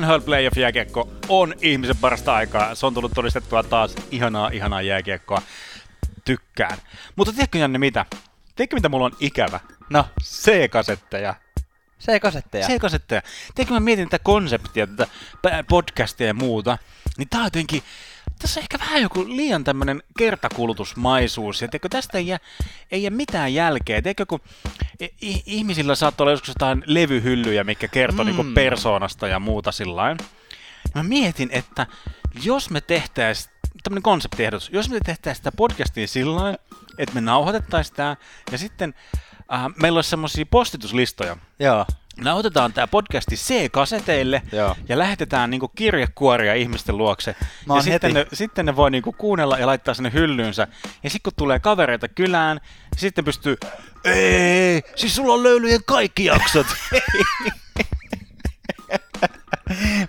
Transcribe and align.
NHL 0.00 0.18
Playoff 0.24 0.56
jääkiekko 0.56 1.08
on 1.28 1.54
ihmisen 1.60 1.96
parasta 1.96 2.34
aikaa. 2.34 2.74
Se 2.74 2.86
on 2.86 2.94
tullut 2.94 3.12
todistettua 3.14 3.62
taas 3.62 3.94
ihanaa, 4.10 4.48
ihanaa 4.48 4.82
jääkiekkoa. 4.82 5.42
Tykkään. 6.24 6.78
Mutta 7.16 7.32
tiedätkö 7.32 7.58
Janne 7.58 7.78
mitä? 7.78 8.06
Tiedätkö 8.56 8.76
mitä 8.76 8.88
mulla 8.88 9.04
on 9.04 9.16
ikävä? 9.20 9.60
No, 9.90 10.04
C-kasetteja. 10.22 11.34
C-kasetteja. 12.00 12.66
C-kasetteja. 12.66 13.22
Tiedätkö 13.54 13.74
mä 13.74 13.80
mietin 13.80 14.08
tätä 14.08 14.24
konseptia, 14.24 14.86
tätä 14.86 15.64
podcastia 15.68 16.26
ja 16.26 16.34
muuta, 16.34 16.78
niin 17.18 17.28
tää 17.28 17.40
on 17.40 17.46
jotenkin, 17.46 17.82
tässä 18.38 18.60
on 18.60 18.62
ehkä 18.62 18.78
vähän 18.78 19.02
joku 19.02 19.24
liian 19.28 19.64
tämmöinen 19.64 20.02
kertakulutusmaisuus, 20.18 21.62
ja 21.62 21.68
tiedätkö, 21.68 21.88
tästä 21.88 22.18
ei 22.18 22.26
jää, 22.26 22.38
ei 22.90 23.02
jää 23.02 23.10
mitään 23.10 23.54
jälkeä. 23.54 24.02
Tiedätkö, 24.02 24.26
kun 24.26 24.40
ihmisillä 25.46 25.94
saattaa 25.94 26.24
olla 26.24 26.32
joskus 26.32 26.48
jotain 26.48 26.82
levyhyllyjä, 26.86 27.64
mikä 27.64 27.88
kertoo 27.88 28.24
mm. 28.24 28.36
niin 28.36 28.54
persoonasta 28.54 29.28
ja 29.28 29.38
muuta 29.38 29.72
sillä 29.72 30.16
Mä 30.94 31.02
mietin, 31.02 31.48
että 31.52 31.86
jos 32.42 32.70
me 32.70 32.80
tehtäisiin 32.80 33.54
tämmöinen 33.82 34.02
konseptiehdotus, 34.02 34.70
jos 34.72 34.90
me 34.90 34.98
tehtäisiin 35.04 35.36
sitä 35.36 35.52
podcastia 35.56 36.06
sillä 36.06 36.54
että 36.98 37.14
me 37.14 37.20
nauhoitettaisiin 37.20 37.96
tämä, 37.96 38.16
ja 38.52 38.58
sitten 38.58 38.94
äh, 39.52 39.64
meillä 39.82 39.96
olisi 39.96 40.10
semmoisia 40.10 40.46
postituslistoja. 40.46 41.36
Joo. 41.58 41.86
Nautetaan 42.20 42.72
tämä 42.72 42.86
podcasti 42.86 43.36
C-kaseteille 43.36 44.42
Joo. 44.52 44.76
ja 44.88 44.98
lähetetään 44.98 45.50
niinku 45.50 45.68
kirjekuoria 45.68 46.54
ihmisten 46.54 46.98
luokse. 46.98 47.36
Mä 47.66 47.74
ja 47.74 47.82
heti. 47.82 47.90
sitten 47.90 48.14
ne, 48.14 48.26
sitten 48.32 48.66
ne 48.66 48.76
voi 48.76 48.90
niinku 48.90 49.12
kuunnella 49.12 49.58
ja 49.58 49.66
laittaa 49.66 49.94
sinne 49.94 50.12
hyllyynsä. 50.12 50.68
Ja 51.02 51.10
sitten 51.10 51.22
kun 51.22 51.32
tulee 51.36 51.58
kavereita 51.58 52.08
kylään, 52.08 52.56
niin 52.56 53.00
sitten 53.00 53.24
pystyy, 53.24 53.56
ei, 54.04 54.82
siis 54.96 55.16
sulla 55.16 55.34
on 55.34 55.42
löylyjen 55.42 55.80
kaikki 55.86 56.24
jaksot. 56.24 56.66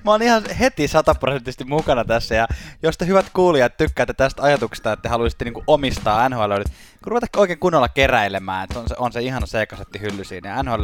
Mä 0.05 0.11
oon 0.11 0.22
ihan 0.22 0.44
heti 0.59 0.88
sataprosenttisesti 0.88 1.64
mukana 1.64 2.05
tässä 2.05 2.36
ja 2.36 2.48
jos 2.83 2.98
te 2.98 3.05
hyvät 3.05 3.30
kuulijat 3.33 3.78
tykkäätte 3.78 4.14
tästä 4.14 4.44
ajatuksesta, 4.44 4.94
että 4.94 5.03
te 5.03 5.09
haluaisitte 5.09 5.45
niinku 5.45 5.64
omistaa 5.67 6.30
nhl 6.30 6.61
kun 7.03 7.11
ruveta 7.11 7.28
oikein 7.38 7.59
kunnolla 7.59 7.89
keräilemään, 7.89 8.64
että 8.64 8.80
on 8.80 8.88
se, 8.88 8.95
on 8.97 9.11
se 9.11 9.22
ihana 9.22 9.47
C-kasetti 9.47 10.02
hylly 10.02 10.23
siinä 10.23 10.50
ja 10.50 10.64
nhl 10.64 10.83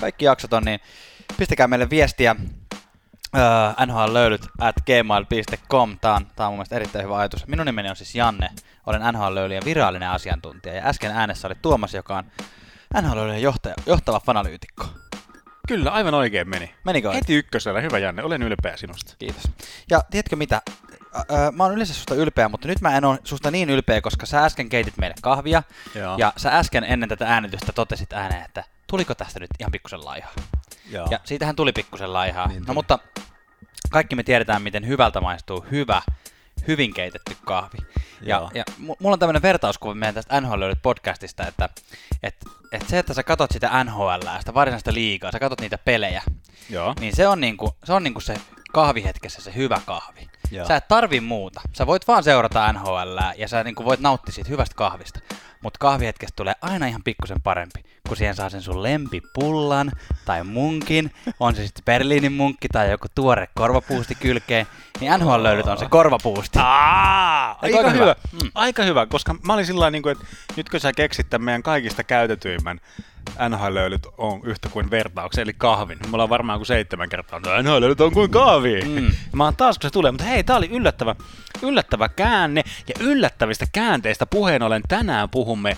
kaikki 0.00 0.24
jaksot 0.24 0.52
on, 0.52 0.64
niin 0.64 0.80
pistäkää 1.38 1.68
meille 1.68 1.90
viestiä 1.90 2.36
uh, 3.34 3.86
nhlöylyt 3.86 4.42
at 4.58 4.76
gmail.com. 4.86 5.98
Tää 6.00 6.14
on, 6.14 6.26
tää 6.36 6.46
on 6.46 6.52
mun 6.52 6.58
mielestä 6.58 6.76
erittäin 6.76 7.04
hyvä 7.04 7.16
ajatus. 7.18 7.46
Minun 7.46 7.66
nimeni 7.66 7.90
on 7.90 7.96
siis 7.96 8.14
Janne, 8.14 8.48
olen 8.86 9.00
nhl 9.12 9.64
virallinen 9.64 10.10
asiantuntija 10.10 10.74
ja 10.74 10.86
äsken 10.86 11.10
äänessä 11.10 11.48
oli 11.48 11.54
Tuomas, 11.62 11.94
joka 11.94 12.16
on 12.16 12.24
nhl 13.02 13.30
johtava 13.86 14.20
fanalyytikko. 14.20 14.86
Kyllä, 15.68 15.90
aivan 15.90 16.14
oikein 16.14 16.48
meni. 16.48 16.74
Menikö 16.84 17.12
Heti 17.12 17.34
ykkösellä, 17.34 17.80
hyvä 17.80 17.98
Janne, 17.98 18.22
olen 18.22 18.42
ylpeä 18.42 18.76
sinusta. 18.76 19.14
Kiitos. 19.18 19.42
Ja 19.90 20.00
tiedätkö 20.10 20.36
mitä? 20.36 20.62
Öö, 21.30 21.50
mä 21.50 21.64
oon 21.64 21.72
yleensä 21.72 21.94
susta 21.94 22.14
ylpeä, 22.14 22.48
mutta 22.48 22.68
nyt 22.68 22.80
mä 22.80 22.96
en 22.96 23.04
ole 23.04 23.18
susta 23.24 23.50
niin 23.50 23.70
ylpeä, 23.70 24.00
koska 24.00 24.26
sä 24.26 24.44
äsken 24.44 24.68
keitit 24.68 24.96
meille 24.98 25.14
kahvia. 25.22 25.62
Joo. 25.94 26.14
Ja 26.18 26.32
sä 26.36 26.58
äsken 26.58 26.84
ennen 26.84 27.08
tätä 27.08 27.26
äänitystä 27.26 27.72
totesit 27.72 28.12
ääneen, 28.12 28.44
että 28.44 28.64
tuliko 28.86 29.14
tästä 29.14 29.40
nyt 29.40 29.50
ihan 29.60 29.72
pikkusen 29.72 30.04
laihaa. 30.04 30.32
Joo. 30.90 31.08
Ja 31.10 31.20
siitähän 31.24 31.56
tuli 31.56 31.72
pikkusen 31.72 32.12
laihaa. 32.12 32.48
Niin 32.48 32.60
no 32.60 32.64
tuli. 32.66 32.74
mutta 32.74 32.98
kaikki 33.90 34.16
me 34.16 34.22
tiedetään, 34.22 34.62
miten 34.62 34.86
hyvältä 34.86 35.20
maistuu 35.20 35.66
hyvä, 35.70 36.02
hyvin 36.68 36.94
keitetty 36.94 37.36
kahvi. 37.44 37.78
Ja, 38.20 38.36
Joo. 38.36 38.50
ja 38.54 38.64
mu- 38.68 38.96
mulla 38.98 39.14
on 39.14 39.18
tämmöinen 39.18 39.42
vertauskuva 39.42 39.94
meidän 39.94 40.14
tästä 40.14 40.40
NHL 40.40 40.70
podcastista, 40.82 41.46
että 41.46 41.68
et, 42.22 42.36
et 42.72 42.88
se, 42.88 42.98
että 42.98 43.14
sä 43.14 43.22
katot 43.22 43.50
sitä 43.50 43.84
NHL, 43.84 44.20
sitä 44.38 44.54
varsinaista 44.54 44.94
liigaa, 44.94 45.32
sä 45.32 45.38
katot 45.38 45.60
niitä 45.60 45.78
pelejä, 45.78 46.22
Joo. 46.70 46.94
niin 47.00 47.16
se 47.16 47.28
on 47.28 47.40
niinku 47.40 47.76
se, 47.84 47.92
on 47.92 48.02
niinku 48.02 48.20
se 48.20 48.34
kahvihetkessä 48.72 49.42
se 49.42 49.54
hyvä 49.54 49.80
kahvi. 49.86 50.28
Joo. 50.50 50.66
Sä 50.66 50.76
et 50.76 50.88
tarvi 50.88 51.20
muuta. 51.20 51.60
Sä 51.72 51.86
voit 51.86 52.08
vaan 52.08 52.24
seurata 52.24 52.72
NHL 52.72 53.18
ja 53.36 53.48
sä 53.48 53.64
niinku 53.64 53.84
voit 53.84 54.00
nauttia 54.00 54.32
siitä 54.32 54.50
hyvästä 54.50 54.74
kahvista. 54.74 55.20
Mutta 55.60 55.78
kahvihetkestä 55.78 56.36
tulee 56.36 56.54
aina 56.62 56.86
ihan 56.86 57.02
pikkusen 57.04 57.42
parempi, 57.42 57.82
kun 58.08 58.16
siihen 58.16 58.34
saa 58.34 58.50
sen 58.50 58.62
sun 58.62 58.82
lempipullan 58.82 59.92
tai 60.24 60.44
munkin, 60.44 61.10
on 61.40 61.54
se 61.54 61.66
sitten 61.66 61.84
Berliinin 61.84 62.32
munkki 62.32 62.68
tai 62.68 62.90
joku 62.90 63.06
tuore 63.14 63.48
korvapuusti 63.54 64.14
kylkeen, 64.14 64.66
niin 65.00 65.12
NHL-löylyt 65.12 65.66
on 65.66 65.78
se 65.78 65.86
korvapuusti. 65.88 66.58
Aa, 66.62 67.58
aika 67.62 67.76
aika 67.76 67.90
hyvä. 67.90 68.02
hyvä? 68.02 68.14
Mm. 68.32 68.50
Aika 68.54 68.82
hyvä, 68.82 69.06
koska 69.06 69.34
mä 69.42 69.54
olin 69.54 69.66
sillä 69.66 69.90
niin 69.90 70.08
että 70.08 70.24
nyt 70.56 70.68
kun 70.70 70.80
sä 70.80 70.92
keksit 70.92 71.30
tämän 71.30 71.44
meidän 71.44 71.62
kaikista 71.62 72.04
käytetyimmän 72.04 72.80
NHL-löylyt 73.48 74.06
on 74.18 74.40
yhtä 74.44 74.68
kuin 74.68 74.90
vertauksen, 74.90 75.42
eli 75.42 75.52
kahvin. 75.58 75.98
Mulla 76.10 76.22
on 76.22 76.28
varmaan 76.28 76.58
kuin 76.58 76.66
seitsemän 76.66 77.08
kertaa, 77.08 77.40
no 77.40 77.62
NHL-löylyt 77.62 78.00
on 78.00 78.12
kuin 78.12 78.30
kahvi. 78.30 78.80
Mm. 78.80 79.10
Mä 79.32 79.44
oon 79.44 79.56
taas, 79.56 79.78
kun 79.78 79.82
se 79.82 79.92
tulee, 79.92 80.10
mutta 80.10 80.24
hei, 80.24 80.44
tää 80.44 80.56
oli 80.56 80.68
yllättävä, 80.72 81.14
yllättävä 81.62 82.08
käänne, 82.08 82.62
ja 82.88 82.94
yllättävistä 83.00 83.66
käänteistä 83.72 84.26
puheen 84.26 84.62
ollen 84.62 84.82
tänään 84.88 85.28
puhumme 85.30 85.76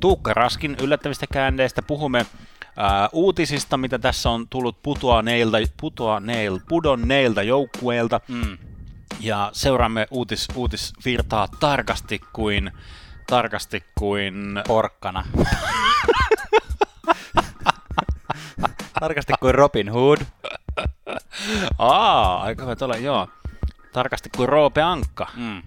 Tuukka 0.00 0.34
Raskin 0.34 0.76
yllättävistä 0.82 1.26
käänteistä, 1.32 1.82
puhumme 1.82 2.26
ää, 2.76 3.08
uutisista, 3.12 3.76
mitä 3.76 3.98
tässä 3.98 4.30
on 4.30 4.48
tullut 4.48 4.82
putoaneilta, 4.82 5.58
putoaneil, 5.80 6.60
pudonneilta 6.68 7.42
joukkueilta, 7.42 8.20
Mm. 8.28 8.58
ja 9.20 9.50
seuraamme 9.52 10.06
uutis, 10.10 10.48
uutisvirtaa 10.54 11.48
tarkasti 11.60 12.20
kuin, 12.32 12.72
tarkasti 13.26 13.84
kuin... 13.98 14.62
Porkkana. 14.66 15.24
Tarkasti 19.00 19.32
kuin 19.40 19.54
Robin 19.54 19.88
Hood. 19.88 20.18
Aa, 21.78 22.42
aika 22.42 22.62
hyvä 22.62 22.76
tuolla, 22.76 22.96
joo. 22.96 23.28
Tarkasti 23.92 24.30
kuin 24.36 24.48
Roope 24.48 24.82
Ankka. 24.82 25.26
Mm. 25.36 25.62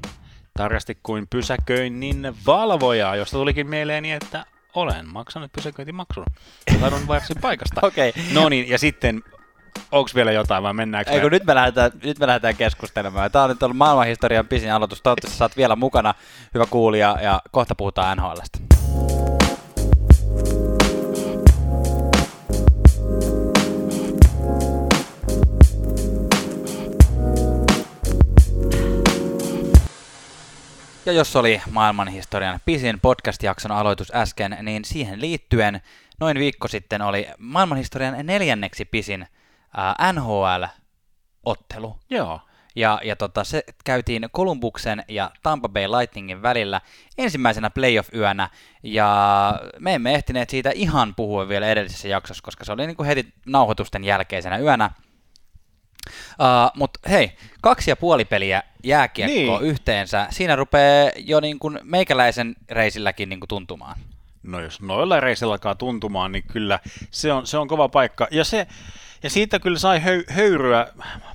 Tarkasti 0.57 0.97
kuin 1.03 1.27
pysäköinnin 1.29 2.35
valvoja, 2.45 3.15
josta 3.15 3.37
tulikin 3.37 3.69
mieleeni, 3.69 4.11
että 4.11 4.45
olen 4.75 5.07
maksanut 5.07 5.51
pysäköintimaksun. 5.51 6.25
Ladun 6.81 7.07
varsin 7.07 7.37
paikasta. 7.41 7.81
Okei. 7.87 8.13
No 8.33 8.49
niin, 8.49 8.69
ja 8.69 8.79
sitten, 8.79 9.23
onko 9.91 10.09
vielä 10.15 10.31
jotain 10.31 10.63
vai 10.63 10.73
mennäänkö? 10.73 11.11
Ei 11.11 11.21
me- 11.21 11.29
nyt 11.29 11.45
me, 11.45 11.55
lähdetään, 11.55 11.91
nyt 12.03 12.19
me 12.19 12.27
lähdetään 12.27 12.55
keskustelemaan. 12.55 13.31
Tämä 13.31 13.43
on 13.43 13.49
nyt 13.49 13.63
ollut 13.63 13.77
maailmanhistorian 13.77 14.47
pisin 14.47 14.73
aloitus. 14.73 15.01
Toivottavasti 15.01 15.37
saat 15.37 15.57
vielä 15.57 15.75
mukana, 15.75 16.13
hyvä 16.53 16.65
kuulija, 16.65 17.17
ja 17.21 17.41
kohta 17.51 17.75
puhutaan 17.75 18.17
NHLstä. 18.17 18.59
Ja 31.09 31.13
jos 31.13 31.35
oli 31.35 31.61
maailmanhistorian 31.71 32.59
pisin 32.65 32.99
podcast-jakson 32.99 33.71
aloitus 33.71 34.11
äsken, 34.15 34.57
niin 34.61 34.85
siihen 34.85 35.21
liittyen 35.21 35.81
noin 36.19 36.39
viikko 36.39 36.67
sitten 36.67 37.01
oli 37.01 37.27
maailmanhistorian 37.37 38.25
neljänneksi 38.25 38.85
pisin 38.85 39.27
ää, 39.77 40.13
NHL-ottelu. 40.13 41.99
Joo. 42.09 42.41
Ja, 42.75 43.01
ja 43.03 43.15
tota, 43.15 43.43
se 43.43 43.63
käytiin 43.85 44.29
Columbuksen 44.35 45.03
ja 45.07 45.31
Tampa 45.43 45.69
Bay 45.69 45.87
Lightningin 45.87 46.41
välillä 46.41 46.81
ensimmäisenä 47.17 47.69
playoff-yönä, 47.69 48.49
ja 48.83 49.59
me 49.79 49.93
emme 49.93 50.13
ehtineet 50.13 50.49
siitä 50.49 50.71
ihan 50.75 51.15
puhua 51.15 51.47
vielä 51.47 51.67
edellisessä 51.67 52.07
jaksossa, 52.07 52.43
koska 52.43 52.65
se 52.65 52.71
oli 52.71 52.87
niin 52.87 52.97
kuin 52.97 53.07
heti 53.07 53.33
nauhoitusten 53.45 54.03
jälkeisenä 54.03 54.57
yönä. 54.57 54.91
Uh, 56.07 56.71
Mutta 56.75 57.09
hei, 57.09 57.31
kaksi 57.61 57.91
ja 57.91 57.95
puoli 57.95 58.25
peliä 58.25 58.63
jääkiekkoa 58.83 59.59
Niin. 59.59 59.69
yhteensä, 59.69 60.27
siinä 60.29 60.55
rupeaa 60.55 61.11
jo 61.17 61.39
niin 61.39 61.59
kuin 61.59 61.79
meikäläisen 61.83 62.55
reisilläkin 62.69 63.29
niin 63.29 63.39
kuin 63.39 63.47
tuntumaan. 63.47 63.99
No 64.43 64.59
jos 64.59 64.81
noilla 64.81 65.19
reisillä 65.19 65.53
alkaa 65.53 65.75
tuntumaan, 65.75 66.31
niin 66.31 66.43
kyllä 66.51 66.79
se 67.11 67.33
on, 67.33 67.47
se 67.47 67.57
on 67.57 67.67
kova 67.67 67.89
paikka. 67.89 68.27
Ja, 68.31 68.43
se, 68.43 68.67
ja 69.23 69.29
siitä 69.29 69.59
kyllä 69.59 69.79
sai 69.79 69.99
höy, 69.99 70.23
höyryä 70.29 70.87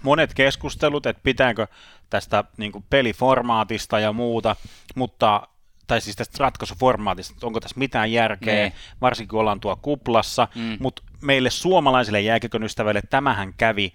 monet 0.02 0.34
keskustelut, 0.34 1.06
että 1.06 1.20
pitääkö 1.24 1.66
tästä 2.10 2.44
niin 2.56 2.72
kuin 2.72 2.84
peliformaatista 2.90 4.00
ja 4.00 4.12
muuta, 4.12 4.56
mutta 4.94 5.48
tai 5.86 6.00
siis 6.00 6.16
tästä 6.16 6.36
ratkaisuformaatista, 6.40 7.34
että 7.34 7.46
onko 7.46 7.60
tässä 7.60 7.78
mitään 7.78 8.12
järkeä, 8.12 8.54
Niin. 8.62 8.72
varsinkin 9.00 9.28
kun 9.28 9.40
ollaan 9.40 9.60
tuo 9.60 9.76
kuplassa, 9.82 10.48
Mm. 10.54 10.76
mutta 10.80 11.02
meille 11.20 11.50
suomalaisille 11.50 12.20
jääkiekon 12.20 12.62
ystäville 12.64 13.02
tämähän 13.10 13.54
kävi 13.56 13.92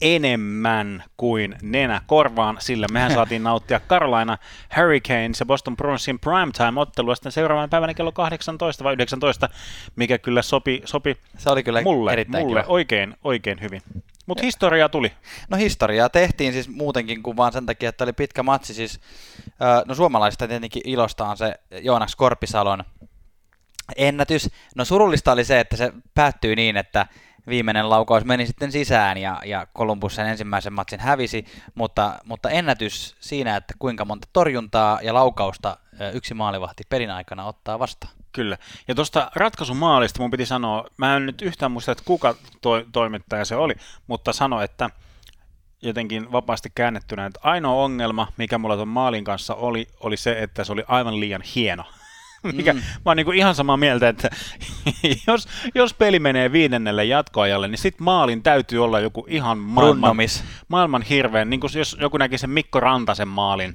enemmän 0.00 1.04
kuin 1.16 1.56
nenä 1.62 2.00
korvaan, 2.06 2.56
sillä 2.60 2.86
mehän 2.92 3.12
saatiin 3.12 3.42
nauttia 3.42 3.80
Carolina 3.80 4.38
Hurricanes 4.76 5.40
ja 5.40 5.46
Boston 5.46 5.76
Bruinsin 5.76 6.18
primetime-ottelua 6.18 7.14
sitten 7.14 7.32
seuraavan 7.32 7.70
päivänä 7.70 7.94
kello 7.94 8.12
18 8.12 8.84
vai 8.84 8.92
19, 8.92 9.48
mikä 9.96 10.18
kyllä 10.18 10.42
sopi, 10.42 10.82
sopi 10.84 11.16
Se 11.38 11.50
oli 11.50 11.62
kyllä 11.62 11.82
mulle, 11.82 12.12
erittäin 12.12 12.46
mulle 12.46 12.60
kiva. 12.60 12.72
oikein, 12.72 13.16
oikein 13.24 13.60
hyvin. 13.60 13.82
Mutta 14.26 14.44
historiaa 14.44 14.88
tuli. 14.88 15.12
No 15.48 15.56
historiaa 15.56 16.08
tehtiin 16.08 16.52
siis 16.52 16.68
muutenkin 16.68 17.22
kuin 17.22 17.36
vaan 17.36 17.52
sen 17.52 17.66
takia, 17.66 17.88
että 17.88 18.04
oli 18.04 18.12
pitkä 18.12 18.42
matsi. 18.42 18.74
Siis, 18.74 19.00
no 19.86 19.94
suomalaisista 19.94 20.48
tietenkin 20.48 20.82
ilosta 20.84 21.26
on 21.26 21.36
se 21.36 21.54
Joonas 21.82 22.16
Korpisalon 22.16 22.84
ennätys. 23.96 24.50
No 24.74 24.84
surullista 24.84 25.32
oli 25.32 25.44
se, 25.44 25.60
että 25.60 25.76
se 25.76 25.92
päättyi 26.14 26.56
niin, 26.56 26.76
että 26.76 27.06
viimeinen 27.48 27.90
laukaus 27.90 28.24
meni 28.24 28.46
sitten 28.46 28.72
sisään 28.72 29.18
ja, 29.18 29.40
ja 29.44 29.66
Columbus 29.76 30.14
sen 30.14 30.26
ensimmäisen 30.26 30.72
matsin 30.72 31.00
hävisi, 31.00 31.44
mutta, 31.74 32.18
mutta 32.24 32.50
ennätys 32.50 33.16
siinä, 33.20 33.56
että 33.56 33.74
kuinka 33.78 34.04
monta 34.04 34.28
torjuntaa 34.32 34.98
ja 35.02 35.14
laukausta 35.14 35.76
yksi 36.12 36.34
maalivahti 36.34 36.82
pelin 36.88 37.10
aikana 37.10 37.44
ottaa 37.44 37.78
vastaan. 37.78 38.12
Kyllä. 38.32 38.58
Ja 38.88 38.94
tuosta 38.94 39.30
ratkaisumaalista 39.34 40.22
mun 40.22 40.30
piti 40.30 40.46
sanoa, 40.46 40.84
mä 40.96 41.16
en 41.16 41.26
nyt 41.26 41.42
yhtään 41.42 41.72
muista, 41.72 41.92
että 41.92 42.04
kuka 42.04 42.34
to- 42.60 42.84
toimittaja 42.92 43.44
se 43.44 43.56
oli, 43.56 43.74
mutta 44.06 44.32
sano, 44.32 44.60
että 44.60 44.90
jotenkin 45.82 46.32
vapaasti 46.32 46.72
käännettynä, 46.74 47.26
että 47.26 47.40
ainoa 47.42 47.84
ongelma, 47.84 48.28
mikä 48.36 48.58
mulla 48.58 48.76
tuon 48.76 48.88
maalin 48.88 49.24
kanssa 49.24 49.54
oli, 49.54 49.86
oli 50.00 50.16
se, 50.16 50.42
että 50.42 50.64
se 50.64 50.72
oli 50.72 50.84
aivan 50.88 51.20
liian 51.20 51.42
hieno. 51.54 51.84
Mikä, 52.56 52.72
mm. 52.72 52.78
Mä 52.78 52.84
oon 53.04 53.16
niin 53.16 53.34
ihan 53.34 53.54
samaa 53.54 53.76
mieltä, 53.76 54.08
että 54.08 54.30
jos, 55.26 55.48
jos 55.74 55.94
peli 55.94 56.18
menee 56.18 56.52
viidennelle 56.52 57.04
jatkoajalle, 57.04 57.68
niin 57.68 57.78
sit 57.78 58.00
maalin 58.00 58.42
täytyy 58.42 58.84
olla 58.84 59.00
joku 59.00 59.26
ihan 59.28 59.58
maailman, 59.58 60.16
maailman 60.68 61.02
hirveän, 61.02 61.50
niin 61.50 61.60
kuin 61.60 61.70
jos 61.76 61.96
joku 62.00 62.16
näki 62.16 62.38
sen 62.38 62.50
Mikko 62.50 62.80
Rantasen 62.80 63.28
maalin, 63.28 63.74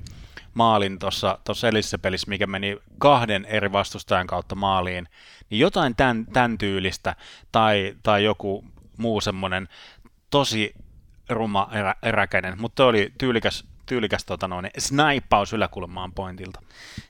maalin 0.53 0.99
tuossa 0.99 1.67
edellisessä 1.67 1.97
pelissä, 1.97 2.29
mikä 2.29 2.47
meni 2.47 2.77
kahden 2.97 3.45
eri 3.45 3.71
vastustajan 3.71 4.27
kautta 4.27 4.55
maaliin, 4.55 5.07
niin 5.49 5.59
jotain 5.59 5.95
tämän, 5.95 6.25
tämän 6.33 6.57
tyylistä 6.57 7.15
tai, 7.51 7.95
tai 8.03 8.23
joku 8.23 8.65
muu 8.97 9.21
semmoinen 9.21 9.69
tosi 10.29 10.73
ruma 11.29 11.69
erä, 11.71 11.95
eräkäinen, 12.03 12.61
mutta 12.61 12.85
oli 12.85 13.13
tyylikäs, 13.17 13.65
tyylikäs 13.93 14.25
tota 14.25 14.47
noin, 14.47 14.69
snaippaus 14.77 15.53
yläkulmaan 15.53 16.13
pointilta. 16.13 16.61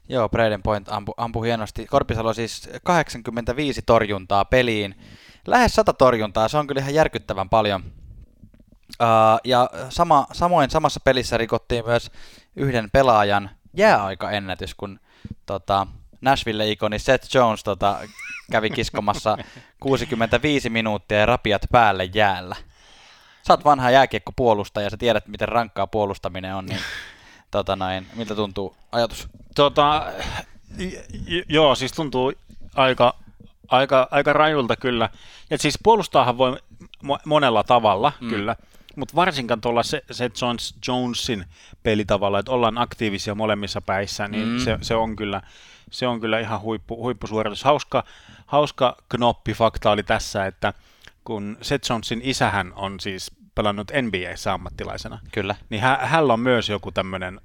Joo, 0.10 0.30
Braden 0.30 0.64
Point 0.64 0.90
ampui 0.90 1.14
ampu 1.18 1.44
hienosti. 1.44 1.86
Korpisalo 1.86 2.34
siis 2.34 2.70
85 2.84 3.82
torjuntaa 3.82 4.46
peliin. 4.46 4.96
Lähes 5.48 5.76
100 5.76 5.94
torjuntaa, 5.94 6.48
se 6.48 6.58
on 6.58 6.68
kyllä 6.68 6.82
ihan 6.82 6.94
järkyttävän 6.94 7.50
paljon. 7.50 7.84
Uh, 9.02 9.40
ja 9.44 9.70
sama, 9.90 10.28
samoin 10.32 10.70
samassa 10.70 11.00
pelissä 11.00 11.38
rikottiin 11.38 11.86
myös 11.86 12.12
yhden 12.56 12.92
pelaajan 12.92 13.50
jääaikaennätys, 13.78 14.76
kun 14.76 15.00
tota, 15.46 15.88
Nashville-ikoni 16.22 17.00
Seth 17.00 17.36
Jones 17.36 17.64
tota, 17.64 18.00
kävi 18.52 18.70
kiskomassa 18.70 19.38
65 19.80 20.70
minuuttia 20.70 21.18
ja 21.18 21.26
rapiat 21.26 21.62
päälle 21.72 22.10
jäällä 22.14 22.56
sä 23.48 23.54
oot 23.54 23.66
vanha 23.66 23.92
jääkiekkopuolustaja 23.92 24.86
ja 24.86 24.90
sä 24.90 24.98
tiedät, 24.98 25.28
miten 25.28 25.48
rankkaa 25.48 25.88
puolustaminen 25.88 26.56
on, 26.56 26.66
niin 26.66 26.80
tota 27.52 27.76
noin, 27.76 28.08
miltä 28.16 28.36
tuntuu 28.36 28.76
ajatus? 28.92 29.28
Tota, 29.56 30.06
joo, 31.50 31.76
siis 31.76 31.92
tuntuu 31.92 32.34
aika, 32.76 33.16
aika, 33.68 34.08
aika 34.12 34.34
rajulta 34.34 34.76
kyllä. 34.76 35.10
Ja 35.50 35.58
siis 35.58 35.80
puolustaahan 35.84 36.38
voi 36.38 36.58
mo- 37.06 37.22
monella 37.26 37.64
tavalla 37.64 38.12
mm. 38.22 38.30
kyllä, 38.30 38.56
mutta 38.96 39.16
varsinkaan 39.16 39.62
tuolla 39.62 39.84
se, 39.84 40.04
se 40.12 40.32
Jones, 40.42 40.76
Jonesin 40.88 41.46
pelitavalla, 41.84 42.40
että 42.40 42.52
ollaan 42.52 42.78
aktiivisia 42.78 43.36
molemmissa 43.36 43.82
päissä, 43.82 44.28
niin 44.28 44.48
mm. 44.48 44.60
se, 44.60 44.78
se, 44.82 44.96
on 44.96 45.16
kyllä, 45.16 45.42
se 45.92 46.08
on 46.08 46.20
kyllä 46.20 46.40
ihan 46.40 46.62
huippu, 46.62 46.98
huippusuoritus. 46.98 47.64
Hauska, 47.64 48.04
hauska 48.46 48.98
knoppifakta 49.10 49.92
oli 49.92 50.04
tässä, 50.04 50.46
että 50.46 50.74
kun 51.24 51.58
Seth 51.62 51.90
Jonesin 51.90 52.22
isähän 52.24 52.74
on 52.76 53.00
siis 53.00 53.32
pelannut 53.56 53.92
NBAssä 54.02 54.54
ammattilaisena. 54.54 55.20
Kyllä. 55.32 55.56
Niin 55.70 55.82
hä, 55.82 56.00
hänellä 56.02 56.34
on 56.34 56.40
myös 56.40 56.70
joku 56.70 56.92
tämmöinen 56.92 57.42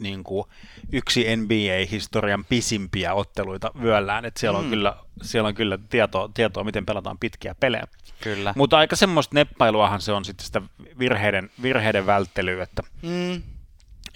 niin 0.00 0.24
kuin 0.24 0.44
yksi 0.92 1.36
NBA-historian 1.36 2.44
pisimpiä 2.44 3.14
otteluita 3.14 3.70
vyöllään, 3.82 4.24
että 4.24 4.40
siellä 4.40 4.58
on 4.58 4.64
mm. 4.64 4.70
kyllä, 4.70 4.96
siellä 5.22 5.48
on 5.48 5.54
kyllä 5.54 5.78
tietoa, 5.88 6.30
tietoa, 6.34 6.64
miten 6.64 6.86
pelataan 6.86 7.18
pitkiä 7.18 7.54
pelejä. 7.60 7.84
Kyllä. 8.20 8.52
Mutta 8.56 8.78
aika 8.78 8.96
semmoista 8.96 9.34
neppailuahan 9.34 10.00
se 10.00 10.12
on 10.12 10.24
sitten 10.24 10.46
sitä 10.46 10.62
virheiden, 10.98 11.50
virheiden 11.62 12.06
välttelyä, 12.06 12.62
että, 12.62 12.82
mm. 13.02 13.42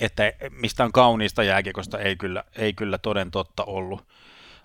että 0.00 0.32
mistä 0.50 0.84
on 0.84 0.92
kauniista 0.92 1.42
jääkiekosta 1.42 1.98
ei 1.98 2.16
kyllä, 2.16 2.44
ei 2.56 2.72
kyllä 2.72 2.98
toden 2.98 3.30
totta 3.30 3.64
ollut, 3.64 4.08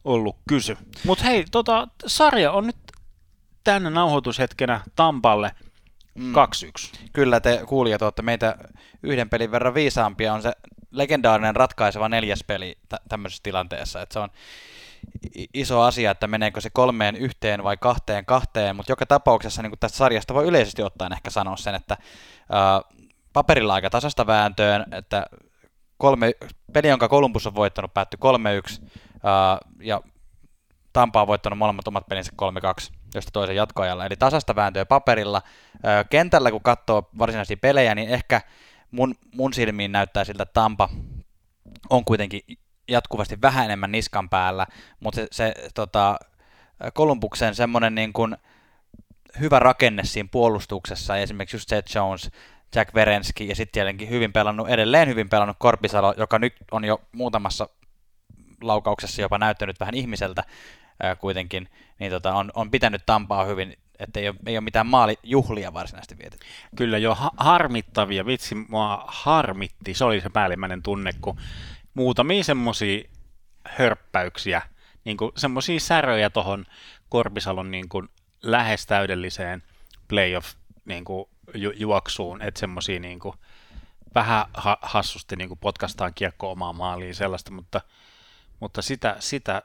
ollut 0.04 0.38
kysy. 0.50 0.78
Mutta 1.06 1.24
hei, 1.24 1.45
tota, 1.51 1.88
sarja 2.06 2.51
on 2.51 2.68
nyt 2.68 2.75
tänne 3.63 3.89
nauhoitushetkenä 3.89 4.81
Tampalle 4.95 5.51
mm. 6.15 6.33
2-1. 6.33 6.36
Kyllä 7.13 7.39
te 7.39 7.62
kuulijat 7.68 8.01
olette 8.01 8.21
meitä 8.21 8.57
yhden 9.04 9.30
pelin 9.30 9.51
verran 9.51 9.74
viisaampia. 9.74 10.33
On 10.33 10.42
se 10.42 10.51
legendaarinen 10.92 11.56
ratkaiseva 11.56 12.10
neljäs 12.10 12.44
peli 12.48 12.77
tä- 12.89 13.00
tämmöisessä 13.10 13.44
tilanteessa. 13.44 14.01
Että 14.01 14.13
se 14.13 14.19
on 14.19 14.30
iso 15.54 15.81
asia, 15.81 16.12
että 16.12 16.27
meneekö 16.27 16.62
se 16.62 16.69
kolmeen 16.69 17.15
yhteen 17.15 17.63
vai 17.63 17.77
kahteen 17.77 18.25
kahteen, 18.25 18.75
mutta 18.75 18.92
joka 18.92 19.06
tapauksessa 19.06 19.62
niin 19.62 19.80
tästä 19.80 19.98
sarjasta 19.98 20.33
voi 20.33 20.45
yleisesti 20.45 20.83
ottaen 20.83 21.13
ehkä 21.13 21.30
sanoa 21.30 21.57
sen, 21.57 21.75
että 21.75 21.98
ää, 22.51 22.81
paperilla 23.33 23.74
aika 23.74 23.89
tasasta 23.89 24.27
vääntöön, 24.27 24.86
että 24.92 25.25
kolme, 25.98 26.31
peli, 26.74 26.88
jonka 26.88 27.09
Columbus 27.09 27.48
on 27.48 27.56
voittanut, 27.56 27.94
päättyi 27.94 28.19
3-1, 28.81 28.88
ää, 29.24 29.57
ja 29.80 30.01
Tampa 30.94 31.21
on 31.21 31.27
voittanut 31.27 31.59
molemmat 31.59 31.88
omat 31.88 32.07
pelinsä 32.07 32.31
3-2 32.92 32.94
josta 33.18 33.31
toisen 33.31 33.56
jatkoajalla. 33.56 34.06
Eli 34.06 34.15
tasasta 34.15 34.56
vääntöä 34.56 34.86
paperilla. 34.86 35.42
Kentällä 36.10 36.51
kun 36.51 36.62
katsoo 36.62 37.10
varsinaisia 37.18 37.57
pelejä, 37.57 37.95
niin 37.95 38.10
ehkä 38.10 38.42
mun, 38.92 39.15
mun 39.36 39.54
silmiin 39.54 39.92
näyttää 39.92 40.24
siltä, 40.24 40.44
että 40.44 40.54
Tampa 40.54 40.89
on 41.89 42.06
kuitenkin 42.06 42.42
jatkuvasti 42.88 43.42
vähän 43.42 43.65
enemmän 43.65 43.92
niskan 43.92 44.30
päällä, 44.30 44.68
mutta 45.00 45.21
se, 45.21 45.27
se 45.31 45.54
tota, 45.74 46.19
Kolumbuksen 46.94 47.56
semmoinen 47.56 47.95
niin 47.95 48.13
kuin 48.13 48.38
hyvä 49.39 49.59
rakenne 49.59 50.04
siinä 50.04 50.30
puolustuksessa, 50.31 51.18
esimerkiksi 51.18 51.56
just 51.56 51.69
Seth 51.69 51.95
Jones, 51.95 52.31
Jack 52.75 52.94
Verenski 52.94 53.48
ja 53.48 53.56
sitten 53.56 53.74
tietenkin 53.74 54.09
hyvin 54.09 54.33
pelannut, 54.33 54.69
edelleen 54.69 55.07
hyvin 55.07 55.30
pelannut 55.30 55.57
Korpisalo, 55.59 56.13
joka 56.18 56.39
nyt 56.39 56.56
on 56.71 56.86
jo 56.86 57.01
muutamassa 57.12 57.69
laukauksessa 58.62 59.21
jopa 59.21 59.38
näyttänyt 59.38 59.80
vähän 59.80 59.95
ihmiseltä, 59.95 60.44
ää, 61.04 61.16
kuitenkin, 61.16 61.69
niin 62.00 62.12
tota, 62.12 62.34
on, 62.34 62.51
on 62.56 62.72
pitänyt 62.72 63.06
Tampaa 63.06 63.45
hyvin, 63.45 63.78
että 64.00 64.19
ei 64.19 64.30
ole, 64.30 64.36
ei 64.45 64.57
ole 64.57 64.63
mitään 64.63 64.88
maalijuhlia 64.88 65.74
varsinaisesti 65.74 66.18
vietetty. 66.18 66.45
Kyllä 66.75 66.98
jo 66.98 67.16
ha- 67.16 67.31
harmittavia, 67.38 68.25
vitsi 68.25 68.56
mua 68.56 69.04
harmitti, 69.07 69.94
se 69.94 70.06
oli 70.06 70.22
se 70.22 70.30
päällimmäinen 70.30 70.84
tunne, 70.84 71.12
kun 71.22 71.38
muutamia 71.94 72.44
semmoisia 72.44 73.10
hörppäyksiä, 73.68 74.62
niin 75.06 75.18
semmoisia 75.38 75.80
säröjä 75.80 76.30
tuohon 76.30 76.66
Korpisalon 77.09 77.71
niin 77.71 77.90
kuin 77.90 78.09
lähes 78.42 78.85
täydelliseen 78.85 79.64
playoff 80.07 80.54
niin 80.85 81.06
kuin 81.06 81.30
ju- 81.54 81.73
juoksuun, 81.76 82.42
että 82.42 82.59
semmoisia 82.59 83.00
niin 83.00 83.19
vähän 84.16 84.45
ha- 84.54 84.78
hassusti 84.81 85.35
niin 85.35 85.47
kuin 85.47 85.59
potkastaan 85.59 86.12
kiekko 86.16 86.52
omaan 86.52 86.76
maaliin 86.76 87.16
sellaista, 87.16 87.52
mutta, 87.52 87.81
mutta 88.59 88.81
sitä, 88.81 89.16
sitä 89.19 89.62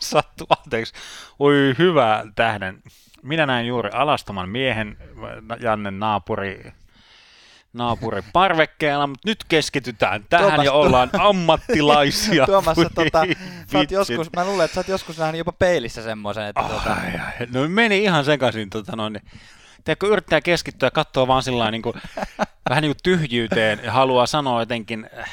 sattuu, 0.00 0.46
anteeksi, 0.64 0.94
oi 1.38 1.74
hyvä 1.78 2.24
tähden. 2.34 2.82
Minä 3.22 3.46
näin 3.46 3.66
juuri 3.66 3.90
alastoman 3.92 4.48
miehen, 4.48 4.96
Janne 5.60 5.90
naapuri, 5.90 6.72
naapuri 7.72 8.22
parvekkeella, 8.32 9.06
mutta 9.06 9.28
nyt 9.28 9.44
keskitytään 9.48 10.24
tähän 10.30 10.46
Tuomas, 10.46 10.64
ja 10.64 10.72
ollaan 10.72 11.10
ammattilaisia. 11.18 12.46
Tuomas, 12.52 12.76
tota, 12.94 13.26
sä 13.72 13.78
oot 13.78 13.90
joskus, 13.90 14.32
mä 14.36 14.44
luulen, 14.44 14.64
että 14.64 14.74
sä 14.74 14.80
oot 14.80 14.88
joskus 14.88 15.18
nähnyt 15.18 15.38
jopa 15.38 15.52
peilissä 15.52 16.02
semmoisen, 16.02 16.46
että... 16.46 16.60
Oh, 16.60 16.70
tota... 16.70 16.92
ai, 16.94 17.12
ai, 17.14 17.46
no 17.54 17.68
meni 17.68 18.02
ihan 18.02 18.24
sekaisin, 18.24 18.70
tota, 18.70 18.96
no, 18.96 19.08
niin, 19.08 19.22
Teekö 19.86 20.06
yrittää 20.06 20.40
keskittyä 20.40 20.86
ja 20.86 20.90
katsoa 20.90 21.26
vaan 21.26 21.42
sillä 21.42 21.70
niin 21.70 21.82
kuin, 21.82 21.94
vähän 22.70 22.82
niin 22.82 22.94
kuin 22.94 23.02
tyhjyyteen 23.02 23.80
ja 23.82 23.92
haluaa 23.92 24.26
sanoa 24.26 24.62
jotenkin 24.62 25.10
äh, 25.18 25.30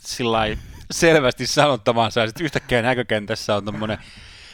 sillä 0.00 0.38
selvästi 0.90 1.46
sanottavansa, 1.46 2.26
sitten 2.26 2.44
yhtäkkiä 2.44 2.82
näkökentässä 2.82 3.54
on 3.54 3.64
tuommoinen 3.64 3.98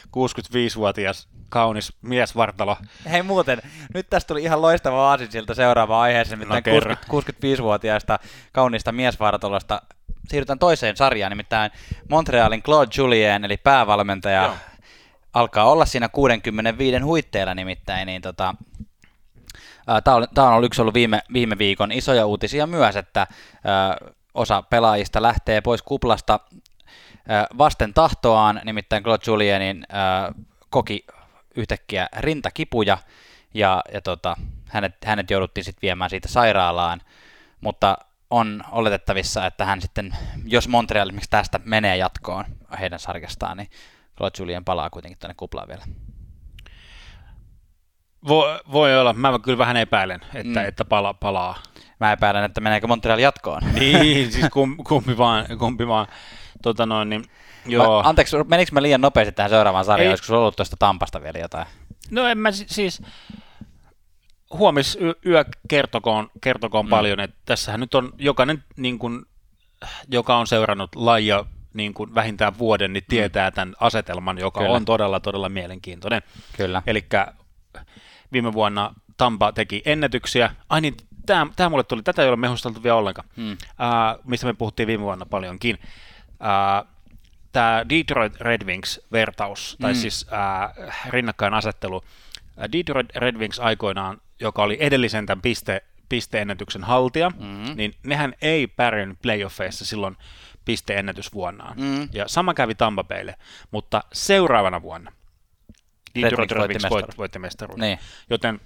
65-vuotias 0.05 1.27
kaunis 1.49 1.93
miesvartalo. 2.01 2.77
Hei 3.11 3.23
muuten, 3.23 3.61
nyt 3.93 4.09
tästä 4.09 4.27
tuli 4.27 4.43
ihan 4.43 4.61
loistava 4.61 5.09
aasinsilta 5.09 5.53
seuraava 5.53 6.01
aiheeseen, 6.01 6.39
no, 6.39 6.55
65-vuotiaasta 6.55 8.19
kauniista 8.51 8.91
miesvartalosta. 8.91 9.81
Siirrytään 10.29 10.59
toiseen 10.59 10.97
sarjaan, 10.97 11.31
nimittäin 11.31 11.71
Montrealin 12.09 12.63
Claude 12.63 12.91
Julien, 12.97 13.45
eli 13.45 13.57
päävalmentaja, 13.57 14.43
Joo. 14.43 14.55
alkaa 15.33 15.71
olla 15.71 15.85
siinä 15.85 16.09
65 16.09 16.99
huitteilla 16.99 17.53
nimittäin, 17.53 18.05
niin 18.05 18.21
tota, 18.21 18.55
Tämä 20.33 20.47
on 20.47 20.53
ollut 20.53 20.65
yksi 20.67 20.81
ollut 20.81 20.93
viime, 20.93 21.21
viime 21.33 21.57
viikon 21.57 21.91
isoja 21.91 22.25
uutisia 22.25 22.67
myös, 22.67 22.95
että 22.95 23.27
osa 24.35 24.61
pelaajista 24.61 25.21
lähtee 25.21 25.61
pois 25.61 25.81
kuplasta 25.81 26.39
vasten 27.57 27.93
tahtoaan, 27.93 28.61
nimittäin 28.63 29.03
Claude 29.03 29.23
Julienin 29.27 29.87
koki 30.69 31.05
yhtäkkiä 31.55 32.09
rintakipuja 32.17 32.97
ja, 33.53 33.81
ja 33.93 34.01
tota, 34.01 34.35
hänet, 34.69 34.95
hänet 35.05 35.29
jouduttiin 35.29 35.63
sitten 35.63 35.81
viemään 35.81 36.09
siitä 36.09 36.27
sairaalaan, 36.27 37.01
mutta 37.61 37.97
on 38.29 38.63
oletettavissa, 38.71 39.45
että 39.45 39.65
hän 39.65 39.81
sitten, 39.81 40.17
jos 40.45 40.67
Montreal 40.67 41.07
esimerkiksi 41.07 41.29
tästä 41.29 41.59
menee 41.65 41.97
jatkoon 41.97 42.45
heidän 42.79 42.99
sarjastaan, 42.99 43.57
niin 43.57 43.69
Claude 44.17 44.33
Julien 44.39 44.65
palaa 44.65 44.89
kuitenkin 44.89 45.19
tuonne 45.19 45.35
kuplaan 45.37 45.67
vielä. 45.67 45.83
Voi, 48.27 48.59
voi 48.71 48.97
olla, 48.99 49.13
mä 49.13 49.39
kyllä 49.39 49.57
vähän 49.57 49.77
epäilen, 49.77 50.21
että, 50.33 50.59
Mm. 50.59 50.65
että 50.67 50.85
pala, 50.85 51.13
palaa. 51.13 51.55
Mä 51.99 52.11
epäilen, 52.11 52.43
että 52.43 52.61
meneekö 52.61 52.87
Montreal 52.87 53.19
jatkoon. 53.19 53.61
Niin, 53.79 54.31
siis 54.31 54.45
kum, 54.53 54.77
kumpi 54.77 55.17
vaan, 55.17 55.45
kumpi 55.59 55.87
vaan. 55.87 56.07
Tota 56.63 56.85
noin, 56.85 57.09
niin, 57.09 57.23
joo. 57.65 58.03
Mä, 58.03 58.09
anteeksi, 58.09 58.35
menikö 58.47 58.71
mä 58.71 58.81
liian 58.81 59.01
nopeasti 59.01 59.31
tähän 59.31 59.49
seuraavaan 59.49 59.85
sarjaan? 59.85 60.09
Olisiko 60.11 60.25
sulla 60.25 60.39
ollut 60.39 60.55
tuosta 60.55 60.75
Tampasta 60.79 61.21
vielä 61.21 61.39
jotain? 61.39 61.65
No 62.11 62.27
en 62.27 62.37
mä 62.37 62.51
si- 62.51 62.65
siis, 62.67 63.01
huomis 64.53 64.97
yö 65.25 65.45
kertokoon, 65.67 66.29
kertokoon 66.41 66.85
Mm. 66.85 66.87
mm. 66.87 66.89
paljon, 66.89 67.19
että 67.19 67.37
tässähän 67.45 67.79
nyt 67.79 67.95
on 67.95 68.13
jokainen, 68.17 68.63
niin 68.77 68.99
kuin, 68.99 69.25
joka 70.11 70.37
on 70.37 70.47
seurannut 70.47 70.95
lajia 70.95 71.45
niin 71.73 71.93
kuin 71.93 72.15
vähintään 72.15 72.57
vuoden, 72.57 72.93
niin 72.93 73.03
tietää 73.07 73.51
tämän 73.51 73.75
asetelman, 73.79 74.37
joka 74.37 74.59
Kyllä. 74.59 74.73
on 74.75 74.85
todella, 74.85 75.19
todella 75.19 75.49
mielenkiintoinen. 75.49 76.21
Kyllä. 76.57 76.81
Eli 76.87 77.05
viime 78.31 78.53
vuonna 78.53 78.93
Tampa 79.17 79.51
teki 79.51 79.81
ennätyksiä. 79.85 80.51
Ai 80.69 80.81
niin, 80.81 80.97
tämä, 81.25 81.47
tämä 81.55 81.69
mulle 81.69 81.83
tuli, 81.83 82.03
tätä 82.03 82.21
ei 82.21 82.27
ole 82.27 82.35
mehusteltu 82.35 82.83
vielä 82.83 82.95
ollenkaan, 82.95 83.27
Mm. 83.35 83.51
uh, 83.51 83.57
mistä 84.23 84.45
me 84.47 84.53
puhuttiin 84.53 84.87
viime 84.87 85.03
vuonna 85.03 85.25
paljonkin. 85.25 85.77
Uh, 86.31 86.87
tämä 87.51 87.85
Detroit 87.89 88.35
Red 88.41 88.61
Wings-vertaus, 88.65 89.77
tai 89.81 89.93
Mm. 89.93 89.97
siis 89.99 90.25
uh, 90.27 90.93
rinnakkainasettelu, 91.09 91.95
uh, 91.97 92.03
Detroit 92.71 93.15
Red 93.15 93.35
Wings 93.35 93.59
aikoinaan, 93.59 94.21
joka 94.39 94.63
oli 94.63 94.77
edellisen 94.79 95.25
tämän 95.25 95.41
piste, 95.41 95.83
pisteennätyksen 96.09 96.83
haltija, 96.83 97.29
Mm. 97.29 97.75
niin 97.75 97.95
nehän 98.03 98.33
ei 98.41 98.67
pärjännyt 98.67 99.21
playoffeissa 99.21 99.85
silloin 99.85 100.17
pisteennätysvuonnaan. 100.65 101.77
Mm. 101.79 102.07
Ja 102.13 102.27
sama 102.27 102.53
kävi 102.53 102.75
Tampa 102.75 103.03
Baylle, 103.03 103.35
mutta 103.71 104.03
seuraavana 104.13 104.81
vuonna 104.81 105.11
Detroit 106.21 106.51
Red 106.51 106.67
Wings 106.67 107.17
voitti 107.17 107.39
mestaruuden. 107.39 107.81
Niin. 107.81 107.99
Joten 108.29 108.61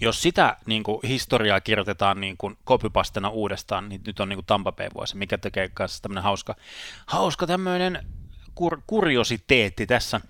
jos 0.00 0.22
sitä 0.22 0.56
niin 0.66 0.82
kuin, 0.82 1.00
historiaa 1.08 1.60
kirjoitetaan 1.60 2.20
niin 2.20 2.36
kuin, 2.36 2.58
copypastena 2.66 3.28
uudestaan, 3.28 3.88
niin 3.88 4.00
nyt 4.06 4.20
on 4.20 4.28
niin 4.28 4.36
kuin 4.36 4.46
Tampa 4.46 4.72
Bay 4.72 4.88
vuosi, 4.94 5.16
mikä 5.16 5.38
tekee 5.38 5.68
kanssa 5.68 6.02
tämmöinen 6.02 6.24
hauska, 6.24 6.54
hauska 7.06 7.46
tämmöinen 7.46 8.06
kur, 8.54 8.80
kuriositeetti 8.86 9.86
tässä. 9.86 10.20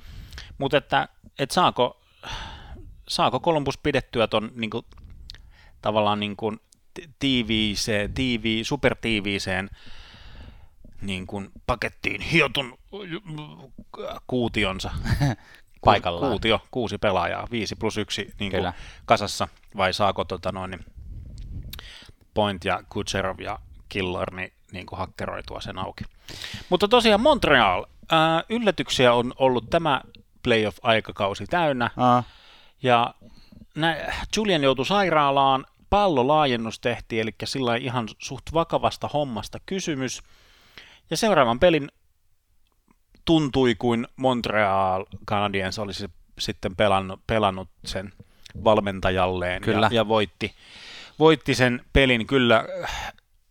Mutta 0.58 0.76
että, 0.76 1.08
et 1.38 1.50
saako, 1.50 2.00
saako 3.08 3.40
Columbus 3.40 3.78
pidettyä 3.78 4.26
ton 4.26 4.50
niin 4.54 4.70
kuin, 4.70 4.84
tavallaan 5.82 6.20
niin 6.20 6.36
kuin, 6.36 6.60
ti- 6.94 7.10
tiiviiseen, 7.18 8.14
tiivi, 8.14 8.64
supertiiviiseen 8.64 9.70
niin 11.02 11.26
kuin 11.26 11.48
pakettiin 11.66 12.20
hiotun 12.20 12.78
kuutionsa. 14.26 14.90
Paikallaan. 15.84 16.30
Kuutio, 16.30 16.60
kuusi 16.70 16.98
pelaajaa, 16.98 17.48
viisi 17.50 17.76
plus 17.76 17.96
yksi 17.96 18.32
niin 18.40 18.52
kuin 18.52 18.72
kasassa, 19.04 19.48
vai 19.76 19.92
saako 19.92 20.24
tota 20.24 20.52
noin, 20.52 20.78
Point 22.34 22.64
ja 22.64 22.82
Kutserov 22.88 23.40
ja 23.40 23.58
Killer 23.88 24.34
niin, 24.34 24.52
niin 24.72 24.86
kuin 24.86 24.98
hakkeroitua 24.98 25.60
sen 25.60 25.78
auki. 25.78 26.04
Mutta 26.68 26.88
tosiaan 26.88 27.20
Montreal, 27.20 27.84
ää, 28.10 28.44
yllätyksiä 28.48 29.12
on 29.12 29.32
ollut 29.38 29.70
tämä 29.70 30.00
playoff-aikakausi 30.42 31.46
täynnä, 31.46 31.90
Aa. 31.96 32.22
ja 32.82 33.14
nä, 33.74 33.96
Julian 34.36 34.62
joutui 34.62 34.86
sairaalaan, 34.86 35.66
pallolaajennus 35.90 36.80
tehtiin, 36.80 37.22
eli 37.22 37.34
sillä 37.44 37.76
ihan 37.76 38.08
suht 38.18 38.44
vakavasta 38.54 39.08
hommasta 39.08 39.58
kysymys. 39.66 40.22
Ja 41.10 41.16
seuraavan 41.16 41.60
pelin 41.60 41.88
tuntui 43.28 43.74
kuin 43.74 44.08
Montreal 44.16 45.04
Canadiens 45.28 45.78
olisi 45.78 46.10
sitten 46.38 46.76
pelannut, 46.76 47.20
pelannut 47.26 47.68
sen 47.84 48.12
valmentajalleen 48.64 49.62
Kyllä. 49.62 49.88
Ja, 49.90 49.96
ja 49.96 50.08
voitti, 50.08 50.54
voitti 51.18 51.54
sen 51.54 51.84
pelin 51.92 52.26
kyllä 52.26 52.64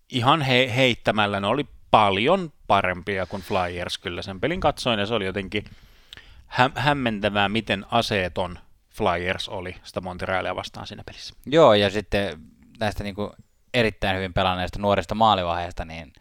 ihan 0.10 0.41
he, 0.41 0.74
heittämällä. 0.75 1.39
Ne 1.39 1.48
oli 1.48 1.65
paljon 1.91 2.53
parempia 2.67 3.25
kuin 3.25 3.41
Flyers 3.41 3.98
kyllä 3.98 4.22
sen 4.22 4.39
pelin 4.39 4.60
katsoin 4.60 5.00
ja 5.00 5.05
se 5.05 5.13
oli 5.13 5.25
jotenkin 5.25 5.65
hä, 6.48 6.69
hämmentävää, 6.75 7.50
miten 7.50 7.86
aseeton 7.91 8.60
Flyers 8.89 9.50
oli 9.50 9.75
sitä 9.84 10.01
Montrealia 10.01 10.55
vastaan 10.55 10.88
siinä 10.88 11.03
pelissä. 11.05 11.36
Joo, 11.46 11.74
ja 11.74 11.89
sitten 11.89 12.39
näistä 12.79 13.03
niin 13.03 13.15
kuin 13.15 13.29
erittäin 13.74 14.17
hyvin 14.17 14.34
pelanneista 14.34 14.79
nuorista 14.79 15.15
maalivaiheista, 15.15 15.86
niin 15.86 16.13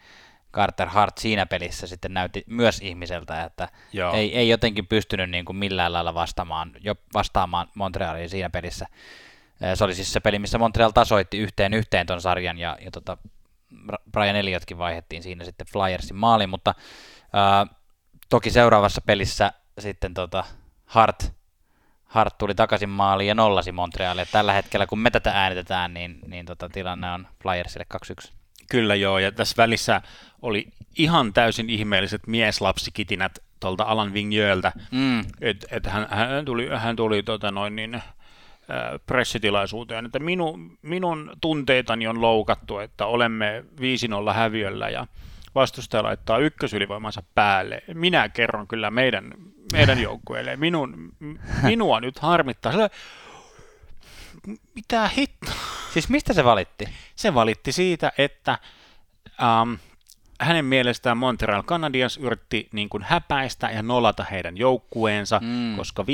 Carter 0.57 0.89
Hart 0.89 1.19
siinä 1.19 1.47
pelissä 1.47 1.87
sitten 1.87 2.15
näytti 2.15 2.45
myös 2.47 2.81
ihmiseltä, 2.83 3.45
että 3.45 3.69
Joo. 3.93 4.15
ei, 4.15 4.39
ei 4.39 4.49
jotenkin 4.49 4.87
pystynyt 4.87 5.31
niin 5.31 5.45
kuin 5.45 5.57
millään 5.57 5.93
lailla 5.93 6.15
vastaamaan, 6.15 6.73
jo 6.81 6.95
vastaamaan 7.15 7.69
Montrealiin 7.75 8.29
siinä 8.29 8.51
pelissä. 8.51 8.87
Se 9.75 9.85
oli 9.85 9.95
siis 9.95 10.13
se 10.13 10.21
peli, 10.21 10.39
missä 10.39 10.59
Montreal 10.59 10.91
tasoitti 10.91 11.39
yhteen 11.39 11.75
yhteen 11.75 12.07
ton 12.07 12.21
sarjan, 12.21 12.59
ja, 12.59 12.79
ja 12.85 12.91
tota, 12.91 13.19
Brian 14.13 14.37
Elliottkin 14.37 14.79
vaihettiin 14.79 15.23
siinä 15.23 15.45
sitten 15.45 15.67
Flyersin 15.73 16.17
maaliin, 16.17 16.51
mutta 16.51 16.75
ää, 17.33 17.67
toki 18.29 18.51
seuraavassa 18.51 19.01
pelissä 19.01 19.53
sitten 19.79 20.15
tota 20.15 20.45
Hart, 20.87 21.33
Hart 22.05 22.39
tuli 22.39 22.55
takaisin 22.55 22.89
maaliin 22.89 23.29
ja 23.29 23.35
nollasi 23.35 23.73
Montrealia. 23.73 24.27
Tällä 24.27 24.53
hetkellä, 24.53 24.87
kun 24.87 24.99
me 24.99 25.11
tätä 25.11 25.31
äänitetään, 25.31 25.95
niin, 25.95 26.19
niin 26.27 26.47
tota, 26.47 26.69
tilanne 26.69 27.11
on 27.11 27.29
Flyersille 27.43 27.87
2-1. 28.29 28.33
Kyllä 28.71 28.95
joo, 28.95 29.19
ja 29.19 29.33
tässä 29.33 29.55
välissä 29.57 30.03
oli 30.43 30.69
ihan 30.99 31.33
täysin 31.33 31.71
ihmeelliset 31.71 32.27
mieslapsikitinät 32.27 33.39
tuolta 33.61 33.85
Alan 33.85 34.13
Vigneultä, 34.15 34.73
Mm. 34.91 35.21
että 35.41 35.67
et 35.71 35.87
hän, 35.87 36.07
hän 36.11 36.45
tuli, 36.45 36.69
hän 36.77 36.97
tuli 36.97 37.23
tota 37.23 37.51
noin 37.51 37.77
niin, 37.77 37.95
äh, 37.95 38.03
pressitilaisuuteen, 39.07 40.07
että 40.07 40.19
minu, 40.19 40.59
minun 40.83 41.33
tunteitani 41.41 42.07
on 42.07 42.21
loukattu, 42.21 42.79
että 42.79 43.07
olemme 43.07 43.65
5-0 44.31 44.33
häviöllä 44.33 44.89
ja 44.89 45.07
vastustaja 45.55 46.03
laittaa 46.03 46.39
ykkösylivoimansa 46.39 47.23
päälle. 47.35 47.83
Minä 47.95 48.29
kerron 48.29 48.67
kyllä 48.69 48.91
meidän, 48.91 49.33
meidän 49.73 50.03
joukkueelle. 50.09 50.57
Minun, 50.57 51.13
minua 51.63 52.01
nyt 52.01 52.19
harmittaa. 52.19 52.73
Sillä, 52.73 52.91
mitä 54.75 55.09
hittoa? 55.09 55.55
Siis 55.93 56.09
mistä 56.09 56.33
se 56.33 56.45
valitti? 56.45 56.85
Se 57.17 57.35
valitti 57.35 57.73
siitä, 57.73 58.13
että 58.19 58.59
ähm, 59.43 59.73
hänen 60.41 60.65
mielestään 60.65 61.17
Montreal 61.19 61.63
Canadiens 61.63 62.17
yritti 62.17 62.69
niin 62.73 62.89
kuin 62.89 63.03
häpäistä 63.03 63.71
ja 63.71 63.83
nolata 63.83 64.25
heidän 64.31 64.57
joukkueensa, 64.57 65.41
Mm. 65.43 65.77
koska 65.77 66.03
5-0 66.03 66.07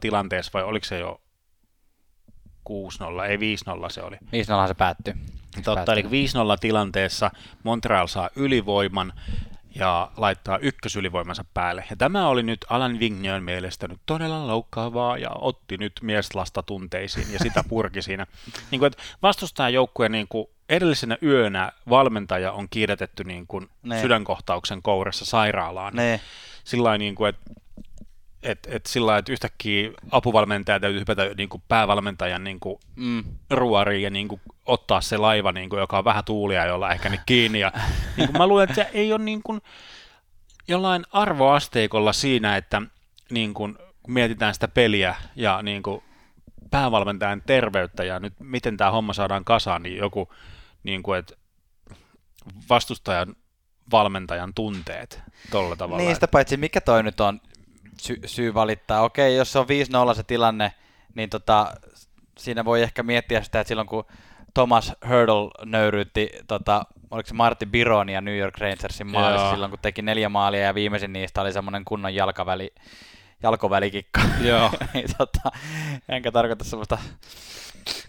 tilanteessa, 0.00 0.50
vai 0.54 0.62
oliko 0.62 0.84
se 0.84 0.98
jo 0.98 1.20
6-0, 2.70 3.24
ei 3.28 3.36
5-0 3.36 3.40
se 3.90 4.02
oli. 4.02 4.16
5-0 4.16 4.68
se 4.68 4.74
päättyi. 4.74 5.14
Totta, 5.64 5.92
eli 5.92 6.02
5-0 6.02 6.06
tilanteessa 6.60 7.30
Montreal 7.62 8.06
saa 8.06 8.30
ylivoiman 8.36 9.12
ja 9.74 10.10
laittaa 10.16 10.58
ykkösylivoimansa 10.58 11.44
päälle. 11.54 11.84
Ja 11.90 11.96
tämä 11.96 12.28
oli 12.28 12.42
nyt 12.42 12.64
Alan 12.70 12.98
Vigneun 13.00 13.42
mielestä 13.42 13.88
nyt 13.88 14.00
todella 14.06 14.46
loukkaavaa 14.46 15.18
ja 15.18 15.30
otti 15.30 15.76
nyt 15.76 15.92
mieslasta 16.02 16.62
tunteisiin 16.62 17.32
ja 17.32 17.38
sitä 17.38 17.64
purki 17.68 18.02
siinä. 18.02 18.26
Niin 18.70 18.78
kuin, 18.78 18.86
että 18.86 19.02
vastustajan 19.22 19.74
joukkueen 19.74 20.12
niin 20.12 20.26
kuin 20.28 20.46
edellisenä 20.68 21.18
yönä 21.22 21.72
valmentaja 21.88 22.52
on 22.52 22.68
kiiretetty 22.70 23.24
niin 23.24 23.46
kuin 23.46 23.68
Ne. 23.82 24.00
sydänkohtauksen 24.00 24.82
kourissa 24.82 25.24
sairaalaan. 25.24 25.94
Ne. 25.96 26.20
Sillä 26.64 26.84
lailla, 26.84 26.98
niin 26.98 27.14
kuin, 27.14 27.28
että 27.28 27.40
et, 28.42 28.68
et 28.70 28.86
sillä 28.86 29.18
että 29.18 29.32
yhtäkkiä 29.32 29.90
apuvalmentaja 30.10 30.80
täytyy 30.80 31.00
hypätä 31.00 31.30
niin 31.36 31.48
kuin 31.48 31.62
päävalmentajan 31.68 32.44
niin 32.44 32.60
kuin 32.60 32.80
Mm. 32.96 33.24
ruoriin 33.50 34.02
ja 34.02 34.10
niin 34.10 34.28
kuin 34.28 34.40
ottaa 34.66 35.00
se 35.00 35.16
laiva, 35.16 35.52
niin 35.52 35.68
kuin, 35.68 35.80
joka 35.80 35.98
on 35.98 36.04
vähän 36.04 36.24
tuulia, 36.24 36.66
jolla 36.66 36.92
ehkä 36.92 37.08
nyt 37.08 37.20
kiinni. 37.26 37.60
Ja, 37.60 37.72
niin 38.16 38.28
kuin 38.28 38.38
mä 38.38 38.46
luulen, 38.46 38.64
että 38.64 38.74
se 38.74 38.90
ei 38.92 39.12
ole 39.12 39.24
niin 39.24 39.42
kuin 39.42 39.60
jollain 40.68 41.04
arvoasteikolla 41.12 42.12
siinä, 42.12 42.56
että 42.56 42.82
niin 43.30 43.54
kuin, 43.54 43.76
kun 44.02 44.14
mietitään 44.14 44.54
sitä 44.54 44.68
peliä 44.68 45.14
ja 45.36 45.62
niin 45.62 45.82
kuin 45.82 46.02
päävalmentajan 46.70 47.42
terveyttä 47.46 48.04
ja 48.04 48.20
nyt 48.20 48.34
miten 48.38 48.76
tämä 48.76 48.90
homma 48.90 49.12
saadaan 49.12 49.44
kasaan, 49.44 49.82
niin 49.82 49.96
joku 49.96 50.32
niin 50.82 51.02
kuin, 51.02 51.18
että 51.18 51.34
vastustajan 52.70 53.36
valmentajan 53.92 54.54
tunteet 54.54 55.22
tolla 55.50 55.76
tavalla. 55.76 56.14
Sitä 56.14 56.28
paitsi 56.28 56.56
mikä 56.56 56.80
toi 56.80 57.02
nyt 57.02 57.20
on 57.20 57.40
sy- 58.02 58.20
syy 58.26 58.54
valittaa. 58.54 59.02
Okei, 59.02 59.36
jos 59.36 59.52
se 59.52 59.58
on 59.58 59.66
5-0 60.12 60.14
se 60.14 60.22
tilanne, 60.22 60.72
niin 61.14 61.30
tota, 61.30 61.72
siinä 62.38 62.64
voi 62.64 62.82
ehkä 62.82 63.02
miettiä 63.02 63.42
sitä, 63.42 63.60
että 63.60 63.68
silloin 63.68 63.88
kun 63.88 64.04
Thomas 64.54 64.92
Hurdle 65.08 65.50
nöyryytti, 65.64 66.30
tota, 66.46 66.84
oliko 67.10 67.26
se 67.26 67.34
Martti 67.34 67.66
Bironia 67.66 68.20
New 68.20 68.38
York 68.38 68.58
Rangersin 68.58 69.06
maalissa 69.06 69.44
Joo. 69.44 69.52
silloin, 69.52 69.70
kun 69.70 69.78
teki 69.82 70.02
neljä 70.02 70.28
maalia 70.28 70.60
ja 70.60 70.74
viimeisin 70.74 71.12
niistä 71.12 71.40
oli 71.40 71.52
semmoinen 71.52 71.84
kunnon 71.84 72.14
jalkaväli, 72.14 72.74
jalkovälikikka. 73.42 74.20
Joo. 74.40 74.70
niin, 74.94 75.06
tota, 75.18 75.50
enkä 76.08 76.32
tarkoita 76.32 76.64
semmoista 76.64 76.98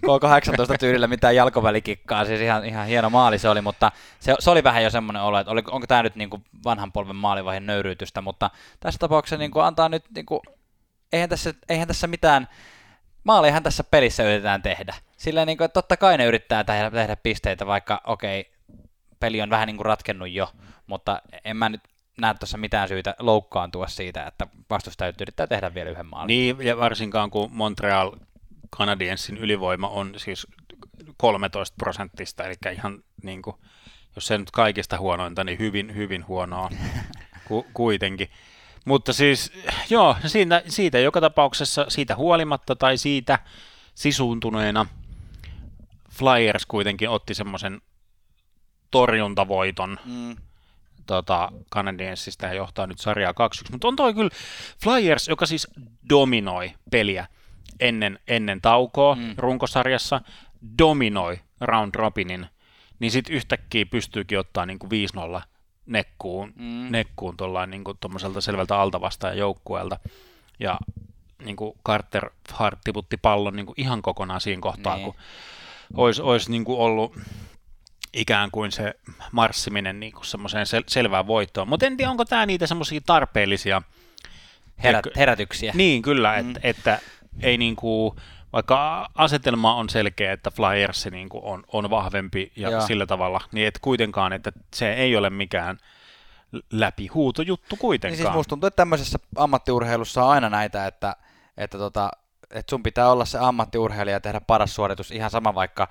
K18 0.05 0.77
tyylillä 0.79 1.07
mitään 1.07 1.35
jalkovälikikkaa, 1.35 2.25
siis 2.25 2.41
ihan, 2.41 2.65
ihan 2.65 2.87
hieno 2.87 3.09
maali 3.09 3.39
se 3.39 3.49
oli, 3.49 3.61
mutta 3.61 3.91
se, 4.19 4.35
se 4.39 4.49
oli 4.49 4.63
vähän 4.63 4.83
jo 4.83 4.89
semmoinen 4.89 5.21
olo, 5.21 5.39
että 5.39 5.51
oli, 5.51 5.63
onko 5.71 5.87
tämä 5.87 6.03
nyt 6.03 6.15
niinku 6.15 6.41
vanhan 6.65 6.91
polven 6.91 7.15
maalivaiheen 7.15 7.65
nöyryytystä, 7.65 8.21
mutta 8.21 8.49
tässä 8.79 8.99
tapauksessa 8.99 9.37
niinku 9.37 9.59
antaa 9.59 9.89
nyt, 9.89 10.05
niinku, 10.15 10.41
eihän, 11.13 11.29
tässä, 11.29 11.53
eihän 11.69 11.87
tässä 11.87 12.07
mitään 12.07 12.47
maalihan 13.23 13.63
tässä 13.63 13.83
pelissä 13.83 14.23
yritetään 14.23 14.61
tehdä. 14.61 14.95
Sillä 15.17 15.45
niin 15.45 15.57
kuin, 15.57 15.65
että 15.65 15.73
totta 15.73 15.97
kai 15.97 16.17
ne 16.17 16.25
yrittää 16.25 16.63
tehdä, 16.63 16.91
tehdä 16.91 17.15
pisteitä, 17.15 17.65
vaikka 17.65 18.01
okei, 18.07 18.39
okay, 18.39 18.51
peli 19.19 19.41
on 19.41 19.49
vähän 19.49 19.67
niin 19.67 19.77
kuin 19.77 19.85
ratkennut 19.85 20.31
jo, 20.31 20.51
mutta 20.87 21.21
en 21.45 21.57
mä 21.57 21.69
nyt 21.69 21.81
näe 22.17 22.33
tuossa 22.33 22.57
mitään 22.57 22.87
syytä 22.87 23.15
loukkaantua 23.19 23.87
siitä, 23.87 24.25
että 24.25 24.47
vastustaja 24.69 25.13
yrittää 25.21 25.47
tehdä 25.47 25.73
vielä 25.73 25.89
yhden 25.89 26.05
maalin. 26.05 26.27
Niin, 26.27 26.55
ja 26.59 26.77
varsinkaan 26.77 27.29
kun 27.29 27.49
Montreal 27.51 28.11
Canadiensin 28.77 29.37
ylivoima 29.37 29.87
on 29.87 30.13
siis 30.17 30.47
13 31.17 31.75
prosenttista, 31.77 32.43
eli 32.43 32.55
ihan 32.73 33.03
niin 33.23 33.41
kuin, 33.41 33.55
jos 34.15 34.27
se 34.27 34.37
nyt 34.37 34.51
kaikista 34.51 34.97
huonointa, 34.97 35.43
niin 35.43 35.59
hyvin, 35.59 35.95
hyvin 35.95 36.27
huonoa 36.27 36.69
ku, 37.47 37.65
kuitenkin. 37.73 38.29
Mutta 38.85 39.13
siis, 39.13 39.53
joo, 39.89 40.15
siitä, 40.25 40.63
siitä 40.67 40.99
joka 40.99 41.21
tapauksessa, 41.21 41.85
siitä 41.89 42.15
huolimatta 42.15 42.75
tai 42.75 42.97
siitä 42.97 43.39
sisuuntuneena 43.95 44.85
Flyers 46.09 46.65
kuitenkin 46.65 47.09
otti 47.09 47.33
semmoisen 47.33 47.81
torjuntavoiton 48.91 49.97
mm. 50.05 50.35
tota, 51.05 51.51
Canadiensista 51.73 52.45
ja 52.45 52.53
johtaa 52.53 52.87
nyt 52.87 52.99
sarjaa 52.99 53.31
2-1. 53.31 53.35
Mutta 53.71 53.87
on 53.87 53.95
toi 53.95 54.13
kyllä 54.13 54.29
Flyers, 54.83 55.27
joka 55.27 55.45
siis 55.45 55.67
dominoi 56.09 56.73
peliä 56.91 57.27
ennen, 57.79 58.19
ennen 58.27 58.61
taukoa 58.61 59.15
mm. 59.15 59.33
runkosarjassa, 59.37 60.21
dominoi 60.77 61.39
round 61.61 61.95
robinin, 61.95 62.47
niin 62.99 63.11
sitten 63.11 63.35
yhtäkkiä 63.35 63.85
pystyykin 63.85 64.39
ottaa 64.39 64.65
niin 64.65 64.79
kuin 64.79 64.91
5-0 65.37 65.41
nekkuun, 65.85 66.53
mm. 66.55 66.91
nekkuun 66.91 67.37
tuollain 67.37 67.69
niin 67.69 67.83
kuin 67.83 67.97
selvältä 68.39 68.79
altavastaajan 68.79 69.37
joukkueelta. 69.37 69.99
Ja 70.59 70.79
niin 71.45 71.55
kuin 71.55 71.73
Carter 71.85 72.29
Hart 72.53 72.79
tiputti 72.83 73.17
pallon 73.17 73.55
niin 73.55 73.65
kuin 73.65 73.81
ihan 73.81 74.01
kokonaan 74.01 74.41
siinä 74.41 74.61
kohtaa, 74.61 74.95
niin. 74.95 75.05
kun 75.05 75.15
olisi, 75.93 76.21
olisi 76.21 76.51
niin 76.51 76.65
kuin 76.65 76.79
ollut 76.79 77.17
ikään 78.13 78.51
kuin 78.51 78.71
se 78.71 78.93
marssiminen 79.31 79.99
niin 79.99 80.13
kuin 80.13 80.25
semmoiseen 80.25 80.65
sel- 80.65 80.83
selvään 80.87 81.27
voittoon. 81.27 81.67
Mutta 81.67 81.85
en 81.85 81.97
tiedä, 81.97 82.11
onko 82.11 82.25
tämä 82.25 82.45
niitä 82.45 82.67
semmoisia 82.67 83.01
tarpeellisia 83.05 83.81
Herät, 84.83 85.05
herätyksiä. 85.15 85.73
Niin, 85.75 86.01
kyllä, 86.01 86.41
mm. 86.41 86.49
että, 86.49 86.59
että 86.63 86.99
ei 87.41 87.57
niin 87.57 87.75
kuin, 87.75 88.15
vaikka 88.53 89.09
asetelma 89.15 89.75
on 89.75 89.89
selkeä, 89.89 90.31
että 90.31 90.51
Flyers 90.51 91.05
niin 91.11 91.29
kuin 91.29 91.43
on, 91.43 91.63
on 91.67 91.89
vahvempi 91.89 92.51
ja 92.55 92.69
Joo. 92.69 92.81
sillä 92.81 93.05
tavalla, 93.05 93.41
niin 93.51 93.67
et 93.67 93.79
kuitenkaan, 93.81 94.33
että 94.33 94.51
se 94.73 94.93
ei 94.93 95.15
ole 95.15 95.29
mikään 95.29 95.77
läpi 96.71 97.09
juttu 97.45 97.75
kuitenkaan. 97.75 98.17
Niin 98.17 98.25
siis 98.25 98.35
musta 98.35 98.49
tuntuu, 98.49 98.67
että 98.67 98.75
tämmöisessä 98.75 99.19
ammattiurheilussa 99.35 100.23
on 100.23 100.29
aina 100.29 100.49
näitä, 100.49 100.87
että, 100.87 101.15
että, 101.57 101.77
tota, 101.77 102.11
että 102.51 102.69
sun 102.69 102.83
pitää 102.83 103.11
olla 103.11 103.25
se 103.25 103.37
ammattiurheilija 103.41 104.15
ja 104.15 104.19
tehdä 104.19 104.41
paras 104.41 104.75
suoritus 104.75 105.11
ihan 105.11 105.29
sama 105.29 105.55
vaikka 105.55 105.87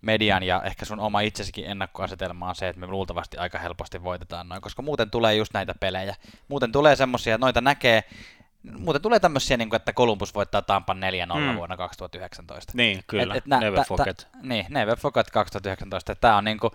median 0.00 0.42
ja 0.42 0.62
ehkä 0.62 0.84
sun 0.84 1.00
oma 1.00 1.20
itsesikin 1.20 1.64
ennakkoasetelma 1.66 2.48
on 2.48 2.54
se, 2.54 2.68
että 2.68 2.80
me 2.80 2.86
luultavasti 2.86 3.36
aika 3.36 3.58
helposti 3.58 4.02
voitetaan 4.02 4.48
noin, 4.48 4.62
koska 4.62 4.82
muuten 4.82 5.10
tulee 5.10 5.34
just 5.34 5.54
näitä 5.54 5.74
pelejä. 5.80 6.14
Muuten 6.48 6.72
tulee 6.72 6.96
semmosia, 6.96 7.38
noita 7.38 7.60
näkee, 7.60 8.04
muuten 8.72 9.02
tulee 9.02 9.20
tämmöisiä, 9.20 9.56
niin 9.56 9.70
kuin, 9.70 9.76
että 9.76 9.92
Columbus 9.92 10.34
voittaa 10.34 10.62
Tampan 10.62 11.00
4-0 11.32 11.38
mm. 11.38 11.56
vuonna 11.56 11.76
2019. 11.76 12.72
Niin, 12.76 13.04
kyllä, 13.06 13.34
et, 13.34 13.38
et 13.38 13.46
nä, 13.46 13.60
never 13.60 13.84
forget. 13.84 14.16
Ta, 14.16 14.38
niin, 14.42 14.66
never 14.68 14.98
forget 14.98 15.30
2019. 15.30 16.14
Tämä 16.14 16.36
on 16.36 16.44
niin 16.44 16.58
kuin, 16.58 16.72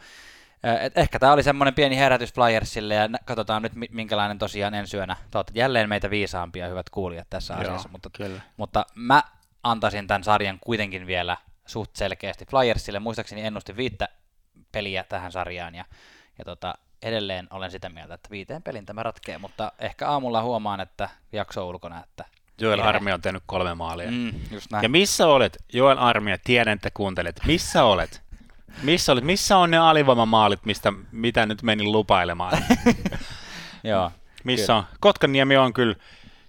et 0.82 0.98
ehkä 0.98 1.20
tämä 1.20 1.34
oli 1.34 1.44
semmoinen 1.44 1.74
pieni 1.74 1.98
herätys 1.98 2.34
Flyersille 2.34 2.94
ja 2.94 3.10
katsotaan 3.26 3.62
nyt 3.62 3.74
minkälainen 3.92 4.38
tosiaan 4.38 4.74
ensi 4.74 4.98
yönä. 4.98 5.16
Te 5.32 5.40
jälleen 5.54 5.90
meitä 5.90 6.10
viisaampia, 6.10 6.68
hyvät 6.68 6.90
kuulijat 6.90 7.28
tässä 7.30 7.54
Joo, 7.54 7.62
asiassa, 7.62 7.90
mutta, 7.90 8.10
kyllä. 8.14 8.42
mutta 8.58 8.86
mä 8.96 9.24
antaisin 9.64 10.08
tämän 10.08 10.24
sarjan 10.24 10.60
kuitenkin 10.62 11.08
vielä 11.08 11.38
suht 11.66 11.96
selkeästi 11.96 12.46
Flyersille. 12.46 13.00
Muistaakseni 13.00 13.46
ennustin 13.46 13.78
viittä 13.78 14.10
peliä 14.72 15.04
tähän 15.04 15.32
sarjaan 15.32 15.76
ja, 15.76 15.86
ja 16.38 16.46
tota, 16.46 16.76
edelleen 17.02 17.48
olen 17.52 17.72
sitä 17.72 17.90
mieltä, 17.90 18.14
että 18.14 18.30
viiteen 18.30 18.64
pelin 18.64 18.86
tämä 18.86 19.04
ratkee, 19.04 19.38
mutta 19.38 19.72
ehkä 19.80 20.10
aamulla 20.10 20.42
huomaan, 20.42 20.80
että 20.80 21.10
jakso 21.32 21.70
ulkona, 21.70 22.04
että 22.04 22.26
Joel 22.62 22.80
Armi 22.80 23.12
on 23.12 23.22
tehnyt 23.22 23.44
kolme 23.46 23.74
maalia. 23.74 24.12
Mm, 24.12 24.32
just 24.52 24.72
näin. 24.72 24.84
Ja 24.84 24.90
missä 24.90 25.28
olet, 25.28 25.58
Joel 25.74 25.98
Armi, 25.98 26.32
tiedän, 26.44 26.74
että 26.74 26.90
kuuntelet, 26.94 27.42
missä 27.46 27.84
olet? 27.84 28.22
Missä 28.84 29.12
olet? 29.12 29.24
Missä 29.24 29.58
on 29.58 29.72
ne 29.72 29.78
alivoimamaalit, 29.78 30.66
mistä, 30.66 30.94
mitä 31.12 31.46
nyt 31.46 31.64
menin 31.64 31.92
lupailemaan? 31.92 32.64
Joo. 33.84 34.12
Missä 34.44 34.66
kyllä. 34.66 34.78
on? 34.78 34.86
Kotkaniemi 35.00 35.58
on 35.58 35.74
kyllä, 35.74 35.96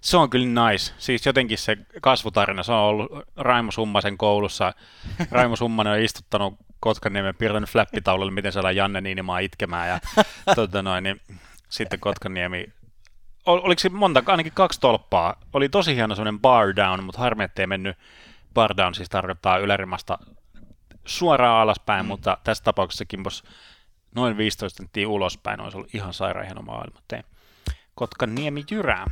se 0.01 0.17
on 0.17 0.29
kyllä 0.29 0.69
nice. 0.69 0.93
Siis 0.97 1.25
jotenkin 1.25 1.57
se 1.57 1.77
kasvutarina, 2.01 2.63
se 2.63 2.71
on 2.71 2.77
ollut 2.77 3.11
Raimo 3.35 3.71
Summasen 3.71 4.17
koulussa. 4.17 4.73
Raimo 5.31 5.55
Summanen 5.55 5.93
on 5.93 5.99
istuttanut 5.99 6.53
Kotkaniemen 6.81 7.35
piirtänyt 7.35 7.69
flappitaululle, 7.69 8.31
miten 8.31 8.51
saadaan 8.51 8.75
Janne 8.75 9.01
Niinimaa 9.01 9.39
itkemään. 9.39 9.87
Ja, 9.89 9.99
tuota 10.55 10.81
noin, 10.81 11.03
niin, 11.03 11.21
sitten 11.69 11.99
Kotkaniemi 11.99 12.67
ol, 13.45 13.59
oliko 13.63 13.79
se 13.79 13.89
monta, 13.89 14.23
ainakin 14.25 14.51
kaksi 14.55 14.79
tolppaa. 14.79 15.35
Oli 15.53 15.69
tosi 15.69 15.95
hieno 15.95 16.15
semmoinen 16.15 16.39
bar 16.39 16.75
down, 16.75 17.03
mutta 17.03 17.21
harmi, 17.21 17.43
ettei 17.43 17.67
mennyt 17.67 17.97
bar 18.53 18.77
down, 18.77 18.93
siis 18.93 19.09
tarkoittaa 19.09 19.57
ylärimasta 19.57 20.17
suoraan 21.05 21.61
alaspäin, 21.61 22.05
mm. 22.05 22.07
mutta 22.07 22.37
tässä 22.43 22.63
tapauksessa 22.63 23.05
kimpos 23.05 23.43
noin 24.15 24.37
15 24.37 24.77
senttiä 24.77 25.07
ulospäin, 25.07 25.61
olisi 25.61 25.77
ollut 25.77 25.95
ihan 25.95 26.13
sairaan 26.13 26.45
hieno 26.45 26.61
maailma. 26.61 26.99
Tein. 27.07 27.23
Kotkan 27.95 28.35
niemi 28.35 28.63
jyrää. 28.71 29.07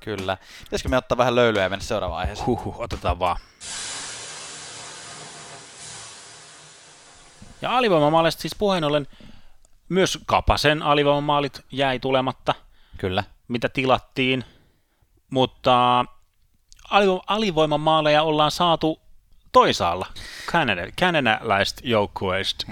Kyllä. 0.00 0.36
Pitäisikö 0.64 0.88
me 0.88 0.96
ottaa 0.96 1.18
vähän 1.18 1.34
löylyä 1.34 1.62
ja 1.62 1.68
mennä 1.68 1.84
seuraavaan 1.84 2.20
aiheeseen? 2.20 2.46
Huhhuh, 2.46 2.80
otetaan 2.80 3.18
vaan. 3.18 3.36
Ja 7.62 7.76
alivoimamaalista 7.76 8.42
siis 8.42 8.54
puheen 8.58 8.84
ollen 8.84 9.06
myös 9.88 10.18
Kapasen 10.26 10.82
alivoimamaalit 10.82 11.60
jäi 11.72 11.98
tulematta. 11.98 12.54
Kyllä. 12.98 13.24
Mitä 13.48 13.68
tilattiin. 13.68 14.44
Mutta 15.30 16.04
alivo- 16.90 17.22
alivoimamaaleja 17.26 18.22
ollaan 18.22 18.50
saatu 18.50 19.01
toisaalla. 19.52 20.06
Canada, 20.46 20.82
kanadalaiset 21.00 21.80
joukkueista. 21.84 22.66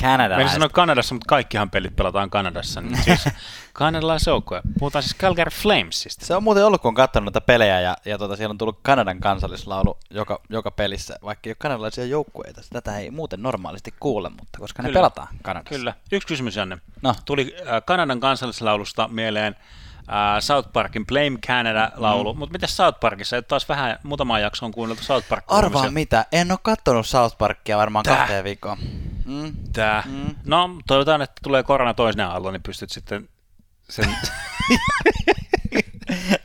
Kanadalaiset. 0.00 0.36
Meidän 0.36 0.52
sanoa 0.52 0.68
Kanadassa, 0.68 1.14
mutta 1.14 1.28
kaikkihan 1.28 1.70
pelit 1.70 1.96
pelataan 1.96 2.30
Kanadassa. 2.30 2.80
Niin 2.80 3.02
siis 3.02 3.24
kanadalaisjoukkue. 3.72 4.62
Puhutaan 4.78 5.02
siis 5.02 5.16
Calgary 5.16 5.50
Flamesista. 5.50 6.26
Se 6.26 6.34
on 6.34 6.42
muuten 6.42 6.66
ollut, 6.66 6.82
kun 6.82 6.88
on 6.88 6.94
katsonut 6.94 7.24
noita 7.24 7.40
pelejä 7.40 7.80
ja, 7.80 7.96
ja 8.04 8.18
tuota, 8.18 8.36
siellä 8.36 8.52
on 8.52 8.58
tullut 8.58 8.78
Kanadan 8.82 9.20
kansallislaulu 9.20 9.98
joka, 10.10 10.40
joka 10.50 10.70
pelissä, 10.70 11.18
vaikka 11.22 11.48
ei 11.48 11.50
ole 11.50 11.56
kanadalaisia 11.58 12.04
joukkueita. 12.04 12.60
Tätä 12.72 12.98
ei 12.98 13.10
muuten 13.10 13.42
normaalisti 13.42 13.94
kuule, 14.00 14.28
mutta 14.28 14.58
koska 14.58 14.82
Kyllä. 14.82 14.92
ne 14.92 14.98
pelataan 14.98 15.28
Kanadassa. 15.42 15.78
Kyllä. 15.78 15.94
Yksi 16.12 16.28
kysymys, 16.28 16.56
Janne. 16.56 16.78
No. 17.02 17.14
Tuli 17.24 17.56
äh, 17.60 17.82
Kanadan 17.84 18.20
kansallislaulusta 18.20 19.08
mieleen 19.08 19.56
uh, 20.08 20.40
South 20.40 20.72
Parkin 20.72 21.06
Blame 21.06 21.38
Canada-laulu, 21.46 22.32
mm. 22.32 22.38
mutta 22.38 22.52
mitä 22.52 22.66
South 22.66 23.00
Parkissa? 23.00 23.36
Et 23.36 23.48
taas 23.48 23.68
vähän 23.68 23.98
muutama 24.02 24.38
jakso 24.38 24.66
on 24.66 24.72
kuunneltu 24.72 25.02
South 25.02 25.28
Park. 25.28 25.44
Arvaa 25.48 25.90
mitä, 25.90 26.26
en 26.32 26.50
ole 26.50 26.58
kattonut 26.62 27.06
South 27.06 27.38
Parkia 27.38 27.76
varmaan 27.76 28.04
Tää. 28.04 28.16
kahteen 28.16 28.44
viikkoon. 28.44 28.78
Mm. 29.24 29.52
Tää. 29.72 30.02
Mm. 30.06 30.34
No, 30.44 30.70
toivotaan, 30.86 31.22
että 31.22 31.40
tulee 31.42 31.62
korona 31.62 31.94
toisena 31.94 32.32
alla, 32.32 32.52
niin 32.52 32.62
pystyt 32.62 32.90
sitten 32.90 33.28
sen... 33.90 34.16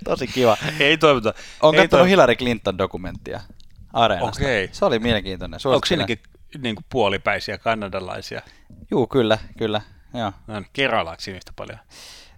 Tosi 0.05 0.27
kiva. 0.27 0.57
Ei 0.79 0.97
toivota. 0.97 1.33
Olen 1.61 1.81
katsonut 1.81 2.07
Hillary 2.07 2.35
Clinton-dokumenttia 2.35 3.41
Areenasta. 3.93 4.43
Okei. 4.43 4.69
Se 4.71 4.85
oli 4.85 4.99
mielenkiintoinen. 4.99 5.59
Onko 5.65 5.85
siinäkin 5.85 6.19
niin 6.57 6.75
kuin 6.75 6.85
puolipäisiä 6.89 7.57
kanadalaisia? 7.57 8.41
Juu, 8.91 9.07
kyllä, 9.07 9.37
kyllä. 9.57 9.81
Joo. 10.13 10.31
No, 10.47 10.63
Keralaksi 10.73 11.31
yhtä 11.31 11.51
paljon. 11.55 11.79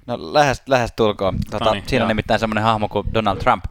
No 0.06 0.34
lähes, 0.34 0.62
lähes 0.68 0.94
tulkoon. 0.96 1.40
Tota, 1.52 1.66
Noniin, 1.66 1.84
siinä 1.88 2.02
joo. 2.02 2.06
on 2.06 2.08
nimittäin 2.08 2.40
semmoinen 2.40 2.64
hahmo 2.64 2.88
kuin 2.88 3.08
Donald 3.14 3.38
Trump. 3.38 3.66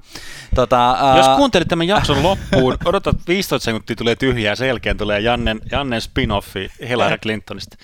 Tota, 0.54 0.96
uh... 1.12 1.16
Jos 1.16 1.28
kuuntelit 1.28 1.68
tämän 1.68 1.88
jakson 1.88 2.22
loppuun, 2.22 2.76
odotat 2.84 3.16
15 3.28 3.64
sekuntia 3.64 3.96
tulee 3.96 4.16
tyhjää, 4.16 4.54
sen 4.54 4.68
jälkeen 4.68 4.96
tulee 4.96 5.20
Jannen, 5.20 5.60
Jannen 5.70 6.02
spin-offi 6.02 6.88
Hillary 6.88 7.18
Clintonista. 7.18 7.76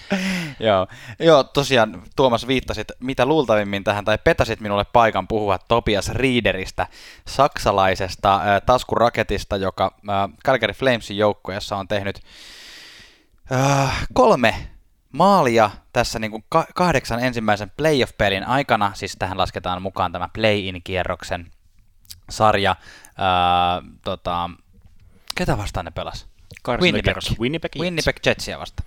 joo. 0.60 0.86
joo, 1.18 1.44
tosiaan 1.44 2.02
Tuomas 2.16 2.46
viittasit 2.46 2.92
mitä 3.00 3.26
luultavimmin 3.26 3.84
tähän, 3.84 4.04
tai 4.04 4.18
petäsit 4.24 4.60
minulle 4.60 4.84
paikan 4.84 5.28
puhua 5.28 5.58
Topias 5.58 6.08
Reederistä, 6.08 6.86
saksalaisesta 7.26 8.34
äh, 8.34 8.62
taskuraketista, 8.66 9.56
joka 9.56 9.94
äh, 10.08 10.28
Calgary 10.44 10.72
Flamesin 10.72 11.16
joukkueessa 11.16 11.76
on 11.76 11.88
tehnyt 11.88 12.20
äh, 13.52 14.06
kolme 14.12 14.54
maalia 15.12 15.70
tässä 15.92 16.18
niin 16.18 16.30
kuin 16.30 16.44
kahdeksan 16.74 17.24
ensimmäisen 17.24 17.72
playoff-pelin 17.76 18.44
aikana, 18.44 18.90
siis 18.94 19.16
tähän 19.18 19.38
lasketaan 19.38 19.82
mukaan 19.82 20.12
tämä 20.12 20.28
play-in-kierroksen 20.32 21.50
sarja. 22.30 22.76
Ää, 23.16 23.82
tota, 24.04 24.50
ketä 25.34 25.58
vastaan 25.58 25.84
ne 25.84 25.90
pelas? 25.90 26.28
Winnipeg. 26.80 27.16
Winnipeg, 27.40 27.72
Winnipeg 27.78 28.16
Jetsia 28.26 28.58
vasta. 28.58 28.82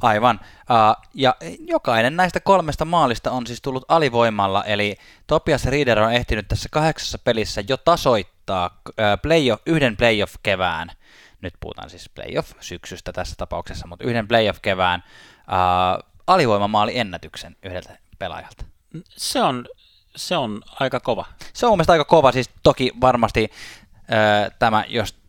Aivan. 0.00 0.40
Uh, 0.42 1.06
ja 1.14 1.36
jokainen 1.58 2.16
näistä 2.16 2.40
kolmesta 2.40 2.84
maalista 2.84 3.30
on 3.30 3.46
siis 3.46 3.62
tullut 3.62 3.84
alivoimalla, 3.88 4.64
eli 4.64 4.96
Topias 5.26 5.64
Rieder 5.64 5.98
on 5.98 6.12
ehtinyt 6.12 6.48
tässä 6.48 6.68
kahdeksassa 6.72 7.18
pelissä 7.18 7.62
jo 7.68 7.76
tasoittaa 7.76 8.80
äh, 8.88 9.18
playoff, 9.22 9.62
yhden 9.66 9.96
playoff-kevään, 9.96 10.90
nyt 11.40 11.54
puhutaan 11.60 11.90
siis 11.90 12.08
playoff-syksystä 12.08 13.12
tässä 13.12 13.34
tapauksessa, 13.38 13.86
mutta 13.86 14.04
yhden 14.04 14.28
playoff-kevään 14.28 15.02
äh, 15.52 16.10
alivoimamaali 16.26 16.98
ennätyksen 16.98 17.56
yhdeltä 17.62 17.98
pelaajalta. 18.18 18.64
Se 19.08 19.42
on, 19.42 19.64
se 20.16 20.36
on 20.36 20.62
aika 20.80 21.00
kova. 21.00 21.24
Se 21.52 21.66
on 21.66 21.72
mielestäni 21.72 21.94
aika 21.94 22.04
kova, 22.04 22.32
siis 22.32 22.50
toki 22.62 22.92
varmasti 23.00 23.50
äh, 23.94 24.50
tämä, 24.58 24.84
jos 24.88 25.20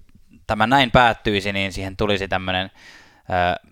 tämä 0.47 0.67
näin 0.67 0.91
päättyisi, 0.91 1.53
niin 1.53 1.73
siihen 1.73 1.97
tulisi 1.97 2.27
tämmöinen 2.27 2.71
äh, 3.31 3.71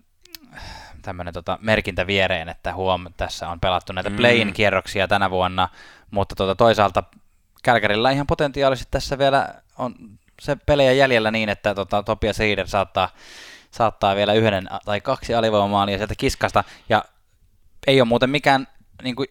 tämmöinen 1.01 1.33
tota, 1.33 1.57
merkintä 1.61 2.07
viereen, 2.07 2.49
että 2.49 2.73
huom, 2.73 3.05
tässä 3.17 3.49
on 3.49 3.59
pelattu 3.59 3.93
näitä 3.93 4.09
mm. 4.09 4.15
play-in 4.15 4.53
kierroksia 4.53 5.07
tänä 5.07 5.29
vuonna, 5.29 5.69
mutta 6.11 6.35
tota, 6.35 6.55
toisaalta 6.55 7.03
Kälkärillä 7.63 8.11
ihan 8.11 8.27
potentiaalisesti 8.27 8.91
tässä 8.91 9.17
vielä 9.17 9.53
on 9.77 9.95
se 10.41 10.55
pelejä 10.55 10.91
jäljellä 10.91 11.31
niin, 11.31 11.49
että 11.49 11.75
tota, 11.75 12.03
Topias 12.03 12.39
Rieder 12.39 12.67
saattaa, 12.67 13.09
saattaa 13.71 14.15
vielä 14.15 14.33
yhden 14.33 14.69
tai 14.85 15.01
kaksi 15.01 15.35
alivoimamaalia 15.35 15.97
sieltä 15.97 16.15
kiskasta, 16.15 16.63
ja 16.89 17.03
ei 17.87 18.01
ole 18.01 18.07
muuten 18.07 18.29
mikään 18.29 18.67
niin 19.03 19.15
kuin, 19.15 19.27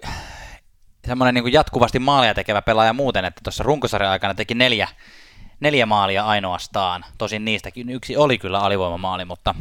semmoinen 1.06 1.34
niin 1.34 1.44
kuin 1.44 1.52
jatkuvasti 1.52 1.98
maalia 1.98 2.34
tekevä 2.34 2.62
pelaaja 2.62 2.92
muuten, 2.92 3.24
että 3.24 3.40
tuossa 3.44 3.64
runkosarjan 3.64 4.12
aikana 4.12 4.34
teki 4.34 4.54
neljä, 4.54 4.88
neljä 5.60 5.86
maalia 5.86 6.24
ainoastaan. 6.24 7.04
Tosin 7.18 7.44
niistäkin 7.44 7.90
yksi 7.90 8.16
oli 8.16 8.38
kyllä 8.38 8.60
alivoimamaali, 8.60 9.24
mutta 9.24 9.54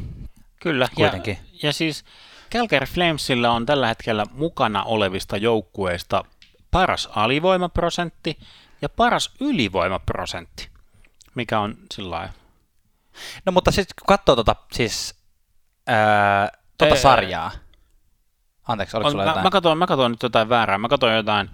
Kyllä, 0.61 0.87
kuitenkin. 0.95 1.37
Ja, 1.51 1.67
ja 1.67 1.73
siis 1.73 2.05
Calgary 2.51 2.85
Flamesilla 2.85 3.49
on 3.49 3.65
tällä 3.65 3.87
hetkellä 3.87 4.25
mukana 4.31 4.83
olevista 4.83 5.37
joukkueista 5.37 6.25
paras 6.71 7.09
alivoimaprosentti 7.15 8.37
ja 8.81 8.89
paras 8.89 9.31
ylivoimaprosentti, 9.39 10.69
mikä 11.35 11.59
on 11.59 11.77
sillä 11.93 12.29
No 13.45 13.51
mutta 13.51 13.71
sitten 13.71 13.93
kun 13.99 14.07
katsoo 14.07 14.35
tota, 14.35 14.55
siis, 14.71 15.15
ää, 15.87 16.51
tota 16.77 16.95
Ei, 16.95 17.01
sarjaa, 17.01 17.51
anteeksi, 18.67 18.97
oliko 18.97 19.07
on, 19.07 19.11
sulla 19.11 19.25
jotain? 19.25 19.43
Mä, 19.43 19.49
katsoin, 19.49 19.77
mä 19.77 19.87
katsoin 19.87 20.11
nyt 20.11 20.23
jotain 20.23 20.49
väärää, 20.49 20.77
mä 20.77 20.89
katsoin 20.89 21.15
jotain, 21.15 21.49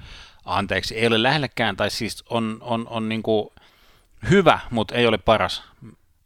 anteeksi, 0.45 0.97
ei 0.97 1.08
ole 1.08 1.23
lähellekään, 1.23 1.78
tai 1.78 1.89
siis 1.89 2.23
on, 2.30 2.58
on, 2.62 2.88
on 2.89 3.10
niinku 3.10 3.54
hyvä, 4.30 4.60
mutta 4.69 4.95
ei 4.95 5.08
ole 5.08 5.17
paras. 5.17 5.63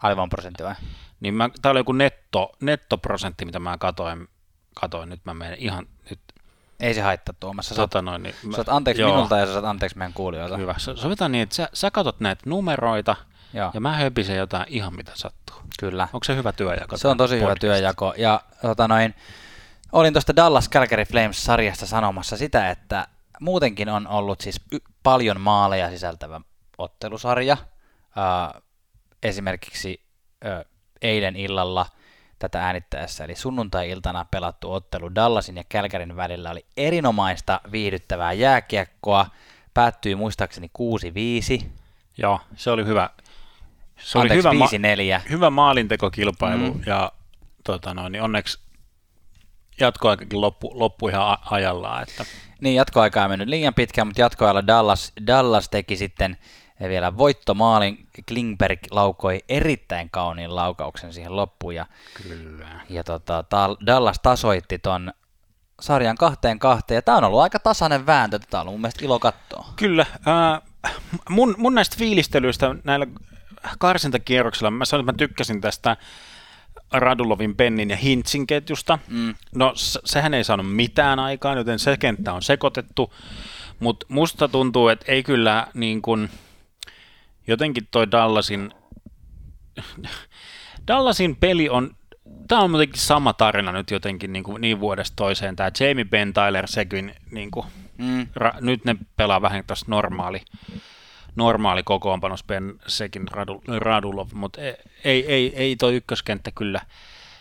Alivoimaprosentti 0.03 0.63
vai? 0.63 0.75
Niin 1.19 1.33
mä, 1.33 1.49
tää 1.61 1.71
oli 1.71 1.79
joku 1.79 1.91
netto, 1.91 2.51
nettoprosentti, 2.61 3.45
mitä 3.45 3.59
mä 3.59 3.77
katoin, 3.77 4.27
katoin, 4.75 5.09
nyt 5.09 5.21
mä 5.25 5.33
menen 5.33 5.57
ihan 5.59 5.87
nyt 6.09 6.19
ei 6.79 6.93
se 6.93 7.01
haittaa 7.01 7.35
Tuomassa. 7.39 7.75
Tota 7.75 8.01
noin, 8.01 8.23
niin 8.23 8.35
mä, 8.43 8.55
saat 8.55 8.69
anteeksi 8.69 9.01
joo. 9.01 9.11
minulta 9.11 9.37
ja 9.37 9.45
sä 9.45 9.53
saat 9.53 9.65
anteeksi 9.65 9.97
meidän 9.97 10.13
kuulijoilta. 10.13 10.57
Hyvä. 10.57 10.75
Sovitaan 10.77 11.31
niin, 11.31 11.41
että 11.41 11.55
sä, 11.55 11.69
sä 11.73 11.91
katot 11.91 12.19
näitä 12.19 12.41
numeroita 12.45 13.15
joo. 13.53 13.71
ja 13.73 13.79
mä 13.79 13.93
höpisen 13.93 14.37
jotain 14.37 14.65
ihan 14.67 14.95
mitä 14.95 15.11
sattuu. 15.15 15.55
Kyllä. 15.79 16.07
Onko 16.13 16.23
se 16.23 16.35
hyvä 16.35 16.51
työjako? 16.51 16.97
Se 16.97 17.07
on 17.07 17.17
tosi 17.17 17.35
podcast? 17.35 17.49
hyvä 17.49 17.55
työjako. 17.59 18.13
Ja 18.17 18.41
tota 18.61 18.87
noin, 18.87 19.15
olin 19.91 20.13
tuosta 20.13 20.35
Dallas 20.35 20.69
Calgary 20.69 21.03
Flames-sarjasta 21.05 21.85
sanomassa 21.85 22.37
sitä, 22.37 22.69
että 22.69 23.07
muutenkin 23.39 23.89
on 23.89 24.07
ollut 24.07 24.41
siis 24.41 24.61
y- 24.71 24.79
paljon 25.03 25.41
maaleja 25.41 25.89
sisältävä 25.89 26.41
ottelusarja. 26.77 27.57
Uh, 28.07 28.61
esimerkiksi 29.23 30.01
uh, 30.45 30.65
eilen 31.01 31.35
illalla 31.35 31.85
tätä 32.39 32.65
äänittäessä, 32.65 33.23
eli 33.23 33.35
sunnuntai-iltana 33.35 34.25
pelattu 34.31 34.73
ottelu 34.73 35.15
Dallasin 35.15 35.57
ja 35.57 35.63
Kälkärin 35.69 36.15
välillä 36.15 36.51
oli 36.51 36.65
erinomaista 36.77 37.61
viihdyttävää 37.71 38.33
jääkiekkoa, 38.33 39.25
päättyi 39.73 40.15
muistaakseni 40.15 40.71
6-5. 41.63 41.65
Joo, 42.17 42.39
se 42.55 42.71
oli 42.71 42.85
hyvä. 42.85 43.09
Se 43.99 44.19
Anteeksi, 44.19 44.47
oli 44.47 44.57
hyvä, 44.57 45.17
ma- 45.17 45.21
hyvä 45.29 45.49
maalintekokilpailu 45.49 46.73
mm. 46.73 46.81
ja 46.85 47.11
tota 47.63 47.93
noin, 47.93 48.11
niin 48.11 48.21
onneksi 48.21 48.59
jatkoaikakin 49.79 50.41
loppu, 50.41 50.79
loppu 50.79 51.07
ihan 51.07 51.37
ajallaan. 51.51 52.03
Että... 52.03 52.25
Niin, 52.61 52.75
jatkoaika 52.75 53.23
ei 53.23 53.29
mennyt 53.29 53.47
liian 53.47 53.73
pitkään, 53.73 54.07
mutta 54.07 54.21
jatkoajalla 54.21 54.67
Dallas, 54.67 55.13
Dallas 55.27 55.69
teki 55.69 55.97
sitten 55.97 56.37
vielä 56.79 57.17
voittomaalin 57.17 58.07
Klingberg 58.27 58.79
laukoi 58.91 59.39
erittäin 59.49 60.09
kauniin 60.09 60.55
laukauksen 60.55 61.13
siihen 61.13 61.35
loppuun. 61.35 61.75
Ja, 61.75 61.85
Kyllä. 62.23 62.67
ja 62.89 63.03
tota, 63.03 63.43
Dallas 63.85 64.19
tasoitti 64.19 64.79
ton 64.79 65.13
sarjan 65.81 66.17
kahteen 66.17 66.59
kahteen, 66.59 66.95
ja 66.95 67.01
tämä 67.01 67.17
on 67.17 67.23
ollut 67.23 67.41
aika 67.41 67.59
tasainen 67.59 68.05
vääntö, 68.05 68.39
tätä 68.39 68.57
on 68.57 68.61
ollut 68.61 68.73
mun 68.73 68.81
mielestä 68.81 69.05
ilo 69.05 69.19
katsoa. 69.19 69.73
Kyllä. 69.75 70.05
Äh, 70.27 70.93
mun, 71.29 71.55
mun 71.57 71.75
näistä 71.75 71.95
fiilistelyistä 71.99 72.75
näillä 72.83 73.07
karsintakierroksilla, 73.79 74.71
mä 74.71 74.85
sanoin, 74.85 75.03
että 75.03 75.11
mä 75.11 75.17
tykkäsin 75.17 75.61
tästä 75.61 75.97
Radulovin, 76.91 77.55
Pennin 77.55 77.89
ja 77.89 77.97
Hintsin 77.97 78.47
ketjusta. 78.47 78.99
Mm. 79.07 79.35
No 79.55 79.73
sehän 80.05 80.33
ei 80.33 80.43
saanut 80.43 80.75
mitään 80.75 81.19
aikaan, 81.19 81.57
joten 81.57 81.79
se 81.79 81.97
kenttä 81.97 82.33
on 82.33 82.41
sekoitettu, 82.41 83.13
mutta 83.79 84.05
musta 84.09 84.47
tuntuu, 84.47 84.87
että 84.87 85.11
ei 85.11 85.23
kyllä 85.23 85.67
niin 85.73 86.01
kuin, 86.01 86.29
jotenkin 87.47 87.87
toi 87.91 88.11
Dallasin, 88.11 88.73
Dallasin 90.87 91.35
peli 91.35 91.69
on, 91.69 91.95
tämä 92.47 92.61
on 92.61 92.71
jotenkin 92.71 93.01
sama 93.01 93.33
tarina 93.33 93.71
nyt 93.71 93.91
jotenkin 93.91 94.33
niin, 94.33 94.43
kuin, 94.43 94.61
niin 94.61 94.79
vuodesta 94.79 95.15
toiseen. 95.15 95.55
Tämä 95.55 95.71
Jamie 95.79 96.05
Ben 96.05 96.33
Tyler 96.33 96.67
sekin, 96.67 97.15
niin 97.31 97.51
kuin, 97.51 97.65
mm. 97.97 98.27
ra, 98.35 98.53
nyt 98.61 98.85
ne 98.85 98.95
pelaa 99.15 99.41
vähän 99.41 99.63
tuossa 99.67 99.85
normaali, 99.89 100.41
normaali 101.37 101.83
kokoonpanos 101.83 102.43
Ben 102.43 102.73
sekin 102.87 103.25
Radulov, 103.81 104.27
mutta 104.33 104.61
ei, 104.61 104.75
ei, 105.03 105.33
ei, 105.33 105.55
ei 105.55 105.75
toi 105.75 105.95
ykköskenttä 105.95 106.51
kyllä 106.51 106.81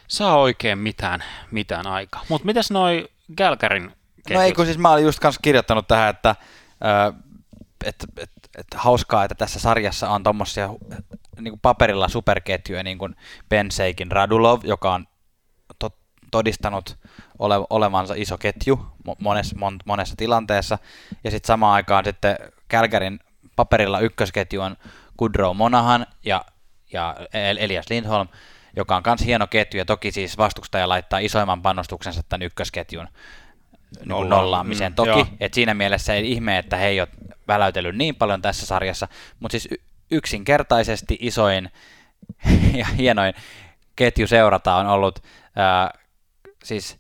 saa 0.08 0.38
oikein 0.38 0.78
mitään, 0.78 1.24
mitään 1.50 1.86
aikaa. 1.86 2.24
Mutta 2.28 2.46
mitäs 2.46 2.70
noi 2.70 3.08
Gälkärin 3.36 3.92
No 4.30 4.40
ei 4.40 4.52
kun 4.52 4.64
siis 4.64 4.78
mä 4.78 4.90
olin 4.90 5.04
just 5.04 5.18
kanssa 5.18 5.40
kirjoittanut 5.42 5.88
tähän, 5.88 6.10
että, 6.10 6.36
että, 7.84 8.06
että 8.16 8.36
että 8.58 8.78
hauskaa, 8.78 9.24
että 9.24 9.34
tässä 9.34 9.60
sarjassa 9.60 10.10
on 10.10 10.22
tuommoisia 10.22 10.68
niin 11.40 11.60
paperilla 11.60 12.08
superketjuja, 12.08 12.82
niin 12.82 12.98
kuin 12.98 13.16
Penseikin 13.48 14.12
Radulov, 14.12 14.60
joka 14.64 14.94
on 14.94 15.06
to- 15.78 15.98
todistanut 16.30 16.98
ole, 17.38 17.54
olevansa 17.70 18.14
iso 18.16 18.38
ketju 18.38 18.86
monessa, 19.18 19.56
mon, 19.58 19.78
monessa 19.84 20.16
tilanteessa, 20.16 20.78
ja 21.24 21.30
sitten 21.30 21.46
samaan 21.46 21.74
aikaan 21.74 22.04
sitten 22.04 22.36
Kälkärin 22.68 23.20
paperilla 23.56 24.00
ykkösketju 24.00 24.60
on 24.60 24.76
Kudrow 25.16 25.56
Monahan 25.56 26.06
ja, 26.24 26.44
ja 26.92 27.16
Elias 27.58 27.86
Lindholm, 27.90 28.28
joka 28.76 28.96
on 28.96 29.02
myös 29.06 29.24
hieno 29.24 29.46
ketju, 29.46 29.78
ja 29.78 29.84
toki 29.84 30.12
siis 30.12 30.38
vastustaja 30.38 30.88
laittaa 30.88 31.18
isoimman 31.18 31.62
panostuksensa 31.62 32.22
tämän 32.28 32.42
ykkösketjun 32.42 33.08
niin 34.04 34.28
nollaamiseen. 34.28 34.92
Mm, 34.92 34.96
Toki, 34.96 35.26
että 35.40 35.54
siinä 35.54 35.74
mielessä 35.74 36.14
ei 36.14 36.32
ihme, 36.32 36.58
että 36.58 36.76
he 36.76 36.86
ei 36.86 37.00
ole 37.00 37.08
väläytellyt 37.48 37.96
niin 37.96 38.16
paljon 38.16 38.42
tässä 38.42 38.66
sarjassa, 38.66 39.08
mutta 39.40 39.52
siis 39.52 39.68
yksinkertaisesti 40.10 41.18
isoin 41.20 41.70
ja 42.78 42.86
hienoin 42.86 43.34
ketju 43.96 44.26
seurata 44.26 44.74
on 44.74 44.86
ollut 44.86 45.22
ää, 45.56 45.90
siis 46.64 46.98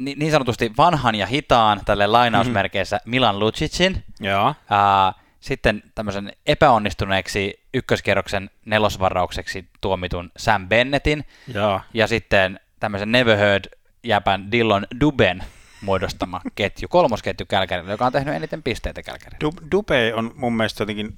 niin, 0.00 0.18
niin 0.18 0.32
sanotusti 0.32 0.72
vanhan 0.78 1.14
ja 1.14 1.26
hitaan, 1.26 1.80
tälle 1.84 2.06
lainausmerkeissä, 2.06 2.96
mm-hmm. 2.96 3.10
Milan 3.10 3.38
Lucicin. 3.38 4.04
Joo. 4.20 4.54
Ää, 4.70 5.12
sitten 5.40 5.82
tämmöisen 5.94 6.32
epäonnistuneeksi 6.46 7.60
ykköskierroksen 7.74 8.50
nelosvaraukseksi 8.64 9.68
tuomitun 9.80 10.30
Sam 10.36 10.68
Bennettin. 10.68 11.24
Joo. 11.54 11.80
Ja 11.94 12.06
sitten 12.06 12.60
tämmöisen 12.80 13.12
Never 13.12 13.36
Heard 13.36 13.64
jäpän 14.04 14.52
Dillon 14.52 14.86
Duben 15.00 15.44
muodostama 15.82 16.40
ketju, 16.54 16.88
kolmosketju 16.88 17.46
Kälkärillä, 17.46 17.90
joka 17.92 18.06
on 18.06 18.12
tehnyt 18.12 18.34
eniten 18.34 18.62
pisteitä 18.62 19.02
Kälkärillä. 19.02 19.38
Du- 19.44 19.68
Dube 19.70 20.14
on 20.14 20.32
mun 20.34 20.52
mielestä 20.52 20.82
jotenkin, 20.82 21.14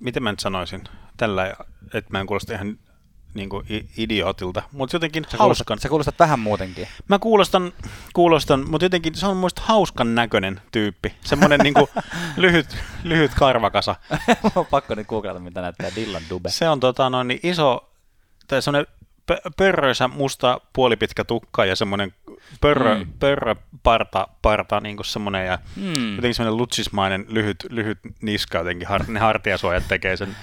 miten 0.00 0.22
mä 0.22 0.32
nyt 0.32 0.40
sanoisin, 0.40 0.84
tällä, 1.16 1.54
että 1.94 2.10
mä 2.10 2.20
en 2.20 2.26
kuulosta 2.26 2.54
ihan 2.54 2.78
niin 3.34 3.48
kuin 3.48 3.66
idiootilta, 3.96 4.62
mutta 4.72 4.96
jotenkin 4.96 5.24
sä 5.24 5.36
hauskan. 5.38 5.46
Kuulostat, 5.46 5.82
sä 5.82 5.88
kuulostat 5.88 6.18
vähän 6.18 6.40
muutenkin. 6.40 6.88
Mä 7.08 7.18
kuulostan, 7.18 7.72
kuulostan 8.12 8.70
mutta 8.70 8.84
jotenkin 8.84 9.14
se 9.14 9.26
on 9.26 9.36
mun 9.36 9.50
hauskan 9.60 10.14
näköinen 10.14 10.60
tyyppi. 10.72 11.14
Semmoinen 11.20 11.60
niin 11.60 11.74
lyhyt, 12.36 12.76
lyhyt 13.04 13.34
karvakasa. 13.34 13.96
on 14.54 14.66
pakko 14.66 14.94
nyt 14.94 15.06
googlata, 15.06 15.40
mitä 15.40 15.60
näyttää 15.60 15.90
Dylan 15.96 16.22
Dube. 16.30 16.50
Se 16.50 16.68
on 16.68 16.80
tota, 16.80 17.10
noin, 17.10 17.28
niin 17.28 17.40
iso, 17.42 17.90
tai 18.48 18.62
semmoinen 18.62 18.86
pörröisä 19.56 20.08
musta 20.08 20.60
puolipitkä 20.72 21.24
tukka 21.24 21.64
ja 21.64 21.76
semmoinen 21.76 22.14
pörrö, 22.60 22.94
mm. 22.94 23.12
pörrö 23.20 23.54
parta, 23.82 24.28
parta 24.42 24.80
niin 24.80 24.96
kuin 24.96 25.06
semmoinen 25.06 25.46
ja 25.46 25.58
mm. 25.76 26.16
jotenkin 26.16 26.34
semmoinen 26.34 26.56
lutsismainen 26.56 27.26
lyhyt, 27.28 27.66
lyhyt 27.70 27.98
niska 28.22 28.58
jotenkin, 28.58 28.88
har, 28.88 29.04
ne 29.08 29.20
hartiasuojat 29.20 29.88
tekee 29.88 30.16
sen. 30.16 30.36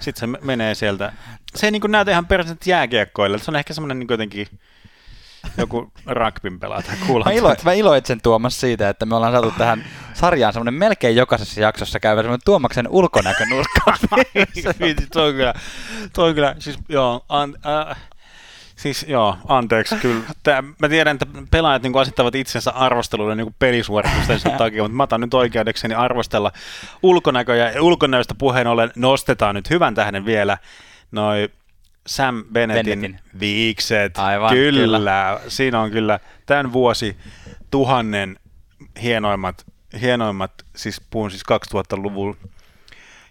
Sitten 0.00 0.32
se 0.32 0.46
menee 0.46 0.74
sieltä. 0.74 1.12
Se 1.54 1.66
ei 1.66 1.70
niin 1.70 1.80
kuin 1.80 1.92
näytä 1.92 2.10
ihan 2.10 2.26
perinteiset 2.26 2.66
jääkiekkoille, 2.66 3.38
se 3.38 3.50
on 3.50 3.56
ehkä 3.56 3.74
semmoinen 3.74 3.98
niin 3.98 4.06
jotenkin 4.10 4.46
joku 5.56 5.92
rugbyn 6.06 6.60
pelaaja 6.60 6.82
tai 6.82 6.96
kuulla. 7.06 7.24
Mä, 7.24 7.32
ilo, 7.32 7.54
mä 7.64 7.72
iloitsen 7.72 8.20
Tuomas 8.20 8.60
siitä, 8.60 8.88
että 8.88 9.06
me 9.06 9.16
ollaan 9.16 9.32
saatu 9.32 9.50
tähän 9.58 9.84
sarjaan 10.14 10.52
semmoinen 10.52 10.74
melkein 10.74 11.16
jokaisessa 11.16 11.60
jaksossa 11.60 12.00
käyvä 12.00 12.22
semmoinen 12.22 12.44
Tuomaksen 12.44 12.88
ulkonäkönurkka. 12.88 13.80
toi 15.12 15.28
on 15.28 15.34
kyllä, 15.34 15.54
toi 16.12 16.28
on 16.28 16.34
kyllä, 16.34 16.54
siis 16.58 16.78
joo, 16.88 17.24
an, 17.28 17.56
äh, 17.66 17.96
Siis 18.84 19.04
joo, 19.08 19.36
anteeksi 19.48 19.96
kyllä. 19.96 20.24
Tää, 20.42 20.62
mä 20.62 20.88
tiedän, 20.88 21.16
että 21.16 21.26
pelaajat 21.50 21.82
niin 21.82 21.98
asettavat 21.98 22.34
itsensä 22.34 22.70
arvostelulle 22.70 23.34
niin 23.34 23.54
pelisuoritusten 23.58 24.40
takia, 24.58 24.82
mutta 24.82 24.96
mä 24.96 25.02
otan 25.02 25.20
nyt 25.20 25.34
oikeudekseni 25.34 25.94
arvostella 25.94 26.52
ulkonäköjä. 27.02 27.70
Ja 27.70 27.82
ulkonäöstä 27.82 28.34
puheen 28.34 28.66
ollen 28.66 28.90
nostetaan 28.96 29.54
nyt 29.54 29.70
hyvän 29.70 29.94
tähden 29.94 30.24
vielä 30.26 30.58
noi 31.12 31.48
Sam 32.06 32.44
Bennettin, 32.52 33.00
Bennettin. 33.00 33.40
viikset. 33.40 34.18
Aivan, 34.18 34.50
kyllä. 34.50 34.98
kyllä. 34.98 35.40
Siinä 35.48 35.80
on 35.80 35.90
kyllä 35.90 36.20
tämän 36.46 36.72
vuosi 36.72 37.16
tuhannen 37.70 38.38
hienoimmat, 39.02 39.66
hienoimmat 40.00 40.52
siis 40.76 41.00
puhun 41.10 41.30
siis 41.30 41.42
2000-luvun 41.74 42.36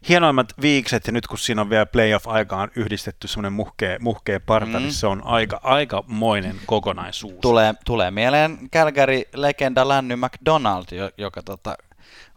hienoimmat 0.10 0.54
viikset, 0.62 1.08
ja 1.08 1.14
nyt 1.14 1.28
kun 1.28 1.38
siinä 1.38 1.62
on 1.62 1.70
vielä 1.70 1.86
playoff-aikaan 1.86 2.72
yhdistetty 2.76 3.28
semmoinen 3.28 3.54
muhkea, 3.54 3.98
muhkea 4.00 4.40
parta, 4.40 4.80
mm. 4.80 4.84
niin 4.84 4.94
se 4.94 5.08
on 5.08 5.22
aika, 5.26 5.60
aikamoinen 5.64 6.56
kokonaisuus. 6.66 7.34
Tulee, 7.42 7.74
tulee 7.86 8.12
mieleen 8.12 8.58
Calgary-legenda 8.76 9.88
Länny 9.88 10.16
McDonald, 10.16 10.86
joka 11.18 11.42
tota, 11.42 11.76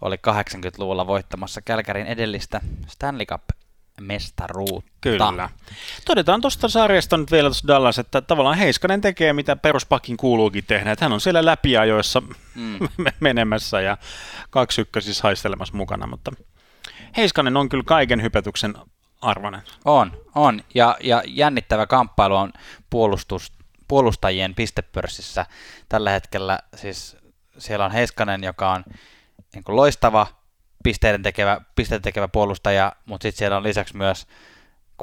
oli 0.00 0.16
80-luvulla 0.16 1.06
voittamassa 1.06 1.60
Calgaryn 1.62 2.06
edellistä 2.06 2.60
Stanley 2.86 3.26
Cup 3.26 3.42
mestaruutta. 4.00 4.90
Kyllä. 5.00 5.48
Todetaan 6.04 6.40
tuosta 6.40 6.68
sarjasta 6.68 7.16
nyt 7.16 7.32
vielä 7.32 7.48
tuossa 7.48 7.68
Dallas, 7.68 7.98
että 7.98 8.20
tavallaan 8.20 8.58
Heiskanen 8.58 9.00
tekee 9.00 9.32
mitä 9.32 9.56
peruspakin 9.56 10.16
kuuluukin 10.16 10.64
tehdä. 10.66 10.92
Että 10.92 11.04
hän 11.04 11.12
on 11.12 11.20
siellä 11.20 11.44
läpiajoissa 11.44 12.22
mm. 12.54 12.78
menemässä 13.20 13.80
ja 13.80 13.96
kaksi 14.50 14.80
ykkösissä 14.80 15.22
haistelemassa 15.22 15.76
mukana, 15.76 16.06
mutta 16.06 16.32
Heiskanen 17.16 17.56
on 17.56 17.68
kyllä 17.68 17.84
kaiken 17.86 18.22
hypetyksen 18.22 18.74
arvoinen. 19.20 19.62
On, 19.84 20.12
on. 20.34 20.60
Ja, 20.74 20.96
ja 21.00 21.22
jännittävä 21.26 21.86
kamppailu 21.86 22.36
on 22.36 22.52
puolustus, 22.90 23.52
puolustajien 23.88 24.54
pistepörssissä 24.54 25.46
tällä 25.88 26.10
hetkellä. 26.10 26.58
Siis 26.74 27.16
siellä 27.58 27.84
on 27.84 27.92
Heiskanen, 27.92 28.44
joka 28.44 28.72
on 28.72 28.84
niin 29.54 29.64
kuin 29.64 29.76
loistava 29.76 30.26
pisteiden 30.84 31.22
tekevä, 31.22 31.60
pisteiden 31.76 32.02
tekevä 32.02 32.28
puolustaja, 32.28 32.92
mutta 33.06 33.22
sitten 33.22 33.38
siellä 33.38 33.56
on 33.56 33.62
lisäksi 33.62 33.96
myös 33.96 34.26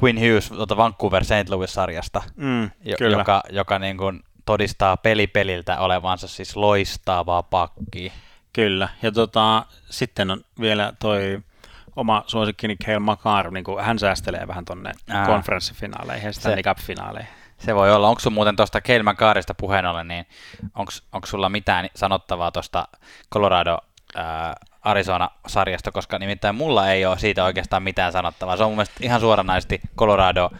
Quinn 0.02 0.20
Hughes 0.20 0.48
tuota 0.48 0.76
Vancouver 0.76 1.24
St. 1.24 1.48
Louis-sarjasta, 1.48 2.22
mm, 2.36 2.70
jo, 2.84 3.08
joka, 3.10 3.42
joka 3.50 3.78
niin 3.78 3.96
kuin 3.96 4.22
todistaa 4.46 4.96
peli 4.96 5.26
peliltä 5.26 5.78
olevansa 5.78 6.28
siis 6.28 6.56
loistavaa 6.56 7.42
pakki. 7.42 8.12
Kyllä, 8.52 8.88
ja 9.02 9.12
tota, 9.12 9.66
sitten 9.90 10.30
on 10.30 10.44
vielä 10.60 10.92
toi 10.98 11.42
oma 11.96 12.24
suosikkini 12.26 12.76
Kale 12.86 12.98
McCarr, 12.98 13.50
niin 13.50 13.64
kuin 13.64 13.84
hän 13.84 13.98
säästelee 13.98 14.48
vähän 14.48 14.64
tuonne 14.64 14.92
konferenssifinaaleihin 15.26 16.26
ja 16.26 16.32
Stanley 16.32 16.62
Cup-finaaleihin. 16.62 17.28
Se 17.58 17.74
voi 17.74 17.92
olla. 17.92 18.08
Onko 18.08 18.20
sun 18.20 18.32
muuten 18.32 18.56
tuosta 18.56 18.80
Kale 18.80 19.02
McCarrista 19.02 19.54
puheen 19.54 19.86
ollen, 19.86 20.08
niin 20.08 20.26
onko 21.12 21.26
sulla 21.26 21.48
mitään 21.48 21.88
sanottavaa 21.94 22.52
tuosta 22.52 22.88
Colorado 23.32 23.78
ää, 24.14 24.54
Arizona-sarjasta, 24.82 25.92
koska 25.92 26.18
nimittäin 26.18 26.54
mulla 26.54 26.90
ei 26.90 27.06
ole 27.06 27.18
siitä 27.18 27.44
oikeastaan 27.44 27.82
mitään 27.82 28.12
sanottavaa. 28.12 28.56
Se 28.56 28.62
on 28.62 28.70
mun 28.70 28.76
mielestä 28.76 28.94
ihan 29.00 29.20
suoranaisesti 29.20 29.80
Colorado 29.98 30.50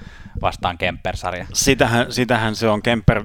vastaan 0.40 0.78
Kemper-sarja. 0.78 1.46
Sitähän, 1.52 2.12
sitähän 2.12 2.56
se 2.56 2.68
on. 2.68 2.82
Kemper 2.82 3.24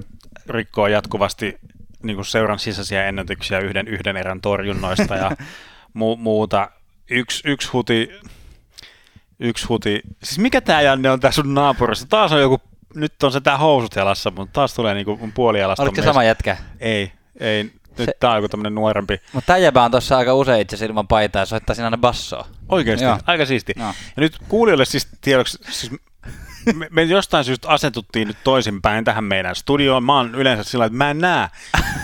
rikkoo 0.49 0.87
jatkuvasti 0.87 1.59
niin 2.03 2.15
kuin 2.15 2.25
seuran 2.25 2.59
sisäisiä 2.59 3.05
ennätyksiä 3.05 3.59
yhden, 3.59 3.87
yhden 3.87 4.17
erän 4.17 4.41
torjunnoista 4.41 5.15
ja 5.15 5.31
mu- 5.99 6.17
muuta 6.17 6.71
yksi, 7.09 7.41
yksi 7.45 7.69
huti, 7.73 8.09
yksi 9.39 9.65
huti, 9.65 10.01
siis 10.23 10.39
mikä 10.39 10.61
tää 10.61 10.81
Janne 10.81 11.11
on 11.11 11.19
tässä 11.19 11.41
sun 11.41 11.53
naapurissa? 11.53 12.05
Taas 12.09 12.31
on 12.31 12.41
joku, 12.41 12.61
nyt 12.95 13.23
on 13.23 13.31
se 13.31 13.41
tää 13.41 13.57
housut 13.57 13.95
jalassa, 13.95 14.31
mutta 14.31 14.53
taas 14.53 14.73
tulee 14.73 14.93
niinku 14.93 15.17
mun 15.17 15.31
puolijalasta. 15.31 15.83
Oliko 15.83 16.01
sama 16.01 16.23
jätkä? 16.23 16.57
Ei, 16.79 17.11
ei, 17.39 17.63
nyt 17.63 18.05
se, 18.05 18.13
tää 18.19 18.29
on 18.29 18.35
joku 18.35 18.49
tämmönen 18.49 18.75
nuorempi. 18.75 19.21
Mutta 19.33 19.53
täijäpä 19.53 19.83
on 19.83 19.91
tossa 19.91 20.17
aika 20.17 20.33
usein 20.33 20.61
itse 20.61 20.85
ilman 20.85 21.07
paitaa 21.07 21.41
ja 21.41 21.45
soittaa 21.45 21.75
siinä 21.75 21.87
aina 21.87 21.97
bassoa. 21.97 22.47
Oikeesti, 22.69 23.05
Joo. 23.05 23.17
aika 23.25 23.45
siisti. 23.45 23.73
Joo. 23.77 23.87
Ja 23.87 24.21
nyt 24.21 24.37
kuulijoille 24.47 24.85
siis 24.85 25.07
tiedoksi, 25.21 25.57
siis 25.69 25.91
me, 26.75 26.87
me 26.91 27.03
jostain 27.03 27.43
syystä 27.43 27.67
asetuttiin 27.67 28.27
nyt 28.27 28.37
toisinpäin 28.43 29.05
tähän 29.05 29.23
meidän 29.23 29.55
studioon. 29.55 30.03
Mä 30.03 30.17
oon 30.17 30.35
yleensä 30.35 30.63
sillä 30.63 30.85
että 30.85 30.97
mä 30.97 31.09
en 31.09 31.19
näe 31.19 31.47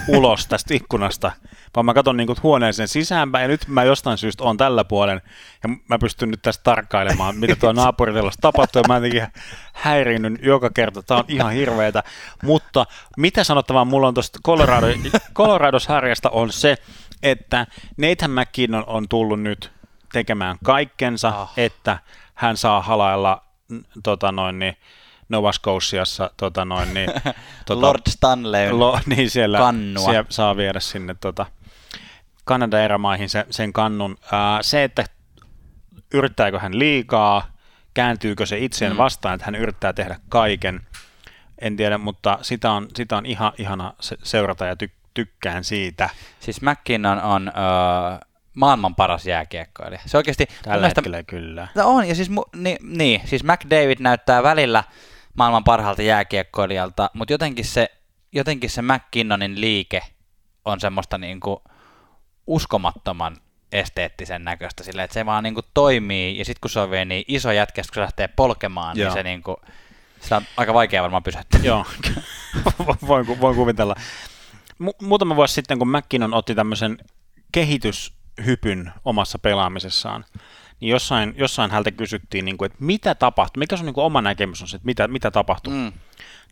ulos 0.08 0.48
tästä 0.48 0.74
ikkunasta 0.74 1.32
vaan 1.76 1.86
mä 1.86 1.94
katson 1.94 2.18
niin 2.18 2.28
huoneeseen 2.44 2.88
sisäänpäin, 2.88 3.42
ja 3.42 3.48
nyt 3.48 3.68
mä 3.68 3.84
jostain 3.84 4.18
syystä 4.18 4.44
on 4.44 4.58
tällä 4.58 4.84
puolen, 4.84 5.22
ja 5.64 5.70
mä 5.90 6.00
pystyn 6.00 6.32
nyt 6.32 6.42
tästä 6.42 6.64
tarkkailemaan, 6.64 7.38
mitä 7.38 7.56
tuo 7.56 7.74
naapuritelassa 7.84 8.42
tapahtuu, 8.42 8.82
ja 8.82 8.88
mä 8.88 8.96
jotenkin 8.96 9.28
häirinnyn 9.74 10.40
joka 10.42 10.70
kerta, 10.70 11.04
tää 11.04 11.18
on 11.18 11.24
ihan 11.28 11.52
hirveetä, 11.52 12.04
mutta 12.44 12.86
mitä 13.18 13.44
sanottavaa 13.44 13.86
mulla 13.86 14.08
on 14.08 14.14
tuosta 14.14 14.40
Colorado, 14.46 14.88
Colorado-sarjasta 15.38 16.30
on 16.30 16.52
se, 16.52 16.78
että 17.24 17.68
Nathan 17.98 18.32
McKinnon 18.32 18.84
on 18.88 19.10
tullut 19.10 19.42
nyt 19.42 19.72
tekemään 20.14 20.58
kaikkensa, 20.64 21.38
oh. 21.38 21.52
että 21.58 21.98
hän 22.34 22.58
saa 22.58 22.82
halailla 22.82 23.44
tota 24.04 24.32
noin, 24.32 24.60
niin, 24.60 24.78
Nova 25.30 25.52
Scotiassa 25.52 26.32
tota 26.38 26.66
noin, 26.66 26.94
niin, 26.94 27.10
tota, 27.66 27.82
Lord 27.82 28.02
Stanley 28.10 28.72
lo, 28.72 29.00
niin 29.06 29.30
siellä, 29.30 29.60
siellä, 30.06 30.26
saa 30.30 30.58
viedä 30.58 30.80
sinne 30.80 31.16
tota, 31.22 31.46
Kanadan 32.46 32.82
erämaihin 32.82 33.30
se, 33.30 33.46
sen 33.50 33.74
kannun. 33.74 34.18
Ää, 34.32 34.64
se, 34.64 34.84
että 34.84 35.06
yrittääkö 36.14 36.60
hän 36.60 36.80
liikaa, 36.80 37.48
kääntyykö 37.94 38.46
se 38.46 38.58
itseen 38.58 38.92
mm. 38.92 38.98
vastaan, 38.98 39.36
että 39.36 39.46
hän 39.46 39.56
yrittää 39.56 39.94
tehdä 39.94 40.20
kaiken, 40.30 40.82
en 41.62 41.78
tiedä, 41.78 41.98
mutta 41.98 42.40
sitä 42.42 42.72
on, 42.72 42.88
sitä 42.96 43.18
on 43.18 43.26
ihan 43.26 43.54
ihana 43.58 43.94
seurata 44.24 44.66
ja 44.66 44.76
ty, 44.76 44.92
tykkään 45.14 45.64
siitä. 45.64 46.10
Siis 46.40 46.62
McKinnon 46.62 47.22
on 47.22 47.48
öö, 47.48 48.28
maailman 48.56 48.96
paras 48.96 49.26
jääkiekkoilija. 49.26 50.02
Se 50.06 50.18
oikeasti... 50.18 50.46
Tällä 50.46 50.78
mielestä, 50.78 51.02
hetkellä 51.02 51.24
kyllä. 51.24 51.68
No 51.76 51.88
on, 51.88 52.08
ja 52.08 52.16
siis, 52.16 52.30
niin, 52.56 52.78
niin, 52.82 53.22
siis 53.26 53.44
McDavid 53.44 53.98
näyttää 54.00 54.44
välillä 54.44 54.84
maailman 55.38 55.64
parhaalta 55.64 56.02
jääkiekkoilijalta, 56.02 57.10
mutta 57.14 57.34
jotenkin 57.34 57.66
se, 57.66 57.92
jotenkin 58.32 58.70
se 58.70 58.82
McKinnonin 58.82 59.62
liike 59.62 60.02
on 60.66 60.80
semmoista 60.80 61.18
niin 61.18 61.40
kuin, 61.40 61.60
uskomattoman 62.48 63.38
esteettisen 63.72 64.44
näköistä 64.44 64.84
sillä, 64.84 65.04
että 65.04 65.14
se 65.14 65.26
vaan 65.26 65.44
niin 65.44 65.54
kuin 65.54 65.66
toimii, 65.74 66.38
ja 66.38 66.46
sitten 66.46 66.62
kun 66.62 66.70
se 66.70 66.80
on 66.80 66.92
vielä 66.92 67.06
niin 67.06 67.26
iso 67.28 67.52
jätkä, 67.52 67.82
kun 67.82 67.96
se 67.96 68.02
lähtee 68.02 68.28
polkemaan, 68.28 68.96
niin 68.96 69.02
Joo. 69.02 69.10
niin 69.10 69.20
se 69.20 69.24
niin 69.24 69.44
kuin, 69.44 69.58
sitä 70.22 70.38
on 70.38 70.44
aika 70.58 70.74
vaikea 70.74 71.02
varmaan 71.02 71.24
pysäyttää. 71.24 71.60
Joo, 71.64 71.86
voin, 73.08 73.28
voin 73.42 73.56
kuvitella. 73.56 73.96
Mu- 74.84 75.06
muutama 75.06 75.36
vuosi 75.36 75.54
sitten, 75.54 75.80
kun 75.80 75.92
McKinnon 75.92 76.34
otti 76.34 76.56
tämmöisen 76.56 76.98
kehityshypyn 77.52 78.92
omassa 79.06 79.40
pelaamisessaan, 79.40 80.26
niin 80.80 80.90
jossain, 80.90 81.34
jossain 81.38 81.72
häneltä 81.72 81.92
kysyttiin, 81.92 82.46
niin 82.46 82.58
kuin, 82.58 82.66
että 82.72 82.84
mitä 82.84 83.16
tapahtui, 83.16 83.60
mikä 83.60 83.78
sun 83.78 83.86
niin 83.86 83.94
kuin 83.94 84.06
oma 84.06 84.22
näkemys 84.22 84.62
on 84.62 84.68
se, 84.68 84.76
että 84.76 84.86
mitä, 84.86 85.08
mitä 85.08 85.32
tapahtui. 85.32 85.74
Mm. 85.74 85.92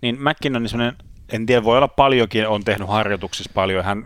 Niin 0.02 0.18
McKinnon, 0.20 0.64
niin 0.64 0.94
en 1.30 1.46
tiedä, 1.46 1.64
voi 1.64 1.78
olla 1.78 1.88
paljonkin, 1.88 2.48
on 2.48 2.64
tehnyt 2.64 2.88
harjoituksissa 2.88 3.52
paljon, 3.54 3.86
hän 3.86 4.06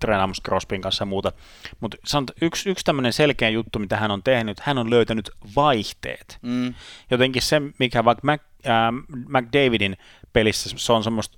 treenaamassa 0.00 0.42
Crosbyn 0.42 0.80
kanssa 0.80 1.02
ja 1.02 1.06
muuta. 1.06 1.32
Mutta 1.80 1.96
yksi, 2.42 2.70
yksi 2.70 2.84
tämmöinen 2.84 3.12
selkeä 3.12 3.48
juttu, 3.48 3.78
mitä 3.78 3.96
hän 3.96 4.10
on 4.10 4.22
tehnyt, 4.22 4.60
hän 4.60 4.78
on 4.78 4.90
löytänyt 4.90 5.30
vaihteet. 5.56 6.38
Mm. 6.42 6.74
Jotenkin 7.10 7.42
se, 7.42 7.62
mikä 7.78 8.04
vaikka 8.04 8.20
Mac, 8.24 8.40
äh, 8.66 8.92
McDavidin 9.28 9.96
pelissä, 10.32 10.70
se 10.76 10.92
on 10.92 11.04
semmoista 11.04 11.36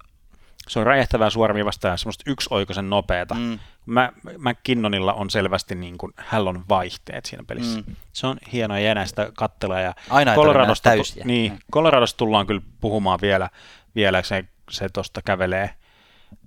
se 0.71 0.79
on 0.79 0.87
räjähtävää 0.87 1.31
suoraviivasta 1.31 1.89
ja 1.89 1.97
semmoista 1.97 2.31
yksioikoisen 2.31 2.91
nopeata. 2.91 3.35
Mm. 3.35 3.59
Mä, 3.87 4.13
McKinnonilla 4.39 5.13
on 5.13 5.31
selvästi 5.31 5.75
niin 5.75 5.99
kuin, 5.99 6.13
hän 6.17 6.49
on 6.49 6.65
vaihteet 6.69 7.27
siinä 7.27 7.45
pelissä. 7.47 7.81
Mm. 7.81 7.97
Se 8.13 8.27
on 8.27 8.37
hienoa 8.53 8.79
ja 8.79 9.07
sitä 9.07 9.31
kattella. 9.35 9.81
Ja 9.81 9.95
Aina 10.11 10.35
Coloradosta, 10.35 10.91
täysiä. 10.91 11.25
Niin, 11.25 11.53
mm. 11.53 11.59
Coloradosta 11.73 12.17
tullaan 12.17 12.47
kyllä 12.47 12.63
puhumaan 12.81 13.19
vielä, 13.23 13.51
vielä 13.95 14.23
se, 14.23 14.45
se 14.71 14.89
tuosta 14.89 15.23
kävelee 15.23 15.71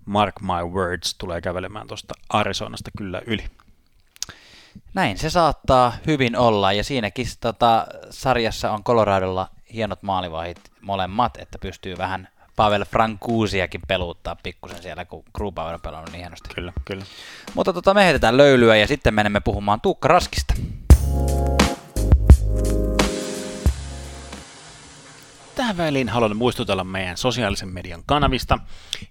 mark 0.06 0.42
my 0.42 0.70
words, 0.74 1.16
tulee 1.16 1.42
kävelemään 1.42 1.88
tuosta 1.88 2.14
Arizonasta 2.30 2.92
kyllä 2.98 3.22
yli. 3.26 3.46
Näin 4.94 5.18
se 5.18 5.30
saattaa 5.30 5.94
hyvin 6.08 6.38
olla, 6.38 6.74
ja 6.74 6.84
siinäkin 6.84 7.26
tota, 7.40 7.88
sarjassa 8.10 8.72
on 8.72 8.84
Coloradolla 8.84 9.50
hienot 9.74 10.04
maalivahit 10.04 10.60
molemmat, 10.82 11.38
että 11.38 11.58
pystyy 11.60 11.98
vähän 11.98 12.28
Pavel 12.56 12.86
Frankuusiakin 12.86 13.82
peluuttaa 13.88 14.36
pikkusen 14.44 14.82
siellä, 14.82 15.06
kun 15.06 15.24
Grubauer 15.34 15.74
on 15.74 15.82
pelannut 15.82 16.12
niin 16.12 16.20
hienosti. 16.20 16.50
Kyllä, 16.56 16.74
kyllä. 16.86 17.06
Mutta 17.54 17.74
tota, 17.74 17.94
me 17.94 18.06
heitetään 18.06 18.38
löylyä 18.38 18.76
ja 18.76 18.88
sitten 18.88 19.14
menemme 19.14 19.40
puhumaan 19.40 19.82
Tuukka 19.82 20.08
Raskista. 20.08 20.54
Tähän 25.74 25.88
väliin 25.88 26.10
haluan 26.10 26.38
muistutella 26.38 26.84
meidän 26.84 27.18
sosiaalisen 27.18 27.70
median 27.70 28.04
kanavista. 28.06 28.60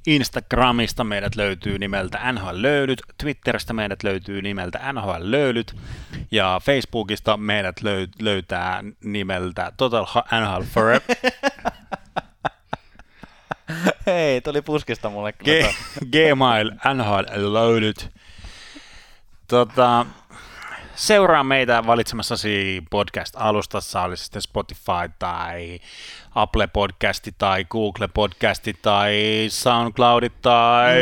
Instagramista 0.07 1.05
meidät 1.05 1.37
löytyy 1.37 1.79
nimeltä 1.79 2.33
NHL 2.33 2.49
Löylyt, 2.53 3.03
Twitteristä 3.19 3.73
meidät 3.73 4.03
löytyy 4.03 4.43
nimeltä 4.43 4.93
NHL 4.93 5.13
Löylyt 5.19 5.77
ja 6.31 6.61
Facebookista 6.65 7.37
meidät 7.37 7.81
löy- 7.81 8.09
löytää 8.21 8.85
nimeltä 9.05 9.73
Total 9.77 10.07
NHL 10.41 10.63
Forever. 10.63 11.17
Hei, 14.07 14.41
tuli 14.41 14.63
puskista 14.63 15.11
mulle 15.11 15.33
kyllä. 15.33 15.69
G- 15.69 15.75
Gmail, 16.13 16.71
NHL 16.95 17.53
Löylyt. 17.53 18.11
Tota, 19.49 20.07
seuraa 20.95 21.45
meitä 21.45 21.87
valitsemassasi 21.87 22.83
podcast-alustassa, 22.91 24.03
oli 24.03 24.17
sitten 24.17 24.43
Spotify 24.43 25.11
tai 25.19 25.81
Apple 26.35 26.67
Podcasti 26.67 27.35
tai 27.39 27.65
Google 27.65 28.09
Podcasti 28.09 28.75
tai 28.83 29.15
SoundCloud 29.49 30.31
tai... 30.43 30.95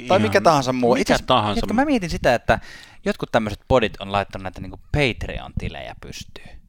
Mm. 0.00 0.08
Tai 0.08 0.18
mikä 0.18 0.40
tahansa 0.40 0.72
muu. 0.72 0.94
Mikä 0.94 1.14
Itse, 1.14 1.24
tahansa. 1.26 1.54
Tiedätkö, 1.54 1.74
mä 1.74 1.84
mietin 1.84 2.10
sitä, 2.10 2.34
että 2.34 2.58
jotkut 3.04 3.32
tämmöiset 3.32 3.60
podit 3.68 4.00
on 4.00 4.12
laittanut 4.12 4.42
näitä 4.42 4.60
niinku 4.60 4.80
Patreon-tilejä 4.92 5.94
pystyyn. 6.00 6.61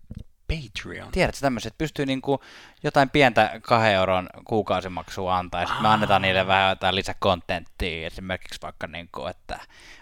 Patreon. 0.61 1.11
Tiedätkö 1.11 1.41
tämmöiset, 1.41 1.67
että 1.67 1.77
pystyy 1.77 2.05
niinku 2.05 2.41
jotain 2.83 3.09
pientä 3.09 3.59
kahden 3.61 3.93
euron 3.93 4.29
kuukausimaksua 4.43 5.37
antaa, 5.37 5.61
ja 5.61 5.67
sitten 5.67 5.83
me 5.83 5.89
annetaan 5.89 6.21
niille 6.21 6.47
vähän 6.47 6.69
jotain 6.69 6.95
lisäkontenttia, 6.95 8.07
esimerkiksi 8.07 8.61
vaikka 8.61 8.87
niinku, 8.87 9.25
että 9.25 9.59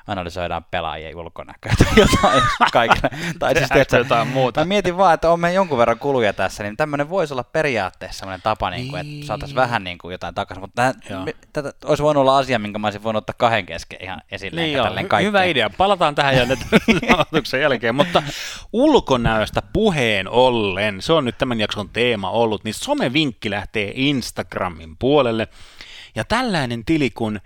analysoidaan 0.08 0.66
pelaajien 0.72 1.18
ulkonäköä 1.18 1.74
tai 1.78 1.88
jotain 2.06 2.44
kaikille. 2.72 3.10
tai 3.40 3.56
siis, 3.56 3.70
Tehdäänkö 3.70 3.98
jotain 3.98 4.28
muuta? 4.28 4.62
Mä 4.62 4.66
mietin 4.66 4.98
vaan, 4.98 5.14
että 5.14 5.32
on 5.32 5.40
me 5.40 5.54
jonkun 5.54 5.78
verran 5.78 6.00
kuluja 6.00 6.34
tässä, 6.34 6.64
niin 6.64 6.78
tämmöinen 6.78 7.10
voisi 7.10 7.34
olla 7.34 7.44
periaatteessa 7.44 8.20
sellainen 8.20 8.42
tapa, 8.42 8.70
niin 8.70 8.88
kuin, 8.88 9.02
että 9.02 9.28
saataisiin 9.28 9.56
vähän 9.56 9.84
niin 9.84 9.98
kuin 9.98 10.12
jotain 10.12 10.36
takaisin. 10.36 10.62
Mutta 10.62 10.94
me, 11.26 11.36
tätä 11.54 11.74
olisi 11.86 12.04
voinut 12.04 12.22
olla 12.22 12.38
asia, 12.38 12.60
minkä 12.60 12.80
mä 12.80 12.88
olisin 12.88 13.04
voinut 13.04 13.22
ottaa 13.22 13.36
kahden 13.38 13.66
kesken 13.66 14.04
ihan 14.04 14.22
esille. 14.32 14.62
Niin 14.62 14.74
joo, 14.74 14.86
hy- 14.86 15.22
hyvä 15.22 15.44
idea. 15.44 15.70
Palataan 15.70 16.16
tähän 16.16 16.38
jo 16.38 16.46
nyt 16.46 16.60
jälkeen, 17.62 17.96
mutta 17.96 18.24
ulkonäöstä 18.74 19.62
puheen 19.74 20.30
ollen, 20.46 21.02
se 21.02 21.14
on 21.14 21.26
nyt 21.26 21.38
tämän 21.38 21.60
jakson 21.60 21.90
teema 21.90 22.30
ollut, 22.30 22.64
niin 22.64 22.74
somevinkki 22.74 23.50
lähtee 23.50 23.92
Instagramin 23.96 24.98
puolelle. 24.98 25.48
Ja 26.16 26.24
tällainen 26.24 26.86
tili 26.86 27.10
kuin 27.10 27.42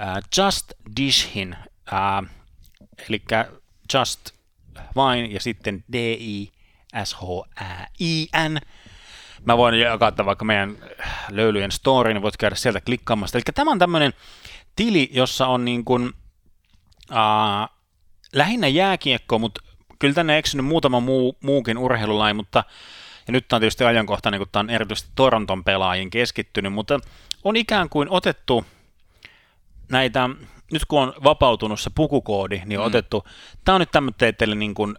äh, 0.00 0.16
Just 0.36 0.72
Dishin, 0.96 1.56
äh, 1.92 2.22
eli 3.08 3.22
Just 3.94 4.30
vain 4.96 5.32
ja 5.32 5.40
sitten 5.40 5.84
D-I-S-H-Ä-I-N, 5.92 6.98
Mä 9.44 9.56
voin 9.56 9.80
jakaa 9.80 10.12
vaikka 10.24 10.44
meidän 10.44 10.76
löylyjen 11.30 11.72
story, 11.72 12.14
niin 12.14 12.22
voit 12.22 12.36
käydä 12.36 12.56
sieltä 12.56 12.80
klikkaamasta. 12.80 13.38
Eli 13.38 13.42
tämä 13.54 13.70
on 13.70 13.78
tämmöinen 13.78 14.12
tili, 14.76 15.10
jossa 15.12 15.46
on 15.46 15.64
niin 15.64 15.84
kuin, 15.84 16.12
äh, 17.12 17.68
lähinnä 18.32 18.68
jääkiekko, 18.68 19.38
mutta 19.38 19.60
kyllä 19.98 20.14
tänne 20.14 20.38
eksynyt 20.38 20.66
muutama 20.66 21.00
muu, 21.00 21.36
muukin 21.42 21.78
urheilulaji, 21.78 22.34
mutta 22.34 22.64
ja 23.26 23.32
nyt 23.32 23.48
tämä 23.48 23.56
on 23.56 23.60
tietysti 23.60 23.84
ajankohtainen, 23.84 24.40
kun 24.40 24.48
tämä 24.52 24.60
on 24.60 24.70
erityisesti 24.70 25.10
Toronton 25.14 25.64
pelaajiin 25.64 26.10
keskittynyt, 26.10 26.72
mutta 26.72 27.00
on 27.44 27.56
ikään 27.56 27.88
kuin 27.88 28.08
otettu 28.10 28.64
näitä, 29.88 30.30
nyt 30.72 30.84
kun 30.84 31.02
on 31.02 31.12
vapautunut 31.24 31.80
se 31.80 31.90
pukukoodi, 31.94 32.62
niin 32.66 32.78
on 32.78 32.84
Mm. 32.84 32.86
otettu, 32.86 33.24
tämä 33.64 33.74
on 33.76 33.80
nyt 33.80 33.90
tämmöinen 33.90 34.34
teille 34.38 34.54
niin 34.54 34.74
kuin 34.74 34.96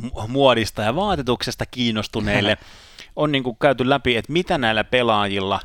mu- 0.00 0.28
muodista 0.28 0.82
ja 0.82 0.96
vaatetuksesta 0.96 1.66
kiinnostuneille, 1.66 2.58
on 3.16 3.32
niin 3.32 3.44
kuin 3.44 3.56
käyty 3.60 3.88
läpi, 3.88 4.16
että 4.16 4.32
mitä 4.32 4.58
näillä 4.58 4.84
pelaajilla 4.84 5.60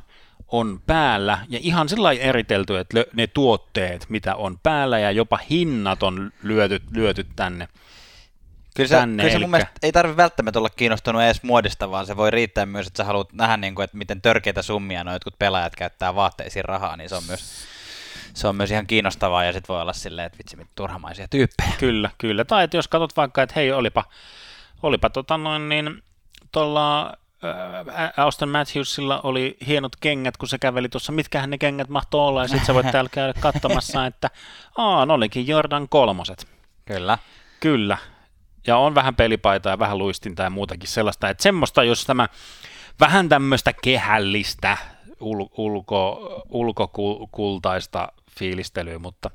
on 0.48 0.82
päällä, 0.88 1.38
ja 1.50 1.60
ihan 1.62 1.90
sillä 1.90 2.12
eritelty, 2.12 2.78
että 2.78 3.06
ne 3.14 3.28
tuotteet, 3.28 4.06
mitä 4.10 4.36
on 4.36 4.60
päällä, 4.64 5.00
ja 5.00 5.12
jopa 5.12 5.40
hinnat 5.50 6.04
on 6.04 6.32
lyöty, 6.44 6.80
lyöty 6.92 7.26
tänne. 7.36 7.68
Kyllä 8.76 8.88
se, 8.88 8.96
tänne, 8.96 9.24
kyllä 9.24 9.32
se 9.32 9.40
mun 9.40 9.44
elikkä- 9.44 9.58
mielestä 9.58 9.80
ei 9.84 9.92
tarvitse 9.92 10.18
välttämättä 10.18 10.60
olla 10.60 10.70
kiinnostunut 10.70 11.22
edes 11.22 11.44
muodista, 11.44 11.92
vaan 11.92 12.06
se 12.06 12.18
voi 12.18 12.32
riittää 12.32 12.66
myös, 12.66 12.88
että 12.88 12.98
sä 12.98 13.04
haluat 13.04 13.34
nähdä, 13.34 13.58
niin 13.58 13.76
kuin, 13.76 13.84
että 13.84 13.98
miten 13.98 14.22
törkeitä 14.22 14.62
summia 14.62 15.04
nuo 15.04 15.14
jotkut 15.14 15.40
pelaajat 15.40 15.76
käyttää 15.76 16.16
vaatteisiin 16.16 16.66
rahaa, 16.66 16.98
niin 16.98 17.10
se 17.10 17.16
on 17.16 17.24
myös, 17.28 17.66
se 18.34 18.48
on 18.48 18.56
myös 18.56 18.72
ihan 18.72 18.88
kiinnostavaa, 18.88 19.44
ja 19.44 19.54
sitten 19.54 19.74
voi 19.74 19.82
olla 19.82 19.94
silleen, 19.94 20.26
että 20.26 20.38
vitsi, 20.38 20.58
mitä 20.58 20.72
turhamaisia 20.76 21.28
tyyppejä. 21.28 21.70
Kyllä, 21.80 22.10
kyllä. 22.18 22.46
Tai 22.46 22.64
että 22.64 22.78
jos 22.78 22.88
katsot 22.88 23.18
vaikka, 23.18 23.44
että 23.44 23.54
hei, 23.56 23.72
olipa, 23.72 24.04
olipa 24.84 25.10
tota 25.10 25.38
noin, 25.38 25.70
niin 25.70 26.04
tuolla 26.52 27.14
ää, 27.94 28.14
Austin 28.18 28.50
Matthewsilla 28.50 29.20
oli 29.24 29.58
hienot 29.68 29.96
kengät, 29.96 30.38
kun 30.38 30.50
se 30.50 30.58
käveli 30.58 30.90
tuossa, 30.90 31.12
mitkähän 31.12 31.50
ne 31.50 31.58
kengät 31.58 31.90
mahtoi 31.90 32.22
olla, 32.28 32.42
ja 32.42 32.48
sitten 32.48 32.66
sä 32.66 32.74
voit 32.74 32.92
täällä 32.92 33.10
käydä 33.14 33.34
katsomassa, 33.40 34.06
että 34.08 34.30
aa, 34.78 35.06
ne 35.06 35.14
olikin 35.14 35.48
Jordan 35.48 35.90
kolmoset. 35.90 36.48
Kyllä. 36.86 37.18
Kyllä. 37.60 37.98
Ja 38.68 38.78
on 38.78 38.96
vähän 38.96 39.16
pelipaitaa 39.16 39.72
ja 39.74 39.80
vähän 39.80 39.98
luistinta 39.98 40.44
ja 40.44 40.50
muutakin 40.50 40.90
sellaista. 40.90 41.30
Että 41.30 41.44
semmoista, 41.44 41.84
jos 41.84 42.06
tämä 42.06 42.28
vähän 43.00 43.30
tämmöistä 43.30 43.74
kehällistä 43.84 44.78
ul- 45.20 45.50
ulko, 45.58 46.20
ulkokultaista 46.50 48.08
fiilistelyä, 48.40 49.00
mutta, 49.00 49.32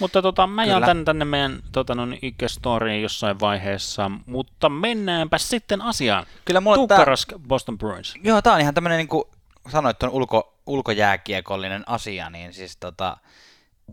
mutta 0.00 0.22
tota, 0.22 0.46
mä 0.46 0.64
jaan 0.64 0.82
tänne, 0.84 1.04
tänne 1.04 1.24
meidän 1.24 1.60
tota, 1.72 1.94
no, 1.94 2.02
Ike-storyin 2.22 3.02
jossain 3.02 3.40
vaiheessa, 3.40 4.10
mutta 4.26 4.68
mennäänpä 4.68 5.38
sitten 5.38 5.82
asiaan. 5.82 6.26
Kyllä 6.44 6.60
mulla 6.60 6.76
Tuukka 6.76 6.96
tää- 6.96 7.38
Boston 7.48 7.78
Bruins. 7.78 8.14
Joo, 8.24 8.42
tää 8.42 8.52
on 8.52 8.60
ihan 8.60 8.74
tämmönen, 8.74 8.98
niin 8.98 9.08
kuin 9.08 9.24
sanoit, 9.68 10.02
on 10.02 10.10
ulko, 10.10 10.58
ulkojääkiekollinen 10.66 11.84
asia, 11.86 12.30
niin 12.30 12.52
siis 12.52 12.76
tota, 12.76 13.16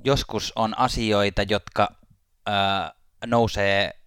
joskus 0.04 0.54
on 0.56 0.78
asioita, 0.80 1.42
jotka 1.50 1.90
ö, 2.48 2.52
nousee 3.26 3.99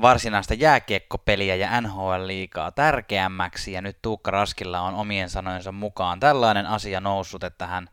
varsinaista 0.00 0.54
jääkiekkopeliä 0.54 1.54
ja 1.54 1.80
NHL-liigaa 1.80 2.70
tärkeämmäksi, 2.70 3.72
ja 3.72 3.82
nyt 3.82 3.98
Tuukka 4.02 4.30
Raskilla 4.30 4.80
on 4.80 4.94
omien 4.94 5.30
sanojensa 5.30 5.72
mukaan 5.72 6.20
tällainen 6.20 6.66
asia 6.66 7.00
noussut, 7.00 7.44
että 7.44 7.66
hän, 7.66 7.90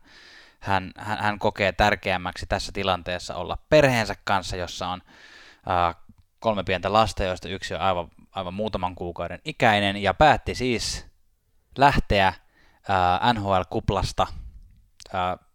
hän, 0.60 0.92
hän, 0.98 1.18
hän 1.18 1.38
kokee 1.38 1.72
tärkeämmäksi 1.72 2.46
tässä 2.46 2.72
tilanteessa 2.72 3.34
olla 3.34 3.58
perheensä 3.68 4.14
kanssa, 4.24 4.56
jossa 4.56 4.88
on 4.88 5.02
äh, 5.70 5.96
kolme 6.38 6.64
pientä 6.64 6.92
lasta, 6.92 7.24
joista 7.24 7.48
yksi 7.48 7.74
on 7.74 7.80
aivan, 7.80 8.08
aivan 8.32 8.54
muutaman 8.54 8.94
kuukauden 8.94 9.40
ikäinen, 9.44 9.96
ja 9.96 10.14
päätti 10.14 10.54
siis 10.54 11.06
lähteä 11.78 12.28
äh, 12.28 13.34
NHL-kuplasta. 13.34 14.26
Äh, 15.14 15.46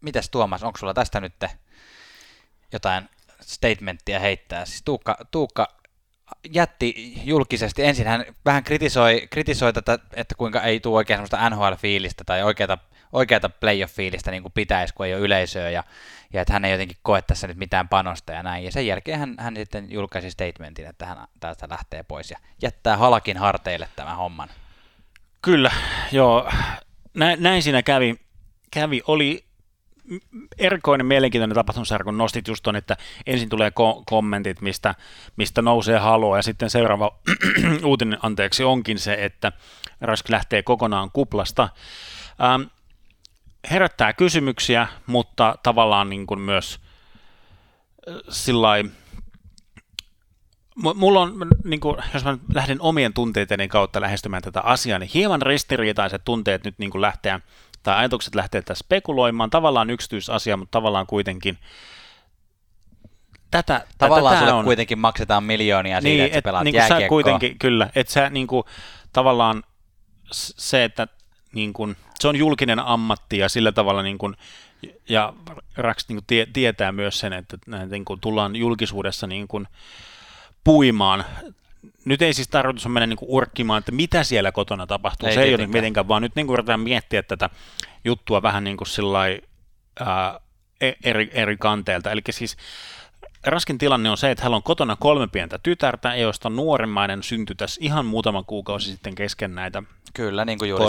mitäs 0.00 0.30
Tuomas, 0.30 0.62
onko 0.62 0.78
sulla 0.78 0.94
tästä 0.94 1.20
nyt 1.20 1.44
jotain 2.72 3.08
statementtia 3.46 4.20
heittää? 4.20 4.64
Siis 4.64 4.82
Tuukka, 4.84 5.16
Tuukka 5.30 5.68
jätti 6.52 7.14
julkisesti, 7.24 7.84
ensin 7.84 8.06
hän 8.06 8.24
vähän 8.44 8.64
kritisoi, 8.64 9.26
kritisoi 9.30 9.72
tätä, 9.72 9.98
että 10.12 10.34
kuinka 10.34 10.62
ei 10.62 10.80
tule 10.80 10.96
oikein 10.96 11.16
semmoista 11.16 11.50
NHL-fiilistä 11.50 12.24
tai 12.26 12.42
oikeata, 12.42 12.78
oikeata 13.12 13.48
playoff-fiilistä 13.48 14.30
niin 14.30 14.42
kuin 14.42 14.52
pitäisi, 14.52 14.94
kun 14.94 15.06
ei 15.06 15.14
ole 15.14 15.22
yleisöä 15.22 15.70
ja, 15.70 15.84
ja 16.32 16.40
että 16.40 16.52
hän 16.52 16.64
ei 16.64 16.72
jotenkin 16.72 16.96
koe 17.02 17.22
tässä 17.22 17.46
nyt 17.46 17.56
mitään 17.56 17.88
panosta 17.88 18.32
ja 18.32 18.42
näin. 18.42 18.64
Ja 18.64 18.72
sen 18.72 18.86
jälkeen 18.86 19.18
hän, 19.18 19.34
hän 19.38 19.56
sitten 19.56 19.92
julkaisi 19.92 20.30
statementin, 20.30 20.86
että 20.86 21.06
hän 21.06 21.18
tästä 21.40 21.68
lähtee 21.70 22.02
pois 22.02 22.30
ja 22.30 22.38
jättää 22.62 22.96
halakin 22.96 23.36
harteille 23.36 23.88
tämän 23.96 24.16
homman. 24.16 24.48
Kyllä, 25.42 25.72
joo. 26.12 26.50
Näin, 27.14 27.42
näin 27.42 27.62
siinä 27.62 27.82
kävi. 27.82 28.16
kävi. 28.70 29.02
Oli 29.06 29.44
erikoinen, 30.58 31.06
mielenkiintoinen 31.06 31.54
tapahtumasarja, 31.54 32.04
kun 32.04 32.18
nostit 32.18 32.48
just 32.48 32.62
ton, 32.62 32.76
että 32.76 32.96
ensin 33.26 33.48
tulee 33.48 33.68
ko- 33.68 34.02
kommentit, 34.06 34.60
mistä, 34.60 34.94
mistä 35.36 35.62
nousee 35.62 35.98
halua, 35.98 36.36
ja 36.36 36.42
sitten 36.42 36.70
seuraava 36.70 37.18
uutinen, 37.84 38.18
anteeksi, 38.22 38.64
onkin 38.64 38.98
se, 38.98 39.14
että 39.20 39.52
Rask 40.00 40.28
lähtee 40.28 40.62
kokonaan 40.62 41.10
kuplasta. 41.12 41.68
Ähm, 42.42 42.62
herättää 43.70 44.12
kysymyksiä, 44.12 44.88
mutta 45.06 45.54
tavallaan 45.62 46.10
niin 46.10 46.26
kuin 46.26 46.40
myös 46.40 46.80
äh, 48.08 48.16
sillä 48.28 48.68
Mulla 50.94 51.20
on, 51.20 51.34
niin 51.64 51.80
kuin, 51.80 51.96
jos 52.14 52.24
mä 52.24 52.38
lähden 52.54 52.80
omien 52.80 53.12
tunteiteni 53.12 53.68
kautta 53.68 54.00
lähestymään 54.00 54.42
tätä 54.42 54.60
asiaa, 54.60 54.98
niin 54.98 55.10
hieman 55.14 55.42
ristiriitaiset 55.42 56.22
tunteet 56.24 56.64
nyt 56.64 56.74
niin 56.78 56.90
kuin 56.90 57.02
lähteä, 57.02 57.40
tai 57.84 57.96
ajatukset 57.96 58.34
lähteä 58.34 58.62
tässä 58.62 58.84
spekuloimaan, 58.84 59.50
tavallaan 59.50 59.90
yksityisasia, 59.90 60.56
mutta 60.56 60.78
tavallaan 60.78 61.06
kuitenkin 61.06 61.58
tätä, 63.50 63.86
Tavallaan 63.98 64.34
tätä 64.34 64.46
sulle 64.46 64.58
on. 64.58 64.64
kuitenkin 64.64 64.98
maksetaan 64.98 65.44
miljoonia 65.44 66.00
siitä, 66.00 66.22
niin, 66.22 66.24
että 66.24 66.36
sä 66.38 66.42
pelaat 66.42 66.64
niin 66.64 66.74
kuin 66.74 66.88
sä 66.88 67.08
kuitenkin, 67.08 67.58
kyllä, 67.58 67.90
että 67.94 68.12
sä 68.12 68.30
niin 68.30 68.46
kuin, 68.46 68.64
tavallaan 69.12 69.62
se, 70.32 70.84
että 70.84 71.08
niin 71.52 71.72
kuin, 71.72 71.96
se 72.20 72.28
on 72.28 72.36
julkinen 72.36 72.78
ammatti 72.80 73.38
ja 73.38 73.48
sillä 73.48 73.72
tavalla 73.72 74.02
niin 74.02 74.18
kuin, 74.18 74.36
ja 75.08 75.32
Rax 75.76 76.08
niin 76.08 76.16
kuin 76.16 76.24
tie, 76.26 76.46
tietää 76.52 76.92
myös 76.92 77.18
sen, 77.20 77.32
että 77.32 77.58
näin, 77.66 77.90
niin 77.90 78.04
kuin, 78.04 78.20
tullaan 78.20 78.56
julkisuudessa 78.56 79.26
niin 79.26 79.48
kuin, 79.48 79.68
puimaan 80.64 81.24
nyt 82.04 82.22
ei 82.22 82.34
siis 82.34 82.48
tarkoitus 82.48 82.86
mennä 82.86 83.06
niin 83.06 83.16
kuin 83.16 83.30
urkkimaan, 83.30 83.78
että 83.78 83.92
mitä 83.92 84.24
siellä 84.24 84.52
kotona 84.52 84.86
tapahtuu. 84.86 85.28
Ei 85.28 85.34
se 85.34 85.40
ei 85.40 85.44
ole 85.44 85.48
tietenkään. 85.48 85.82
mitenkään, 85.82 86.08
vaan 86.08 86.22
nyt 86.22 86.36
niin 86.36 86.46
kuin 86.46 86.54
yritetään 86.54 86.80
miettiä 86.80 87.22
tätä 87.22 87.50
juttua 88.04 88.42
vähän 88.42 88.64
niin 88.64 88.76
kuin 88.76 88.88
sillai, 88.88 89.40
ää, 90.00 90.40
e- 90.80 90.92
eri, 91.04 91.30
eri 91.32 91.56
kanteelta. 91.56 92.10
Eli 92.10 92.20
siis 92.30 92.56
Raskin 93.46 93.78
tilanne 93.78 94.10
on 94.10 94.16
se, 94.16 94.30
että 94.30 94.44
hän 94.44 94.54
on 94.54 94.62
kotona 94.62 94.96
kolme 94.96 95.26
pientä 95.26 95.58
tytärtä, 95.58 96.16
joista 96.16 96.50
nuorimmainen 96.50 97.22
syntyi 97.22 97.56
tässä 97.56 97.80
ihan 97.84 98.06
muutama 98.06 98.42
kuukausi 98.42 98.90
sitten 98.90 99.14
kesken 99.14 99.54
näitä 99.54 99.82
Kyllä, 100.14 100.44
niin 100.44 100.58
kuin 100.58 100.68
juuri. 100.68 100.84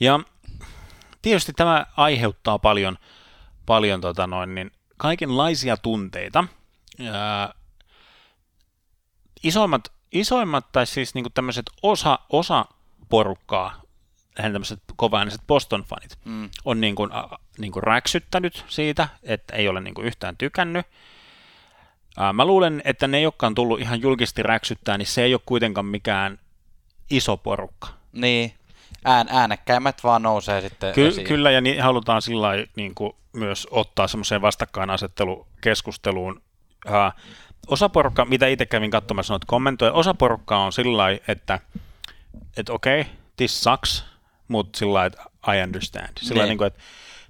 Ja 0.00 0.20
tietysti 1.22 1.52
tämä 1.52 1.86
aiheuttaa 1.96 2.58
paljon, 2.58 2.98
paljon 3.66 4.00
tota 4.00 4.26
noin, 4.26 4.54
niin 4.54 4.70
kaikenlaisia 4.96 5.76
tunteita. 5.76 6.44
Ää, 7.12 7.54
isoimmat, 9.42 9.92
isoimmat 10.12 10.66
tai 10.72 10.86
siis 10.86 11.14
niinku 11.14 11.30
tämmöiset 11.30 11.66
osa, 11.82 12.18
osa 12.30 12.64
porukkaa, 13.08 13.82
lähinnä 14.38 14.52
tämmöiset 14.54 14.80
kovaääniset 14.96 15.40
Boston-fanit, 15.46 16.16
Mm. 16.24 16.50
on 16.64 16.80
niin 16.80 16.94
kuin, 16.94 17.12
äh, 17.12 17.24
niin 17.58 17.72
kuin 17.72 17.82
räksyttänyt 17.82 18.64
siitä, 18.68 19.08
että 19.22 19.56
ei 19.56 19.68
ole 19.68 19.80
niin 19.80 19.94
kuin 19.94 20.06
yhtään 20.06 20.36
tykännyt. 20.36 20.86
Mä 22.32 22.44
luulen, 22.44 22.82
että 22.84 23.08
ne, 23.08 23.20
jotka 23.20 23.46
on 23.46 23.54
tullut 23.54 23.80
ihan 23.80 24.00
julkisesti 24.02 24.42
räksyttää, 24.42 24.98
niin 24.98 25.06
se 25.06 25.22
ei 25.22 25.34
ole 25.34 25.40
kuitenkaan 25.46 25.86
mikään 25.86 26.38
iso 27.10 27.36
porukka. 27.36 27.88
Niin, 28.12 28.54
Ään, 29.04 29.26
äänekkäimmät 29.30 30.04
vaan 30.04 30.22
nousee 30.22 30.60
sitten 30.60 30.94
Ky- 30.94 31.06
esiin. 31.06 31.26
kyllä, 31.26 31.50
ja 31.50 31.60
niin 31.60 31.82
halutaan 31.82 32.22
sillä 32.22 32.42
lailla 32.42 32.66
niin 32.76 32.94
kuin 32.94 33.12
myös 33.32 33.68
ottaa 33.70 34.08
semmoiseen 34.08 34.42
vastakkainasettelukeskusteluun. 34.42 36.42
Äh, 36.92 37.12
osa 37.66 37.88
porukka, 37.88 38.24
mitä 38.24 38.46
itse 38.46 38.66
kävin 38.66 38.90
katsomassa 38.90 39.32
noita 39.34 39.46
kommentoja, 39.46 39.92
osa 39.92 40.14
porukkaa 40.14 40.64
on 40.64 40.72
sillä 40.72 41.04
että, 41.28 41.60
että 42.56 42.72
okei, 42.72 43.00
okay, 43.00 43.12
this 43.36 43.62
sucks, 43.64 44.04
mutta 44.48 44.78
sillä 44.78 44.92
lailla, 44.92 45.06
että 45.06 45.52
I 45.54 45.62
understand. 45.62 46.08
Sillä 46.20 46.46
Niin. 46.46 46.58
kuin, 46.58 46.66
että, 46.66 46.80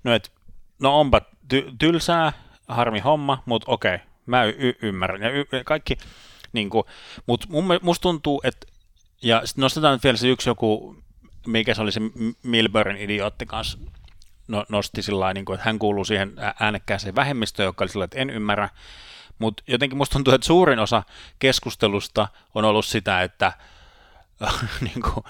no, 0.05 0.15
että, 0.15 0.31
no 0.79 1.01
onpa 1.01 1.21
ty- 1.55 1.75
tylsää, 1.79 2.33
harmi 2.69 2.99
homma, 2.99 3.43
mutta 3.47 3.73
okei, 3.73 3.95
okay, 3.95 4.07
mä 4.27 4.45
y- 4.45 4.55
y- 4.59 4.79
ymmärrän. 4.83 5.23
Ja 5.23 5.31
y- 5.31 5.65
kaikki, 5.65 5.99
niin 6.53 6.71
kuin, 6.71 6.85
mutta 7.27 7.47
mun, 7.51 7.65
musta 7.83 8.03
tuntuu, 8.03 8.41
että, 8.45 8.67
ja 9.23 9.43
sit 9.45 9.57
nostetaan 9.57 9.95
nyt 9.95 10.05
vielä 10.05 10.17
se 10.17 10.29
yksi 10.29 10.51
joku, 10.51 10.97
mikä 11.47 11.75
se 11.75 11.83
oli 11.83 11.93
se 11.93 12.01
Milburn 12.43 12.97
idiootti 12.97 13.47
kanssa, 13.47 13.79
no, 14.49 14.65
nosti 14.69 15.03
sillä 15.03 15.21
lailla, 15.21 15.35
niin 15.35 15.45
kuin, 15.45 15.55
että 15.55 15.69
hän 15.69 15.79
kuuluu 15.79 16.05
siihen 16.05 16.33
äänekkääseen 16.61 17.15
vähemmistöön, 17.15 17.67
joka 17.67 17.85
oli 17.85 17.89
sillä 17.89 18.05
että 18.05 18.19
en 18.19 18.31
ymmärrä, 18.31 18.69
mutta 19.39 19.63
jotenkin 19.67 19.99
musta 19.99 20.13
tuntuu, 20.13 20.35
että 20.35 20.47
suurin 20.47 20.79
osa 20.79 21.03
keskustelusta 21.39 22.29
on 22.55 22.65
ollut 22.65 22.87
sitä, 22.87 23.23
että 23.23 23.53
niin 24.81 25.03
kuin, 25.03 25.25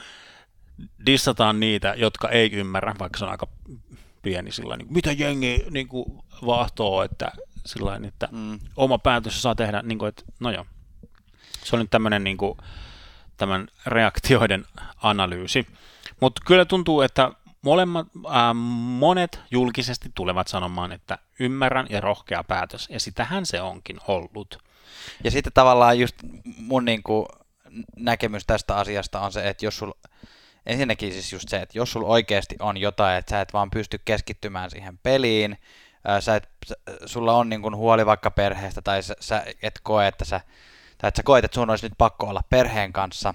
dissataan 1.06 1.60
niitä, 1.60 1.94
jotka 1.96 2.28
ei 2.28 2.52
ymmärrä, 2.52 2.94
vaikka 2.98 3.18
se 3.18 3.24
on 3.24 3.30
aika 3.30 3.46
pieni 4.22 4.52
sillä 4.52 4.76
niin 4.76 4.86
kuin, 4.86 4.94
mitä 4.94 5.12
jengi 5.12 5.64
niin 5.70 5.88
kuin, 5.88 6.04
vahtoo, 6.46 7.02
että 7.02 7.32
sillä 7.66 7.90
lailla, 7.90 8.08
että 8.08 8.28
Mm. 8.32 8.58
oma 8.76 8.98
päätös 8.98 9.42
saa 9.42 9.54
tehdä, 9.54 9.82
niin 9.82 9.98
kuin, 9.98 10.08
että 10.08 10.22
no 10.40 10.50
joo. 10.50 10.66
Se 11.64 11.76
on 11.76 11.80
nyt 11.80 11.90
tämmöinen 11.90 12.24
niin 12.24 12.36
kuin, 12.36 12.58
tämän 13.36 13.68
reaktioiden 13.86 14.66
analyysi. 15.02 15.66
Mutta 16.20 16.42
kyllä 16.46 16.64
tuntuu, 16.64 17.00
että 17.00 17.30
molemmat, 17.62 18.06
ää, 18.28 18.54
monet 18.54 19.40
julkisesti 19.50 20.10
tulevat 20.14 20.48
sanomaan, 20.48 20.92
että 20.92 21.18
ymmärrän 21.38 21.86
ja 21.90 22.00
rohkea 22.00 22.44
päätös, 22.44 22.88
ja 22.90 23.00
sitähän 23.00 23.46
se 23.46 23.60
onkin 23.60 23.98
ollut. 24.08 24.58
Ja 25.24 25.30
sitten 25.30 25.52
tavallaan 25.52 25.98
just 25.98 26.16
mun 26.56 26.84
niinku 26.84 27.26
näkemys 27.96 28.46
tästä 28.46 28.76
asiasta 28.76 29.20
on 29.20 29.32
se, 29.32 29.48
että 29.48 29.66
jos 29.66 29.78
sul, 29.78 29.92
ensinnäkin 30.66 31.12
siis 31.12 31.32
just 31.32 31.48
se, 31.48 31.56
että 31.56 31.78
jos 31.78 31.92
sulla 31.92 32.08
oikeasti 32.08 32.56
on 32.60 32.76
jotain, 32.76 33.18
että 33.18 33.30
sä 33.30 33.40
et 33.40 33.52
vaan 33.52 33.70
pysty 33.70 34.00
keskittymään 34.04 34.70
siihen 34.70 34.98
peliin, 34.98 35.58
ää, 36.04 36.20
sä 36.20 36.36
et, 36.36 36.48
sulla 37.06 37.36
on 37.36 37.48
niinku 37.48 37.76
huoli 37.76 38.06
vaikka 38.06 38.30
perheestä, 38.30 38.82
tai 38.82 39.02
sä, 39.02 39.14
sä 39.20 39.44
et 39.62 39.80
koe, 39.82 40.06
että 40.06 40.24
sä, 40.24 40.40
tai 40.98 41.08
että 41.08 41.18
sä 41.18 41.22
koet, 41.22 41.44
että 41.44 41.54
sun 41.54 41.70
olisi 41.70 41.86
nyt 41.86 41.98
pakko 41.98 42.26
olla 42.26 42.42
perheen 42.50 42.92
kanssa, 42.92 43.34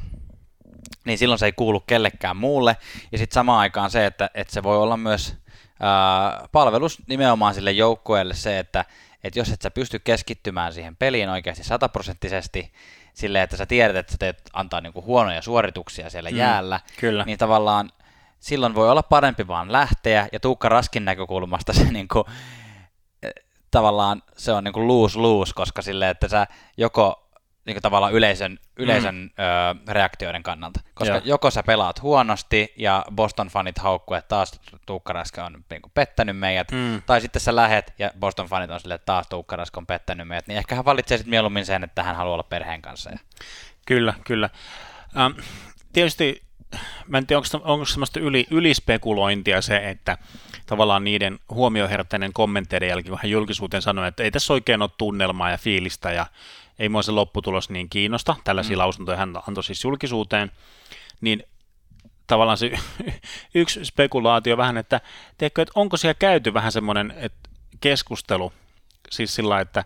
niin 1.06 1.18
silloin 1.18 1.40
se 1.40 1.46
ei 1.46 1.52
kuulu 1.52 1.80
kellekään 1.80 2.38
muulle. 2.38 2.78
Ja 3.12 3.18
sitten 3.18 3.34
samaan 3.34 3.60
aikaan 3.60 3.90
se, 3.90 4.06
että, 4.06 4.30
että 4.34 4.54
se 4.54 4.64
voi 4.64 4.78
olla 4.78 4.98
myös 4.98 5.36
ää, 5.80 6.48
palvelus 6.52 7.08
nimenomaan 7.08 7.54
sille 7.54 7.72
joukkueelle 7.72 8.34
se, 8.34 8.60
että, 8.60 8.86
että 9.24 9.40
jos 9.40 9.50
et 9.52 9.62
sä 9.62 9.72
pysty 9.72 10.00
keskittymään 10.00 10.74
siihen 10.74 10.96
peliin 10.96 11.30
oikeasti 11.30 11.64
sataprosenttisesti, 11.64 12.74
silleen, 13.14 13.44
että 13.44 13.58
sä 13.58 13.66
tiedät, 13.66 13.96
että 13.96 14.12
sä 14.12 14.18
teet 14.18 14.42
antaa 14.54 14.82
niinku 14.82 15.02
huonoja 15.04 15.42
suorituksia 15.42 16.10
siellä 16.10 16.30
Mm, 16.30 16.38
jäällä, 16.38 16.80
kyllä. 17.00 17.24
niin 17.26 17.38
tavallaan 17.38 17.92
silloin 18.40 18.76
voi 18.76 18.90
olla 18.90 19.04
parempi 19.04 19.48
vaan 19.48 19.72
lähteä, 19.72 20.28
ja 20.32 20.40
Tuukka 20.40 20.70
Raskin 20.70 21.06
näkökulmasta 21.06 21.74
se 21.74 21.84
niinku, 21.84 22.26
tavallaan 23.72 24.24
se 24.38 24.52
on 24.52 24.64
niinku 24.64 24.88
lose-lose, 24.88 25.54
koska 25.56 25.82
silleen, 25.82 26.12
että 26.12 26.28
sä 26.28 26.48
joko 26.78 27.27
niinku 27.68 27.82
tavallaan 27.82 28.14
yleisön, 28.14 28.60
yleisön 28.78 29.16
mm. 29.16 29.30
ö, 29.90 29.94
reaktioiden 29.94 30.44
kannalta. 30.44 30.80
Koska 30.94 31.14
Joo. 31.14 31.22
joko 31.26 31.52
sä 31.52 31.64
pelaat 31.64 32.02
huonosti 32.02 32.74
ja 32.78 33.06
Boston-fanit 33.16 33.82
haukkuu, 33.82 34.16
että 34.18 34.28
taas 34.30 34.60
Tuukka 34.86 35.14
Rask 35.14 35.38
on 35.38 35.64
niinku 35.70 35.92
pettänyt 35.94 36.38
meidät, 36.38 36.72
Mm. 36.72 37.02
tai 37.06 37.22
sitten 37.22 37.40
sä 37.40 37.56
lähet 37.56 37.94
ja 38.00 38.12
Boston-fanit 38.20 38.72
on 38.72 38.80
silleen, 38.80 38.96
että 38.96 39.06
taas 39.06 39.28
Tuukka 39.28 39.56
Rask 39.56 39.78
on 39.78 39.86
pettänyt 39.86 40.28
meidät, 40.28 40.48
niin 40.48 40.58
ehkä 40.58 40.76
hän 40.76 40.86
valitsee 40.86 41.18
sitten 41.18 41.30
mieluummin 41.30 41.66
sen, 41.66 41.84
että 41.84 42.04
hän 42.04 42.16
haluaa 42.16 42.34
olla 42.34 42.44
perheen 42.44 42.82
kanssa. 42.82 43.10
Ja... 43.12 43.18
Kyllä, 43.86 44.14
kyllä. 44.24 44.50
Ähm, 45.18 45.40
tietysti, 45.94 46.44
mä 47.08 47.18
en 47.18 47.28
tiedä, 47.28 47.42
onko, 47.54 47.72
onko 47.72 47.86
semmoista 47.86 48.20
yli, 48.20 48.48
ylispekulointia 48.52 49.62
se, 49.62 49.90
että 49.90 50.18
tavallaan 50.66 51.04
niiden 51.04 51.40
huomioherättäneiden 51.50 52.34
kommentteiden 52.34 52.90
jälkeen, 52.90 53.12
kun 53.12 53.20
hän 53.24 53.32
julkisuuteen 53.32 53.82
sanoi, 53.82 54.08
että 54.08 54.24
ei 54.24 54.32
tässä 54.32 54.54
oikein 54.54 54.82
ole 54.82 54.90
tunnelmaa 54.98 55.52
ja 55.52 55.58
fiilistä 55.58 56.12
ja 56.12 56.26
ei 56.80 56.90
mua 56.90 57.02
se 57.02 57.12
lopputulos 57.12 57.70
niin 57.70 57.90
kiinnosta, 57.90 58.36
tällaisia 58.44 58.76
mm. 58.76 58.80
lausuntoja 58.80 59.18
hän 59.18 59.34
antoi 59.48 59.64
siis 59.64 59.84
julkisuuteen, 59.84 60.52
niin 61.22 61.44
tavallaan 62.28 62.58
se 62.58 62.72
yksi 63.56 63.86
spekulaatio 63.86 64.58
vähän, 64.58 64.78
että, 64.78 65.02
tiedätkö, 65.38 65.62
että 65.62 65.72
onko 65.76 65.98
siellä 65.98 66.14
käyty 66.14 66.54
vähän 66.54 66.72
semmoinen 66.72 67.14
että 67.18 67.50
keskustelu, 67.82 68.54
siis 69.10 69.36
sillä 69.36 69.62
että, 69.62 69.86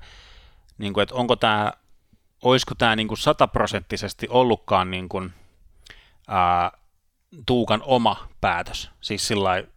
niin 0.78 0.94
kuin, 0.94 1.04
että 1.04 1.16
onko 1.16 1.36
tämä 1.36 1.74
olisiko 2.42 2.76
tämä 2.76 2.96
niin 2.96 3.08
kuin 3.08 3.18
sataprosenttisesti 3.18 4.28
ollutkaan 4.30 4.92
niin 4.92 5.10
kuin, 5.10 5.34
ää, 6.28 6.72
Tuukan 7.46 7.82
oma 7.86 8.28
päätös? 8.42 8.92
Siis 9.02 9.28
sillä 9.28 9.44
lailla, 9.44 9.68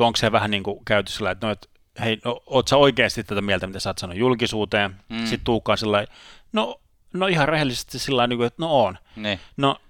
onko 0.00 0.16
se 0.16 0.32
vähän 0.32 0.50
niin 0.50 0.62
kuin 0.62 0.84
käyty 0.84 1.12
sillä 1.12 1.30
että 1.30 1.46
no, 1.46 1.52
et, 1.52 1.70
hei, 2.00 2.18
no, 2.24 2.42
oot 2.46 2.68
sä 2.68 2.76
oikeasti 2.76 3.24
tätä 3.24 3.40
mieltä, 3.40 3.66
mitä 3.66 3.80
sä 3.80 3.90
oot 3.90 3.98
sanonut 3.98 4.18
julkisuuteen? 4.20 4.96
Mm. 5.08 5.18
Sitten 5.18 5.44
Tuukka 5.44 5.72
on 5.72 5.78
sillä 5.78 6.06
no, 6.52 6.80
no 7.12 7.26
ihan 7.26 7.48
rehellisesti 7.48 7.98
sillä 7.98 8.16
lailla, 8.16 8.34
niin 8.36 8.46
että 8.46 8.62
no 8.62 8.84
on. 8.84 8.98
Niin. 9.16 9.40
No, 9.56 9.80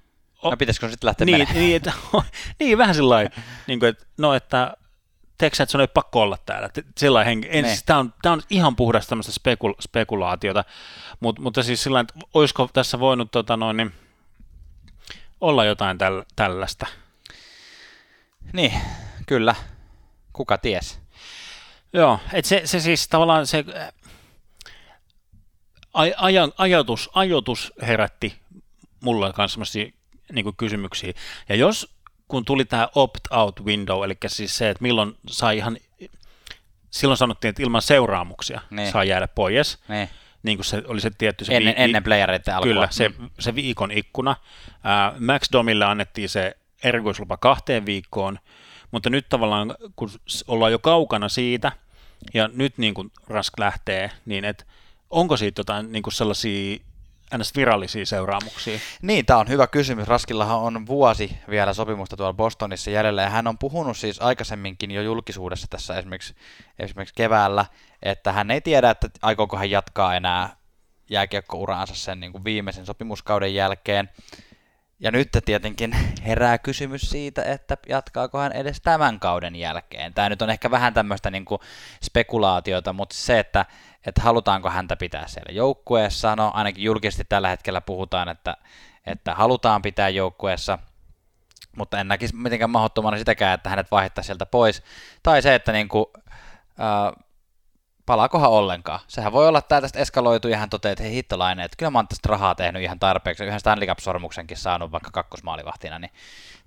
o- 0.43 0.51
No 0.51 0.57
pitäisikö 0.57 0.89
sitten 0.91 1.09
lähteä 1.09 1.25
niin, 1.25 1.39
menemään? 1.39 1.57
niin, 1.59 1.77
että, 1.77 1.93
niin, 2.61 2.79
vähän 2.79 2.95
sillä 2.95 3.15
lailla, 3.15 3.31
niin 3.67 3.79
kuin, 3.79 3.89
että, 3.89 4.05
no, 4.19 4.35
että 4.35 4.77
teekö 5.39 5.63
että 5.63 5.71
sun 5.73 5.81
ei 5.81 5.87
pakko 5.87 6.21
olla 6.23 6.39
täällä? 6.47 6.71
Sillä 6.99 7.25
henki. 7.25 7.49
En, 7.51 7.63
Ne. 7.63 7.69
siis, 7.69 7.83
tämä, 7.85 7.99
on, 7.99 8.15
tämä 8.23 8.33
on 8.33 8.43
ihan 8.51 8.77
puhdasta 8.77 9.09
tämmöistä 9.09 9.33
spekul, 9.33 9.73
spekulaatiota, 9.81 10.65
Mut, 11.21 11.39
mutta 11.39 11.63
siis 11.63 11.83
sillä 11.83 12.01
että 12.01 12.15
olisiko 12.35 12.69
tässä 12.73 13.01
voinut 13.01 13.31
tota 13.31 13.57
noin, 13.57 13.77
niin, 13.77 13.93
olla 15.41 15.65
jotain 15.65 15.99
täl, 15.99 16.23
tällaista. 16.37 16.87
Niin, 18.53 18.73
kyllä. 19.27 19.55
Kuka 20.33 20.59
ties? 20.59 21.01
Joo, 21.93 22.19
että 22.33 22.49
se, 22.49 22.63
se 22.65 22.81
siis 22.81 23.09
tavallaan 23.09 23.47
se 23.47 23.65
äh, 23.77 23.93
aj, 25.95 26.13
aja, 26.17 26.49
ajatus, 26.59 27.11
ajatus 27.15 27.73
herätti 27.83 28.35
mulle 29.01 29.33
myös 29.39 29.53
sellaisia 29.53 29.91
niin 30.33 30.57
kysymyksiä. 30.57 31.13
Ja 31.49 31.55
jos, 31.57 31.95
kun 32.29 32.45
tuli 32.45 32.65
tämä 32.65 32.89
opt-out 32.95 33.65
window, 33.65 34.05
eli 34.05 34.17
siis 34.27 34.59
se, 34.59 34.71
että 34.71 34.83
milloin 34.83 35.15
sai 35.29 35.57
ihan, 35.57 35.77
silloin 36.91 37.19
sanottiin, 37.19 37.49
että 37.49 37.63
ilman 37.63 37.83
seuraamuksia 37.83 38.61
Niin. 38.71 38.93
saa 38.93 39.05
jäädä 39.05 39.29
pois, 39.29 39.79
Niin. 39.89 40.09
niin 40.43 40.59
kuin 40.59 40.65
se 40.65 40.83
oli 40.87 41.01
se 41.01 41.11
tietty 41.19 41.45
se 41.45 41.57
Ennen, 41.57 41.75
vi- 41.77 41.83
ennen 41.83 42.03
playereiden 42.05 42.55
alkua. 42.55 42.73
Kyllä, 42.73 42.89
se, 42.91 43.09
Mm. 43.09 43.31
se 43.39 43.55
viikon 43.55 43.91
ikkuna. 43.91 44.37
Ää, 44.85 45.13
Max 45.19 45.49
Domille 45.53 45.85
annettiin 45.85 46.29
se 46.29 46.57
erikoislupa 46.85 47.37
kahteen 47.37 47.87
viikkoon, 47.87 48.39
mutta 48.91 49.11
nyt 49.11 49.29
tavallaan, 49.29 49.75
kun 49.97 50.11
ollaan 50.49 50.73
jo 50.73 50.79
kaukana 50.79 51.29
siitä, 51.29 51.73
ja 52.35 52.49
nyt 52.53 52.79
niin 52.79 52.95
kuin 52.95 53.13
Rask 53.27 53.59
lähtee, 53.59 54.11
niin 54.27 54.45
et, 54.45 54.67
onko 55.11 55.37
siitä 55.37 55.61
jotain 55.61 55.93
niin 55.93 56.03
kuin 56.03 56.15
sellaisia 56.15 56.79
ns. 57.39 57.57
virallisia 57.57 58.07
seuraamuksia? 58.07 58.79
Niin, 59.03 59.27
tämä 59.27 59.39
on 59.39 59.49
hyvä 59.49 59.67
kysymys. 59.67 60.09
Raskillahan 60.09 60.59
on 60.59 60.87
vuosi 60.87 61.39
vielä 61.51 61.73
sopimusta 61.73 62.17
tuolla 62.17 62.33
Bostonissa 62.33 62.91
jäljellä, 62.91 63.23
ja 63.23 63.31
hän 63.31 63.47
on 63.47 63.59
puhunut 63.59 63.97
siis 63.97 64.21
aikaisemminkin 64.21 64.91
jo 64.91 65.03
julkisuudessa 65.03 65.67
tässä 65.71 65.99
esimerkiksi, 65.99 66.35
esimerkiksi 66.79 67.15
keväällä, 67.15 67.67
että 68.03 68.33
hän 68.33 68.51
ei 68.51 68.61
tiedä, 68.61 68.91
että 68.91 69.09
aikooko 69.23 69.57
hän 69.57 69.71
jatkaa 69.71 70.17
enää 70.17 70.57
jääkiekkouraansa 71.11 71.95
sen 71.95 72.21
niin 72.21 72.33
kuin 72.33 72.45
viimeisen 72.45 72.87
sopimuskauden 72.87 73.55
jälkeen. 73.55 74.11
Ja 75.01 75.11
nyt 75.11 75.29
tietenkin 75.45 75.93
herää 76.27 76.59
kysymys 76.59 77.11
siitä, 77.11 77.43
että 77.43 77.77
jatkaako 77.89 78.39
hän 78.39 78.53
edes 78.53 78.81
tämän 78.81 79.21
kauden 79.21 79.57
jälkeen. 79.57 80.15
Tämä 80.15 80.29
nyt 80.29 80.43
on 80.43 80.51
ehkä 80.51 80.71
vähän 80.71 80.95
tämmöistä 80.95 81.31
niin 81.31 81.45
kuin 81.45 81.61
spekulaatiota, 82.03 82.93
mutta 82.93 83.15
se, 83.15 83.39
että, 83.39 83.67
että 84.07 84.23
halutaanko 84.23 84.71
häntä 84.71 84.97
pitää 84.97 85.29
siellä 85.29 85.53
joukkueessa, 85.53 86.37
no 86.37 86.51
ainakin 86.55 86.85
julkisesti 86.85 87.25
tällä 87.29 87.49
hetkellä 87.49 87.81
puhutaan, 87.81 88.29
että, 88.29 88.57
että 89.07 89.35
halutaan 89.35 89.83
pitää 89.83 90.09
joukkueessa, 90.09 90.79
mutta 91.77 92.01
en 92.01 92.09
näkisi 92.09 92.37
mitenkään 92.37 92.71
mahdottomana 92.71 93.19
sitäkään, 93.19 93.55
että 93.55 93.71
hänet 93.71 93.91
vaihtaa 93.91 94.25
sieltä 94.25 94.47
pois. 94.47 94.83
Tai 95.23 95.43
se, 95.43 95.55
että 95.55 95.73
niin 95.73 95.89
kuin, 95.89 96.07
äh, 96.81 97.25
palaakohan 98.09 98.51
ollenkaan. 98.51 99.01
Sehän 99.09 99.33
voi 99.33 99.49
olla, 99.49 99.59
että 99.59 99.69
tämä 99.69 99.81
tästä 99.81 99.99
eskaloitu 99.99 100.49
ja 100.49 100.59
hän 100.59 100.71
toteaa, 100.71 100.93
että 100.93 101.05
hei 101.05 101.15
hittolainen, 101.15 101.65
että 101.65 101.77
kyllä 101.77 101.91
mä 101.91 101.99
oon 101.99 102.09
tästä 102.09 102.29
rahaa 102.29 102.55
tehnyt 102.55 102.83
ihan 102.83 102.99
tarpeeksi, 102.99 103.45
yhden 103.45 103.61
Stanley 103.61 103.87
Cup-sormuksenkin 103.89 104.57
saanut 104.57 104.93
vaikka 104.93 105.11
kakkosmaalivahtina, 105.11 105.99
niin 105.99 106.11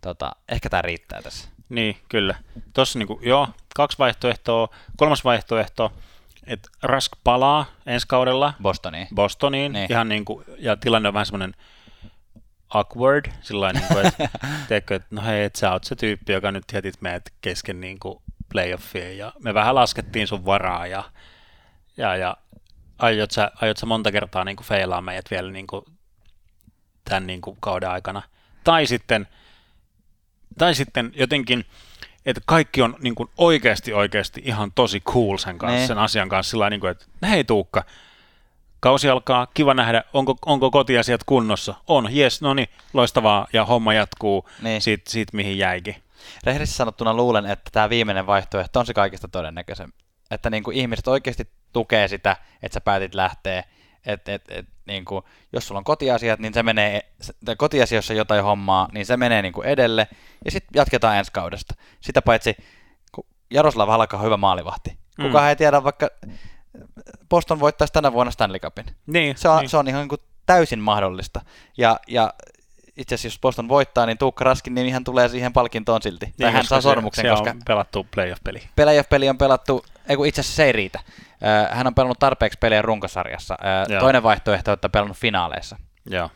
tota, 0.02 0.32
ehkä 0.50 0.70
tämä 0.70 0.82
riittää 0.82 1.22
tässä. 1.22 1.50
Niin, 1.70 1.98
kyllä. 2.10 2.36
Tuossa 2.74 3.00
niinku, 3.00 3.20
joo, 3.24 3.48
kaksi 3.76 3.98
vaihtoehtoa. 3.98 4.68
Kolmas 4.98 5.24
vaihtoehto, 5.24 5.92
että 6.48 6.70
Rask 6.84 7.12
palaa 7.24 7.66
ensi 7.86 8.08
kaudella 8.08 8.54
Bostoniin. 8.62 9.08
Bostoniin, 9.16 9.74
Niin. 9.74 9.92
ihan 9.92 10.10
niinku, 10.10 10.44
ja 10.58 10.78
tilanne 10.78 11.08
on 11.08 11.14
vähän 11.14 11.26
semmoinen 11.26 11.54
awkward, 12.70 13.26
sillä 13.42 13.74
niin 13.74 13.86
kuin, 13.88 14.06
että, 14.06 14.30
teekö, 14.70 14.96
että 14.96 15.08
no 15.12 15.22
hei, 15.22 15.44
että 15.44 15.60
sä 15.60 15.72
oot 15.72 15.84
se 15.84 15.96
tyyppi, 15.96 16.34
joka 16.34 16.52
nyt 16.52 16.64
jätit 16.74 17.02
meidät 17.02 17.26
kesken 17.42 17.82
niin 17.82 18.00
kuin 18.00 18.22
playoffia, 18.52 19.14
ja 19.14 19.34
me 19.44 19.54
vähän 19.54 19.76
laskettiin 19.76 20.28
sun 20.28 20.46
varaa, 20.46 20.88
ja, 20.88 21.04
ja, 21.98 22.16
ja 22.16 22.38
aiot, 23.00 23.32
sä, 23.32 23.52
aiot 23.62 23.78
sä 23.78 23.86
monta 23.86 24.12
kertaa 24.12 24.44
niin 24.46 24.56
kuin 24.58 24.68
feilaa 24.68 25.02
meidät 25.02 25.32
vielä 25.32 25.52
niin 25.52 25.68
kuin 25.68 25.86
tämän 27.06 27.28
niin 27.28 27.42
kuin 27.42 27.58
kauden 27.60 27.90
aikana. 27.90 28.22
Tai 28.64 28.86
sitten, 28.86 29.28
tai 30.58 30.76
sitten 30.76 31.12
jotenkin, 31.16 31.66
että 32.26 32.42
kaikki 32.46 32.82
on 32.82 32.96
niin 33.00 33.16
kuin 33.16 33.30
oikeasti 33.38 33.94
oikeasti 33.94 34.42
ihan 34.46 34.72
tosi 34.72 35.00
cool 35.02 35.38
sen 35.38 35.58
kanssa, 35.58 35.76
Niin. 35.78 35.88
sen 35.88 35.98
asian 35.98 36.30
kanssa, 36.30 36.52
sillä 36.52 36.70
niin 36.70 36.80
kuin, 36.80 36.92
että 36.92 37.06
hei 37.28 37.44
Tuukka, 37.44 37.84
kausi 38.80 39.10
alkaa, 39.10 39.48
kiva 39.54 39.74
nähdä, 39.74 40.04
onko, 40.14 40.36
onko 40.46 40.72
kotiasiat 40.72 41.24
kunnossa. 41.24 41.76
On, 41.88 42.16
jes, 42.16 42.42
no 42.42 42.54
niin, 42.54 42.68
loistavaa, 42.94 43.48
ja 43.54 43.66
homma 43.66 43.94
jatkuu 43.94 44.50
Niin. 44.62 44.82
siitä, 44.82 45.12
siitä, 45.12 45.36
mihin 45.38 45.58
jäikin. 45.58 45.96
Rehellisesti 46.44 46.78
sanottuna 46.78 47.14
luulen, 47.14 47.46
että 47.46 47.70
tämä 47.74 47.90
viimeinen 47.90 48.28
vaihtoehto 48.28 48.80
on 48.80 48.86
se 48.86 48.94
kaikista 48.94 49.28
todennäköisempi. 49.28 49.98
Että 50.32 50.50
niin 50.50 50.64
kuin 50.64 50.78
ihmiset 50.78 51.08
oikeasti 51.08 51.52
tukee 51.74 52.08
sitä, 52.08 52.38
että 52.64 52.74
sä 52.74 52.82
päätit 52.82 53.16
lähteä. 53.16 53.64
että 54.06 54.34
et, 54.34 54.44
et, 54.50 54.66
niin 54.88 55.06
kuin, 55.06 55.24
jos 55.54 55.68
sulla 55.68 55.80
on 55.80 55.84
kotiasiat, 55.84 56.40
niin 56.40 56.54
se 56.54 56.64
menee, 56.64 57.14
tai 57.46 57.56
kotiasioissa 57.56 58.14
jotain 58.14 58.44
hommaa, 58.44 58.88
niin 58.92 59.06
se 59.06 59.18
menee 59.18 59.42
niin 59.42 59.54
kuin 59.54 59.68
edelle, 59.68 60.08
ja 60.46 60.52
sitten 60.52 60.70
jatketaan 60.76 61.18
ensi 61.18 61.32
kaudesta. 61.32 61.76
Sitä 62.02 62.22
paitsi, 62.22 62.56
kun 63.12 63.26
Jaroslav 63.52 63.90
Halka 63.90 64.18
on 64.18 64.24
hyvä 64.24 64.38
maalivahti. 64.38 64.98
Kukaan 65.22 65.50
ei 65.50 65.56
tiedä, 65.56 65.84
vaikka 65.84 66.10
Boston 67.30 67.60
voittaisi 67.60 67.94
tänä 67.94 68.14
vuonna 68.14 68.32
Stanley 68.32 68.60
Cupin. 68.60 68.86
Niin, 69.08 69.38
Se 69.38 69.50
on, 69.50 69.60
niin. 69.60 69.70
se 69.70 69.78
on 69.78 69.88
ihan 69.88 70.02
niin 70.02 70.10
kuin 70.10 70.22
täysin 70.46 70.80
mahdollista. 70.80 71.42
Ja, 71.78 72.00
ja 72.08 72.34
itse 72.98 73.16
asiassa 73.16 73.36
jos 73.36 73.40
Boston 73.42 73.68
voittaa, 73.70 74.06
niin 74.06 74.18
Tuukka 74.18 74.44
Raskin 74.44 74.76
nimihän 74.76 75.04
tulee 75.04 75.30
siihen 75.30 75.54
palkintoon 75.54 76.02
silti. 76.02 76.26
Niin, 76.26 76.34
tai 76.42 76.52
hän 76.52 76.66
saa 76.66 76.82
se- 76.82 76.84
sormuksen, 76.84 77.26
se 77.26 77.30
koska 77.30 77.50
on 77.50 77.62
pelattu 77.68 78.08
playoff-peli. 78.16 78.62
playoff-peli 78.76 79.30
on 79.30 79.38
pelattu, 79.38 79.86
ei 80.10 80.16
kun 80.16 80.28
itse 80.28 80.42
asiassa 80.42 80.56
se 80.56 80.64
ei 80.66 80.72
riitä. 80.72 81.00
Hän 81.72 81.88
on 81.88 81.96
pelannut 81.96 82.20
tarpeeksi 82.20 82.60
pelejä 82.60 82.82
runkosarjassa. 82.82 83.58
Joo. 83.90 84.00
Toinen 84.00 84.24
vaihtoehto 84.24 84.72
on, 84.72 84.74
että 84.74 84.88
on 84.88 84.92
pelannut 84.92 85.18
finaaleissa. 85.18 85.78
Joo. 86.10 86.30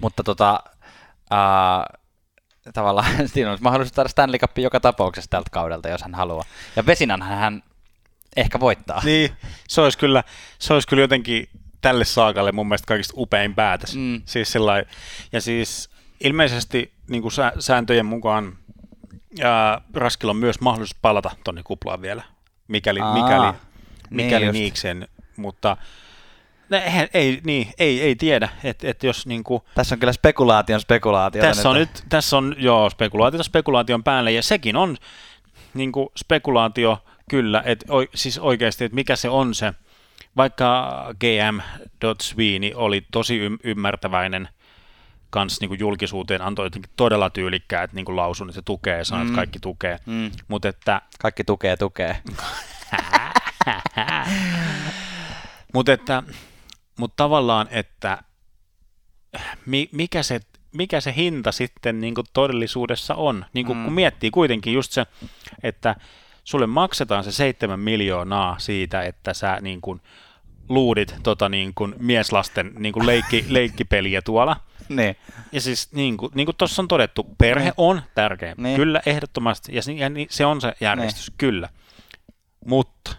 Mutta 0.00 0.22
tota, 0.22 0.60
uh, 1.32 1.98
tavallaan 2.74 3.10
siinä 3.28 3.50
olisi 3.50 3.62
mahdollisuus 3.62 3.94
saada 3.94 4.08
Stanley 4.08 4.38
Cup 4.38 4.58
joka 4.58 4.80
tapauksessa 4.80 5.30
tältä 5.30 5.50
kaudelta, 5.52 5.88
jos 5.88 6.02
hän 6.02 6.14
haluaa. 6.14 6.44
Ja 6.76 6.86
Vesinanhan 6.86 7.38
hän 7.38 7.62
ehkä 8.36 8.60
voittaa. 8.60 9.00
Niin, 9.04 9.30
se 9.68 9.80
olisi 9.80 9.98
kyllä, 9.98 10.24
se 10.58 10.74
olisi 10.74 10.88
kyllä 10.88 11.02
jotenkin 11.02 11.48
tälle 11.88 12.04
saakalle 12.04 12.52
mun 12.52 12.68
mielestä 12.68 12.86
kaikista 12.86 13.14
upein 13.16 13.54
päätös. 13.54 13.96
Mm. 13.96 14.22
Siis 14.24 14.52
sillai, 14.52 14.84
ja 15.32 15.40
siis 15.40 15.90
ilmeisesti 16.24 16.92
niin 17.08 17.22
kuin 17.22 17.32
sä, 17.32 17.52
sääntöjen 17.58 18.06
mukaan 18.06 18.58
ää, 19.42 19.80
Raskilla 19.94 20.30
on 20.30 20.36
myös 20.36 20.60
mahdollisuus 20.60 20.98
palata 21.02 21.30
tonne 21.44 21.62
kuplaan 21.62 22.02
vielä, 22.02 22.22
mikäli, 22.68 23.00
Aa, 23.00 23.14
mikäli, 23.14 23.52
niin 23.52 23.56
mikäli 24.10 24.44
just. 24.46 24.52
niikseen, 24.58 25.08
mutta 25.36 25.76
ne, 26.70 26.78
eihän- 26.78 27.08
ei, 27.14 27.40
niin, 27.44 27.68
ei, 27.78 28.02
ei 28.02 28.16
tiedä, 28.16 28.48
että 28.64 28.88
et 28.88 29.02
jos 29.02 29.26
niin 29.26 29.44
kuin, 29.44 29.62
Tässä 29.74 29.94
on 29.94 29.98
kyllä 29.98 30.12
spekulaation 30.12 30.80
spekulaatiota. 30.80 31.48
tässä 31.48 31.68
on 31.70 31.76
nyt, 31.76 32.04
tässä 32.08 32.36
on 32.36 32.54
joo, 32.58 32.90
spekulaatiota 32.90 33.44
spekulaation 33.44 34.04
päälle, 34.04 34.32
ja 34.32 34.42
sekin 34.42 34.76
on 34.76 34.96
niin 35.74 35.92
kuin 35.92 36.08
spekulaatio 36.16 37.04
kyllä, 37.30 37.62
että 37.66 37.86
siis 38.14 38.38
oikeasti, 38.38 38.84
että 38.84 38.94
mikä 38.94 39.16
se 39.16 39.28
on 39.28 39.54
se, 39.54 39.72
vaikka 40.36 40.90
GM 41.20 41.60
Sweeney 42.22 42.72
oli 42.74 43.06
tosi 43.12 43.38
ym- 43.48 43.58
ymmärtäväinen 43.64 44.48
kans 45.30 45.60
niin 45.60 45.68
kuin 45.68 45.80
julkisuuteen, 45.80 46.42
antoi 46.42 46.66
jotenkin 46.66 46.92
todella 46.96 47.30
tyylikkäät 47.30 47.92
niin 47.92 48.04
kuin 48.04 48.16
lausun, 48.16 48.48
että 48.48 48.54
se 48.54 48.62
tukee, 48.64 49.04
sanoi, 49.04 49.24
Mm. 49.24 49.28
että 49.28 49.36
kaikki 49.36 49.58
tukee, 49.60 49.98
Mm, 50.06 50.30
mutta 50.48 50.68
että 50.68 51.02
kaikki 51.20 51.44
tukee, 51.44 51.76
tukee. 51.76 52.16
Mutta 55.74 55.92
että, 55.92 56.22
mut 56.98 57.16
tavallaan, 57.16 57.68
että 57.70 58.18
mi, 59.66 59.88
mikä, 59.92 60.22
se, 60.22 60.40
mikä 60.72 61.00
se 61.00 61.14
hinta 61.16 61.52
sitten 61.52 62.00
niin 62.00 62.14
kuin 62.14 62.26
todellisuudessa 62.32 63.14
on, 63.14 63.44
niin 63.52 63.66
kuin, 63.66 63.78
Mm. 63.78 63.84
kun 63.84 63.92
miettii 63.92 64.30
kuitenkin 64.30 64.72
just 64.74 64.92
se, 64.92 65.06
että 65.62 65.96
sulle 66.44 66.66
maksetaan 66.66 67.24
se 67.24 67.32
seitsemän 67.32 67.80
miljoonaa 67.80 68.58
siitä, 68.58 69.02
että 69.02 69.34
sä 69.34 69.58
niin 69.60 69.80
kuin 69.80 70.00
luudit 70.68 71.14
tota 71.22 71.48
niin 71.48 71.72
kuin 71.74 71.94
mieslasten 71.98 72.72
niin 72.78 72.92
kuin 72.92 73.06
leikki, 73.06 73.44
leikkipeliä 73.48 74.22
tuolla. 74.22 74.56
niin. 74.88 75.16
Ja 75.52 75.60
siis 75.60 75.92
niin 75.92 76.16
kuin, 76.16 76.32
niin 76.34 76.46
kuin 76.46 76.56
tuossa 76.56 76.82
on 76.82 76.88
todettu, 76.88 77.24
perhe 77.38 77.64
Niin. 77.64 77.74
on 77.76 78.02
tärkeä. 78.14 78.54
Niin. 78.58 78.76
Kyllä, 78.76 79.00
ehdottomasti. 79.06 79.74
Ja, 79.74 79.82
se- 79.82 79.92
ja 79.92 80.10
se 80.28 80.46
on 80.46 80.60
se 80.60 80.72
järjestys, 80.80 81.32
kyllä. 81.38 81.68
Mutta 82.66 83.16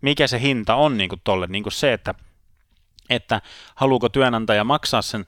mikä 0.00 0.26
se 0.26 0.40
hinta 0.40 0.74
on 0.74 0.96
niin 0.96 1.08
kuin 1.08 1.20
tolle? 1.24 1.46
Niin 1.46 1.62
kuin 1.62 1.72
se, 1.72 1.92
että, 1.92 2.14
että 3.10 3.42
haluuko 3.74 4.08
työnantaja 4.08 4.64
maksaa 4.64 5.02
sen 5.02 5.26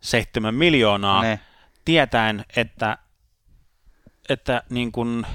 seitsemän 0.00 0.54
miljoonaa 0.54 1.22
Niin. 1.22 1.40
tietäen, 1.84 2.44
että, 2.56 2.98
että 4.28 4.62
niin 4.70 4.92
kuin 4.92 5.26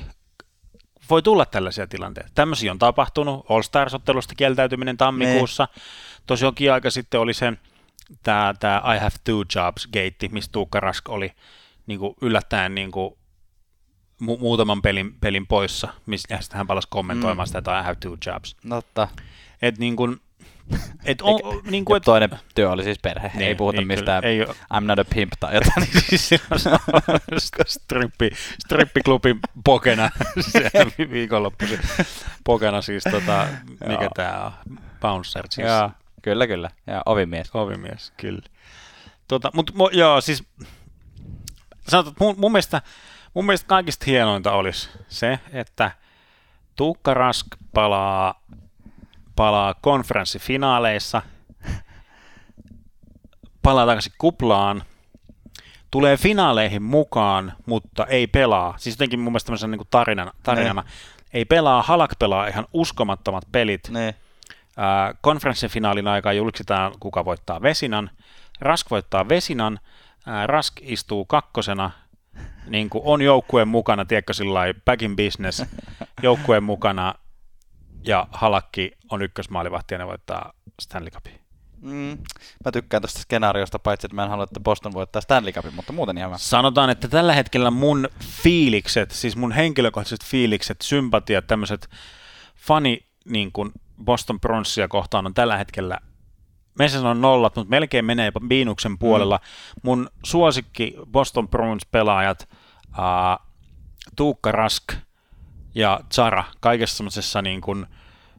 voi 1.09 1.21
tulla 1.21 1.45
tällaisia 1.45 1.87
tilanteita. 1.87 2.29
Tämmöisiä 2.35 2.71
on 2.71 2.79
tapahtunut. 2.79 3.45
All 3.49 3.61
Stars-ottelusta 3.61 4.35
kieltäytyminen 4.37 4.97
tammikuussa. 4.97 5.67
Tosi 6.25 6.45
jokin 6.45 6.73
aika 6.73 6.89
sitten 6.89 7.19
oli 7.19 7.33
se 7.33 7.53
tämä, 8.23 8.53
tämä 8.59 8.81
I 8.95 8.99
have 8.99 9.15
two 9.23 9.43
jobs 9.55 9.87
gate, 9.87 10.27
missä 10.31 10.51
Tuukka 10.51 10.79
Rask 10.79 11.09
oli 11.09 11.31
niin 11.87 11.99
kuin 11.99 12.15
yllättäen 12.21 12.75
niin 12.75 12.91
kuin 12.91 13.13
mu- 14.23 14.39
muutaman 14.39 14.81
pelin, 14.81 15.13
pelin 15.19 15.47
poissa, 15.47 15.87
sitten 16.15 16.39
hän 16.53 16.67
palasi 16.67 16.87
kommentoimaan 16.91 17.45
Mm. 17.45 17.47
sitä, 17.47 17.59
että 17.59 17.79
I 17.79 17.83
have 17.83 17.95
two 17.95 18.17
jobs. 18.25 18.55
Totta. 18.69 19.07
Et 19.61 19.77
niin 19.77 19.95
kuin, 19.95 20.21
et 21.05 21.21
on, 21.21 21.39
niin 21.69 21.81
Ja 21.81 21.85
kuin, 21.85 21.97
et, 21.97 22.03
toinen 22.03 22.29
työ 22.55 22.71
oli 22.71 22.83
siis 22.83 22.99
perhe. 22.99 23.31
Niin, 23.33 23.47
ei 23.47 23.55
puhuta 23.55 23.75
kyllä, 23.75 23.87
mistään 23.87 24.23
ei. 24.23 24.43
I'm 24.43 24.81
not 24.81 24.99
a 24.99 25.05
pimp 25.15 25.33
tai 25.39 25.55
jotain. 25.55 25.87
siis 26.09 26.41
strippi, 27.67 28.29
strippiklubin 28.65 29.39
pokena 29.63 30.09
viikonloppuisin. 31.11 31.79
Pokena 32.43 32.81
siis, 32.81 33.03
tota, 33.03 33.47
mikä 33.87 34.09
tämä 34.15 34.45
on, 34.45 34.77
bouncer, 35.01 35.45
siis 35.49 35.67
Joo, 35.67 35.91
kyllä, 36.21 36.47
kyllä. 36.47 36.69
Ja 36.87 37.01
ovimies. 37.05 37.49
ovimies, 37.53 38.13
kyllä. 38.17 38.41
Tota, 39.27 39.51
mut, 39.53 39.71
mo, 39.75 39.89
joo, 39.93 40.21
siis 40.21 40.43
sanotaan, 41.87 42.11
että 42.11 42.23
mun, 42.23 42.35
mun, 42.37 42.51
mielestä, 42.51 42.81
mun 43.33 43.45
mielestä 43.45 43.67
kaikista 43.67 44.05
hienointa 44.07 44.51
olisi 44.51 44.89
se, 45.07 45.39
että 45.53 45.91
Tuukka 46.75 47.13
Rask 47.13 47.47
palaa, 47.73 48.41
palaa 49.37 49.73
konferenssifinaaleissa, 49.73 51.21
palaa 53.61 53.85
takaisin 53.85 54.13
kuplaan, 54.17 54.83
tulee 55.91 56.17
finaaleihin 56.17 56.83
mukaan, 56.83 57.53
mutta 57.65 58.05
ei 58.05 58.27
pelaa. 58.27 58.73
Siis 58.77 58.95
jotenkin 58.95 59.19
mun 59.19 59.31
mielestä 59.31 59.47
tämmöisenä 59.47 59.77
niin 59.77 59.87
tarinana, 59.91 60.31
tarinana. 60.43 60.83
Ei 61.33 61.45
pelaa, 61.45 61.81
Halak 61.81 62.11
pelaa 62.19 62.47
ihan 62.47 62.65
uskomattomat 62.73 63.43
pelit. 63.51 63.89
Niin. 63.89 64.13
Ää, 64.77 65.13
konferenssifinaalin 65.21 66.07
aikaa 66.07 66.33
julkistetaan, 66.33 66.93
kuka 66.99 67.25
voittaa 67.25 67.61
Vesinan. 67.61 68.09
Rask 68.61 68.91
voittaa 68.91 69.29
Vesinan. 69.29 69.79
Ää, 70.25 70.47
Rask 70.47 70.73
istuu 70.81 71.25
kakkosena, 71.25 71.91
niin 72.67 72.89
kuin 72.89 73.01
on 73.05 73.21
joukkueen 73.21 73.67
mukana, 73.67 74.05
tiedätkö 74.05 74.33
sillä 74.33 74.61
back 74.85 75.01
in 75.01 75.15
business, 75.15 75.65
joukkueen 76.23 76.63
mukana, 76.63 77.15
ja 78.03 78.27
Halakki 78.31 78.91
on 79.11 79.21
ykkösmaalivahti 79.21 79.93
ja 79.93 79.97
ne 79.97 80.07
voittaa 80.07 80.53
Stanley 80.81 81.11
Cupin. 81.11 81.39
Mm, 81.81 82.17
mä 82.65 82.71
tykkään 82.73 83.01
tuosta 83.01 83.19
skenaariosta, 83.19 83.79
paitsi 83.79 84.07
että 84.07 84.15
mä 84.15 84.23
en 84.23 84.29
halua, 84.29 84.43
että 84.43 84.59
Boston 84.59 84.93
voittaa 84.93 85.21
Stanley 85.21 85.51
Cupin, 85.51 85.75
mutta 85.75 85.93
muuten 85.93 86.17
ihan 86.17 86.29
hyvä. 86.29 86.37
Sanotaan, 86.37 86.89
että 86.89 87.07
tällä 87.07 87.33
hetkellä 87.33 87.71
mun 87.71 88.09
fiilikset, 88.43 89.11
siis 89.11 89.35
mun 89.35 89.51
henkilökohtaiset 89.51 90.25
fiilikset, 90.25 90.81
sympatiat, 90.81 91.47
tämmöiset 91.47 91.89
fani 92.55 93.05
niin 93.25 93.51
kuin 93.51 93.71
Boston 94.05 94.39
Bruinsia 94.39 94.87
kohtaan 94.87 95.25
on 95.25 95.33
tällä 95.33 95.57
hetkellä 95.57 95.99
me 96.77 97.09
on 97.09 97.21
nollat, 97.21 97.55
mutta 97.55 97.69
melkein 97.69 98.05
menee 98.05 98.25
jopa 98.25 98.39
miinuksen 98.39 98.97
puolella. 98.97 99.37
Mm. 99.37 99.79
Mun 99.83 100.09
suosikki 100.23 100.95
Boston 101.11 101.49
Bruins 101.49 101.85
pelaajat, 101.91 102.49
uh, 102.89 103.47
Tuukka 104.15 104.51
Rask 104.51 104.83
ja 105.75 105.99
Zara, 106.13 106.43
kaikessa 106.59 106.97
semmoisessa 106.97 107.41
niin 107.41 107.61
kuin 107.61 107.85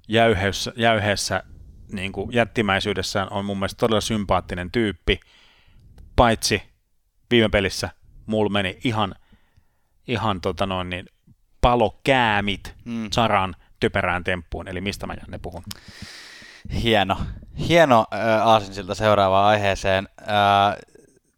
jäyheessä, 0.09 0.73
jäyheessä 0.77 1.43
niin 1.93 2.13
kuin 2.13 2.33
jättimäisyydessään 2.33 3.29
on 3.33 3.45
mun 3.45 3.59
mielestä 3.59 3.79
todella 3.79 4.01
sympaattinen 4.01 4.71
tyyppi, 4.71 5.21
paitsi 6.17 6.63
viime 7.31 7.49
pelissä 7.49 7.89
mulla 8.27 8.51
meni 8.51 8.79
ihan, 8.85 9.15
ihan 10.09 10.41
tota 10.41 10.67
noin, 10.67 10.91
niin 10.91 11.07
palokäämit 11.61 12.75
mm. 12.85 13.11
Zaran 13.11 13.57
typerään 13.81 14.25
temppuun, 14.25 14.69
eli 14.69 14.81
mistä 14.81 15.07
mä 15.07 15.15
Janne 15.15 15.39
puhun? 15.39 15.63
Hieno. 16.83 17.17
Hieno 17.69 18.07
äh, 18.15 18.47
aasinsilta 18.47 18.95
seuraavaan 18.95 19.47
aiheeseen. 19.47 20.09
Äh, 20.21 20.77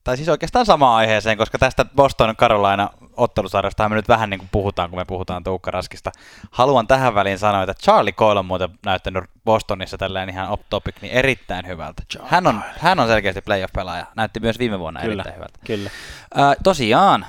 tai 0.05 0.17
siis 0.17 0.29
oikeastaan 0.29 0.67
samaan 0.67 0.97
aiheeseen, 0.97 1.39
koska 1.39 1.59
tästä 1.59 1.85
Boston 1.85 2.37
Carolina 2.37 2.91
ottelusarjasta 3.17 3.89
me 3.89 3.95
nyt 3.95 4.09
vähän 4.09 4.31
niin 4.31 4.39
kuin 4.39 4.49
puhutaan, 4.53 4.91
kun 4.91 4.99
me 4.99 5.05
puhutaan 5.05 5.45
Tuukka 5.45 5.71
Raskista. 5.71 6.13
Haluan 6.51 6.87
tähän 6.87 7.15
väliin 7.15 7.39
sanoa, 7.39 7.63
että 7.63 7.75
Charlie 7.83 8.13
Cole 8.13 8.39
on 8.39 8.47
muuten 8.47 8.71
näyttänyt 8.85 9.25
Bostonissa 9.45 9.99
tälleen 9.99 10.29
ihan 10.29 10.49
off 10.49 10.63
topic, 10.71 10.95
niin 11.03 11.13
erittäin 11.13 11.67
hyvältä. 11.67 12.03
Hän 12.25 12.47
on, 12.47 12.63
hän 12.79 13.01
on 13.01 13.09
selkeästi 13.09 13.41
playoff-pelaaja. 13.41 14.07
Näytti 14.17 14.41
myös 14.41 14.59
viime 14.59 14.79
vuonna 14.79 15.01
kyllä, 15.01 15.13
erittäin 15.13 15.37
hyvältä. 15.37 15.59
Kyllä. 15.67 15.91
Äh, 16.39 16.57
tosiaan, 16.65 17.27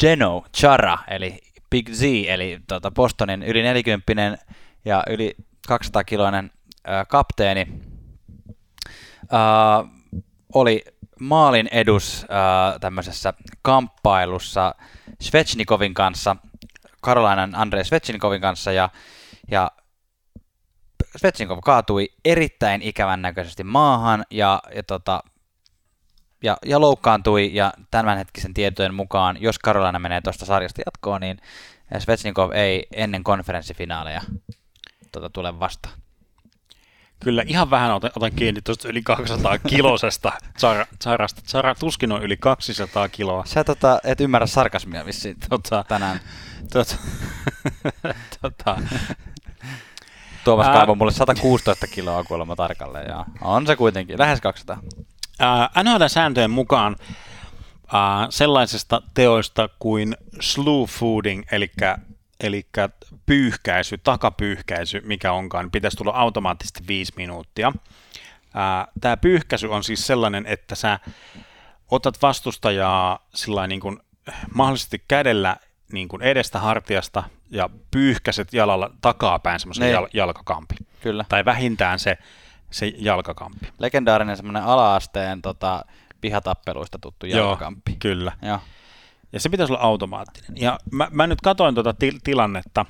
Geno 0.00 0.44
Chara, 0.56 0.98
eli 1.08 1.38
Big 1.70 1.90
Z, 1.90 2.02
eli 2.26 2.60
tota 2.68 2.90
Bostonin 2.90 3.42
yli 3.42 3.62
40 3.62 4.38
ja 4.84 5.02
yli 5.10 5.34
200-kiloinen 5.72 6.50
kapteeni, 7.08 7.66
oli 10.54 10.84
maalin 11.24 11.68
edus 11.72 12.22
äh, 12.22 12.80
tämmöisessä 12.80 13.34
kamppailussa 13.62 14.74
Svechnikovin 15.20 15.94
kanssa, 15.94 16.36
Karolainan 17.00 17.54
Andrei 17.54 17.84
Svechnikovin 17.84 18.40
kanssa, 18.40 18.72
ja, 18.72 18.88
ja 19.50 19.70
Svechnikov 21.16 21.58
kaatui 21.64 22.08
erittäin 22.24 22.82
ikävän 22.82 23.22
näköisesti 23.22 23.64
maahan 23.64 24.24
ja, 24.30 24.62
ja, 24.74 24.82
tota, 24.82 25.22
ja, 26.42 26.56
ja 26.66 26.80
loukkaantui, 26.80 27.50
ja 27.54 27.72
tämänhetkisen 27.90 28.54
tietojen 28.54 28.94
mukaan, 28.94 29.36
jos 29.40 29.58
Karolaina 29.58 29.98
menee 29.98 30.20
tuosta 30.20 30.44
sarjasta 30.44 30.82
jatkoon, 30.86 31.20
niin 31.20 31.38
Svechnikov 31.98 32.50
ei 32.52 32.86
ennen 32.92 33.24
konferenssifinaaleja 33.24 34.20
tota, 35.12 35.30
tule 35.30 35.60
vastaan. 35.60 36.03
Kyllä 37.20 37.42
ihan 37.46 37.70
vähän 37.70 37.94
otan, 37.94 38.10
otan 38.16 38.32
kiinni 38.32 38.62
tuosta 38.62 38.88
yli 38.88 39.02
200 39.02 39.58
kilosesta 39.58 40.32
Zarasta. 41.02 41.42
Zara 41.46 41.74
tuskin 41.74 42.12
on 42.12 42.22
yli 42.22 42.36
200 42.36 43.08
kiloa. 43.08 43.44
Sä 43.46 43.64
tota, 43.64 44.00
et 44.04 44.20
ymmärrä 44.20 44.46
sarkasmia 44.46 45.06
vissiin 45.06 45.36
tota, 45.48 45.84
tänään. 45.88 46.20
Tota, 46.72 46.96
tota. 48.42 48.76
Tuomas 50.44 50.66
kaivoi 50.66 50.96
mulle 50.96 51.12
116 51.12 51.86
kiloa 51.86 52.24
kuulemma 52.24 52.56
tarkalleen. 52.56 53.08
Ja 53.08 53.24
on 53.40 53.66
se 53.66 53.76
kuitenkin, 53.76 54.18
lähes 54.18 54.40
200. 54.40 54.80
NHL-sääntöjen 55.82 56.50
mukaan 56.50 56.96
sellaisesta 58.30 59.02
teoista 59.14 59.68
kuin 59.78 60.16
slew 60.40 60.84
fooding, 60.88 61.42
eli 61.52 61.70
eli 62.46 62.66
pyyhkäisy, 63.26 63.98
takapyyhkäisy, 63.98 65.00
mikä 65.00 65.32
onkaan, 65.32 65.70
pitäisi 65.70 65.96
tulla 65.96 66.12
automaattisesti 66.12 66.80
viisi 66.88 67.12
minuuttia. 67.16 67.72
Tämä 69.00 69.16
pyyhkäisy 69.16 69.66
on 69.66 69.84
siis 69.84 70.06
sellainen, 70.06 70.46
että 70.46 70.74
sä 70.74 70.98
otat 71.90 72.22
vastustajaa 72.22 73.26
sillä 73.34 73.66
niin 73.66 73.80
kuin, 73.80 74.00
mahdollisesti 74.54 75.04
kädellä 75.08 75.56
niin 75.92 76.08
kuin 76.08 76.22
edestä 76.22 76.58
hartiasta 76.58 77.22
ja 77.50 77.70
pyyhkäset 77.90 78.52
jalalla 78.52 78.90
takapäin 79.00 79.60
semmoisen 79.60 79.82
niin. 79.82 79.94
jal- 79.94 80.08
jalkakampi. 80.12 80.74
Kyllä. 81.00 81.24
Tai 81.28 81.44
vähintään 81.44 81.98
se, 81.98 82.18
se 82.70 82.92
jalkakampi. 82.96 83.66
Legendaarinen 83.78 84.36
semmoinen 84.36 84.62
ala-asteen 84.62 85.42
tota, 85.42 85.84
pihatappeluista 86.20 86.98
tuttu 86.98 87.26
jalkakampi. 87.26 87.90
Joo, 87.90 87.96
kyllä. 88.00 88.32
Joo. 88.42 88.58
Ja 89.34 89.40
se 89.40 89.48
pitäisi 89.48 89.72
olla 89.72 89.82
automaattinen. 89.82 90.50
Ja 90.56 90.78
mä, 90.90 91.08
mä 91.10 91.26
nyt 91.26 91.40
katoin 91.40 91.74
tuota 91.74 91.94
til- 91.94 92.18
tilannetta, 92.24 92.86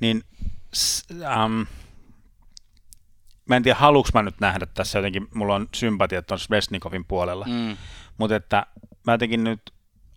niin 0.00 0.22
ähm, 1.22 1.62
mä 3.48 3.56
en 3.56 3.62
tiedä, 3.62 3.78
haluuks 3.78 4.12
mä 4.14 4.22
nyt 4.22 4.40
nähdä 4.40 4.66
tässä 4.66 4.98
jotenkin, 4.98 5.28
mulla 5.34 5.54
on 5.54 5.68
sympatiat 5.74 6.26
tuon 6.26 6.38
Svesnikovin 6.38 7.04
puolella, 7.04 7.46
mm. 7.48 7.76
mutta 8.18 8.36
että 8.36 8.66
mä 9.06 9.12
jotenkin 9.12 9.44
nyt 9.44 9.60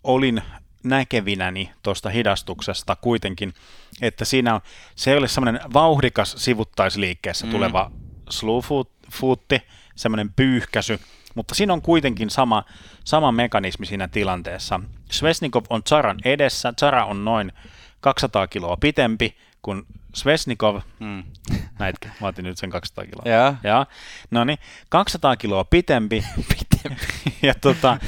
olin 0.04 0.42
näkevinäni 0.84 1.70
tuosta 1.82 2.10
hidastuksesta 2.10 2.96
kuitenkin, 2.96 3.54
että 4.00 4.24
siinä 4.24 4.54
on, 4.54 4.60
se 4.94 5.10
ei 5.10 5.18
ole 5.18 5.28
semmoinen 5.28 5.60
vauhdikas 5.72 6.34
sivuttaisliikkeessä 6.38 7.46
mm. 7.46 7.52
tuleva 7.52 7.90
slowfootti, 8.30 9.62
semmoinen 9.96 10.32
pyyhkäsy, 10.36 11.00
mutta 11.38 11.54
siinä 11.54 11.72
on 11.72 11.82
kuitenkin 11.82 12.30
sama, 12.30 12.64
sama 13.04 13.32
mekanismi 13.32 13.86
siinä 13.86 14.08
tilanteessa. 14.08 14.80
Svesnikov 15.10 15.64
on 15.70 15.82
Zaran 15.88 16.18
edessä, 16.24 16.72
Zara 16.80 17.04
on 17.04 17.24
noin 17.24 17.52
200 18.00 18.46
kiloa 18.46 18.76
pitempi 18.76 19.36
kuin 19.62 19.82
Svesnikov, 20.14 20.80
mm. 20.98 21.24
näitkö? 21.78 22.08
Mä 22.20 22.26
otin 22.26 22.44
nyt 22.44 22.58
sen 22.58 22.70
200 22.70 23.04
kiloa. 23.04 23.22
Ja. 23.24 23.54
ja. 23.62 23.86
No 24.30 24.44
niin, 24.44 24.58
200 24.88 25.36
kiloa 25.36 25.64
pitempi. 25.64 26.24
pitempi. 26.58 27.04
ja 27.46 27.54
tota, 27.54 27.98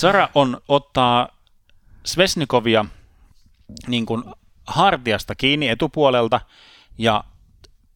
Zara 0.00 0.28
on 0.34 0.60
ottaa 0.68 1.28
Svesnikovia 2.04 2.84
niin 3.86 4.06
kuin 4.06 4.24
hartiasta 4.66 5.34
kiinni 5.34 5.68
etupuolelta 5.68 6.40
ja 6.98 7.24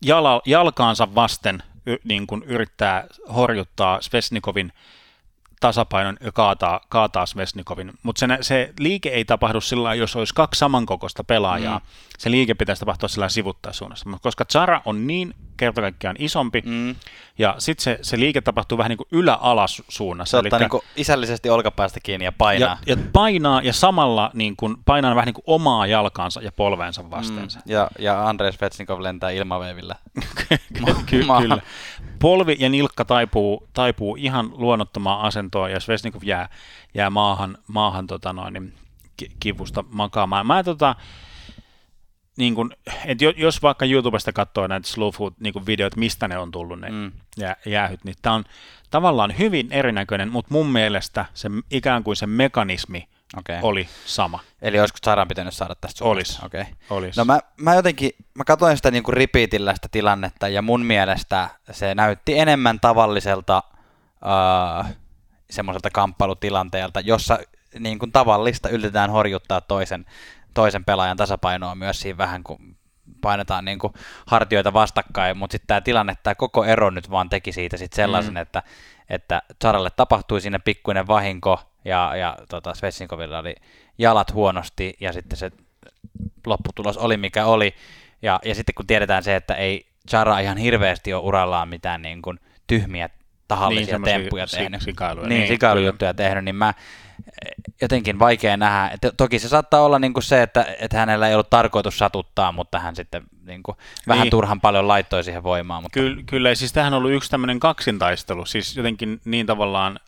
jala, 0.03 0.43
jalkaansa 0.47 1.15
vasten 1.15 1.63
niin 2.05 2.27
kuin 2.27 2.43
yrittää 2.43 3.07
horjuttaa 3.35 4.01
Svesnikovin 4.01 4.73
tasapainon 5.61 6.17
ja 6.21 6.33
kaataa, 6.33 6.81
kaataa 6.89 7.27
Svesnikovin. 7.27 7.93
Mutta 8.03 8.21
se, 8.21 8.27
se 8.41 8.73
liike 8.79 9.09
ei 9.09 9.25
tapahdu 9.25 9.61
sillä 9.61 9.95
jos 9.95 10.17
olisi 10.17 10.35
kaksi 10.35 10.59
samankokoista 10.59 11.25
pelaajaa. 11.25 11.79
Mm. 11.79 11.85
Se 12.19 12.31
liike 12.31 12.55
pitäisi 12.55 12.81
tapahtua 12.81 13.09
sillä 13.09 13.29
sivuttaisuunnassa. 13.29 14.09
Mutta 14.09 14.23
koska 14.23 14.45
Zara 14.53 14.83
on 14.85 15.07
niin 15.07 15.35
kerta 15.57 15.81
kaikkiaan 15.81 16.17
isompi, 16.19 16.63
mm. 16.65 16.95
ja 17.39 17.55
sitten 17.59 17.83
se, 17.83 17.99
se 18.03 18.19
liike 18.19 18.41
tapahtuu 18.41 18.79
vähän 18.79 18.91
niin 18.91 18.97
kuin 18.97 19.09
ylä-alas 19.13 19.83
suunnassa. 19.89 20.31
Se 20.31 20.47
ottaa 20.47 20.59
niin 20.59 20.71
kuin 20.71 20.83
isällisesti 20.97 21.51
olkapäästä 21.51 22.01
kiinni 22.03 22.25
ja 22.25 22.33
painaa. 22.33 22.79
Ja, 22.87 22.97
ja 22.97 23.03
painaa 23.13 23.63
ja 23.63 23.73
samalla 23.73 24.31
niin 24.35 24.57
kuin, 24.57 24.77
painaa 24.85 25.15
vähän 25.15 25.27
niin 25.27 25.35
kuin 25.35 25.45
omaa 25.47 25.87
jalkaansa 25.87 26.43
ja 26.43 26.53
polveensa 26.53 27.11
vastensa. 27.11 27.59
Mm. 27.59 27.73
Ja, 27.73 27.91
ja 27.99 28.29
Andres 28.29 28.61
Vetsnikov 28.61 29.03
lentää 29.03 29.31
ilmaveivillä. 29.31 29.97
Ma- 30.81 30.95
Ky- 31.07 31.25
kyllä. 31.41 31.59
Polvi 32.19 32.57
ja 32.59 32.69
nilkka 32.69 33.05
taipuu, 33.05 33.69
taipuu 33.73 34.17
ihan 34.17 34.51
luonnottomaan 34.53 35.21
asentoon 35.21 35.71
ja 35.71 35.81
Svesnikov 35.81 36.23
jää, 36.25 36.49
jää 36.95 37.11
maahan, 37.11 37.59
maahan 37.67 38.07
tota 38.07 38.33
noin, 38.33 38.53
niin 38.55 38.75
kivusta 39.41 39.85
makaamaan. 39.91 40.47
Mä 40.47 40.63
tota, 40.63 40.97
niin 42.37 42.55
kun, 42.55 42.73
et 43.05 43.19
jos 43.37 43.63
vaikka 43.63 43.85
YouTubesta 43.85 44.33
katsoo 44.33 44.67
näitä 44.67 44.89
slow 44.89 45.11
food 45.11 45.33
niin 45.41 45.67
videoita, 45.67 45.99
mistä 45.99 46.29
ne 46.29 46.39
on 46.39 46.51
tullut 46.51 46.81
ne 46.81 46.91
mm. 46.91 47.13
jää, 47.37 47.57
jäähyt, 47.67 48.05
niin 48.05 48.17
tämä 48.23 48.35
on 48.35 48.45
tavallaan 48.91 49.39
hyvin 49.39 49.73
erinäköinen, 49.73 50.29
mutta 50.33 50.55
mun 50.55 50.67
mielestä 50.67 51.25
se 51.35 51.49
ikään 51.71 52.05
kuin 52.05 52.17
se 52.17 52.27
mekanismi 52.27 53.09
okay. 53.39 53.59
oli 53.63 53.89
sama. 54.07 54.41
Eli 54.63 54.81
olisiko 54.81 54.99
sairaan 55.05 55.29
pitänyt 55.29 55.55
saada 55.55 55.75
tästä 55.75 56.05
Olisi. 56.05 56.39
Okay. 56.47 56.65
Olis. 56.91 57.17
No 57.17 57.25
mä, 57.25 57.41
mä 57.57 57.75
jotenkin, 57.75 58.11
mä 58.35 58.45
katsoin 58.45 58.77
sitä 58.77 58.91
niin 58.91 59.03
kuin 59.03 59.17
repeatillä 59.17 59.75
sitä 59.75 59.89
tilannetta 59.91 60.49
ja 60.49 60.63
mun 60.63 60.85
mielestä 60.85 61.49
se 61.71 61.95
näytti 61.95 62.39
enemmän 62.39 62.81
tavalliselta 62.81 63.63
uh, 64.25 64.87
semmoiselta 65.51 65.91
kamppailutilanteelta, 65.91 67.01
jossa 67.01 67.39
niin 67.79 67.99
kuin 67.99 68.13
tavallista 68.13 68.69
yritetään 68.69 69.11
horjuttaa 69.11 69.61
toisen 69.61 70.07
toisen 70.55 70.85
pelaajan 70.85 71.17
tasapainoa 71.17 71.75
myös 71.75 72.01
siinä 72.01 72.19
vähän, 72.19 72.45
kun 72.45 72.77
painetaan 73.21 73.65
niin 73.65 73.79
kuin 73.79 73.93
hartioita 74.27 74.73
vastakkain, 74.73 75.37
mutta 75.37 75.53
sitten 75.55 75.67
tämä 75.67 75.81
tilanne, 75.81 76.17
tämä 76.23 76.35
koko 76.35 76.65
ero 76.65 76.91
nyt 76.91 77.11
vaan 77.11 77.29
teki 77.29 77.53
siitä 77.53 77.77
sitten 77.77 77.97
sellaisen, 77.97 78.35
mm. 78.35 78.41
että, 78.41 78.63
että 79.11 79.43
Zaralle 79.63 79.91
tapahtui 79.91 80.41
sinne 80.41 80.59
pikkuinen 80.59 81.07
vahinko, 81.07 81.61
ja, 81.85 82.17
ja 82.17 82.37
tota, 82.49 82.75
Svetsinkovilla 82.75 83.39
oli 83.39 83.55
jalat 83.99 84.33
huonosti, 84.33 84.97
ja 85.01 85.13
sitten 85.13 85.39
se 85.39 85.51
lopputulos 86.47 86.97
oli 86.97 87.17
mikä 87.17 87.47
oli, 87.47 87.75
ja, 88.23 88.41
ja 88.45 88.55
sitten 88.55 88.75
kun 88.75 88.87
tiedetään 88.87 89.23
se, 89.23 89.37
että 89.37 89.55
ei 89.55 89.87
Chara 90.09 90.39
ihan 90.39 90.57
hirveästi 90.57 91.15
ole 91.15 91.23
urallaan 91.23 91.69
mitään 91.69 92.03
niin 92.03 92.23
kuin 92.23 92.41
tyhmiä 92.67 93.09
tahallisia 93.49 93.87
semmosia 93.87 94.19
temppuja 94.19 94.47
si- 94.47 94.57
tehnyt. 94.57 94.83
sikailuja, 94.83 95.29
Niin, 95.29 95.39
niin, 95.39 95.49
sikailujuttuja 95.49 96.15
tehnyt, 96.15 96.45
niin 96.45 96.57
mä 96.57 96.75
jotenkin 97.83 98.19
vaikea 98.19 98.57
nähdä. 98.57 98.91
Et 98.95 99.15
toki 99.17 99.39
se 99.39 99.49
saattaa 99.49 99.81
olla 99.81 99.99
niinku 99.99 100.21
se, 100.21 100.43
että, 100.43 100.67
että 100.81 100.97
hänellä 100.99 101.29
ei 101.29 101.35
ollut 101.35 101.51
tarkoitus 101.51 101.99
satuttaa, 101.99 102.53
mutta 102.53 102.79
hän 102.79 102.97
sitten 102.97 103.23
niinku 103.47 103.77
vähän 104.09 104.23
Niin. 104.25 104.31
turhan 104.31 104.61
paljon 104.61 104.89
laittoi 104.89 105.25
siihen 105.25 105.43
voimaan. 105.43 105.83
Mutta, 105.83 106.01
Kyllä, 106.01 106.23
kyllä, 106.27 106.55
siis 106.55 106.73
tämähän 106.73 106.95
on 106.95 106.99
ollut 106.99 107.13
yksi 107.13 107.31
tämmöinen 107.31 107.61
kaksintaistelu, 107.61 108.47
siis 108.47 108.77
jotenkin 108.77 109.21
niin 109.25 109.47
tavallaan 109.47 109.99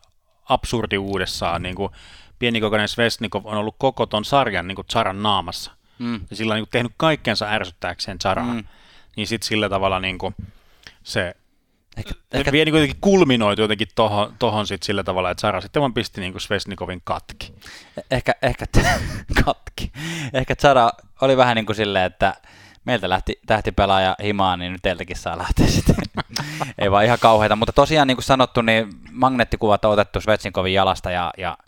absurdiuudessaan, 0.49 1.63
niin 1.63 1.75
kuin 1.75 1.93
pienikokoinen 2.39 2.89
Svesnikov 2.89 3.43
on 3.47 3.59
ollut 3.59 3.75
koko 3.79 4.07
ton 4.07 4.25
sarjan 4.25 4.69
niin 4.69 4.77
kuin 4.77 4.87
naamassa. 5.13 5.73
mm, 5.99 6.21
Ja 6.31 6.37
sillä 6.37 6.53
on 6.53 6.57
niin 6.57 6.65
kuin 6.67 6.71
tehnyt 6.71 6.93
kaikkensa 6.97 7.47
ärsyttääkseen 7.51 8.19
Charaa. 8.19 8.45
Mm. 8.47 8.53
Mm. 8.55 8.65
Niin 9.17 9.27
sitten 9.27 9.49
sillä 9.49 9.69
tavalla 9.69 10.01
niin 10.01 10.19
kuin 10.19 10.35
se 11.03 11.35
ehkä, 11.97 12.11
Ehkä... 12.11 12.39
ehkä, 12.39 12.53
Vie 12.53 12.65
niin 12.65 12.75
jotenkin 12.75 13.01
kulminoitu 13.01 13.63
jotenkin 13.63 13.89
tohon, 13.95 14.35
tohon 14.39 14.67
sit 14.67 14.83
sillä 14.83 15.05
tavalla, 15.05 15.31
että 15.31 15.41
Sara 15.41 15.61
sitten 15.61 15.81
vaan 15.81 15.95
pisti 15.95 16.21
niin 16.21 16.41
Svesnikovin 16.41 17.01
katki. 17.05 17.55
ehkä, 18.11 18.35
ehkä 18.43 18.67
katki. 19.45 19.93
Ehkä 20.33 20.55
Zara 20.55 20.91
oli 21.21 21.37
vähän 21.37 21.57
niin 21.57 21.67
kuin 21.67 21.77
silleen, 21.77 22.05
että 22.05 22.35
meiltä 22.85 23.09
lähti 23.09 23.41
tähtipelaaja 23.47 24.17
himaan, 24.23 24.59
niin 24.59 24.73
nyt 24.73 24.83
teiltäkin 24.83 25.17
saa 25.17 25.39
lähteä 25.39 25.67
sitten. 25.67 25.95
Ei 26.79 26.91
vaan 26.91 27.05
ihan 27.05 27.19
kauheita, 27.19 27.57
mutta 27.57 27.73
tosiaan 27.73 28.09
niin 28.09 28.17
kuin 28.17 28.25
sanottu, 28.25 28.63
niin 28.63 28.89
magneettikuvat 29.11 29.85
on 29.85 29.93
otettu 29.93 30.21
Svetsinkovin 30.21 30.75
jalasta 30.75 31.11
ja, 31.11 31.31
ja 31.39 31.59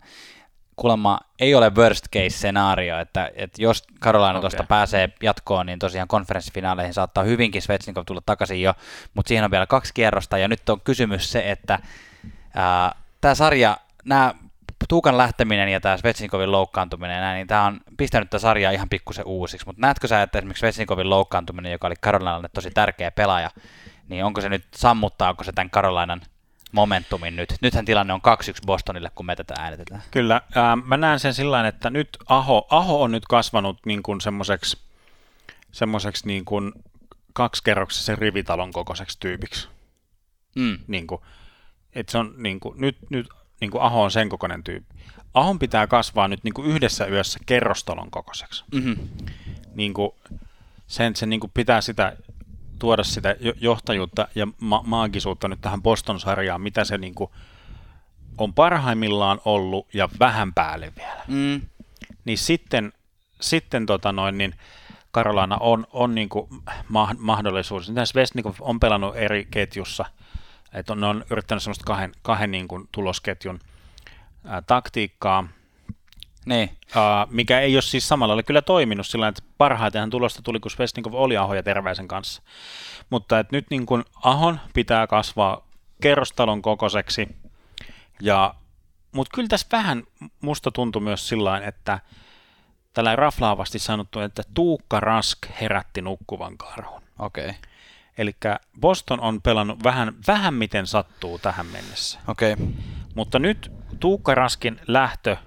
kuulemma 0.79 1.19
ei 1.39 1.55
ole 1.55 1.71
worst 1.75 2.05
case 2.13 2.29
scenaario, 2.29 2.99
että, 2.99 3.31
että 3.35 3.61
jos 3.61 3.83
Carolina 4.01 4.29
Okei. 4.29 4.41
tuosta 4.41 4.63
pääsee 4.63 5.09
jatkoon, 5.23 5.65
niin 5.65 5.79
tosiaan 5.79 6.07
konferenssifinaaleihin 6.07 6.93
saattaa 6.93 7.23
hyvinkin 7.23 7.61
Svetsnikov 7.61 8.03
tulla 8.05 8.21
takaisin 8.25 8.61
jo, 8.61 8.73
mutta 9.13 9.27
siihen 9.27 9.45
on 9.45 9.51
vielä 9.51 9.65
kaksi 9.65 9.93
kierrosta 9.93 10.37
ja 10.37 10.47
nyt 10.47 10.69
on 10.69 10.81
kysymys 10.81 11.31
se, 11.31 11.51
että 11.51 11.79
tämä 13.21 13.35
sarja, 13.35 13.77
nämä 14.05 14.33
Tuukan 14.89 15.17
lähteminen 15.17 15.69
ja 15.69 15.79
tämä 15.79 15.97
Svetsnikovin 15.97 16.51
loukkaantuminen 16.51 17.21
näin, 17.21 17.35
niin 17.35 17.47
tämä 17.47 17.65
on 17.65 17.81
pistänyt 17.97 18.29
tätä 18.29 18.41
sarjaa 18.41 18.71
ihan 18.71 18.89
pikkusen 18.89 19.25
uusiksi, 19.25 19.65
mutta 19.65 19.81
näetkö 19.81 20.07
sä, 20.07 20.21
että 20.21 20.37
esimerkiksi 20.37 20.59
Svetsnikovin 20.59 21.09
loukkaantuminen, 21.09 21.71
joka 21.71 21.87
oli 21.87 21.95
Carolinalle 21.95 22.49
tosi 22.53 22.71
tärkeä 22.71 23.11
pelaaja, 23.11 23.49
niin 24.07 24.25
onko 24.25 24.41
se 24.41 24.49
nyt, 24.49 24.63
sammuttaako 24.75 25.43
se 25.43 25.51
tämän 25.51 25.69
Carolinan 25.69 26.21
momentumin 26.71 27.35
nyt? 27.35 27.53
Nythän 27.61 27.85
tilanne 27.85 28.13
on 28.13 28.21
2-1 28.21 28.65
Bostonille, 28.65 29.11
kun 29.15 29.25
me 29.25 29.35
tätä 29.35 29.53
äänitetään. 29.57 30.03
Kyllä, 30.11 30.41
ää, 30.55 30.75
mä 30.75 30.97
näen 30.97 31.19
sen 31.19 31.33
sillä 31.33 31.67
että 31.67 31.89
nyt 31.89 32.17
Aho, 32.25 32.67
Aho 32.69 33.01
on 33.01 33.11
nyt 33.11 33.25
kasvanut 33.25 33.85
niin 33.85 34.03
kuin 34.03 34.21
semmoiseksi, 34.21 34.77
semmoiseksi 35.71 36.27
niin 36.27 36.45
kuin 36.45 36.71
kaksikerroksisen 37.33 38.17
rivitalon 38.17 38.71
kokoiseksi 38.71 39.19
tyypiksi. 39.19 39.67
Mm. 40.55 40.79
Niin 40.87 41.07
kuin, 41.07 41.21
että 41.95 42.11
se 42.11 42.17
on 42.17 42.33
niin 42.37 42.59
kuin, 42.59 42.81
nyt, 42.81 42.97
nyt 43.09 43.27
niin 43.61 43.71
kuin 43.71 43.81
Aho 43.81 44.03
on 44.03 44.11
sen 44.11 44.29
kokoinen 44.29 44.63
tyyppi. 44.63 44.99
Ahon 45.33 45.59
pitää 45.59 45.87
kasvaa 45.87 46.27
nyt 46.27 46.43
niin 46.43 46.53
kuin 46.53 46.67
yhdessä 46.67 47.05
yössä 47.05 47.39
kerrostalon 47.45 48.11
kokoiseksi. 48.11 48.63
Mm-hmm. 48.71 48.95
niin 49.75 49.93
kuin, 49.93 50.11
sen, 50.87 51.15
sen 51.15 51.29
niin 51.29 51.39
kuin 51.39 51.51
pitää 51.53 51.81
sitä 51.81 52.17
tuoda 52.79 53.03
sitä 53.03 53.35
jo- 53.39 53.53
johtajuutta 53.61 54.27
ja 54.35 54.47
ma- 54.59 54.83
maagisuutta 54.85 55.47
nyt 55.47 55.61
tähän 55.61 55.81
Boston-sarjaan, 55.81 56.61
mitä 56.61 56.83
se 56.83 56.97
niin 56.97 57.15
kuin 57.15 57.31
on 58.37 58.53
parhaimmillaan 58.53 59.41
ollut 59.45 59.87
ja 59.93 60.09
vähän 60.19 60.53
päälle 60.53 60.93
vielä. 60.97 61.23
Mm. 61.27 61.61
Niin 62.25 62.37
sitten, 62.37 62.93
sitten 63.41 63.85
tota 63.85 64.11
noin, 64.11 64.37
niin 64.37 64.55
Karolana 65.11 65.57
on, 65.59 65.87
on 65.93 66.15
niin 66.15 66.29
kuin 66.29 66.47
ma- 66.89 67.15
mahdollisuus. 67.17 67.91
Tässä 67.95 68.19
Vesnikov 68.19 68.53
on 68.59 68.79
pelannut 68.79 69.15
eri 69.15 69.47
ketjussa, 69.51 70.05
että 70.73 70.93
on, 70.93 71.01
ne 71.01 71.07
on 71.07 71.25
yrittänyt 71.29 71.63
semmoista 71.63 71.85
kahden, 71.85 72.11
kahden 72.21 72.51
niin 72.51 72.67
kuin 72.67 72.89
tulosketjun 72.91 73.59
ää, 74.45 74.61
taktiikkaa, 74.61 75.47
Niin. 76.49 76.69
Uh, 76.95 77.31
mikä 77.33 77.59
ei 77.59 77.75
ole 77.75 77.81
siis 77.81 78.07
samalla 78.07 78.31
lailla 78.31 78.43
kyllä 78.43 78.61
toiminut 78.61 79.07
sillä 79.07 79.27
että 79.27 79.41
parhaitenhan 79.57 80.09
tulosta 80.09 80.41
tuli, 80.41 80.59
kun 80.59 80.71
Svesnikov 80.71 81.13
oli 81.13 81.37
Aho 81.37 81.53
ja 81.53 81.63
Terväisen 81.63 82.07
kanssa. 82.07 82.41
Mutta 83.09 83.39
et 83.39 83.51
nyt 83.51 83.65
niin 83.69 83.85
kun 83.85 84.05
Ahon 84.23 84.59
pitää 84.73 85.07
kasvaa 85.07 85.67
kerrostalon 86.01 86.61
kokoiseksi, 86.61 87.27
ja, 88.21 88.55
mutta 89.11 89.35
kyllä 89.35 89.47
tässä 89.47 89.67
vähän 89.71 90.03
musta 90.41 90.71
tuntui 90.71 91.01
myös 91.01 91.27
sillä 91.29 91.57
että 91.59 91.99
tällä 92.93 93.15
raflaavasti 93.15 93.79
sanottu, 93.79 94.19
että 94.19 94.43
Tuukka 94.53 94.99
Rask 94.99 95.39
herätti 95.61 96.01
nukkuvan 96.01 96.57
karhun. 96.57 97.01
Okei. 97.19 97.49
Okay. 97.49 97.59
Eli 98.17 98.35
Boston 98.79 99.19
on 99.19 99.41
pelannut 99.41 99.83
vähän, 99.83 100.13
vähän 100.27 100.53
miten 100.53 100.87
sattuu 100.87 101.39
tähän 101.39 101.65
mennessä. 101.65 102.19
Okei. 102.27 102.53
Okay. 102.53 102.65
Mutta 103.15 103.39
nyt 103.39 103.71
Tuukka 103.99 104.35
Raskin 104.35 104.79
lähtö 104.87 105.37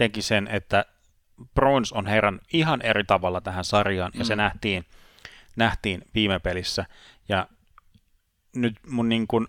teki 0.00 0.22
sen, 0.22 0.48
että 0.48 0.84
Bruins 1.54 1.92
on 1.92 2.06
herännyt 2.06 2.42
ihan 2.52 2.82
eri 2.82 3.04
tavalla 3.04 3.40
tähän 3.40 3.64
sarjaan, 3.64 4.12
ja 4.14 4.24
se 4.24 4.34
Mm. 4.34 4.38
nähtiin, 4.38 4.84
nähtiin 5.56 6.02
viime 6.14 6.38
pelissä. 6.38 6.84
Ja 7.28 7.46
nyt 8.56 8.76
mun, 8.90 9.08
niin 9.08 9.26
kun, 9.26 9.48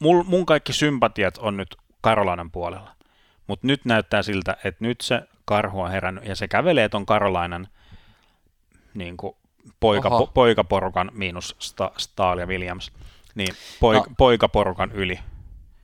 mul, 0.00 0.22
mun 0.22 0.46
kaikki 0.46 0.72
sympatiat 0.72 1.38
on 1.38 1.56
nyt 1.56 1.76
Karolainen 2.00 2.50
puolella. 2.50 2.96
Mutta 3.46 3.66
nyt 3.66 3.84
näyttää 3.84 4.22
siltä, 4.22 4.56
että 4.64 4.84
nyt 4.84 5.00
se 5.00 5.22
karhu 5.44 5.80
on 5.80 5.90
herännyt, 5.90 6.24
ja 6.26 6.36
se 6.36 6.48
kävelee 6.48 6.88
ton 6.88 7.06
Karolainen 7.06 7.68
niin 8.94 9.16
kuin 9.16 9.36
poika, 9.80 10.08
Oho. 10.08 10.18
po, 10.26 10.32
poikaporukan 10.34 11.10
miinus 11.14 11.56
Sta, 11.58 11.90
Stahl 11.96 12.38
ja 12.38 12.46
Williams, 12.46 12.92
niin 13.34 13.54
poik, 13.80 13.98
No. 13.98 14.06
no. 14.08 14.14
poikaporukan 14.18 14.92
yli. 14.92 15.20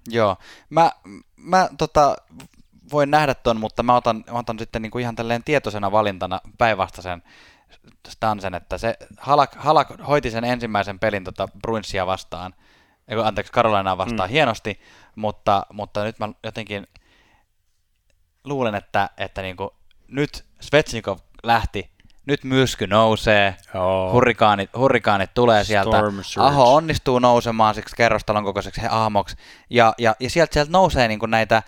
Joo. 0.08 0.36
Mä, 0.70 0.90
mä 1.36 1.68
tota, 1.78 2.16
voin 2.90 3.10
nähdä 3.10 3.34
ton, 3.34 3.60
mutta 3.60 3.82
mä 3.82 3.96
otan, 3.96 4.24
otan 4.30 4.58
sitten 4.58 4.82
niinku 4.82 4.98
ihan 4.98 5.16
tälleen 5.16 5.44
tietoisena 5.44 5.92
valintana 5.92 6.40
päinvastaisen 6.58 7.22
stansen, 8.08 8.54
että 8.54 8.78
se 8.78 8.94
Halak, 9.18 9.54
Halak 9.56 9.88
hoiti 10.08 10.30
sen 10.30 10.44
ensimmäisen 10.44 10.98
pelin 10.98 11.24
tota 11.24 11.48
Bruinsia 11.62 12.06
vastaan, 12.06 12.54
anteeksi, 13.24 13.52
Carolinaa 13.52 13.98
vastaan 13.98 14.30
mm. 14.30 14.32
Hienosti, 14.32 14.80
mutta, 15.16 15.66
mutta 15.72 16.04
nyt 16.04 16.18
mä 16.18 16.28
jotenkin 16.44 16.86
luulen, 18.44 18.74
että, 18.74 19.10
että 19.18 19.42
niinku, 19.42 19.74
nyt 20.08 20.44
Svetsnikov 20.60 21.18
lähti, 21.42 21.90
nyt 22.26 22.44
myrsky 22.44 22.86
nousee, 22.86 23.54
Joo. 23.74 24.12
hurrikaanit, 24.12 24.70
hurrikaanit 24.76 25.30
tulee 25.34 25.64
sieltä. 25.64 26.02
Aho 26.38 26.74
onnistuu 26.74 27.18
nousemaan 27.18 27.74
siksi 27.74 27.96
kerrostalon 27.96 28.44
kokoiseksi 28.44 28.80
aamoksi. 28.90 29.36
Ja, 29.70 29.94
ja, 29.98 30.16
ja 30.20 30.30
sieltä, 30.30 30.54
sieltä 30.54 30.72
nousee 30.72 31.08
niin 31.08 31.18
kuin 31.20 31.30
näitä 31.30 31.62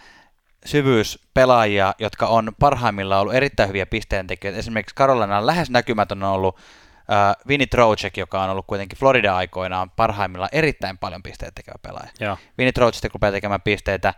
syvyyspelaajia, 0.65 1.95
jotka 1.99 2.27
on 2.27 2.53
parhaimmillaan 2.59 3.21
ollut 3.21 3.35
erittäin 3.35 3.69
hyviä 3.69 3.87
pisteentekijöitä. 3.87 4.59
Esimerkiksi 4.59 4.95
Carolina 4.95 5.47
lähes 5.47 5.71
näkymätön 5.71 6.23
on 6.23 6.31
ollut 6.33 6.57
äh, 6.99 7.37
Vinny 7.49 7.67
Trocek, 7.67 8.17
joka 8.17 8.43
on 8.43 8.51
ollut 8.51 8.67
kuitenkin 8.67 8.99
Florida-aikoinaan 8.99 9.91
parhaimmillaan 9.91 10.49
erittäin 10.53 10.99
paljon 10.99 11.23
pisteitä 11.23 11.53
tekevä 11.55 11.79
pelaaja. 11.83 12.09
Joo. 12.21 12.37
Vinny 12.59 12.73
Trocek 12.73 13.13
rupeaa 13.15 13.33
tekemään 13.33 13.61
pisteitä, 13.63 14.15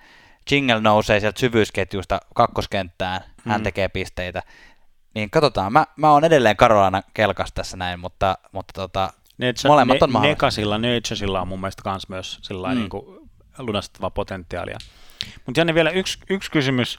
Jingle 0.50 0.80
nousee 0.80 1.20
sieltä 1.20 1.40
syvyysketjusta 1.40 2.20
kakkoskenttään, 2.34 3.20
hän 3.48 3.60
Mm. 3.60 3.64
tekee 3.64 3.88
pisteitä. 3.88 4.42
Niin 5.14 5.30
katsotaan, 5.30 5.72
mä, 5.72 5.86
mä 5.96 6.10
oon 6.10 6.24
edelleen 6.24 6.56
Carolina 6.56 7.02
kelkas 7.14 7.52
tässä 7.52 7.76
näin, 7.76 8.00
mutta, 8.00 8.38
mutta 8.52 8.72
tota, 8.72 9.12
Neitsa, 9.38 9.68
Molemmat 9.68 10.02
on 10.02 10.08
ne, 10.08 10.12
mahdollisia. 10.12 10.32
Nekasilla, 10.34 10.78
Neitsasilla 10.78 11.40
on 11.40 11.48
mun 11.48 11.60
mielestä 11.60 11.82
kans 11.82 12.08
myös 12.08 12.38
sillä 12.42 12.68
Mm. 12.68 12.74
mm. 12.74 12.78
niin 12.78 12.90
kuin 12.90 13.30
lunastettavaa 13.58 14.10
potentiaalia. 14.10 14.78
Mutta 15.46 15.60
Janne 15.60 15.74
vielä 15.74 15.90
yksi, 15.90 16.18
yksi 16.30 16.50
kysymys. 16.50 16.98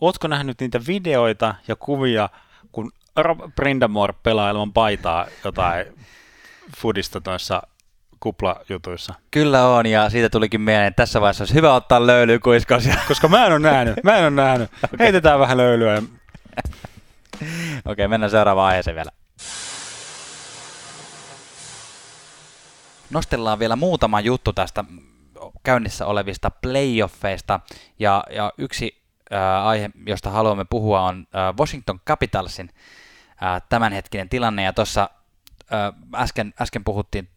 Ootko 0.00 0.28
nähnyt 0.28 0.60
niitä 0.60 0.80
videoita 0.86 1.54
ja 1.68 1.76
kuvia, 1.76 2.28
kun 2.72 2.92
Rob 3.16 3.40
Brindamore 3.56 4.14
pelaa 4.22 4.50
ilman 4.50 4.72
paitaa 4.72 5.26
jotain 5.44 5.86
foodista 6.76 7.20
noissa 7.26 7.62
kuplajutuissa? 8.20 9.14
Kyllä 9.30 9.68
on, 9.68 9.86
ja 9.86 10.10
siitä 10.10 10.28
tulikin 10.28 10.60
mieleen, 10.60 10.86
että 10.86 11.02
tässä 11.02 11.20
vaiheessa 11.20 11.42
olisi 11.42 11.54
hyvä 11.54 11.74
ottaa 11.74 12.06
löylykuiskaus. 12.06 12.86
Ja... 12.86 12.96
Koska 13.08 13.28
mä 13.28 13.46
en 13.46 13.52
ole 13.52 13.58
nähnyt, 13.58 13.94
mä 14.04 14.16
en 14.16 14.22
ole 14.22 14.30
nähnyt. 14.30 14.70
Heitetään 14.98 15.40
vähän 15.40 15.56
löylyä. 15.56 16.02
Okei, 17.84 18.08
mennään 18.08 18.30
seuraavaan 18.30 18.68
aiheeseen 18.68 18.96
vielä. 18.96 19.10
Nostellaan 23.10 23.58
vielä 23.58 23.76
muutama 23.76 24.20
juttu 24.20 24.52
tästä 24.52 24.84
käynnissä 25.62 26.06
olevista 26.06 26.50
playoffeista, 26.50 27.60
ja, 27.98 28.24
ja 28.30 28.52
yksi 28.58 29.02
ää, 29.30 29.66
aihe, 29.66 29.90
josta 30.06 30.30
haluamme 30.30 30.64
puhua, 30.70 31.00
on 31.00 31.26
ää, 31.32 31.54
Washington 31.58 32.00
Capitalsin 32.06 32.70
ää, 33.40 33.60
tämänhetkinen 33.60 34.28
tilanne, 34.28 34.62
ja 34.62 34.72
tuossa 34.72 35.10
äsken, 36.14 36.54
äsken 36.60 36.84
puhuttiin 36.84 37.28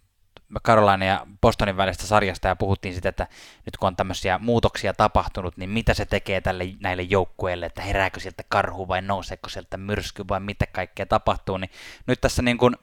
Carolina 0.64 1.06
ja 1.06 1.28
Bostonin 1.42 1.78
välistä 1.78 2.08
sarjasta 2.08 2.48
ja 2.48 2.56
puhuttiin 2.56 2.94
sitä, 2.94 3.10
että 3.10 3.28
nyt 3.66 3.78
kun 3.78 3.88
on 3.88 3.96
tämmöisiä 3.96 4.38
muutoksia 4.38 4.94
tapahtunut, 4.94 5.58
niin 5.58 5.70
mitä 5.70 5.94
se 5.94 6.06
tekee 6.06 6.42
tälle, 6.42 6.64
näille 6.80 7.02
joukkueille, 7.02 7.66
että 7.66 7.82
herääkö 7.82 8.20
sieltä 8.20 8.44
karhu 8.50 8.88
vai 8.88 9.02
nouseeko 9.02 9.50
sieltä 9.50 9.78
myrsky 9.78 10.26
vai 10.30 10.40
mitä 10.40 10.66
kaikkea 10.72 11.06
tapahtuu, 11.06 11.58
niin 11.58 11.72
nyt 12.08 12.22
tässä 12.22 12.42
niin 12.42 12.58
kuin 12.58 12.76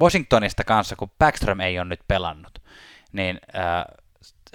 Washingtonista 0.00 0.64
kanssa, 0.64 0.96
kun 0.96 1.10
Backstrom 1.18 1.60
ei 1.60 1.78
ole 1.78 1.88
nyt 1.88 2.00
pelannut, 2.08 2.62
niin 3.12 3.40
äh, 3.56 3.84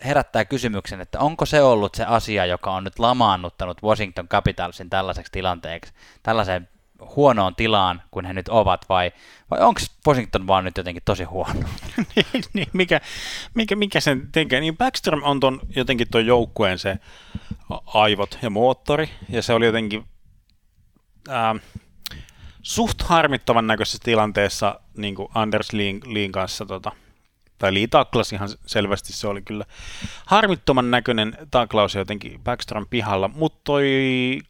herättää 0.06 0.46
kysymyksen, 0.46 1.02
että 1.02 1.20
onko 1.20 1.46
se 1.46 1.62
ollut 1.62 1.96
se 1.96 2.06
asia, 2.06 2.46
joka 2.46 2.72
on 2.72 2.84
nyt 2.84 3.00
lamaannuttanut 3.00 3.84
Washington 3.84 4.28
Capitalsin 4.28 4.90
tällaiseksi 4.90 5.32
tilanteeksi, 5.32 5.94
tällaiseen 6.24 6.70
huonoon 7.16 7.56
tilaan, 7.56 8.02
kun 8.12 8.26
he 8.26 8.34
nyt 8.34 8.50
ovat, 8.50 8.86
vai, 8.90 9.12
vai 9.52 9.60
onko 9.62 9.82
Washington 10.08 10.48
vaan 10.48 10.64
nyt 10.64 10.78
jotenkin 10.78 11.04
tosi 11.06 11.24
huono? 11.24 11.54
niin, 12.16 12.44
niin, 12.54 12.68
mikä, 12.74 13.02
mikä, 13.54 13.76
mikä 13.76 14.00
sen 14.00 14.30
tekee? 14.32 14.60
Niin 14.60 14.78
Backstrom 14.78 15.24
on 15.24 15.40
ton, 15.40 15.60
jotenkin 15.76 16.08
tuon 16.12 16.26
joukkueen 16.26 16.80
se 16.80 16.98
aivot 17.86 18.40
ja 18.42 18.50
moottori, 18.50 19.10
ja 19.30 19.42
se 19.42 19.54
oli 19.54 19.66
jotenkin 19.66 20.06
ää, 21.30 21.56
suht 22.62 23.02
harmittavan 23.02 23.68
näköisessä 23.68 23.98
tilanteessa 24.04 24.80
niin 24.98 25.16
kuin 25.16 25.28
Anders 25.34 25.74
Leen 26.06 26.32
kanssa, 26.32 26.66
tota, 26.66 26.92
tai 27.64 27.74
Lee 27.74 27.88
taklas 27.88 28.34
ihan 28.34 28.50
selvästi, 28.66 29.14
se 29.14 29.28
oli 29.28 29.42
kyllä 29.42 29.66
harmittoman 30.26 30.92
näköinen 30.92 31.38
taklaus 31.52 31.96
jotenkin 31.96 32.40
Backstrom 32.44 32.86
pihalla, 32.90 33.28
mutta 33.28 33.60
toi 33.64 33.86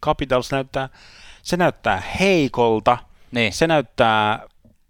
Capitals 0.03 0.51
näyttää, 0.51 0.89
se 1.43 1.57
näyttää 1.57 2.03
heikolta, 2.19 2.97
Niin. 3.31 3.53
se 3.53 3.67
näyttää 3.67 4.47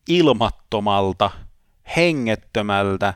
ilmattomalta, 0.10 1.32
hengettömältä, 1.96 3.14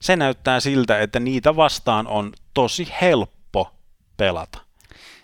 se 0.00 0.16
näyttää 0.16 0.60
siltä, 0.60 1.00
että 1.00 1.20
niitä 1.20 1.56
vastaan 1.56 2.06
on 2.06 2.32
tosi 2.54 2.88
helppo 3.00 3.74
pelata. 4.16 4.58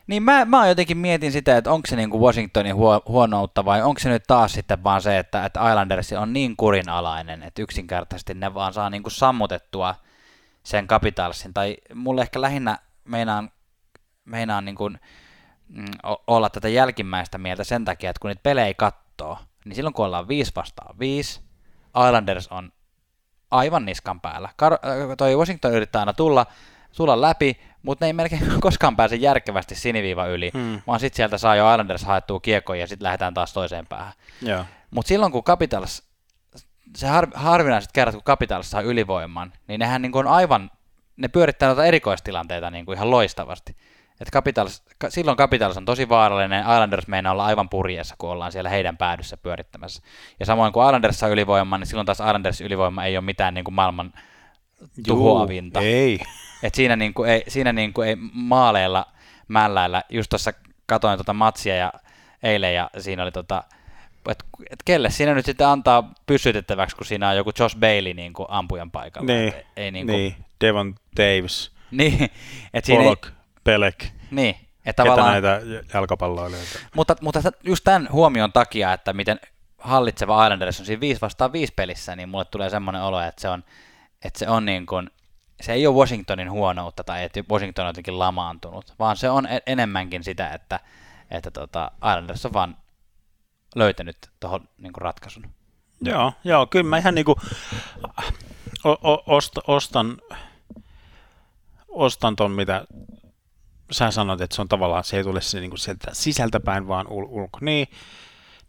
Niin 0.06 0.22
mä, 0.22 0.44
mä 0.44 0.68
jotenkin 0.68 0.98
mietin 0.98 1.32
sitä, 1.32 1.56
että 1.56 1.72
onko 1.72 1.86
se 1.86 1.96
niinku 1.96 2.20
Washingtonin 2.20 2.74
huo, 2.74 3.02
huonoutta 3.08 3.64
vai 3.64 3.82
onko 3.82 4.00
se 4.00 4.08
nyt 4.08 4.22
taas 4.26 4.52
sitten 4.52 4.84
vaan 4.84 5.02
se, 5.02 5.18
että, 5.18 5.44
että 5.44 5.70
Islanders 5.70 6.12
on 6.12 6.32
niin 6.32 6.56
kurinalainen, 6.56 7.42
että 7.42 7.62
yksinkertaisesti 7.62 8.34
ne 8.34 8.54
vaan 8.54 8.72
saa 8.72 8.90
niinku 8.90 9.10
sammutettua 9.10 9.94
sen 10.62 10.86
Capitalsin. 10.86 11.54
Tai 11.54 11.76
mulle 11.94 12.22
ehkä 12.22 12.40
lähinnä 12.40 12.78
meinaan, 13.04 13.50
meinaan 14.24 14.64
niinku, 14.64 14.88
mm, 14.88 15.84
olla 16.26 16.50
tätä 16.50 16.68
jälkimmäistä 16.68 17.38
mieltä 17.38 17.64
sen 17.64 17.84
takia, 17.84 18.10
että 18.10 18.20
kun 18.20 18.28
niitä 18.28 18.42
pelejä 18.42 18.74
kattoo, 18.74 19.38
niin 19.64 19.74
silloin 19.74 19.94
kun 19.94 20.04
ollaan 20.04 20.28
5 20.28 20.52
vastaan 20.56 20.98
5, 20.98 21.40
Islanders 22.06 22.48
on 22.48 22.72
aivan 23.50 23.84
niskan 23.84 24.20
päällä. 24.20 24.48
Kar- 24.62 24.88
äh, 24.88 25.16
toi 25.18 25.36
Washington 25.36 25.72
yrittää 25.72 26.02
aina 26.02 26.12
tulla, 26.12 26.46
tulla 26.96 27.20
läpi, 27.20 27.60
mutta 27.82 28.04
ne 28.04 28.08
ei 28.08 28.12
melkein 28.12 28.42
koskaan 28.60 28.96
pääse 28.96 29.16
järkevästi 29.16 29.74
siniviiva 29.74 30.26
yli, 30.26 30.50
Hmm. 30.54 30.82
vaan 30.86 31.00
sitten 31.00 31.16
sieltä 31.16 31.38
saa 31.38 31.56
jo 31.56 31.70
Islanders 31.72 32.04
haettua 32.04 32.40
kiekkoja 32.40 32.80
ja 32.80 32.86
sitten 32.86 33.04
lähdetään 33.04 33.34
taas 33.34 33.52
toiseen 33.52 33.86
päähän. 33.86 34.12
Joo. 34.42 34.64
Mutta 34.90 35.08
silloin 35.08 35.32
kun 35.32 35.44
Capitals, 35.44 36.02
se 36.96 37.06
har, 37.06 37.28
harvinaiset 37.34 37.92
kerrat 37.92 38.14
kun 38.14 38.24
Capitals 38.24 38.70
saa 38.70 38.80
ylivoiman, 38.80 39.52
niin 39.68 39.78
nehän 39.78 40.02
niin 40.02 40.16
on 40.16 40.26
aivan, 40.26 40.70
ne 41.16 41.28
pyörittää 41.28 41.66
noita 41.68 41.84
erikoistilanteita 41.84 42.70
niin 42.70 42.86
kuin 42.86 42.96
ihan 42.96 43.10
loistavasti. 43.10 43.76
Et 44.20 44.30
Capitals, 44.30 44.82
ka, 44.98 45.10
silloin 45.10 45.36
Capitals 45.36 45.76
on 45.76 45.84
tosi 45.84 46.08
vaarallinen, 46.08 46.60
Islanders 46.60 47.06
meinaa 47.08 47.32
olla 47.32 47.44
aivan 47.44 47.68
purjeessa, 47.68 48.14
kun 48.18 48.30
ollaan 48.30 48.52
siellä 48.52 48.70
heidän 48.70 48.96
päädyssä 48.96 49.36
pyörittämässä. 49.36 50.02
Ja 50.40 50.46
samoin 50.46 50.72
kuin 50.72 50.86
Islanders 50.86 51.18
saa 51.18 51.28
ylivoiman, 51.28 51.80
niin 51.80 51.86
silloin 51.88 52.06
taas 52.06 52.20
Islanders 52.20 52.60
ylivoima 52.60 53.04
ei 53.04 53.16
ole 53.16 53.24
mitään 53.24 53.54
niin 53.54 53.64
kuin 53.64 53.74
maailman 53.74 54.12
tuhoavinta. 55.06 55.80
Ei. 55.80 56.20
Et 56.62 56.74
siinä, 56.74 56.96
niinku 56.96 57.24
ei, 57.24 57.44
siinä 57.48 57.72
niinku 57.72 58.02
ei 58.02 58.16
maaleilla 58.32 59.06
mälläillä. 59.48 60.02
Just 60.08 60.28
tuossa 60.28 60.52
katoin 60.86 61.18
tuota 61.18 61.32
matsia 61.32 61.76
ja 61.76 61.92
eilen 62.42 62.74
ja 62.74 62.90
siinä 62.98 63.22
oli 63.22 63.32
tota, 63.32 63.64
että 64.30 64.44
et 64.70 64.78
kelle 64.84 65.10
siinä 65.10 65.34
nyt 65.34 65.46
sitten 65.46 65.66
antaa 65.66 66.12
pysytettäväksi, 66.26 66.96
kun 66.96 67.06
siinä 67.06 67.28
on 67.28 67.36
joku 67.36 67.50
Josh 67.58 67.76
Bailey 67.78 68.14
niinku 68.14 68.46
ampujan 68.48 68.90
paikalla. 68.90 69.26
Niin, 69.26 69.48
Et 69.48 69.66
ei 69.76 69.90
niinku, 69.90 70.12
niin. 70.12 70.36
Devon 70.60 70.94
Davis, 71.16 71.72
niin, 71.90 72.30
et 72.74 72.84
siinä 72.84 73.00
ei, 73.00 73.06
Pollock, 73.06 73.28
Pelek, 73.64 74.04
niin, 74.30 74.56
että 74.86 75.02
ketä 75.02 75.16
tavallaan, 75.16 75.32
näitä 75.32 75.60
jalkapalloilijoita. 75.94 76.78
mutta, 76.94 77.16
mutta 77.20 77.40
just 77.64 77.84
tämän 77.84 78.08
huomion 78.12 78.52
takia, 78.52 78.92
että 78.92 79.12
miten 79.12 79.40
hallitseva 79.78 80.46
Islanders 80.46 80.80
on 80.80 80.86
siinä 80.86 81.00
5 81.00 81.20
vastaan 81.20 81.52
5 81.52 81.72
pelissä, 81.76 82.16
niin 82.16 82.28
mulle 82.28 82.44
tulee 82.44 82.70
semmoinen 82.70 83.02
olo, 83.02 83.20
että 83.20 83.42
se 83.42 83.48
on, 83.48 83.64
että 84.24 84.38
se 84.38 84.48
on 84.48 84.64
niin 84.64 84.86
kuin, 84.86 85.10
se 85.62 85.72
ei 85.72 85.86
ole 85.86 85.96
Washingtonin 85.96 86.50
huonoutta 86.50 87.04
tai 87.04 87.24
että 87.24 87.40
Washington 87.50 87.84
on 87.84 87.88
jotenkin 87.88 88.18
lamaantunut, 88.18 88.94
vaan 88.98 89.16
se 89.16 89.30
on 89.30 89.48
enemmänkin 89.66 90.24
sitä, 90.24 90.50
että, 90.50 90.80
että 91.30 91.50
tota, 91.50 91.90
Islanders 91.96 92.46
on 92.46 92.52
vaan 92.52 92.76
löytänyt 93.74 94.16
tuohon 94.40 94.68
niin 94.78 94.92
ratkaisun. 94.96 95.46
Joo, 96.00 96.32
joo, 96.44 96.66
kyllä 96.66 96.84
mä 96.88 96.98
ihan 96.98 97.14
niinku 97.14 97.36
o- 98.84 99.12
o- 99.12 99.22
ost, 99.26 99.58
ostan, 99.66 100.16
ostan 101.88 102.36
ton, 102.36 102.50
mitä 102.50 102.84
sä 103.90 104.10
sanoit, 104.10 104.40
että 104.40 104.56
se 104.56 104.62
on 104.62 104.68
tavallaan, 104.68 105.04
se 105.04 105.16
ei 105.16 105.24
tule 105.24 105.40
se 105.40 105.60
niinku 105.60 105.76
sieltä 105.76 106.10
sisältäpäin, 106.12 106.88
vaan 106.88 107.06
ul- 107.06 107.28
ulko. 107.28 107.58
Niin, 107.60 107.88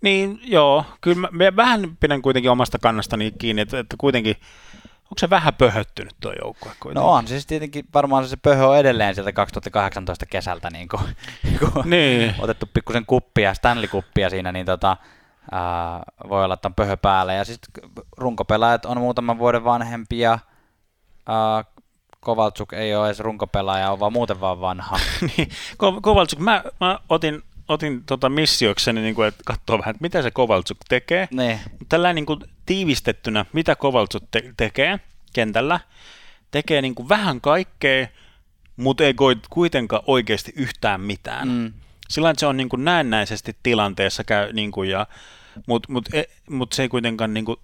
niin 0.01 0.39
joo, 0.43 0.85
kyllä 1.01 1.17
mä, 1.17 1.29
mä 1.31 1.55
vähän 1.55 1.97
pidän 1.99 2.21
kuitenkin 2.21 2.51
omasta 2.51 2.79
kannastani 2.79 3.31
kiinni, 3.37 3.61
että, 3.61 3.79
että 3.79 3.95
kuitenkin, 3.99 4.35
onko 5.13 5.19
se 5.19 5.29
vähän 5.29 5.53
pöhöttynyt 5.53 6.15
tuo 6.21 6.33
joukkue 6.43 6.71
kuitenkin? 6.79 7.03
No 7.03 7.11
on, 7.11 7.27
siis 7.27 7.45
tietenkin 7.45 7.85
varmaan 7.93 8.27
se 8.27 8.37
pöhö 8.37 8.67
on 8.67 8.77
edelleen 8.77 9.15
sieltä 9.15 9.31
2018 9.31 10.25
kesältä 10.25 10.69
niin 10.69 10.87
kuin, 10.87 11.01
Niin. 11.85 12.35
otettu 12.39 12.65
pikkusen 12.73 13.05
kuppia, 13.05 13.53
Stanley-kuppia 13.53 14.29
siinä, 14.29 14.51
niin 14.51 14.65
tota, 14.65 14.97
ää, 15.51 16.03
voi 16.29 16.43
olla, 16.43 16.53
että 16.53 16.67
on 16.67 16.73
pöhö 16.73 16.97
päällä. 16.97 17.33
Ja 17.33 17.45
sitten 17.45 17.89
runkopelaajat 18.17 18.85
on 18.85 18.97
muutaman 19.01 19.37
vuoden 19.39 19.63
vanhempia. 19.63 20.39
Ää, 21.27 21.63
Kovaltsuk 22.19 22.73
ei 22.73 22.95
ole 22.95 23.05
edes 23.07 23.19
runkopelaaja, 23.19 23.91
on 23.91 23.99
vaan 23.99 24.13
muuten 24.13 24.41
vaan 24.41 24.61
vanha. 24.61 24.97
niin, 25.37 25.47
Ko- 25.73 26.01
Kovaltsuk, 26.01 26.39
mä, 26.39 26.63
mä 26.79 26.99
otin, 27.09 27.43
otin 27.73 28.03
tota 28.05 28.29
missiokseni, 28.29 29.01
niin 29.01 29.15
kuin, 29.15 29.27
että 29.27 29.41
katsoa 29.45 29.77
vähän, 29.77 29.91
että 29.91 30.01
mitä 30.01 30.21
se 30.21 30.31
Kovaltsuk 30.31 30.77
tekee. 30.89 31.27
niin, 31.31 31.59
Tällä 31.89 32.13
niin 32.13 32.25
kuin 32.25 32.39
tiivistettynä, 32.65 33.45
mitä 33.53 33.75
Kovaltsuk 33.75 34.23
te- 34.31 34.53
tekee 34.57 34.99
kentällä, 35.33 35.79
tekee 36.51 36.81
niin 36.81 36.95
kuin 36.95 37.09
vähän 37.09 37.41
kaikkea, 37.41 38.07
mutta 38.77 39.03
ei 39.03 39.13
kuitenkaan 39.49 40.03
oikeasti 40.07 40.53
yhtään 40.55 41.01
mitään. 41.01 41.47
Mm. 41.47 41.73
Sillä 42.09 42.29
että 42.29 42.39
se 42.39 42.45
on 42.45 42.57
niin 42.57 42.69
kuin 42.69 42.85
näennäisesti 42.85 43.55
tilanteessa, 43.63 44.23
käy, 44.23 44.53
niin 44.53 44.71
kuin 44.71 44.89
ja, 44.89 45.07
mutta 45.67 45.91
mut, 45.91 46.13
e- 46.13 46.29
mut 46.49 46.73
se 46.73 46.81
ei 46.81 46.89
kuitenkaan 46.89 47.33
niin 47.33 47.45
kuin 47.45 47.57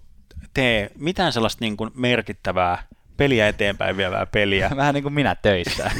tee 0.54 0.90
mitään 0.98 1.32
sellaista 1.32 1.64
niin 1.64 1.76
kuin 1.76 1.90
merkittävää 1.94 2.82
peliä 3.20 3.48
eteenpäin 3.48 3.96
vievää 3.96 4.26
peliä. 4.26 4.70
vähän 4.76 4.94
niin 4.94 5.02
kuin 5.02 5.12
minä 5.12 5.34
töissä. 5.34 5.90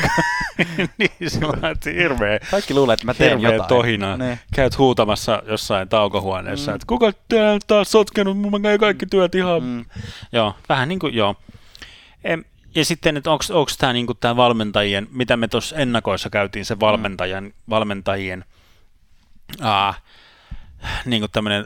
niin, 0.99 1.31
sillä 1.31 1.71
että 1.71 1.91
hirveä, 1.91 2.39
Kaikki 2.51 2.75
luulee, 2.75 2.95
että 2.95 3.07
mä 3.07 3.15
teen 3.15 3.39
hirveä 3.39 3.55
jotain. 3.55 3.69
tohina. 3.69 4.17
Niin. 4.17 4.39
Käyt 4.55 4.79
huutamassa 4.79 5.43
jossain 5.47 5.89
taukohuoneessa, 5.89 6.71
mm. 6.71 6.75
että 6.75 6.87
kuka 6.87 7.13
täällä 7.29 7.53
on 7.53 7.61
taas 7.67 7.91
sotkenut, 7.91 8.39
mun 8.39 8.63
kaikki 8.81 9.07
työt 9.07 9.35
ihan... 9.35 9.63
Mm. 9.63 9.85
Joo, 10.33 10.55
vähän 10.69 10.89
niin 10.89 10.99
kuin, 10.99 11.15
joo. 11.15 11.37
Em, 12.25 12.45
Ja 12.75 12.85
sitten, 12.85 13.17
että 13.17 13.31
onko 13.31 13.67
tämä 13.79 13.93
niinku 13.93 14.15
tää 14.15 14.37
valmentajien, 14.37 15.09
mitä 15.11 15.37
me 15.37 15.49
tuossa 15.49 15.77
ennakoissa 15.77 16.31
käytiin, 16.31 16.65
se 16.65 16.81
valmentajan, 16.81 17.53
valmentajien 17.71 18.45
aa, 19.61 19.95
niinku 21.05 21.29
tämmöinen 21.29 21.65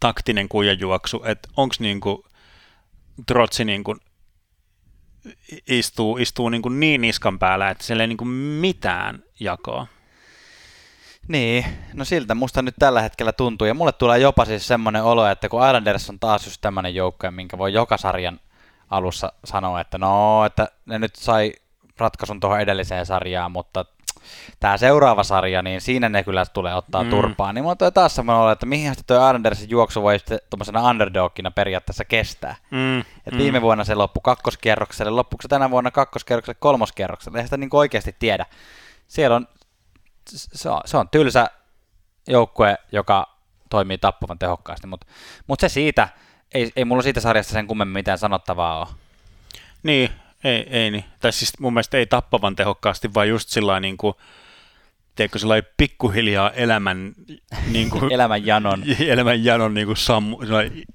taktinen 0.00 0.48
kujajuoksu, 0.48 1.22
että 1.24 1.48
onko 1.56 1.74
niinku 1.78 2.24
Trotsi 3.26 3.64
niinku 3.64 3.96
istuu, 5.68 6.18
istuu 6.18 6.48
niinku 6.48 6.68
niin 6.68 7.00
niskan 7.00 7.38
päällä, 7.38 7.70
että 7.70 7.84
siellä 7.84 8.02
ei 8.02 8.08
niinku 8.08 8.24
mitään 8.24 9.22
jakoa. 9.40 9.86
Niin, 11.28 11.64
no 11.92 12.04
siltä 12.04 12.34
musta 12.34 12.62
nyt 12.62 12.74
tällä 12.78 13.02
hetkellä 13.02 13.32
tuntuu. 13.32 13.66
Ja 13.66 13.74
mulle 13.74 13.92
tulee 13.92 14.18
jopa 14.18 14.44
siis 14.44 14.66
semmoinen 14.66 15.04
olo, 15.04 15.26
että 15.26 15.48
kun 15.48 15.66
Islanders 15.66 16.10
on 16.10 16.18
taas 16.18 16.46
just 16.46 16.60
tämmöinen 16.60 16.94
joukko, 16.94 17.30
minkä 17.30 17.58
voi 17.58 17.72
joka 17.72 17.96
sarjan 17.96 18.40
alussa 18.90 19.32
sanoa, 19.44 19.80
että 19.80 19.98
no, 19.98 20.44
että 20.44 20.68
ne 20.86 20.98
nyt 20.98 21.16
sai 21.16 21.52
ratkaisun 21.98 22.40
tuohon 22.40 22.60
edelliseen 22.60 23.06
sarjaan, 23.06 23.52
mutta 23.52 23.84
tämä 24.60 24.76
seuraava 24.76 25.22
sarja, 25.24 25.62
niin 25.62 25.80
siinä 25.80 26.08
ne 26.08 26.22
kyllä 26.24 26.46
tulee 26.46 26.74
ottaa 26.74 27.02
Mm. 27.02 27.06
mm. 27.06 27.10
turpaan. 27.10 27.54
Niin 27.54 27.62
mulla 27.62 27.76
tulee 27.76 27.90
taas 27.90 28.14
semmoinen 28.14 28.42
olo, 28.42 28.50
että 28.50 28.66
mihin 28.66 28.90
asti 28.90 29.04
tuo 29.06 29.16
Islandersin 29.16 29.70
juoksu 29.70 30.02
voi 30.02 30.18
sitten 30.18 30.38
tuommoisena 30.50 30.88
underdogina 30.90 31.50
periaatteessa 31.50 32.04
kestää. 32.04 32.56
Mm, 32.70 32.98
Et 33.00 33.36
viime 33.38 33.62
vuonna 33.62 33.84
se 33.84 33.94
loppui 33.94 34.20
kakkoskierrokselle, 34.24 35.10
loppuiko 35.10 35.42
se 35.42 35.48
tänä 35.48 35.70
vuonna 35.70 35.90
kakkoskierrokselle, 35.90 36.56
kolmoskierrokselle, 36.60 37.38
eihän 37.38 37.46
sitä 37.46 37.56
niin 37.56 37.70
oikeasti 37.72 38.16
tiedä. 38.18 38.46
Siellä 39.08 39.36
on, 39.36 39.46
se 40.28 40.68
on, 40.70 40.80
se 40.84 40.96
on 40.96 41.08
tylsä 41.08 41.50
joukkue, 42.28 42.76
joka 42.92 43.26
toimii 43.70 43.98
tappavan 43.98 44.38
tehokkaasti, 44.38 44.86
mutta 44.86 45.06
mut 45.46 45.60
se 45.60 45.68
siitä, 45.68 46.08
ei, 46.54 46.72
ei 46.76 46.84
mulla 46.84 47.02
siitä 47.02 47.20
sarjasta 47.20 47.52
sen 47.52 47.66
kummemmin 47.66 47.94
mitään 47.94 48.18
sanottavaa 48.18 48.78
ole. 48.78 48.86
Niin, 49.82 50.10
ei, 50.44 50.66
ei 50.70 50.90
niin. 50.90 51.04
Tai 51.20 51.32
siis 51.32 51.52
mun 51.60 51.72
mielestä 51.72 51.96
ei 51.98 52.06
tappavan 52.06 52.56
tehokkaasti, 52.56 53.14
vaan 53.14 53.28
just 53.28 53.48
sillä 53.48 53.80
niin 53.80 53.96
kuin, 53.96 54.14
teekö 55.16 55.38
sellainen 55.38 55.70
pikkuhiljaa 55.76 56.50
elämän, 56.50 57.12
niin 57.70 57.90
kuin, 57.90 58.12
Elämän 58.12 58.46
janon. 58.46 58.82
elämän 59.08 59.44
janon 59.44 59.74
niin 59.74 59.86
kuin 59.86 59.96
sammu, 59.96 60.38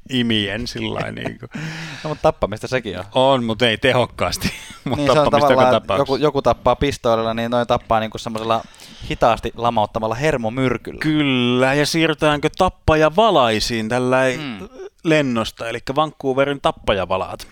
imien 0.09 0.67
sillä 0.67 1.11
niin 1.11 1.39
kuin. 1.39 1.49
No, 2.03 2.09
mutta 2.09 2.21
tappamista 2.21 2.67
sekin 2.67 2.99
on. 2.99 3.05
On, 3.15 3.43
mutta 3.43 3.67
ei 3.67 3.77
tehokkaasti. 3.77 4.51
mutta 4.83 4.97
niin 4.97 5.13
se 5.13 5.19
on 5.19 5.31
tappamista 5.31 5.53
joka 5.53 5.95
joku, 5.97 6.15
joku 6.15 6.41
tappaa 6.41 6.75
pistoolilla, 6.75 7.33
niin 7.33 7.51
noin 7.51 7.67
tappaa 7.67 7.99
niinku 7.99 8.17
semmoisella 8.17 8.63
hitaasti 9.09 9.51
lamauttamalla 9.55 10.15
hermomyrkyllä. 10.15 10.99
Kyllä, 10.99 11.73
ja 11.73 11.85
siirrytäänkö 11.85 12.49
tappajavalaisiin 12.57 13.89
tällä 13.89 14.17
Mm. 14.37 14.67
lennosta, 15.03 15.69
eli 15.69 15.79
Vancouverin 15.95 16.61
tappajavalaat. 16.61 17.47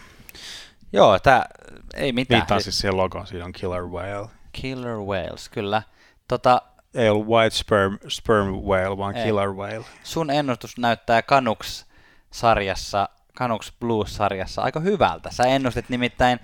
Joo, 0.93 1.19
tää 1.19 1.45
ei 1.95 2.11
mitään. 2.13 2.39
Viittaa 2.39 2.59
siis 2.59 2.79
siihen 2.79 2.97
logoon, 2.97 3.27
siinä 3.27 3.45
on 3.45 3.53
Killer 3.53 3.83
Whale. 3.85 4.29
Killer 4.51 4.97
Whales, 4.97 5.49
kyllä. 5.49 5.81
Tota, 6.27 6.61
Ei 6.93 7.09
ollut 7.09 7.27
White 7.27 7.55
Sperm, 7.55 7.97
sperm 8.07 8.47
Whale, 8.47 8.97
vaan 8.97 9.15
Ei. 9.15 9.25
Killer 9.25 9.49
Whale. 9.49 9.85
sun 10.03 10.29
ennustus 10.29 10.77
näyttää 10.77 11.21
Canucks-sarjassa, 11.21 13.09
Canucks 13.37 13.73
Blues-sarjassa 13.79 14.61
aika 14.61 14.79
hyvältä. 14.79 15.31
Sä 15.31 15.43
ennustit 15.43 15.89
nimittäin 15.89 16.39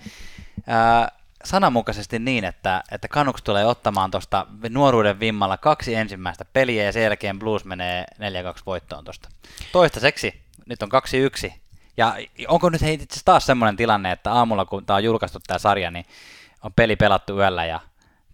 ää, 0.66 1.08
sananmukaisesti 1.44 2.18
niin, 2.18 2.44
että, 2.44 2.82
että 2.92 3.08
Canucks 3.08 3.42
tulee 3.42 3.64
ottamaan 3.66 4.10
tuosta 4.10 4.46
nuoruuden 4.68 5.20
vimmalla 5.20 5.56
kaksi 5.56 5.94
ensimmäistä 5.94 6.44
peliä 6.52 6.84
ja 6.84 6.92
sen 6.92 7.02
jälkeen 7.02 7.38
Blues 7.38 7.64
menee 7.64 8.04
4-2 8.14 8.62
voittoon 8.66 9.04
tuosta. 9.04 9.28
Toistaiseksi, 9.72 10.40
nyt 10.66 10.82
on 10.82 10.88
2-1. 11.48 11.61
Ja 11.96 12.16
onko 12.48 12.70
nyt 12.70 12.82
hei, 12.82 12.94
itse 12.94 13.20
taas 13.24 13.46
semmoinen 13.46 13.76
tilanne, 13.76 14.12
että 14.12 14.32
aamulla 14.32 14.64
kun 14.64 14.86
tämä 14.86 14.96
on 14.96 15.04
julkaistu 15.04 15.38
tämä 15.46 15.58
sarja, 15.58 15.90
niin 15.90 16.04
on 16.62 16.72
peli 16.72 16.96
pelattu 16.96 17.36
yöllä 17.38 17.64
ja 17.64 17.80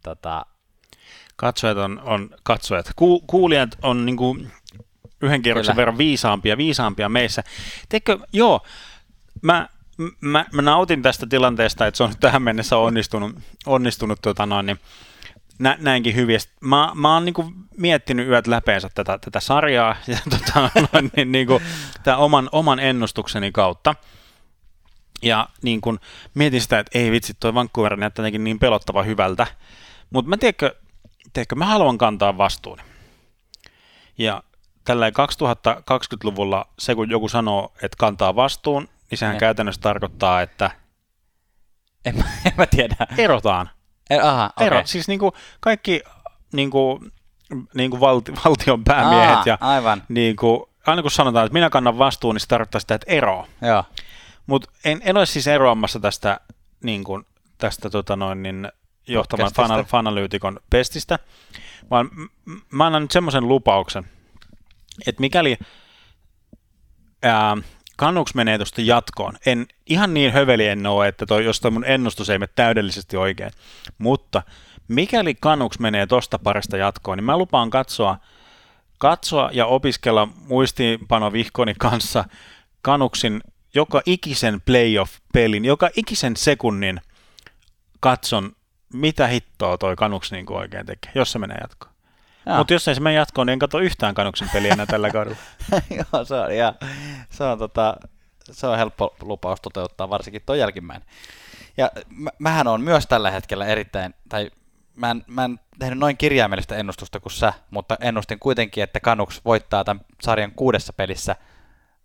tota, 0.03 0.47
Katsojat 1.41 1.79
on, 1.79 2.01
on 2.05 2.31
katsojat. 2.43 2.91
Ku, 2.97 3.21
kuulijat 3.21 3.79
on 3.83 4.07
niinku 4.07 4.37
yhden 5.21 5.43
kierroksen 5.43 5.73
Kyllä. 5.73 5.81
verran 5.81 5.99
viisaampia, 5.99 6.57
viisaampia 6.57 7.09
meissä. 7.09 7.45
Teikö, 7.89 8.19
joo, 8.33 8.61
mä, 9.43 9.69
mä, 10.21 10.45
mä, 10.53 10.63
nautin 10.63 11.03
tästä 11.03 11.27
tilanteesta, 11.27 11.87
että 11.87 11.97
se 11.97 12.03
on 12.05 12.15
tähän 12.21 12.43
mennessä 12.43 12.77
onnistunut, 12.77 13.37
onnistunut 13.67 14.19
tota 14.23 14.47
noin, 14.47 14.67
niin 14.67 14.79
nä, 15.59 15.77
näinkin 15.81 16.15
hyvin. 16.15 16.41
Mä, 16.61 16.93
mä 16.95 17.15
oon 17.15 17.25
niinku 17.25 17.53
miettinyt 17.77 18.29
yöt 18.29 18.47
läpeensä 18.47 18.89
tätä, 18.95 19.19
tätä 19.19 19.41
sarjaa 19.41 19.97
ja 20.07 20.19
tota, 20.31 20.71
niin, 21.17 21.33
niinku, 21.33 21.63
tämän 22.03 22.19
oman, 22.19 22.49
oman 22.53 22.79
ennustukseni 22.81 23.53
kautta. 23.53 23.95
Ja 25.23 25.49
niin 25.63 25.81
kun 25.81 26.01
mietin 26.35 26.61
sitä, 26.61 26.79
että 26.79 26.99
ei 26.99 27.11
vitsi, 27.11 27.35
toi 27.41 27.55
Vancouver 27.55 27.97
näyttää 27.97 28.23
jotenkin 28.23 28.45
niin 28.45 28.59
pelottava 28.59 29.03
hyvältä. 29.03 29.47
Mutta 30.11 30.29
mä 30.29 30.37
tiedätkö, 30.37 30.75
tiedätkö, 31.33 31.55
mä 31.57 31.67
haluan 31.67 31.99
kantaa 31.99 32.39
vastuun. 32.39 32.79
Ja 34.19 34.43
tällä 34.85 35.11
2020-luvulla 35.11 36.69
se, 36.79 36.95
kun 36.95 37.11
joku 37.11 37.29
sanoo, 37.29 37.73
että 37.83 37.97
kantaa 37.99 38.37
vastuun, 38.37 38.89
niin 39.11 39.19
sehän 39.19 39.35
Ne. 39.35 39.41
käytännössä 39.41 39.81
tarkoittaa, 39.81 40.43
että 40.43 40.71
en, 42.05 42.17
mä, 42.17 42.25
en 42.45 42.53
mä 42.57 42.67
tiedä. 42.67 42.97
erotaan. 43.19 43.71
Eh, 44.11 44.25
Aha. 44.25 44.51
Ero, 44.61 44.83
siis 44.85 45.09
niin 45.09 45.19
kuin 45.19 45.33
kaikki 45.61 46.03
niin 46.53 46.71
kuin, 46.71 47.13
niin 47.75 47.91
kuin 47.91 48.01
valti, 48.01 48.33
valtion 48.45 48.85
päämiehet 48.85 49.37
Aa, 49.37 49.43
ja 49.47 49.59
aivan. 49.61 50.03
niin 50.09 50.37
kuin, 50.37 50.63
aina 50.87 51.03
kun 51.03 51.11
sanotaan, 51.11 51.47
että 51.47 51.53
minä 51.53 51.71
kannan 51.71 51.99
vastuun, 51.99 52.35
niin 52.35 52.41
se 52.41 52.47
tarkoittaa 52.47 52.81
sitä, 52.81 52.95
että 52.95 53.13
ero. 53.13 53.47
Mutta 54.47 54.71
en, 54.85 55.01
en 55.05 55.17
ole 55.17 55.27
siis 55.27 55.47
eroamassa 55.47 56.01
tästä, 56.01 56.41
niin 56.85 57.05
kuin, 57.05 57.25
tästä 57.59 57.91
tota 57.91 58.17
noin, 58.17 58.43
niin, 58.43 58.69
Podcastista. 59.31 59.69
fan, 59.69 59.85
fanalyytikon 59.85 60.61
pestistä, 60.71 61.19
vaan 61.91 62.11
mä 62.73 62.87
annan 62.87 63.03
nyt 63.03 63.11
semmoisen 63.11 63.49
lupauksen, 63.49 64.05
että 65.07 65.21
mikäli 65.21 65.59
ää, 67.23 67.57
Canucks 67.99 68.35
menee 68.35 68.59
tuosta 68.59 68.81
jatkoon, 68.81 69.33
en 69.47 69.67
ihan 69.87 70.15
niin 70.15 70.33
höveli 70.33 70.67
en 70.67 70.87
ole, 70.87 71.09
että 71.09 71.27
toi, 71.27 71.45
jos 71.45 71.61
toi 71.61 71.71
mun 71.71 71.85
ennustus 71.85 72.31
ei 72.31 72.39
mene 72.39 72.53
täydellisesti 72.55 73.17
oikein, 73.17 73.51
mutta 73.99 74.43
mikäli 74.89 75.35
Canucks 75.35 75.79
menee 75.79 76.07
tosta 76.07 76.39
parista 76.39 76.77
jatkoon, 76.77 77.19
niin 77.19 77.25
mä 77.25 77.39
lupaan 77.39 77.71
katsoa, 77.71 78.19
katsoa 78.99 79.51
ja 79.53 79.67
opiskella 79.67 80.29
muistiinpanovihkoni 80.49 81.75
kanssa 81.79 82.25
Kanuksin 82.83 83.41
joka 83.75 84.03
ikisen 84.07 84.61
playoff-pelin, 84.61 85.65
joka 85.65 85.91
ikisen 85.97 86.37
sekunnin 86.37 87.01
katson, 88.01 88.53
mitä 88.93 89.27
hittoa 89.27 89.79
toi 89.79 89.97
Kanuks 89.97 90.33
niin 90.33 90.53
oikein 90.53 90.87
tekee, 90.87 91.13
jos 91.15 91.33
se 91.33 91.39
menee 91.39 91.59
jatkoon. 91.61 91.98
Mutta 92.57 92.73
jos 92.73 92.89
ei 92.89 92.95
se 92.95 93.01
mene 93.01 93.15
jatkoon, 93.15 93.47
niin 93.47 93.53
en 93.53 93.59
katso 93.59 93.79
yhtään 93.79 94.15
Kanuksen 94.15 94.51
peliä 94.53 94.73
enää 94.73 94.87
tällä 94.87 95.11
kaudella. 95.11 95.37
Joo, 95.91 96.25
se 96.25 96.35
on, 96.35 96.57
ja, 96.57 96.75
se 97.31 97.45
on, 97.45 97.59
tota, 97.59 97.97
se 98.51 98.67
on 98.67 98.79
helppo 98.79 99.17
lupaus 99.21 99.61
toteuttaa, 99.61 100.11
varsinkin 100.11 100.43
tuo 100.47 100.55
jälkimmäinen. 100.55 101.09
Ja 101.77 101.91
mä, 102.11 102.31
mähän 102.39 102.67
on 102.67 102.81
myös 102.81 103.07
tällä 103.07 103.31
hetkellä 103.31 103.67
erittäin, 103.67 104.15
tai 104.29 104.51
mä 104.95 105.11
en, 105.11 105.25
mä 105.27 105.45
en 105.45 105.61
tehnyt 105.79 105.99
noin 105.99 106.17
kirjaimellista 106.17 106.77
ennustusta 106.77 107.21
kuin 107.21 107.33
sä, 107.33 107.53
mutta 107.71 107.97
ennustin 108.01 108.39
kuitenkin, 108.39 108.85
että 108.85 109.01
Canucks 109.01 109.41
voittaa 109.45 109.85
tämän 109.85 110.05
sarjan 110.23 110.53
kuudessa 110.53 110.93
pelissä, 110.93 111.37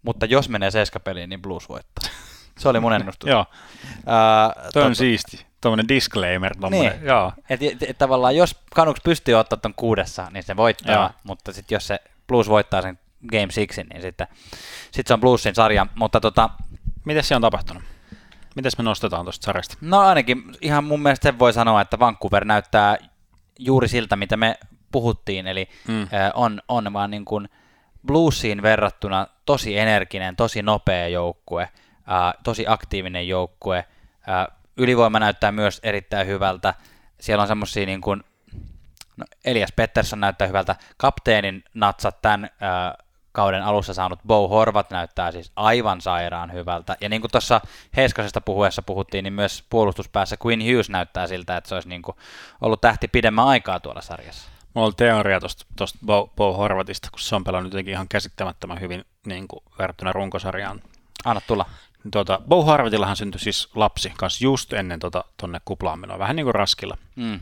mutta 0.02 0.26
jos 0.26 0.50
menee 0.50 0.72
seiskapeliin, 0.72 1.30
niin 1.30 1.42
Blues 1.42 1.70
voittaa. 1.70 2.10
Se 2.60 2.70
oli 2.70 2.80
mun 2.80 2.94
ennustus. 2.94 3.30
Joo, 3.34 3.46
Ää, 4.06 4.54
toi 4.74 4.84
on 4.84 4.92
tota- 4.92 4.96
siisti. 4.96 5.46
Tuommoinen 5.64 5.88
disclaimer. 5.88 6.56
Tommonen. 6.62 6.92
Niin. 6.92 7.06
Joo. 7.08 7.34
Et, 7.50 7.64
et, 7.64 7.84
et, 7.84 7.98
tavallaan 7.98 8.36
jos 8.36 8.56
Canucks 8.76 9.02
pystyy 9.04 9.34
ottaa 9.36 9.60
ton 9.60 9.74
kuudessa, 9.76 10.28
niin 10.32 10.44
se 10.44 10.56
voittaa, 10.58 10.96
Joo. 10.96 11.10
mutta 11.24 11.54
sitten 11.54 11.76
jos 11.76 11.88
se 11.88 12.00
Blues 12.28 12.50
voittaa 12.50 12.82
sen 12.82 13.00
Game 13.32 13.52
Sixin, 13.52 13.88
niin 13.90 14.02
sitten 14.02 14.28
sit 14.92 15.08
se 15.08 15.14
on 15.14 15.20
Bluesin 15.20 15.56
sarja. 15.56 15.88
Mutta 15.96 16.20
tota, 16.22 16.50
Mitäs 17.06 17.28
se 17.28 17.36
on 17.36 17.42
tapahtunut? 17.42 17.84
Mitäs 18.56 18.78
me 18.78 18.84
nostetaan 18.84 19.26
tuosta 19.26 19.46
sarjasta? 19.46 19.78
no 19.82 20.00
ainakin 20.00 20.44
ihan 20.62 20.84
mun 20.84 21.02
mielestä 21.02 21.24
sen 21.30 21.40
voi 21.40 21.54
sanoa, 21.54 21.82
että 21.82 22.00
Vancouver 22.00 22.46
näyttää 22.46 22.98
juuri 23.60 23.88
siltä, 23.88 24.16
mitä 24.16 24.38
me 24.38 24.56
puhuttiin, 24.92 25.48
eli 25.48 25.70
Mm. 25.88 26.08
on, 26.34 26.62
on 26.68 26.94
vaan 26.94 27.12
niin 27.12 27.26
kuin 27.26 27.50
Bluesiin 28.08 28.62
verrattuna 28.62 29.28
tosi 29.46 29.78
energinen, 29.78 30.36
tosi 30.36 30.62
nopea 30.62 31.08
joukkue, 31.08 31.70
tosi 32.44 32.66
aktiivinen 32.68 33.28
joukkue. 33.28 33.86
Ylivoima 34.78 35.20
näyttää 35.20 35.52
myös 35.52 35.80
erittäin 35.84 36.28
hyvältä. 36.28 36.74
Siellä 37.20 37.42
on 37.42 37.48
semmosia 37.48 37.86
niin 37.86 38.02
kuin, 38.02 38.24
no 39.18 39.26
Elias 39.46 39.72
Pettersson 39.76 40.20
näyttää 40.20 40.48
hyvältä. 40.48 40.76
Kapteenin 40.98 41.64
natsat 41.74 42.22
tämän 42.22 42.50
ää, 42.62 42.96
kauden 43.32 43.64
alussa 43.64 43.94
saanut 43.94 44.20
Bo 44.28 44.48
Horvat 44.48 44.92
näyttää 44.92 45.32
siis 45.32 45.52
aivan 45.56 46.02
sairaan 46.02 46.54
hyvältä. 46.54 46.98
Ja 47.02 47.10
niin 47.10 47.22
kuin 47.22 47.32
tuossa 47.32 47.62
Heiskasesta 47.96 48.42
puhuessa 48.42 48.82
puhuttiin, 48.82 49.24
niin 49.24 49.34
myös 49.34 49.64
puolustuspäässä 49.70 50.36
Quinn 50.46 50.62
Hughes 50.62 50.90
näyttää 50.90 51.28
siltä, 51.28 51.58
että 51.58 51.68
se 51.68 51.76
olisi 51.76 51.90
niin 51.90 52.02
kuin 52.02 52.18
ollut 52.62 52.82
tähti 52.82 53.08
pidemmän 53.08 53.48
aikaa 53.48 53.80
tuolla 53.80 54.02
sarjassa. 54.02 54.50
Mulla 54.74 54.86
oli 54.86 54.94
teoria 54.98 55.40
tuosta 55.76 56.00
Bo, 56.06 56.32
Bo 56.36 56.54
Horvatista, 56.54 57.08
kun 57.12 57.20
se 57.20 57.36
on 57.36 57.44
pelannut 57.44 57.74
jotenkin 57.74 57.94
ihan 57.94 58.08
käsittämättömän 58.08 58.82
hyvin 58.82 59.06
niin 59.26 59.48
kuin 59.48 59.64
verrattuna 59.80 60.12
runkosarjaan. 60.12 60.82
Anna 61.26 61.42
tulla. 61.48 61.66
Tuota, 62.12 62.42
Bo 62.48 62.64
Harvetillahan 62.64 63.16
syntyi 63.16 63.40
siis 63.40 63.70
lapsi 63.76 64.14
kanssa 64.18 64.44
just 64.44 64.74
ennen 64.74 65.00
tota, 65.00 65.24
tonne 65.38 65.62
kuplaan 65.66 66.00
menoa, 66.00 66.20
vähän 66.20 66.36
niin 66.36 66.46
kuin 66.46 66.56
raskilla. 66.56 66.98
Mm. 67.16 67.40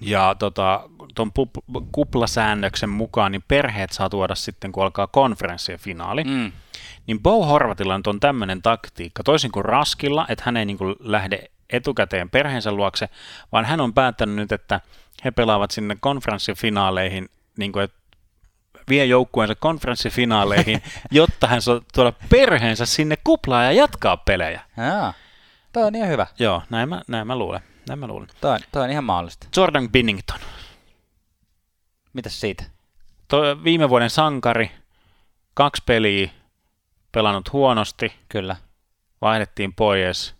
Ja 0.00 0.36
tota, 0.38 0.88
tuon 1.14 1.30
pu- 1.38 1.84
kuplasäännöksen 1.92 2.88
mukaan 2.88 3.32
niin 3.32 3.44
perheet 3.48 3.92
saa 3.92 4.10
tuoda 4.10 4.34
sitten, 4.34 4.72
kun 4.72 4.82
alkaa 4.82 5.06
konferenssien 5.06 5.78
finaali. 5.78 6.24
Mm. 6.24 6.52
Niin 7.06 7.20
Bo 7.20 7.46
Horvatilla 7.46 7.94
on 7.94 8.02
on 8.06 8.20
tämmöinen 8.20 8.62
taktiikka, 8.62 9.22
toisin 9.22 9.52
kuin 9.52 9.64
Raskilla, 9.64 10.26
että 10.28 10.42
hän 10.46 10.56
ei 10.56 10.64
niin 10.64 10.78
kuin 10.78 10.96
lähde 11.00 11.50
etukäteen 11.70 12.30
perheensä 12.30 12.72
luokse, 12.72 13.08
vaan 13.52 13.64
hän 13.64 13.80
on 13.80 13.94
päättänyt 13.94 14.36
nyt, 14.36 14.52
että 14.52 14.80
he 15.24 15.30
pelaavat 15.30 15.70
sinne 15.70 15.96
konferenssifinaaleihin, 16.00 17.28
niin 17.56 17.72
kuin, 17.72 17.84
että 17.84 17.99
vie 18.90 19.04
joukkueensa 19.04 19.54
konferenssifinaaleihin, 19.54 20.82
jotta 21.10 21.46
hän 21.46 21.62
saa 21.62 21.80
tuoda 21.94 22.12
perheensä 22.28 22.86
sinne 22.86 23.16
kuplaan 23.24 23.64
ja 23.64 23.72
jatkaa 23.72 24.16
pelejä. 24.16 24.60
Jaa. 24.76 25.12
Toi 25.72 25.82
on 25.84 25.94
ihan 25.94 26.08
hyvä. 26.08 26.26
Joo, 26.38 26.62
näin 26.70 26.88
mä, 26.88 27.02
näin 27.08 27.26
mä 27.26 27.36
luulen. 27.36 27.60
Näin 27.88 27.98
mä 27.98 28.06
luulen. 28.06 28.28
Toi, 28.40 28.50
on- 28.54 28.60
toi 28.72 28.82
on 28.82 28.90
ihan 28.90 29.04
mahdollista. 29.04 29.46
Jordan 29.56 29.90
Binnington. 29.90 30.40
Mitäs 32.12 32.40
siitä? 32.40 32.64
Toi 33.28 33.64
viime 33.64 33.88
vuoden 33.88 34.10
sankari, 34.10 34.70
kaksi 35.54 35.82
peliä, 35.86 36.30
pelannut 37.12 37.52
huonosti, 37.52 38.12
Kyllä. 38.28 38.56
vaihdettiin 39.20 39.74
pois, 39.74 40.34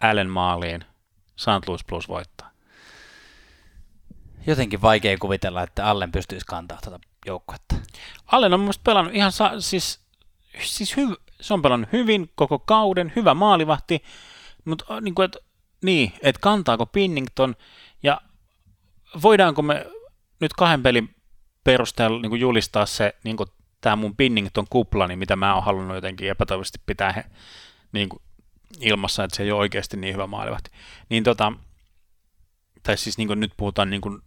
Allen 0.00 0.30
maaliin, 0.30 0.84
St. 1.36 1.68
Louis 1.68 1.84
Blues 1.84 2.08
voittaa. 2.08 2.50
Jotenkin 4.46 4.82
vaikea 4.82 5.18
kuvitella, 5.18 5.62
että 5.62 5.86
Allen 5.86 6.12
pystyisi 6.12 6.46
kantaa 6.46 6.78
tuota 6.84 7.00
joukkuetta. 7.28 7.74
Allen 8.26 8.54
on 8.54 8.60
mun 8.60 8.64
mielestä 8.64 8.84
pelannut 8.84 9.14
ihan 9.14 9.32
sa- 9.32 9.60
siis, 9.60 10.00
siis 10.62 10.96
hyv- 10.96 11.22
se 11.40 11.54
on 11.54 11.62
pelannut 11.62 11.92
hyvin 11.92 12.30
koko 12.34 12.58
kauden, 12.58 13.12
hyvä 13.16 13.34
maalivahti, 13.34 14.02
mutta 14.64 15.00
niin 15.00 15.14
kuin, 15.14 15.24
et, 15.24 15.36
niin, 15.84 16.12
että 16.22 16.40
kantaako 16.40 16.86
Pinnington 16.86 17.56
ja 18.02 18.20
voidaanko 19.22 19.62
me 19.62 19.86
nyt 20.40 20.52
kahden 20.52 20.82
pelin 20.82 21.14
perusteella 21.64 22.20
niin 22.20 22.30
kuin 22.30 22.40
julistaa 22.40 22.86
se 22.86 23.14
niin 23.24 23.36
kuin 23.36 23.48
tämä 23.80 23.96
mun 23.96 24.16
Pinnington 24.16 24.66
kupla, 24.70 25.06
niin 25.06 25.18
mitä 25.18 25.36
mä 25.36 25.54
oon 25.54 25.64
halunnut 25.64 25.94
jotenkin 25.94 26.30
epätoivoisesti 26.30 26.80
pitää 26.86 27.12
he, 27.12 27.24
niin 27.92 28.08
kuin 28.08 28.22
ilmassa, 28.80 29.24
että 29.24 29.36
se 29.36 29.42
ei 29.42 29.52
ole 29.52 29.60
oikeasti 29.60 29.96
niin 29.96 30.14
hyvä 30.14 30.26
maalivahti. 30.26 30.70
Niin 31.08 31.24
tota, 31.24 31.52
tai 32.82 32.96
siis 32.96 33.18
niin 33.18 33.28
kuin 33.28 33.40
nyt 33.40 33.52
puhutaan 33.56 33.90
niin 33.90 34.00
kuin 34.00 34.22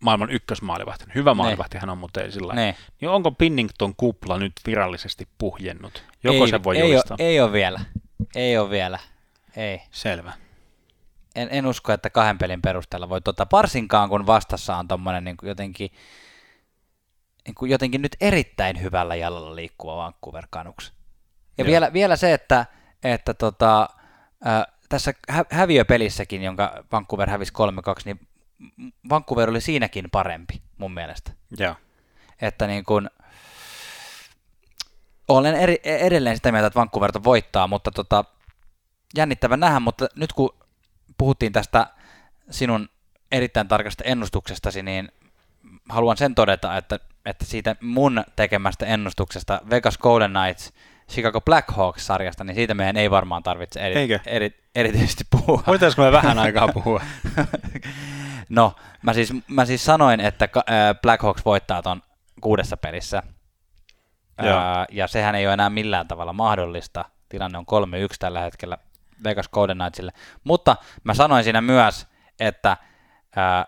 maailman 0.00 0.30
ykkösmaalivahti. 0.30 1.04
Hyvä 1.14 1.30
Niin. 1.30 1.36
maalivahti 1.36 1.78
hän 1.78 1.90
on, 1.90 1.98
mutta 1.98 2.22
ei 2.22 2.32
sillä. 2.32 2.54
Ne. 2.54 2.76
Niin 3.00 3.08
onko 3.08 3.30
Pinnington 3.30 3.94
kupla 3.96 4.38
nyt 4.38 4.52
virallisesti 4.66 5.28
puhjennut? 5.38 6.04
Joko 6.24 6.44
ei, 6.44 6.50
se 6.50 6.62
voi 6.62 6.76
ei 6.78 6.90
julistaa? 6.90 7.16
Ole, 7.20 7.28
ei 7.28 7.40
ole 7.40 7.52
vielä. 7.52 7.80
Ei 8.34 8.58
ole 8.58 8.70
vielä. 8.70 8.98
Ei. 9.56 9.80
Selvä. 9.90 10.32
En, 11.34 11.48
en 11.50 11.66
usko, 11.66 11.92
että 11.92 12.10
kahden 12.10 12.38
pelin 12.38 12.62
perusteella 12.62 13.08
voi 13.08 13.20
tota, 13.20 13.46
varsinkaan 13.52 14.08
kun 14.08 14.26
vastassa 14.26 14.76
on 14.76 14.88
tommonen 14.88 15.24
niin 15.24 15.36
jotenkin, 15.42 15.90
niin 17.46 17.54
kuin 17.54 17.70
jotenkin 17.70 18.02
nyt 18.02 18.16
erittäin 18.20 18.82
hyvällä 18.82 19.14
jalalla 19.14 19.56
liikkuva 19.56 19.96
Vancouver 19.96 20.46
Canucks. 20.52 20.92
Ja 21.58 21.64
Joo. 21.64 21.66
vielä, 21.70 21.92
vielä 21.92 22.16
se, 22.16 22.32
että, 22.34 22.66
että 23.04 23.34
tota, 23.34 23.88
ää, 24.44 24.66
tässä 24.88 25.14
hä- 25.28 25.44
häviöpelissäkin, 25.50 26.42
jonka 26.42 26.84
Vancouver 26.92 27.30
hävisi 27.30 27.52
3-2, 27.52 28.02
niin 28.04 28.20
Vancouver 29.08 29.50
oli 29.50 29.60
siinäkin 29.60 30.10
parempi 30.10 30.62
mun 30.78 30.94
mielestä. 30.94 31.32
Joo. 31.58 31.74
Että 32.42 32.66
niin 32.66 32.84
kun, 32.84 33.10
olen 35.28 35.54
eri, 35.54 35.80
edelleen 35.84 36.36
sitä 36.36 36.52
mieltä, 36.52 36.66
että 36.66 36.80
Vancouver 36.80 37.10
voittaa, 37.24 37.66
mutta 37.66 37.90
tota, 37.90 38.24
jännittävä 39.16 39.56
nähdä, 39.56 39.80
mutta 39.80 40.06
nyt 40.16 40.32
kun 40.32 40.50
puhuttiin 41.18 41.52
tästä 41.52 41.86
sinun 42.50 42.88
erittäin 43.32 43.68
tarkasta 43.68 44.04
ennustuksestasi, 44.04 44.82
niin 44.82 45.12
haluan 45.88 46.16
sen 46.16 46.34
todeta, 46.34 46.76
että, 46.76 46.98
että 47.26 47.44
siitä 47.44 47.76
mun 47.80 48.24
tekemästä 48.36 48.86
ennustuksesta 48.86 49.60
Vegas 49.70 49.98
Golden 49.98 50.30
Knights 50.30 50.72
Chicago 51.10 51.40
Blackhawks-sarjasta, 51.40 52.44
niin 52.44 52.54
siitä 52.54 52.74
meidän 52.74 52.96
ei 52.96 53.10
varmaan 53.10 53.42
tarvitse 53.42 53.80
eri, 53.80 54.00
Eikö? 54.00 54.20
eri, 54.26 54.50
erityisesti 54.74 55.24
puhua. 55.30 55.62
Voitaisiko 55.66 56.02
me 56.02 56.12
vähän 56.12 56.38
aikaa 56.38 56.68
puhua? 56.68 57.02
No, 58.48 58.72
mä 59.02 59.12
siis, 59.12 59.32
mä 59.48 59.64
siis 59.64 59.84
sanoin, 59.84 60.20
että 60.20 60.48
ka- 60.48 60.62
ää, 60.66 60.94
Blackhawks 60.94 61.44
voittaa 61.44 61.82
ton 61.82 62.02
kuudessa 62.40 62.76
pelissä. 62.76 63.22
Joo. 64.42 64.58
Ää, 64.58 64.86
ja 64.92 65.06
sehän 65.06 65.34
ei 65.34 65.46
ole 65.46 65.52
enää 65.54 65.70
millään 65.70 66.08
tavalla 66.08 66.32
mahdollista. 66.32 67.04
Tilanne 67.28 67.58
on 67.58 67.64
3-1 68.12 68.14
tällä 68.18 68.40
hetkellä 68.40 68.78
Vegas 69.24 69.48
Golden 69.48 69.78
Knightsille. 69.78 70.12
Mutta 70.44 70.76
mä 71.04 71.14
sanoin 71.14 71.44
siinä 71.44 71.60
myös, 71.60 72.06
että 72.40 72.76
ää, 73.36 73.66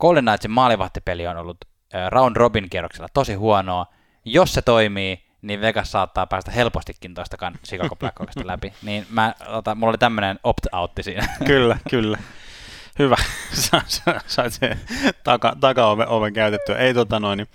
Golden 0.00 0.24
Knightsin 0.24 0.50
maalivahtipeli 0.50 1.26
on 1.26 1.36
ollut 1.36 1.58
ää, 1.92 2.10
round 2.10 2.36
robin 2.36 2.70
kierroksella 2.70 3.08
tosi 3.14 3.34
huonoa. 3.34 3.86
Jos 4.24 4.52
se 4.54 4.62
toimii, 4.62 5.26
niin 5.42 5.60
Vegas 5.60 5.92
saattaa 5.92 6.26
päästä 6.26 6.50
helpostikin 6.50 7.14
toista 7.14 7.36
kan- 7.36 7.58
Chicago 7.66 7.96
Blackhawksista 7.96 8.46
läpi. 8.46 8.72
Niin 8.82 9.06
mä, 9.10 9.34
ota, 9.46 9.74
mulla 9.74 9.90
oli 9.90 9.98
tämmönen 9.98 10.38
opt-outti 10.44 11.02
siinä. 11.02 11.28
kyllä, 11.46 11.78
kyllä. 11.90 12.18
Hyvä. 12.98 13.16
Sa- 13.52 13.82
sa- 13.86 14.20
Sait 14.26 14.52
sen 14.52 14.80
taka, 15.24 15.56
takaoven 15.60 16.08
oven 16.08 16.32
käytettyä. 16.32 16.78
Ei, 16.78 16.94
tota 16.94 17.20
noin, 17.20 17.36
niin, 17.36 17.48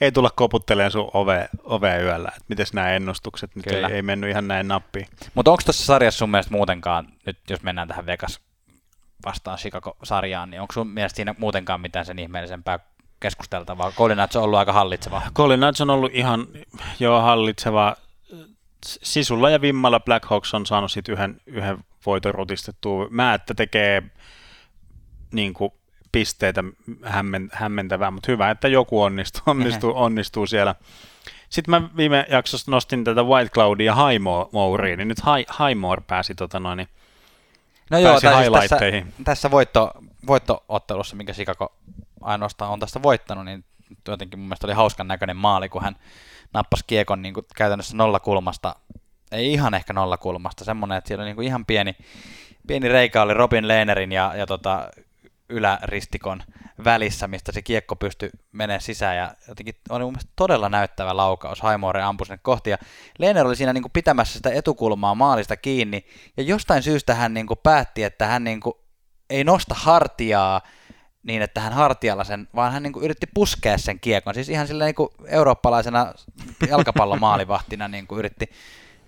ei 0.00 0.12
tulla 0.12 0.30
koputteleen 0.36 0.90
sun 0.90 1.10
ove, 1.14 1.48
ovea 1.64 2.02
yöllä. 2.02 2.32
Et 2.36 2.42
mites 2.48 2.72
nämä 2.72 2.90
ennustukset 2.90 3.56
nyt 3.56 3.64
Kyllä. 3.64 3.88
ei, 3.88 3.94
ei, 3.94 4.02
mennyt 4.02 4.30
ihan 4.30 4.48
näin 4.48 4.68
nappiin. 4.68 5.06
Mutta 5.34 5.50
onko 5.50 5.62
tuossa 5.64 5.84
sarjassa 5.84 6.18
sun 6.18 6.30
mielestä 6.30 6.52
muutenkaan, 6.52 7.08
nyt 7.26 7.38
jos 7.50 7.62
mennään 7.62 7.88
tähän 7.88 8.06
Vegas 8.06 8.40
vastaan 9.26 9.58
Chicago-sarjaan, 9.58 10.50
niin 10.50 10.60
onko 10.60 10.72
sun 10.72 10.88
mielestä 10.88 11.16
siinä 11.16 11.34
muutenkaan 11.38 11.80
mitään 11.80 12.06
sen 12.06 12.18
ihmeellisempää 12.18 12.78
keskusteltavaa? 13.20 13.92
Golden 13.92 14.16
Knights 14.16 14.36
on 14.36 14.42
ollut 14.42 14.58
aika 14.58 14.72
hallitseva. 14.72 15.22
Colin 15.34 15.60
Knights 15.60 15.80
on 15.80 15.90
ollut 15.90 16.14
ihan 16.14 16.46
jo 17.00 17.20
hallitseva. 17.20 17.96
Sisulla 18.86 19.50
ja 19.50 19.60
vimmalla 19.60 20.00
Blackhawks 20.00 20.54
on 20.54 20.66
saanut 20.66 20.92
sit 20.92 21.08
yhden, 21.08 21.40
yhden 21.46 21.78
voiton 22.06 22.34
rutistettua. 22.34 23.06
Määttä 23.10 23.54
tekee 23.54 24.02
niin 25.32 25.54
kuin, 25.54 25.72
pisteitä 26.12 26.64
hämmen, 27.02 27.48
hämmentävää, 27.52 28.10
mutta 28.10 28.32
hyvä, 28.32 28.50
että 28.50 28.68
joku 28.68 29.02
onnistuu, 29.02 29.42
onnistuu, 29.46 29.92
onnistuu 29.96 30.46
siellä. 30.46 30.74
Sitten 31.48 31.70
mä 31.70 31.88
viime 31.96 32.26
jaksossa 32.30 32.70
nostin 32.70 33.04
tätä 33.04 33.22
White 33.22 33.50
Cloudia 33.50 33.86
ja 33.86 34.06
Highmourea, 34.06 34.96
niin 34.96 35.08
nyt 35.08 35.18
High, 35.18 35.66
Highmore 35.66 36.02
pääsi 36.06 36.34
tota 36.34 36.60
noin, 36.60 36.76
niin 36.76 36.88
No 37.92 37.98
joo, 37.98 38.20
tai 38.20 38.44
siis 38.44 38.70
tässä, 38.70 38.78
tässä 39.24 39.50
voitto, 39.50 39.92
voittoottelussa, 40.26 41.16
minkä 41.16 41.32
Chicago 41.32 41.72
ainoastaan 42.20 42.70
on 42.70 42.80
tästä 42.80 43.02
voittanut, 43.02 43.44
niin 43.44 43.64
jotenkin 44.08 44.38
mun 44.38 44.48
mielestä 44.48 44.66
oli 44.66 44.74
hauskan 44.74 45.08
näköinen 45.08 45.36
maali, 45.36 45.68
kun 45.68 45.82
hän 45.82 45.96
nappasi 46.54 46.84
kiekon 46.86 47.22
niin 47.22 47.34
kuin 47.34 47.46
käytännössä 47.56 47.96
nolla 47.96 48.20
kulmasta, 48.20 48.76
ei 49.32 49.52
ihan 49.52 49.74
ehkä 49.74 49.92
nolla 49.92 50.16
kulmasta, 50.16 50.64
semmoinen, 50.64 50.98
että 50.98 51.08
siellä 51.08 51.22
oli 51.22 51.28
niin 51.28 51.36
kuin 51.36 51.46
ihan 51.46 51.66
pieni, 51.66 51.96
pieni 52.66 52.88
reikä 52.88 53.22
oli 53.22 53.34
Robin 53.34 53.68
Lehnerin 53.68 54.12
ja, 54.12 54.32
ja 54.36 54.46
tota, 54.46 54.88
yläristikon 55.52 56.42
välissä, 56.84 57.28
mistä 57.28 57.52
se 57.52 57.62
kiekko 57.62 57.96
pystyi 57.96 58.30
menemään 58.52 58.80
sisään 58.80 59.16
ja 59.16 59.34
jotenkin 59.48 59.74
oli 59.88 60.04
mun 60.04 60.12
mielestä 60.12 60.32
todella 60.36 60.68
näyttävä 60.68 61.16
laukaus. 61.16 61.60
Haimore 61.60 62.02
ampui 62.02 62.26
sinne 62.26 62.38
kohti 62.42 62.70
ja 62.70 62.78
Lehner 63.18 63.46
oli 63.46 63.56
siinä 63.56 63.72
niin 63.72 63.82
kuin 63.82 63.92
pitämässä 63.92 64.34
sitä 64.34 64.50
etukulmaa 64.50 65.14
maalista 65.14 65.56
kiinni 65.56 66.06
ja 66.36 66.42
jostain 66.42 66.82
syystä 66.82 67.14
hän 67.14 67.34
niin 67.34 67.46
kuin 67.46 67.60
päätti, 67.62 68.04
että 68.04 68.26
hän 68.26 68.44
niin 68.44 68.60
kuin 68.60 68.74
ei 69.30 69.44
nosta 69.44 69.74
hartiaa 69.74 70.60
niin, 71.22 71.42
että 71.42 71.60
hän 71.60 71.72
hartialla 71.72 72.24
sen, 72.24 72.48
vaan 72.54 72.72
hän 72.72 72.82
niin 72.82 72.92
kuin 72.92 73.04
yritti 73.04 73.26
puskea 73.34 73.78
sen 73.78 74.00
kiekon. 74.00 74.34
Siis 74.34 74.48
ihan 74.48 74.66
sillä 74.66 74.84
niin 74.84 74.94
kuin 74.94 75.08
eurooppalaisena 75.26 76.14
jalkapallomaalivahtina 76.68 77.88
niin 77.88 78.06
kuin 78.06 78.18
yritti, 78.18 78.50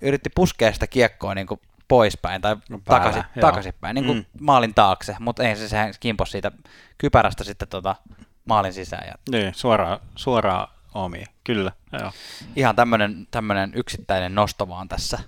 yritti 0.00 0.30
puskea 0.34 0.72
sitä 0.72 0.86
kiekkoa 0.86 1.34
niin 1.34 1.46
kuin 1.46 1.60
poispäin 1.88 2.42
tai 2.42 2.56
No 2.68 2.78
päällä, 2.84 3.04
takaisin, 3.04 3.30
joo. 3.36 3.40
takaisinpäin, 3.40 3.94
niin 3.94 4.04
kuin 4.04 4.18
Mm. 4.18 4.24
maalin 4.40 4.74
taakse, 4.74 5.16
mutta 5.20 5.42
ei 5.42 5.56
se, 5.56 5.68
sehän 5.68 5.94
kimpos 6.00 6.30
siitä 6.30 6.52
kypärästä 6.98 7.44
sitten 7.44 7.68
tota 7.68 7.96
maalin 8.44 8.72
sisään. 8.72 9.06
Ja 9.06 9.14
niin, 9.30 9.54
suoraan, 9.54 9.98
suoraan 10.16 10.68
omiin. 10.94 11.26
Kyllä, 11.44 11.72
joo. 12.00 12.12
ihan 12.56 12.76
tämmöinen, 12.76 13.26
tämmöinen 13.30 13.72
yksittäinen 13.74 14.34
nosto 14.34 14.68
vaan 14.68 14.88
tässä. 14.88 15.18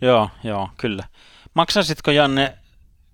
Joo, 0.00 0.30
joo, 0.44 0.70
kyllä. 0.76 1.04
Maksaisitko 1.54 2.10
Janne 2.10 2.58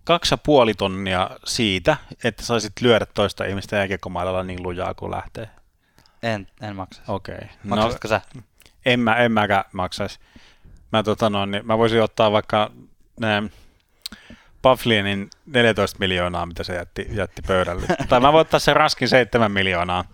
kaksi 0.05 0.35
puoli 0.43 0.75
tonnia 0.75 1.31
siitä, 1.45 1.97
että 2.25 2.43
saisit 2.43 2.73
lyödä 2.81 3.07
toista 3.07 3.45
ihmistä 3.45 3.77
jääkiekkomailalla 3.77 4.43
niin 4.43 4.63
lujaa 4.63 4.95
kuin 4.95 5.11
lähtee? 5.11 5.49
En, 6.23 6.49
en 6.61 6.77
maksa. 6.77 7.03
Okei. 7.09 7.35
Okay. 7.35 7.49
Maksatko 7.65 8.09
sä? 8.09 8.21
en, 8.85 9.01
mä, 9.01 9.17
en 9.17 9.33
mäkään 9.33 9.65
maksaisi. 9.73 10.19
Mä, 10.93 11.03
tota 11.03 11.31
noin, 11.31 11.51
niin 11.51 11.67
mä 11.67 11.79
voisin 11.79 12.03
ottaa 12.03 12.33
vaikka 12.33 12.71
ne 13.21 13.43
Pavlinin 14.63 15.31
14 15.47 15.99
miljoonaa, 15.99 16.47
mitä 16.47 16.65
se 16.65 16.75
jätti, 16.75 17.07
jätti 17.11 17.43
pöydälle. 17.47 17.87
tai 18.09 18.21
mä 18.21 18.33
voin 18.33 18.41
ottaa 18.41 18.61
sen 18.61 18.77
raskin 18.77 19.09
7 19.09 19.53
miljoonaa, 19.53 20.05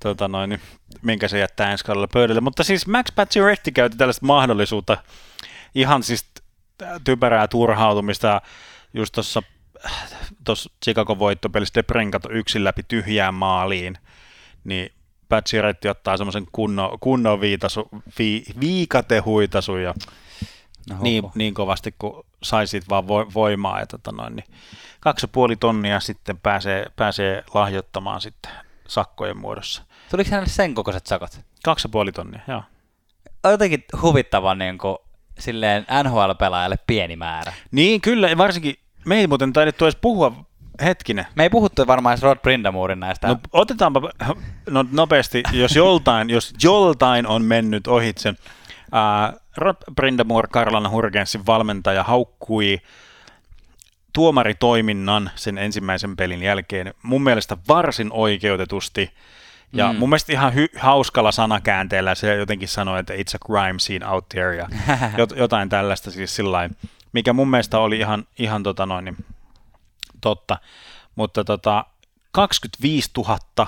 tota 0.00 0.28
noin, 0.28 0.50
niin, 0.50 0.60
minkä 1.02 1.28
se 1.28 1.38
jättää 1.38 1.72
ensi 1.72 1.84
kaudella 1.84 2.08
pöydälle. 2.12 2.40
Mutta 2.40 2.64
siis 2.64 2.86
Max 2.86 3.06
Pacioretty 3.14 3.70
käytti 3.70 3.98
tällaista 3.98 4.26
mahdollisuutta, 4.26 4.96
ihan 5.74 6.02
siis 6.02 6.30
typerää 7.04 7.48
turhautumista 7.48 8.42
just 8.94 9.14
tuossa 9.14 10.70
Chicago 10.84 11.18
voittopelissä 11.18 11.74
Debren 11.74 12.10
yksin 12.30 12.64
läpi 12.64 12.82
tyhjään 12.82 13.34
maaliin, 13.34 13.98
niin 14.64 14.92
Pacioretty 15.28 15.88
ottaa 15.88 16.16
semmoisen 16.16 16.46
kunnon, 16.52 16.98
kunnon 17.00 17.40
viitasu, 17.40 17.88
vi, 18.18 18.44
viikatehuitasu 18.60 19.76
ja 19.76 19.94
Niin, 21.00 21.24
niin 21.34 21.54
kovasti, 21.54 21.94
kun 21.98 22.26
saisit 22.42 22.88
vaan 22.88 23.08
vo, 23.08 23.26
voimaa. 23.34 23.80
Ja 23.80 23.86
tota 23.86 24.12
noin, 24.12 24.36
niin 24.36 24.46
kaksi 25.00 25.24
ja 25.24 25.28
puoli 25.28 25.56
tonnia 25.56 26.00
sitten 26.00 26.38
pääsee, 26.38 26.86
pääsee 26.96 27.44
lahjoittamaan 27.54 28.20
sitten 28.20 28.52
sakkojen 28.88 29.36
muodossa. 29.36 29.82
Tuliko 30.10 30.30
hänelle 30.30 30.48
sen 30.48 30.74
kokoiset 30.74 31.06
sakot? 31.06 31.40
Kaksi 31.64 31.88
ja 31.88 31.90
puoli 31.90 32.12
tonnia, 32.12 32.40
joo. 32.48 32.62
On 33.44 33.50
jotenkin 33.50 33.84
huvittava 34.02 34.54
niin 34.54 34.78
kuin, 34.78 34.96
silleen 35.38 35.86
NHL-pelaajalle 36.04 36.76
pieni 36.86 37.16
määrä. 37.16 37.52
Niin 37.70 38.00
kyllä, 38.00 38.38
varsinkin 38.38 38.74
me 39.04 39.16
ei 39.16 39.26
muuten 39.26 39.52
taidettu 39.52 39.84
edes 39.84 39.96
puhua 39.96 40.32
hetkinen. 40.84 41.26
Me 41.34 41.42
ei 41.42 41.50
puhuttu 41.50 41.86
varmaan 41.86 42.12
edes 42.12 42.22
Rod 42.22 42.38
Brindamurin 42.38 43.00
näistä. 43.00 43.28
No 43.28 43.36
otetaanpa 43.52 44.10
no, 44.70 44.84
nopeasti, 44.92 45.42
jos 45.52 45.76
joltain, 45.76 46.30
jos 46.30 46.54
joltain 46.62 47.26
on 47.26 47.42
mennyt 47.42 47.86
ohitse. 47.86 48.28
Uh, 48.28 49.40
Rod 49.56 49.76
Brindamore, 49.94 50.48
Karlan 50.52 50.90
Hurgensin 50.90 51.46
valmentaja, 51.46 52.02
haukkui 52.02 52.80
tuomaritoiminnan 54.12 55.30
sen 55.34 55.58
ensimmäisen 55.58 56.16
pelin 56.16 56.42
jälkeen 56.42 56.94
mun 57.02 57.22
mielestä 57.22 57.56
varsin 57.68 58.08
oikeutetusti. 58.12 59.10
Ja 59.72 59.92
Mm. 59.92 59.98
mun 59.98 60.08
mielestä 60.08 60.32
ihan 60.32 60.52
hy- 60.52 60.78
hauskalla 60.80 61.32
sanakäänteellä 61.32 62.14
se 62.14 62.34
jotenkin 62.36 62.68
sanoi, 62.68 63.00
että 63.00 63.14
it's 63.14 63.34
a 63.34 63.38
crime 63.46 63.78
scene 63.78 64.06
out 64.08 64.28
there 64.28 64.56
ja 64.56 64.68
jot- 65.18 65.38
jotain 65.38 65.68
tällaista 65.68 66.10
siis 66.10 66.36
sillain, 66.36 66.76
mikä 67.12 67.32
mun 67.32 67.48
mielestä 67.50 67.78
oli 67.78 67.98
ihan, 67.98 68.26
ihan 68.38 68.62
tota 68.62 68.86
noin, 68.86 69.04
niin, 69.04 69.16
totta. 70.20 70.58
Mutta 71.16 71.44
tota, 71.44 71.84
25 72.32 73.10
000 73.16 73.66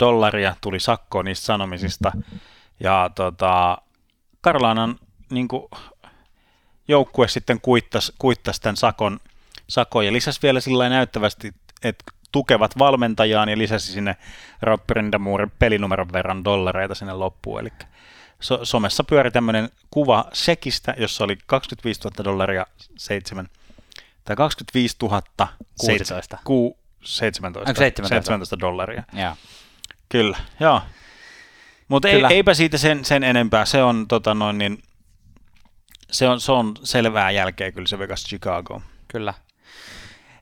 dollaria 0.00 0.56
tuli 0.60 0.80
sakkoa 0.80 1.22
niistä 1.22 1.46
sanomisista. 1.46 2.12
Ja 2.80 3.10
tota, 3.14 3.78
Karolainan 4.40 4.98
niin 5.30 5.48
joukkue 6.88 7.28
sitten 7.28 7.60
kuittasi, 7.60 8.12
kuittasi 8.18 8.60
tämän 8.60 8.76
sakon, 8.76 9.20
sakon 9.68 10.06
ja 10.06 10.12
lisäsi 10.12 10.40
vielä 10.42 10.60
sillä 10.60 10.88
näyttävästi, 10.88 11.52
että 11.82 12.04
tukevat 12.32 12.78
valmentajaan 12.78 13.48
ja 13.48 13.58
lisäsi 13.58 13.92
sinne 13.92 14.16
Rob 14.62 14.86
Brindamurin 14.86 15.52
pelinumeron 15.58 16.12
verran 16.12 16.44
dollareita 16.44 16.94
sinne 16.94 17.12
loppuun. 17.12 17.60
Eli 17.60 17.72
so- 18.40 18.64
somessa 18.64 19.04
pyöri 19.04 19.30
tämmöinen 19.30 19.70
kuva 19.90 20.24
sekistä, 20.32 20.94
jossa 20.98 21.24
oli 21.24 21.38
25 21.46 22.00
000 22.00 22.24
dollaria 22.24 22.66
7 22.96 23.48
tai 24.24 24.36
25 24.36 24.96
000 25.02 25.22
16. 25.78 26.38
Ku, 26.44 26.78
17, 27.04 27.74
17? 27.74 28.08
17 28.08 28.60
dollaria. 28.60 29.02
Joo. 29.12 29.34
Kyllä, 30.08 30.38
joo. 30.60 30.82
Mutta 31.90 32.08
ei, 32.08 32.22
eipä 32.30 32.54
siitä 32.54 32.78
sen, 32.78 33.04
sen 33.04 33.24
enempää. 33.24 33.64
Se 33.64 33.82
on, 33.82 34.08
tota 34.08 34.34
noin, 34.34 34.58
niin, 34.58 34.82
se 36.10 36.28
on, 36.28 36.40
se 36.40 36.52
on 36.52 36.74
selvää 36.82 37.30
jälkeä 37.30 37.72
kyllä 37.72 37.86
se 37.86 37.98
Vegas 37.98 38.24
Chicago. 38.24 38.82
Kyllä. 39.08 39.34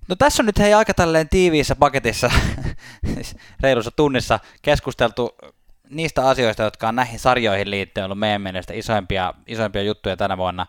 No 0.09 0.17
tässä 0.17 0.43
on 0.43 0.47
nyt 0.47 0.59
hei 0.59 0.75
aika 0.75 0.95
tälleen 0.95 1.29
tiiviissä 1.29 1.77
paketissa, 1.77 2.31
reilussa 3.63 3.91
tunnissa, 3.91 4.41
keskusteltu 4.63 5.37
niistä 5.91 6.29
asioista, 6.29 6.63
jotka 6.63 6.89
on 6.89 6.97
näihin 6.97 7.19
sarjoihin 7.19 7.71
liittyen 7.71 8.05
ollut 8.05 8.19
meidän 8.19 8.43
mielestä 8.43 8.75
isoimpia, 8.75 9.35
isoimpia 9.47 9.83
juttuja 9.83 10.17
tänä 10.17 10.37
vuonna, 10.37 10.67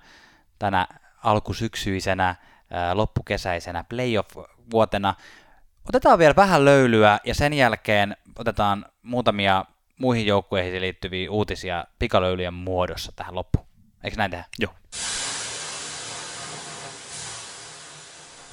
tänä 0.60 0.88
alkusyksyisenä, 1.24 2.36
loppukesäisenä, 2.94 3.84
playoff-vuotena. 3.84 5.16
Otetaan 5.90 6.20
vielä 6.20 6.36
vähän 6.36 6.66
löylyä 6.66 7.20
ja 7.24 7.36
sen 7.36 7.54
jälkeen 7.54 8.18
otetaan 8.36 8.86
muutamia 9.02 9.66
muihin 10.00 10.26
joukkueihin 10.26 10.82
liittyviä 10.82 11.32
uutisia 11.32 11.86
pikalöylyjen 12.00 12.54
muodossa 12.54 13.12
tähän 13.16 13.36
loppuun. 13.36 13.66
Eikö 14.04 14.18
näin 14.18 14.32
tehdä? 14.32 14.46
Joo. 14.60 14.74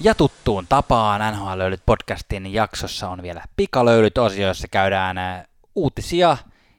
Ja 0.01 0.15
tuttuun 0.15 0.67
tapaan 0.69 1.35
NHL 1.35 1.59
Löylyt 1.59 1.83
podcastin 1.87 2.53
jaksossa 2.53 3.09
on 3.09 3.23
vielä 3.23 3.43
pikalöylyt-osio, 3.57 4.49
jossa 4.49 4.69
käydään 4.69 5.19
ää, 5.19 5.45
uutisia, 5.75 6.37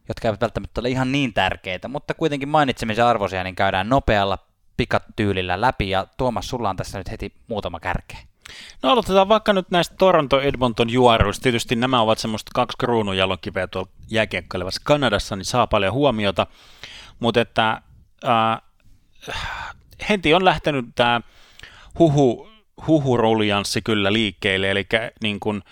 jotka 0.08 0.28
eivät 0.28 0.42
välttämättä 0.42 0.82
ole 0.82 0.90
ihan 0.90 1.12
niin 1.12 1.34
tärkeitä, 1.34 1.88
mutta 1.88 2.14
kuitenkin 2.14 2.50
mainitsemisen 2.50 3.06
arvoisia, 3.06 3.44
niin 3.44 3.56
käydään 3.56 3.90
nopealla 3.90 4.38
pikatyylillä 4.78 5.62
läpi. 5.62 5.90
Ja 5.90 6.08
Tuomas, 6.18 6.50
sulla 6.50 6.70
on 6.70 6.78
tässä 6.78 6.98
nyt 6.98 7.12
heti 7.12 7.34
muutama 7.48 7.80
kärkeä. 7.80 8.20
No 8.84 8.90
aloitetaan 8.90 9.30
vaikka 9.30 9.54
nyt 9.54 9.72
näistä 9.72 9.96
Toronto 9.96 10.42
Edmonton 10.42 10.90
juoruista. 10.90 11.44
Tietysti 11.44 11.76
nämä 11.76 12.02
ovat 12.02 12.20
semmoista 12.20 12.52
kaksi 12.56 12.78
kruunun 12.78 13.18
jalokiveä 13.18 13.68
tuolla 13.68 13.90
jääkiekkoilevassa 14.12 14.82
Kanadassa, 14.86 15.36
niin 15.36 15.46
saa 15.46 15.68
paljon 15.68 15.94
huomiota. 15.94 16.48
Mutta 17.20 17.42
että 17.42 17.82
äh, 18.28 18.62
heti 20.10 20.34
on 20.34 20.46
lähtenyt 20.46 20.86
tämä 20.96 21.22
huhu, 22.00 22.50
huhuruljanssi 22.88 23.82
kyllä 23.82 24.14
liikkeelle, 24.14 24.72
eli 24.72 24.88
niin 25.22 25.40
kun, 25.40 25.64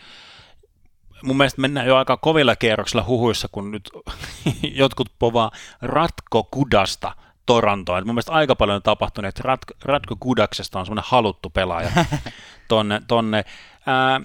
mun 1.23 1.37
mielestä 1.37 1.61
mennään 1.61 1.87
jo 1.87 1.97
aika 1.97 2.17
kovilla 2.17 2.55
kierroksilla 2.55 3.05
huhuissa, 3.07 3.47
kun 3.51 3.71
nyt 3.71 3.89
jotkut 4.81 5.09
povaa 5.19 5.51
Ratko 5.81 6.43
Kudasta 6.51 7.15
Torontoon. 7.45 7.99
Et 7.99 8.05
mun 8.05 8.15
mielestä 8.15 8.31
aika 8.31 8.55
paljon 8.55 8.75
on 8.75 8.81
tapahtunut, 8.81 9.29
että 9.29 9.43
Ratko, 9.43 9.73
Ratko 9.85 10.15
Kudaksesta 10.19 10.79
on 10.79 10.85
semmoinen 10.85 11.05
haluttu 11.07 11.49
pelaaja 11.49 11.89
tonne. 12.67 13.01
tonne. 13.07 13.45
Ää, 13.85 14.21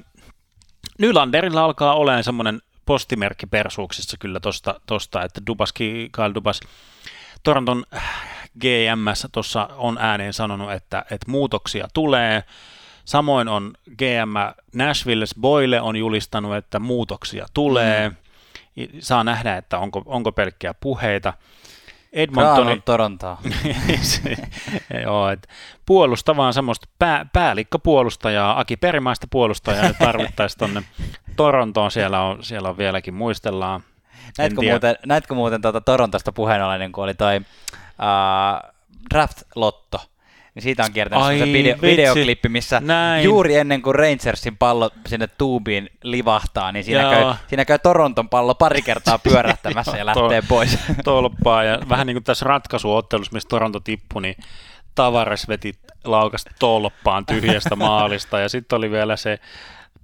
Nylanderilla 0.98 1.64
alkaa 1.64 1.94
olemaan 1.94 2.24
semmoinen 2.24 2.62
postimerkki 2.86 3.47
persuuksissa 3.47 4.16
kyllä 4.20 4.40
tosta, 4.40 4.80
tosta 4.86 5.22
että 5.22 5.40
Dubaski, 5.47 6.09
Kyle 6.12 6.34
Dubas, 6.34 6.60
Toronton 7.42 7.84
GMS 8.60 9.26
tuossa 9.32 9.68
on 9.76 9.98
ääneen 9.98 10.32
sanonut, 10.32 10.72
että, 10.72 11.05
että 11.10 11.30
muutoksia 11.30 11.88
tulee. 11.94 12.44
Samoin 13.05 13.48
on 13.48 13.72
GM 13.98 14.60
Nashville 14.74 15.24
Boyle 15.40 15.80
on 15.80 15.97
julistanut, 15.97 16.56
että 16.56 16.78
muutoksia 16.78 17.47
tulee. 17.55 18.09
Mm. 18.09 18.16
Saa 19.01 19.24
nähdä, 19.24 19.56
että 19.56 19.78
onko, 19.78 20.02
onko 20.06 20.32
pelkkiä 20.32 20.74
puheita. 20.74 21.32
Edmontoni... 22.12 22.82
Torontoa. 22.85 23.39
Joo, 25.05 25.27
puolusta 25.87 26.37
vaan 26.37 26.55
semmoista 26.55 26.89
pää, 26.99 27.27
päällikköpuolustajaa, 27.32 28.61
Aki 28.61 28.77
Perimaista 28.77 29.27
puolustajaa 29.31 29.93
tarvittaisiin 29.99 30.59
tuonne 30.59 30.82
Torontoon, 31.37 31.91
siellä 31.91 32.23
on, 32.23 32.45
siellä 32.45 32.69
on 32.69 32.78
vieläkin 32.78 33.15
muistellaan. 33.15 33.82
Näetkö 34.39 34.62
muuten, 34.70 34.97
näetkö 35.07 35.35
muuten 35.35 35.62
tuota 35.62 35.81
Torontosta 35.81 36.32
puheen 36.32 36.65
ollen, 36.65 36.93
kun 36.93 37.05
oli 37.05 37.15
toi 37.15 37.37
uh, 37.37 38.70
draft-lotto, 39.15 40.10
niin 40.55 40.62
siitä 40.62 40.82
on 40.85 40.93
kiertänyt 40.93 41.24
Ai, 41.24 41.39
se 41.39 41.44
video, 41.44 41.72
vitsi. 41.72 41.86
videoklippi, 41.86 42.48
missä 42.48 42.81
Näin. 42.81 43.24
juuri 43.24 43.55
ennen 43.56 43.82
kuin 43.82 43.94
Rangersin 43.94 44.56
pallo 44.56 44.90
sinne 45.06 45.27
tuubiin 45.27 45.90
livahtaa, 46.02 46.72
niin 46.72 46.85
siinä, 46.85 47.02
Joo. 47.02 47.10
käy, 47.10 47.35
siinä 47.47 47.64
käy 47.64 47.78
Toronton 47.78 48.28
pallo 48.28 48.55
pari 48.55 48.82
kertaa 48.82 49.18
pyörähtämässä 49.28 49.97
ja 49.97 50.06
lähtee 50.06 50.43
pois. 50.48 50.78
Tolppaa 51.05 51.64
ja 51.64 51.78
vähän 51.89 52.06
niin 52.06 52.14
kuin 52.14 52.24
tässä 52.24 52.44
ratkaisuottelussa, 52.44 53.32
missä 53.32 53.48
Toronto 53.48 53.81
tippui, 53.81 54.22
niin 54.22 54.36
Tavares 54.94 55.48
veti 55.48 55.72
laukasta 56.05 56.51
tolppaan 56.59 57.27
tyhjästä 57.27 57.77
maalista 57.86 58.40
ja 58.40 58.48
sitten 58.48 58.77
oli 58.77 58.90
vielä 58.90 59.16
se 59.16 59.39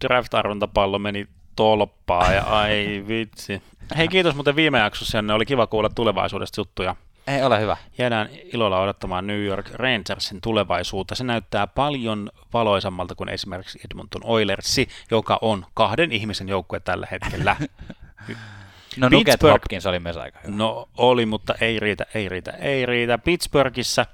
draft-arvontapallo 0.05 0.98
meni 0.98 1.27
tolppaan 1.56 2.35
ja 2.35 2.43
ai 2.43 3.05
vitsi. 3.09 3.62
Hei 3.97 4.09
kiitos 4.09 4.35
muuten 4.35 4.56
viime 4.56 4.78
jaksossa, 4.78 5.18
Janne. 5.18 5.35
Oli 5.35 5.47
kiva 5.47 5.66
kuulla 5.66 5.89
tulevaisuudesta 5.89 6.60
juttuja. 6.60 6.97
Ei 7.27 7.43
ole 7.43 7.61
hyvä. 7.61 7.77
Jäädään 7.98 8.28
ilolla 8.53 8.81
odottamaan 8.81 9.27
New 9.27 9.44
York 9.44 9.70
Rangersin 9.73 10.40
tulevaisuutta. 10.40 11.15
Se 11.15 11.24
näyttää 11.24 11.66
paljon 11.66 12.31
valoisammalta 12.53 13.15
kuin 13.15 13.28
esimerkiksi 13.28 13.81
Edmonton 13.85 14.23
Oilersi, 14.24 14.89
joka 15.11 15.39
on 15.43 15.66
kahden 15.74 16.12
ihmisen 16.12 16.48
joukkue 16.48 16.81
tällä 16.81 17.07
hetkellä. 17.11 17.57
No 18.97 19.09
Nuket 19.09 19.35
Pittsburgh- 19.35 19.53
Hopkins 19.53 19.86
oli 19.86 19.98
myös 19.98 20.16
aika 20.16 20.39
hyvä. 20.44 20.57
No 20.57 20.89
oli, 20.97 21.27
mutta 21.27 21.55
ei 21.61 21.81
riitä, 21.81 22.07
ei 22.15 22.28
riitä, 22.28 22.51
ei 22.51 22.86
riitä. 22.86 23.19
Pittsburghissa, 23.19 24.07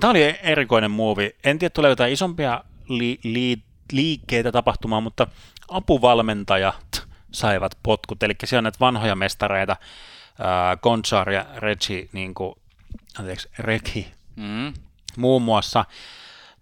tämä 0.00 0.10
oli 0.10 0.34
erikoinen 0.42 0.90
muovi. 0.90 1.36
En 1.44 1.58
tiedä, 1.58 1.70
tulee 1.70 1.88
jotain 1.88 2.12
isompia 2.12 2.64
li- 2.88 3.20
li- 3.24 3.62
liikkeitä 3.92 4.52
tapahtumaan, 4.52 5.02
mutta 5.02 5.26
apuvalmentajat 5.68 7.06
saivat 7.32 7.78
potkut. 7.82 8.22
Eli 8.22 8.34
siellä 8.44 8.60
on 8.60 8.64
näitä 8.64 8.80
vanhoja 8.80 9.16
mestareita, 9.16 9.76
Gonchar 10.82 11.30
ja 11.30 11.46
Reggie, 11.56 12.08
niin 12.12 12.34
kuin, 12.34 12.54
anteeksi, 13.18 13.48
Reki, 13.58 14.12
Mm. 14.36 14.74
muun 15.16 15.42
muassa, 15.42 15.84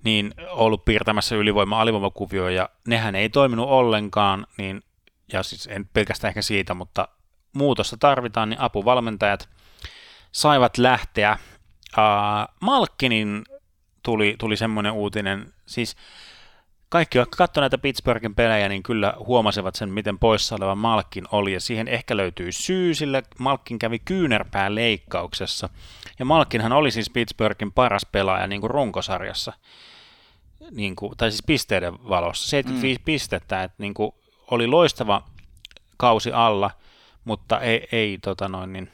niin 0.05 0.34
ollut 0.50 0.84
piirtämässä 0.84 1.36
ylivoima-alivoimakuvioja, 1.36 2.56
ja 2.56 2.68
nehän 2.86 3.14
ei 3.14 3.28
toiminut 3.28 3.68
ollenkaan, 3.68 4.46
niin, 4.59 4.82
ja 5.32 5.42
siis 5.42 5.66
en 5.66 5.88
pelkästään 5.92 6.28
ehkä 6.28 6.42
siitä, 6.42 6.74
mutta 6.74 7.09
muutosta 7.52 7.96
tarvitaan, 7.96 8.50
niin 8.50 8.60
apuvalmentajat 8.60 9.48
saivat 10.32 10.78
lähteä. 10.78 11.38
Uh, 11.98 12.55
Malkkinin 12.60 13.44
tuli, 14.02 14.34
tuli 14.38 14.56
semmoinen 14.56 14.92
uutinen, 14.92 15.52
siis 15.66 15.96
kaikki, 16.89 17.19
jotka 17.19 17.36
katsoivat 17.36 17.62
näitä 17.62 17.82
Pittsburghin 17.82 18.35
pelejä, 18.35 18.69
niin 18.69 18.82
kyllä 18.82 19.15
huomasivat 19.19 19.74
sen, 19.74 19.90
miten 19.90 20.19
poissa 20.19 20.56
oleva 20.56 20.74
Malkin 20.74 21.24
oli, 21.32 21.52
ja 21.52 21.60
siihen 21.60 21.89
ehkä 21.89 22.16
löytyy 22.16 22.52
syy, 22.52 22.94
sillä 22.94 23.23
Malkin 23.39 23.78
kävi 23.78 23.98
kyynärpään 23.98 24.74
leikkauksessa, 24.74 25.69
ja 26.19 26.24
Malkinhan 26.24 26.73
oli 26.73 26.90
siis 26.90 27.10
Pittsburghin 27.10 27.73
paras 27.73 28.06
pelaaja 28.12 28.47
niin 28.47 28.60
kuin 28.60 28.70
runkosarjassa, 28.70 29.52
niin 30.70 30.97
kuin, 30.97 31.16
tai 31.16 31.31
siis 31.31 31.43
pisteiden 31.47 32.09
valossa, 32.09 32.48
75 32.48 33.01
mm. 33.01 33.05
pistettä, 33.05 33.62
että 33.62 33.77
niin 33.78 33.94
kuin, 33.94 34.12
oli 34.51 34.66
loistava 34.66 35.23
kausi 35.97 36.32
alla, 36.32 36.70
mutta 37.24 37.60
ei, 37.60 37.89
ei 37.93 38.19
tota 38.19 38.48
noin, 38.48 38.73
niin, 38.73 38.90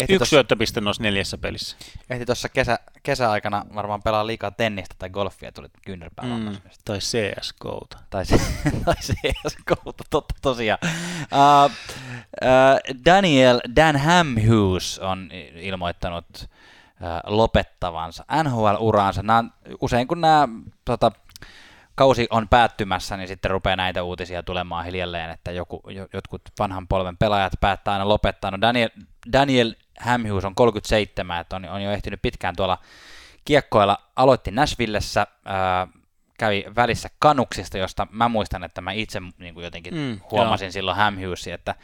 Ehti 0.00 0.12
yksi 0.12 0.18
tossa, 0.18 0.30
syöttöpiste 0.30 0.80
noissa 0.80 1.02
neljässä 1.02 1.38
pelissä. 1.38 1.76
ehti 2.10 2.26
tuossa 2.26 2.48
kesä, 2.48 2.78
kesäaikana 3.02 3.66
varmaan 3.74 4.02
pelaa 4.02 4.26
liikaa 4.26 4.50
tennistä 4.50 4.94
tai 4.98 5.10
golfia, 5.10 5.52
tuli 5.52 5.68
kyynärpää 5.86 6.24
Mm, 6.24 6.56
tai 6.84 6.98
CSGOta. 6.98 7.98
Tai, 8.10 8.24
tai 8.84 8.94
CSGO, 8.94 9.92
totta 10.10 10.34
tosiaan. 10.42 10.78
Uh, 10.82 11.70
uh, 11.70 12.96
Daniel 13.04 13.60
Dan 13.76 13.96
Hamhus 13.96 14.98
on 14.98 15.30
ilmoittanut 15.54 16.26
uh, 16.42 16.48
lopettavansa 17.24 18.24
NHL-uraansa. 18.42 19.22
Nämä, 19.22 19.44
usein 19.80 20.08
kun 20.08 20.20
nämä 20.20 20.48
tota, 20.84 21.12
kausi 21.94 22.26
on 22.30 22.48
päättymässä, 22.48 23.16
niin 23.16 23.28
sitten 23.28 23.50
rupeaa 23.50 23.76
näitä 23.76 24.02
uutisia 24.02 24.42
tulemaan 24.42 24.84
hiljalleen, 24.84 25.30
että 25.30 25.52
joku, 25.52 25.82
jo, 25.88 26.08
jotkut 26.12 26.42
vanhan 26.58 26.88
polven 26.88 27.16
pelaajat 27.16 27.52
päättää 27.60 27.92
aina 27.92 28.08
lopettaa. 28.08 28.50
No 28.50 28.60
Daniel, 28.60 28.90
Daniel 29.32 29.74
Hamhus 30.02 30.44
on 30.44 30.54
37, 30.54 31.40
että 31.40 31.56
on, 31.56 31.64
on 31.64 31.82
jo 31.82 31.90
ehtinyt 31.90 32.22
pitkään 32.22 32.56
tuolla 32.56 32.78
kiekkoilla. 33.44 33.98
Aloitti 34.16 34.50
Nashvillessä, 34.50 35.26
ää, 35.44 35.86
kävi 36.38 36.64
välissä 36.76 37.08
kanuksista, 37.18 37.78
josta 37.78 38.06
mä 38.10 38.28
muistan, 38.28 38.64
että 38.64 38.80
mä 38.80 38.92
itse 38.92 39.20
niin 39.38 39.54
kuin 39.54 39.64
jotenkin 39.64 39.94
mm, 39.94 40.20
huomasin 40.30 40.66
joo. 40.66 40.72
silloin 40.72 40.96
Ham 40.96 41.14
Hughesin, 41.16 41.54
että, 41.54 41.74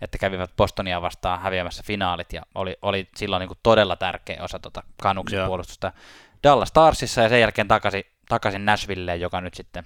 että 0.00 0.18
kävivät 0.18 0.56
Bostonia 0.56 1.02
vastaan 1.02 1.40
häviämässä 1.40 1.82
finaalit 1.86 2.32
ja 2.32 2.42
oli, 2.54 2.76
oli 2.82 3.08
silloin 3.16 3.40
niin 3.40 3.48
kuin 3.48 3.58
todella 3.62 3.96
tärkeä 3.96 4.42
osa 4.42 4.58
tota 4.58 4.82
kanuksen 5.02 5.36
joo. 5.36 5.46
puolustusta 5.46 5.92
Dallas 6.42 6.68
Starsissa 6.68 7.22
ja 7.22 7.28
sen 7.28 7.40
jälkeen 7.40 7.68
takaisin, 7.68 8.04
takaisin 8.28 8.64
Nashvilleen, 8.64 9.20
joka 9.20 9.40
nyt 9.40 9.54
sitten, 9.54 9.84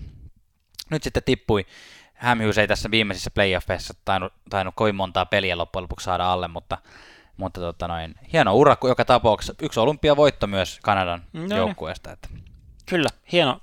nyt 0.91 1.03
sitten 1.03 1.23
tippui. 1.23 1.67
Hughes 2.39 2.59
ei 2.59 2.69
tässä 2.69 2.91
viimeisissä 2.91 3.31
playoffeissa 3.31 3.95
tainnut, 4.05 4.33
tainnut 4.51 4.75
kovin 4.75 4.95
montaa 4.95 5.27
peliä 5.27 5.59
loppujen 5.59 5.83
lopuksi 5.83 6.05
saada 6.05 6.33
alle, 6.33 6.49
mutta 6.49 6.79
mutta 7.37 7.61
tota 7.61 7.89
noin, 7.89 8.15
hieno 8.33 8.55
ura 8.55 8.77
joka 8.85 9.05
tapauksessa. 9.05 9.55
Yksi 9.63 9.81
olympiavoitto 9.81 10.47
myös 10.47 10.79
Kanadan 10.83 11.23
no 11.33 11.41
niin. 11.41 11.57
joukkueesta. 11.57 12.13
Että. 12.13 12.29
Kyllä, 12.87 13.09
hieno, 13.33 13.61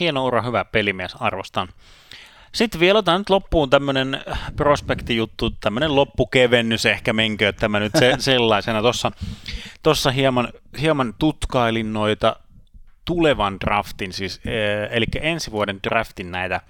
hieno 0.00 0.24
ura, 0.24 0.42
hyvä 0.42 0.64
pelimies, 0.64 1.14
arvostan. 1.20 1.68
Sitten 2.54 2.80
vielä 2.80 2.98
otan 2.98 3.20
nyt 3.20 3.30
loppuun 3.30 3.70
tämmöinen 3.70 4.22
prospektijuttu, 4.56 5.50
tämmöinen 5.50 5.94
loppukevennys 5.94 6.86
ehkä 6.86 7.12
menkö, 7.12 7.48
että 7.48 7.68
mä 7.68 7.80
nyt 7.80 7.92
se, 7.98 8.14
sellaisena. 8.18 8.82
Tuossa 8.82 9.12
tossa 9.82 10.10
hieman, 10.10 10.48
hieman 10.80 11.14
tutkailin 11.18 11.92
noita 11.92 12.36
tulevan 13.04 13.60
draftin, 13.60 14.12
siis, 14.12 14.40
e, 14.44 14.50
eli 14.90 15.06
ensi 15.20 15.50
vuoden 15.50 15.80
draftin 15.82 16.30
näitä 16.30 16.60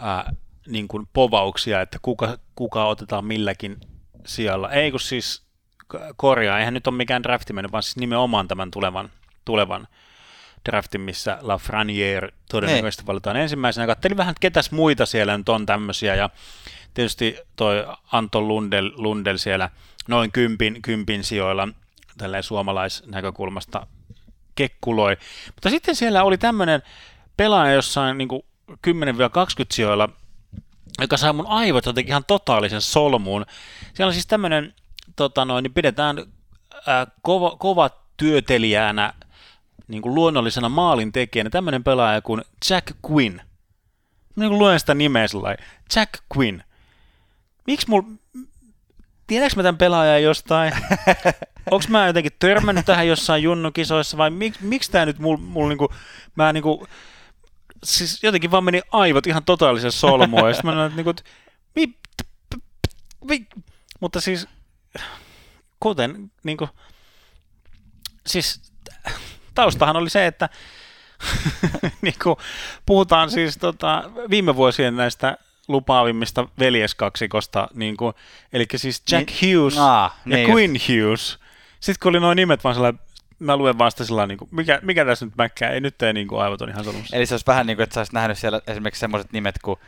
ää, 0.00 0.32
niin 0.66 0.88
kuin 0.88 1.08
povauksia, 1.12 1.80
että 1.80 1.98
kuka, 2.02 2.38
kuka 2.54 2.84
otetaan 2.84 3.24
milläkin 3.24 3.80
sijalla. 4.26 4.70
Ei 4.70 4.90
kun 4.90 5.00
siis 5.00 5.42
korjaa, 6.16 6.58
eihän 6.58 6.74
nyt 6.74 6.86
ole 6.86 6.96
mikään 6.96 7.22
drafti 7.22 7.52
mennyt, 7.52 7.72
vaan 7.72 7.82
siis 7.82 7.96
nimenomaan 7.96 8.48
tämän 8.48 8.70
tulevan, 8.70 9.10
tulevan 9.44 9.88
draftin, 10.68 11.00
missä 11.00 11.38
Lafreniere 11.40 12.28
todennäköisesti 12.50 13.02
Ei. 13.02 13.06
valitaan 13.06 13.36
ensimmäisenä. 13.36 13.86
Kattelin 13.86 14.16
vähän, 14.16 14.34
ketäs 14.40 14.70
muita 14.70 15.06
siellä 15.06 15.38
nyt 15.38 15.48
on 15.48 15.66
tämmöisiä, 15.66 16.14
ja 16.14 16.30
tietysti 16.94 17.38
toi 17.56 17.86
Anton 18.12 18.48
Lundel, 18.48 18.92
Lundel 18.94 19.36
siellä 19.36 19.70
noin 20.08 20.32
kympin, 20.32 20.82
kympin 20.82 21.24
sijoilla 21.24 21.68
tälleen 22.18 22.42
suomalaisnäkökulmasta 22.42 23.86
kekkuloi. 24.54 25.16
Mutta 25.54 25.70
sitten 25.70 25.94
siellä 25.94 26.24
oli 26.24 26.38
tämmöinen 26.38 26.82
pelaaja 27.36 27.74
jossain 27.74 28.18
niin 28.18 28.28
10-20 28.70 28.76
sijoilla, 29.70 30.08
joka 31.00 31.16
sai 31.16 31.32
mun 31.32 31.46
aivot 31.46 31.86
jotenkin 31.86 32.12
ihan 32.12 32.24
totaalisen 32.26 32.80
solmuun. 32.80 33.46
Siellä 33.94 34.08
on 34.08 34.12
siis 34.12 34.26
tämmöinen, 34.26 34.74
tota 35.16 35.44
noin, 35.44 35.62
niin 35.62 35.74
pidetään 35.74 36.16
ää, 36.86 37.06
kova, 37.22 37.56
kova 37.58 37.90
työtelijänä 38.16 39.12
niin 39.88 40.02
kuin 40.02 40.14
luonnollisena 40.14 40.68
maalin 40.68 41.12
tekijänä 41.12 41.50
tämmöinen 41.50 41.84
pelaaja 41.84 42.22
kuin 42.22 42.42
Jack 42.70 42.86
Quinn. 43.10 43.40
Niin 44.36 44.48
kuin 44.48 44.58
luen 44.58 44.80
sitä 44.80 44.94
nimeä 44.94 45.28
sellainen. 45.28 45.66
Jack 45.96 46.12
Quinn. 46.36 46.62
Miksi 47.66 47.88
mulla... 47.88 48.08
Tiedätkö 49.26 49.56
mä 49.56 49.62
tämän 49.62 49.78
pelaajan 49.78 50.22
jostain? 50.22 50.72
Onko 51.70 51.84
mä 51.88 52.06
jotenkin 52.06 52.32
törmännyt 52.38 52.86
tähän 52.86 53.08
jossain 53.08 53.42
junnukisoissa 53.42 54.16
vai 54.16 54.30
mik, 54.30 54.54
miksi 54.60 54.90
tämä 54.90 55.06
nyt 55.06 55.18
mulla 55.18 55.40
mul, 55.40 55.68
niinku, 55.68 55.88
mä 56.36 56.52
niinku, 56.52 56.86
siis 57.84 58.22
jotenkin 58.22 58.50
vaan 58.50 58.64
meni 58.64 58.82
aivot 58.92 59.26
ihan 59.26 59.44
totaalisen 59.44 59.92
solmuun 59.92 60.48
ja 60.48 60.54
sitten 60.54 60.70
mä 60.70 60.76
näin, 60.76 60.96
niinku, 60.96 61.14
mi, 61.74 61.94
mi, 63.24 63.46
mutta 64.00 64.20
siis 64.20 64.48
kuten 65.80 66.30
niinku, 66.44 66.68
siis 68.26 68.72
taustahan 69.54 69.96
oli 69.96 70.10
se, 70.10 70.26
että 70.26 70.48
niin 72.02 72.14
kuin 72.22 72.36
puhutaan 72.86 73.30
siis 73.30 73.58
tota, 73.58 74.10
viime 74.30 74.56
vuosien 74.56 74.96
näistä 74.96 75.38
lupaavimmista 75.68 76.48
veljeskaksikosta, 76.58 77.68
niin 77.74 77.96
kuin, 77.96 78.14
eli 78.52 78.66
siis 78.76 79.02
Jack 79.10 79.30
niin, 79.40 79.58
Hughes 79.58 79.78
aa, 79.78 80.18
ja 80.26 80.36
niin 80.36 80.50
Quinn 80.50 80.74
just. 80.74 80.88
Hughes. 80.88 81.38
Sitten 81.80 82.02
kun 82.02 82.10
oli 82.10 82.20
noin 82.20 82.36
nimet 82.36 82.64
vaan 82.64 82.74
sellainen, 82.74 83.00
mä 83.38 83.56
luen 83.56 83.78
vasta 83.78 84.04
sillä 84.04 84.26
niin 84.26 84.38
kuin, 84.38 84.48
mikä, 84.52 84.78
mikä 84.82 85.04
tässä 85.04 85.24
nyt 85.24 85.36
mäkkää, 85.36 85.70
ei 85.70 85.80
nyt 85.80 85.98
tee 85.98 86.12
niin 86.12 86.28
kuin 86.28 86.42
aivot 86.42 86.62
on 86.62 86.68
ihan 86.68 86.84
solmussa. 86.84 87.16
Eli 87.16 87.26
se 87.26 87.34
olisi 87.34 87.46
vähän 87.46 87.66
niin 87.66 87.76
kuin, 87.76 87.84
että 87.84 87.94
sä 87.94 88.00
olisit 88.00 88.12
nähnyt 88.12 88.38
siellä 88.38 88.60
esimerkiksi 88.66 89.00
semmoiset 89.00 89.32
nimet 89.32 89.54
kuin 89.64 89.80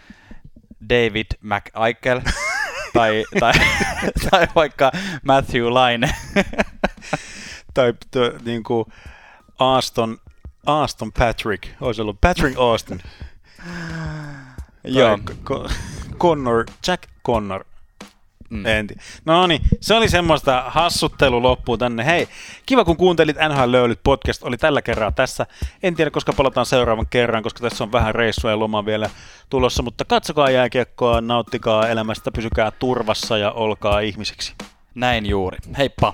David 0.88 1.26
McAikel 1.40 2.20
tai, 2.94 3.24
tai, 3.40 3.52
tai 4.30 4.48
vaikka 4.54 4.92
Matthew 5.24 5.68
Laine. 5.68 6.14
tai 7.74 7.94
to, 8.10 8.20
niin 8.44 8.62
kuin, 8.62 8.84
Aston, 9.58 10.18
Aston 10.66 11.12
Patrick, 11.12 11.68
olisi 11.80 12.02
ollut 12.02 12.20
Patrick 12.20 12.58
Austin. 12.58 13.02
Joo. 14.84 15.18
Connor, 16.18 16.64
Jack 16.86 17.02
Connor. 17.26 17.64
Mm. 18.50 18.66
En 18.66 18.86
No 19.24 19.46
niin, 19.46 19.60
se 19.80 19.94
oli 19.94 20.08
semmoista 20.08 20.64
hassuttelu 20.66 21.42
loppuun 21.42 21.78
tänne. 21.78 22.06
Hei, 22.06 22.28
kiva 22.66 22.84
kun 22.84 22.96
kuuntelit 22.96 23.36
NHL 23.36 23.72
Löylyt 23.72 24.00
podcast, 24.04 24.42
oli 24.42 24.56
tällä 24.56 24.82
kerraa 24.82 25.12
tässä. 25.12 25.46
En 25.82 25.94
tiedä, 25.94 26.10
koska 26.10 26.32
palataan 26.32 26.66
seuraavan 26.66 27.06
kerran, 27.10 27.42
koska 27.42 27.60
tässä 27.60 27.84
on 27.84 27.92
vähän 27.92 28.14
reissua 28.14 28.50
ja 28.50 28.58
loma 28.58 28.86
vielä 28.86 29.10
tulossa, 29.50 29.82
mutta 29.82 30.04
katsokaa 30.04 30.50
jääkiekkoa, 30.50 31.20
nauttikaa 31.20 31.88
elämästä, 31.88 32.30
pysykää 32.30 32.70
turvassa 32.70 33.38
ja 33.38 33.50
olkaa 33.50 34.00
ihmisiksi. 34.00 34.54
Näin 34.94 35.26
juuri. 35.26 35.58
Heippa! 35.78 36.12